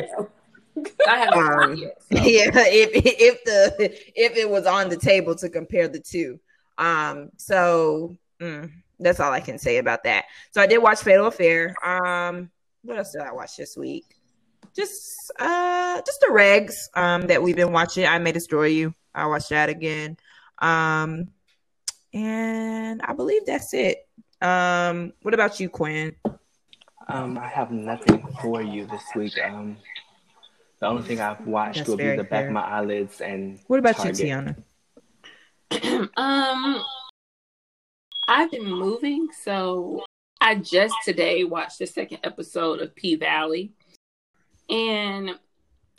I 1.09 1.19
haven't 1.19 1.39
Um, 1.39 1.77
so. 1.77 1.91
yeah 2.11 2.51
if 2.55 2.91
if 2.95 3.45
the 3.45 3.91
if 4.15 4.37
it 4.37 4.49
was 4.49 4.65
on 4.67 4.89
the 4.89 4.97
table 4.97 5.35
to 5.35 5.49
compare 5.49 5.89
the 5.89 5.99
two 5.99 6.39
um 6.79 7.31
so 7.37 8.17
mm, 8.41 8.71
that's 9.01 9.19
all 9.19 9.33
i 9.33 9.41
can 9.41 9.59
say 9.59 9.79
about 9.79 10.05
that 10.05 10.27
so 10.53 10.61
i 10.63 10.67
did 10.69 10.79
watch 10.79 11.01
fatal 11.01 11.27
affair 11.27 11.75
um 11.85 12.49
what 12.83 12.97
else 12.97 13.11
did 13.11 13.23
i 13.23 13.33
watch 13.33 13.57
this 13.57 13.77
week 13.77 14.05
just 14.79 15.33
uh 15.41 16.01
just 16.07 16.21
the 16.21 16.29
regs 16.33 16.75
um 16.95 17.23
that 17.27 17.43
we've 17.43 17.57
been 17.57 17.73
watching 17.73 18.07
i 18.07 18.19
may 18.19 18.33
destroy 18.33 18.67
you 18.67 18.95
i 19.15 19.27
watched 19.27 19.51
that 19.51 19.69
again 19.69 20.17
um 20.61 21.27
and 22.15 23.03
i 23.03 23.13
believe 23.13 23.45
that's 23.45 23.75
it 23.75 24.07
um 24.41 25.13
what 25.23 25.35
about 25.35 25.59
you 25.61 25.69
quinn 25.69 26.15
Um, 27.11 27.39
I 27.39 27.49
have 27.49 27.71
nothing 27.71 28.23
for 28.43 28.61
you 28.63 28.85
this 28.87 29.03
week. 29.17 29.33
Um, 29.43 29.79
the 30.79 30.87
only 30.87 31.03
thing 31.09 31.21
I've 31.21 31.41
watched 31.47 31.79
That's 31.79 31.89
will 31.89 31.97
be 31.97 32.05
very 32.05 32.19
the 32.19 32.23
back 32.25 32.31
fair. 32.45 32.47
of 32.49 32.53
my 32.53 32.61
eyelids 32.77 33.23
and. 33.23 33.59
what 33.67 33.79
about 33.81 33.97
Target. 33.97 34.19
you 34.21 34.27
tiana 35.73 36.09
um, 36.19 36.85
I've 38.29 38.51
been 38.51 38.71
moving, 38.71 39.29
so 39.43 40.05
I 40.41 40.57
just 40.57 40.95
today 41.05 41.45
watched 41.45 41.79
the 41.79 41.87
second 41.87 42.19
episode 42.25 42.81
of 42.81 42.95
P 42.95 43.17
Valley, 43.17 43.73
and 44.69 45.39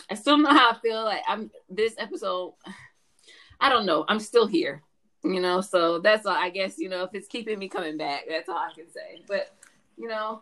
I 0.09 0.15
still 0.15 0.37
know 0.37 0.49
how 0.49 0.71
I 0.71 0.77
feel. 0.79 1.03
Like 1.03 1.21
I'm 1.27 1.51
this 1.69 1.95
episode. 1.97 2.53
I 3.59 3.69
don't 3.69 3.85
know. 3.85 4.05
I'm 4.07 4.19
still 4.19 4.47
here, 4.47 4.81
you 5.23 5.39
know. 5.39 5.61
So 5.61 5.99
that's 5.99 6.25
all. 6.25 6.35
I 6.35 6.49
guess 6.49 6.77
you 6.77 6.89
know 6.89 7.03
if 7.03 7.11
it's 7.13 7.27
keeping 7.27 7.59
me 7.59 7.67
coming 7.69 7.97
back, 7.97 8.23
that's 8.27 8.49
all 8.49 8.57
I 8.57 8.71
can 8.73 8.89
say. 8.91 9.21
But 9.27 9.53
you 9.97 10.07
know, 10.07 10.41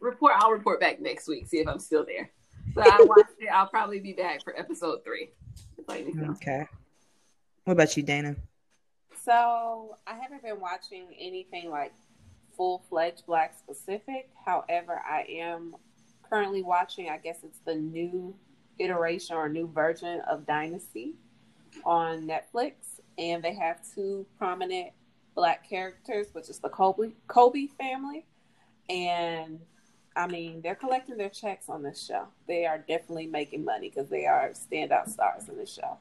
report. 0.00 0.34
I'll 0.36 0.50
report 0.50 0.80
back 0.80 1.00
next 1.00 1.28
week. 1.28 1.46
See 1.46 1.58
if 1.58 1.68
I'm 1.68 1.78
still 1.78 2.04
there. 2.04 2.30
So 2.74 2.82
I 2.82 2.98
watched 3.04 3.40
it. 3.40 3.48
I'll 3.52 3.68
probably 3.68 4.00
be 4.00 4.12
back 4.12 4.42
for 4.42 4.58
episode 4.58 5.04
three. 5.04 5.30
If 5.78 5.88
I 5.88 5.98
anything. 5.98 6.30
okay 6.30 6.66
what 7.66 7.72
about 7.72 7.96
you 7.96 8.02
dana 8.02 8.36
So 9.24 9.96
I 10.06 10.14
haven't 10.14 10.42
been 10.42 10.60
watching 10.60 11.08
anything 11.18 11.68
like 11.68 11.92
full 12.56 12.84
fledged 12.88 13.26
black 13.26 13.54
specific. 13.58 14.30
However, 14.44 15.02
I 15.04 15.26
am 15.28 15.74
currently 16.28 16.62
watching. 16.62 17.08
I 17.08 17.18
guess 17.18 17.38
it's 17.42 17.60
the 17.64 17.74
new 17.74 18.34
iteration 18.78 19.36
or 19.36 19.48
new 19.48 19.68
version 19.68 20.20
of 20.28 20.46
Dynasty 20.46 21.14
on 21.84 22.26
Netflix, 22.26 23.00
and 23.18 23.42
they 23.42 23.54
have 23.54 23.80
two 23.94 24.26
prominent 24.38 24.90
black 25.34 25.68
characters, 25.68 26.28
which 26.32 26.48
is 26.48 26.58
the 26.58 26.68
Colby 26.68 27.14
Colby 27.28 27.70
family, 27.78 28.26
and 28.88 29.60
I 30.16 30.26
mean 30.26 30.62
they're 30.62 30.74
collecting 30.74 31.16
their 31.16 31.28
checks 31.28 31.68
on 31.68 31.82
this 31.82 32.04
show. 32.04 32.26
They 32.46 32.66
are 32.66 32.78
definitely 32.78 33.26
making 33.26 33.64
money 33.64 33.90
because 33.90 34.08
they 34.08 34.26
are 34.26 34.50
standout 34.50 35.08
stars 35.08 35.48
in 35.48 35.56
the 35.56 35.66
show. 35.66 35.98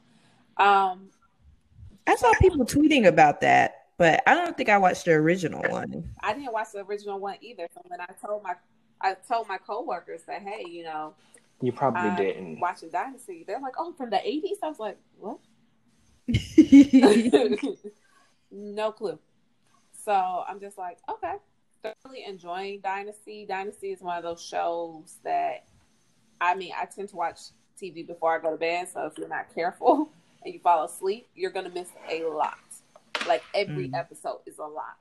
Um, 0.57 1.09
I 2.07 2.15
saw 2.15 2.31
people 2.39 2.65
tweeting 2.65 3.07
about 3.07 3.41
that, 3.41 3.87
but 3.97 4.23
I 4.25 4.33
don't 4.33 4.55
think 4.55 4.69
I 4.69 4.77
watched 4.77 5.05
the 5.05 5.11
original 5.11 5.61
one. 5.69 6.09
I 6.21 6.33
didn't 6.33 6.53
watch 6.53 6.71
the 6.73 6.79
original 6.85 7.19
one 7.19 7.37
either. 7.41 7.67
So 7.73 7.81
when 7.87 7.99
I 7.99 8.07
told 8.25 8.43
my 8.43 8.55
I 9.05 9.15
told 9.27 9.47
my 9.49 9.59
coworkers 9.59 10.23
that, 10.27 10.43
hey, 10.43 10.65
you 10.69 10.83
know, 10.85 11.15
You 11.61 11.73
probably 11.73 12.11
I'm 12.11 12.11
didn't. 12.11 12.59
watching 12.59 12.89
Dynasty. 12.91 13.45
They're 13.47 13.61
like, 13.61 13.75
oh, 13.79 13.93
from 13.93 14.11
the 14.11 14.17
'80s. 14.27 14.59
I 14.63 14.69
was 14.69 14.79
like, 14.79 14.97
what? 15.19 15.39
no 18.51 18.91
clue. 18.91 19.19
So 20.05 20.13
I'm 20.47 20.59
just 20.59 20.77
like, 20.77 20.99
okay, 21.09 21.35
thoroughly 21.83 22.25
enjoying 22.27 22.81
Dynasty. 22.81 23.45
Dynasty 23.47 23.91
is 23.91 24.01
one 24.01 24.17
of 24.17 24.23
those 24.23 24.41
shows 24.43 25.17
that, 25.23 25.65
I 26.41 26.55
mean, 26.55 26.73
I 26.79 26.85
tend 26.85 27.09
to 27.09 27.15
watch 27.15 27.39
TV 27.79 28.03
before 28.03 28.35
I 28.37 28.41
go 28.41 28.51
to 28.51 28.57
bed. 28.57 28.89
So 28.89 29.05
if 29.07 29.17
you're 29.17 29.29
not 29.29 29.53
careful 29.55 30.11
and 30.45 30.53
you 30.53 30.59
fall 30.61 30.85
asleep, 30.85 31.27
you're 31.35 31.51
gonna 31.51 31.69
miss 31.71 31.89
a 32.09 32.25
lot. 32.25 32.59
Like 33.27 33.43
every 33.53 33.89
Mm. 33.89 33.93
episode 33.93 34.39
is 34.47 34.59
a 34.59 34.63
lot. 34.65 34.97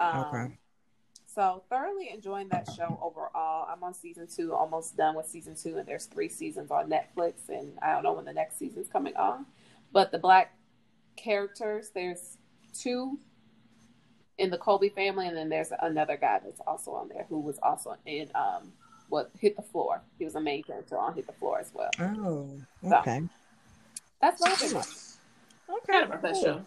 Um, 0.00 0.44
Okay. 0.44 0.58
So 1.34 1.62
thoroughly 1.70 2.10
enjoying 2.12 2.48
that 2.48 2.68
show 2.76 2.98
overall. 3.02 3.66
I'm 3.70 3.82
on 3.82 3.94
season 3.94 4.26
two, 4.26 4.52
almost 4.54 4.96
done 4.96 5.16
with 5.16 5.26
season 5.26 5.54
two, 5.54 5.78
and 5.78 5.86
there's 5.86 6.04
three 6.06 6.28
seasons 6.28 6.70
on 6.70 6.90
Netflix, 6.90 7.48
and 7.48 7.72
I 7.80 7.92
don't 7.92 8.02
know 8.02 8.12
when 8.12 8.26
the 8.26 8.32
next 8.34 8.58
season's 8.58 8.88
coming 8.88 9.16
on. 9.16 9.46
But 9.92 10.12
the 10.12 10.18
black 10.18 10.54
characters, 11.16 11.90
there's 11.94 12.36
two 12.78 13.18
in 14.36 14.50
the 14.50 14.58
Colby 14.58 14.90
family, 14.90 15.26
and 15.26 15.36
then 15.36 15.48
there's 15.48 15.72
another 15.80 16.16
guy 16.18 16.40
that's 16.44 16.60
also 16.66 16.92
on 16.92 17.08
there 17.08 17.24
who 17.28 17.40
was 17.40 17.58
also 17.62 17.96
in 18.04 18.28
um 18.34 18.72
what 19.08 19.30
hit 19.38 19.56
the 19.56 19.62
floor. 19.62 20.02
He 20.18 20.24
was 20.24 20.34
a 20.34 20.40
main 20.40 20.62
character 20.62 20.98
on 20.98 21.14
Hit 21.14 21.26
the 21.26 21.34
Floor 21.34 21.58
as 21.58 21.70
well. 21.74 21.90
Oh, 22.00 22.48
So. 22.88 22.96
okay. 22.96 23.22
That's 24.22 24.40
what 24.40 24.52
I've 24.52 24.60
been 24.60 24.74
watching. 24.74 24.92
Okay. 25.68 25.92
Kind 25.92 26.04
of 26.04 26.10
about 26.10 26.22
that 26.22 26.36
show. 26.36 26.62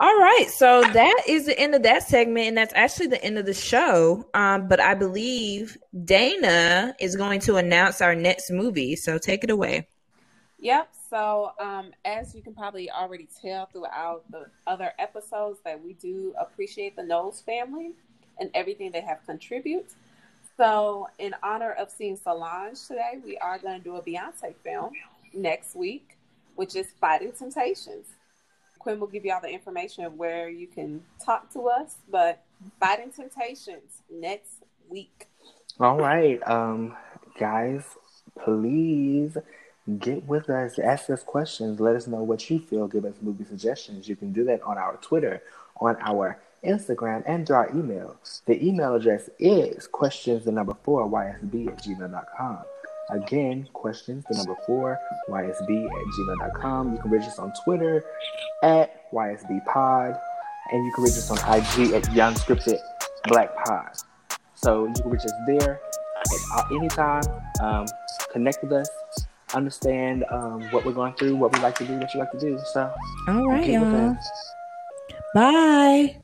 All 0.00 0.16
right, 0.16 0.46
so 0.48 0.82
that 0.82 1.22
is 1.26 1.46
the 1.46 1.58
end 1.58 1.74
of 1.74 1.82
that 1.82 2.04
segment, 2.04 2.46
and 2.46 2.56
that's 2.56 2.72
actually 2.74 3.08
the 3.08 3.22
end 3.24 3.36
of 3.36 3.46
the 3.46 3.54
show. 3.54 4.24
Um, 4.32 4.68
but 4.68 4.78
I 4.78 4.94
believe 4.94 5.76
Dana 6.04 6.94
is 7.00 7.16
going 7.16 7.40
to 7.40 7.56
announce 7.56 8.00
our 8.00 8.14
next 8.14 8.52
movie. 8.52 8.94
So 8.94 9.18
take 9.18 9.42
it 9.42 9.50
away. 9.50 9.88
Yep. 10.60 10.88
So, 11.10 11.52
um, 11.58 11.92
as 12.04 12.32
you 12.34 12.42
can 12.42 12.54
probably 12.54 12.90
already 12.90 13.28
tell 13.42 13.66
throughout 13.66 14.22
the 14.30 14.46
other 14.68 14.92
episodes, 15.00 15.58
that 15.64 15.82
we 15.82 15.94
do 15.94 16.32
appreciate 16.38 16.94
the 16.94 17.02
Knowles 17.02 17.40
family 17.40 17.92
and 18.38 18.50
everything 18.54 18.92
they 18.92 19.00
have 19.00 19.24
contributed. 19.26 19.86
So, 20.56 21.08
in 21.18 21.34
honor 21.42 21.72
of 21.72 21.90
seeing 21.90 22.16
Solange 22.16 22.86
today, 22.86 23.18
we 23.24 23.36
are 23.38 23.58
going 23.58 23.78
to 23.78 23.84
do 23.84 23.96
a 23.96 24.02
Beyonce 24.02 24.54
film 24.62 24.92
next 25.32 25.74
week, 25.74 26.18
which 26.56 26.76
is 26.76 26.86
Fighting 27.00 27.32
Temptations. 27.32 28.06
Quinn 28.78 29.00
will 29.00 29.06
give 29.06 29.24
you 29.24 29.32
all 29.32 29.40
the 29.40 29.50
information 29.50 30.04
of 30.04 30.14
where 30.14 30.48
you 30.48 30.66
can 30.66 31.02
talk 31.24 31.52
to 31.52 31.68
us, 31.68 31.96
but 32.10 32.44
Fighting 32.80 33.10
Temptations 33.10 34.02
next 34.10 34.64
week. 34.88 35.28
All 35.80 35.98
right, 35.98 36.40
um, 36.48 36.96
guys, 37.38 37.82
please 38.42 39.36
get 39.98 40.24
with 40.24 40.50
us. 40.50 40.78
Ask 40.78 41.08
us 41.10 41.22
questions. 41.22 41.80
Let 41.80 41.96
us 41.96 42.06
know 42.06 42.22
what 42.22 42.48
you 42.50 42.58
feel. 42.58 42.88
Give 42.88 43.04
us 43.04 43.14
movie 43.22 43.44
suggestions. 43.44 44.08
You 44.08 44.16
can 44.16 44.32
do 44.32 44.44
that 44.44 44.62
on 44.62 44.76
our 44.76 44.96
Twitter, 44.96 45.42
on 45.80 45.96
our 46.00 46.38
Instagram, 46.64 47.22
and 47.26 47.46
through 47.46 47.56
our 47.56 47.70
email. 47.70 48.16
The 48.46 48.64
email 48.66 48.94
address 48.94 49.30
is 49.38 49.86
questions 49.86 50.44
the 50.44 50.52
number 50.52 50.74
four 50.82 51.08
ysb 51.08 51.68
at 51.68 51.82
gmail.com. 51.84 52.58
Again, 53.10 53.68
questions 53.72 54.24
the 54.28 54.36
number 54.36 54.54
four 54.66 54.98
ysb 55.28 55.86
at 55.86 56.50
gmail.com. 56.50 56.94
You 56.94 57.00
can 57.00 57.10
reach 57.10 57.22
us 57.22 57.38
on 57.38 57.52
Twitter 57.64 58.04
at 58.62 59.10
ysbpod, 59.12 60.20
and 60.72 60.84
you 60.84 60.92
can 60.94 61.04
reach 61.04 61.14
us 61.14 61.30
on 61.30 61.38
IG 61.38 61.92
at 61.92 62.04
Unscripted 62.04 62.78
Black 63.28 63.56
Pod. 63.64 63.96
So 64.54 64.86
you 64.86 64.94
can 64.94 65.10
reach 65.10 65.24
us 65.24 65.32
there 65.46 65.80
at 66.56 66.64
any 66.72 66.88
time. 66.88 67.22
Um, 67.62 67.86
connect 68.32 68.62
with 68.62 68.72
us. 68.72 68.88
Understand 69.54 70.24
um, 70.30 70.62
what 70.70 70.84
we're 70.84 70.92
going 70.92 71.14
through, 71.14 71.36
what 71.36 71.52
we 71.54 71.60
like 71.60 71.76
to 71.76 71.86
do, 71.86 71.98
what 71.98 72.12
you 72.12 72.20
like 72.20 72.32
to 72.32 72.38
do. 72.38 72.58
So 72.72 72.92
All 73.28 73.48
right, 73.48 73.66
y'all. 73.66 74.16
Bye. 75.34 76.16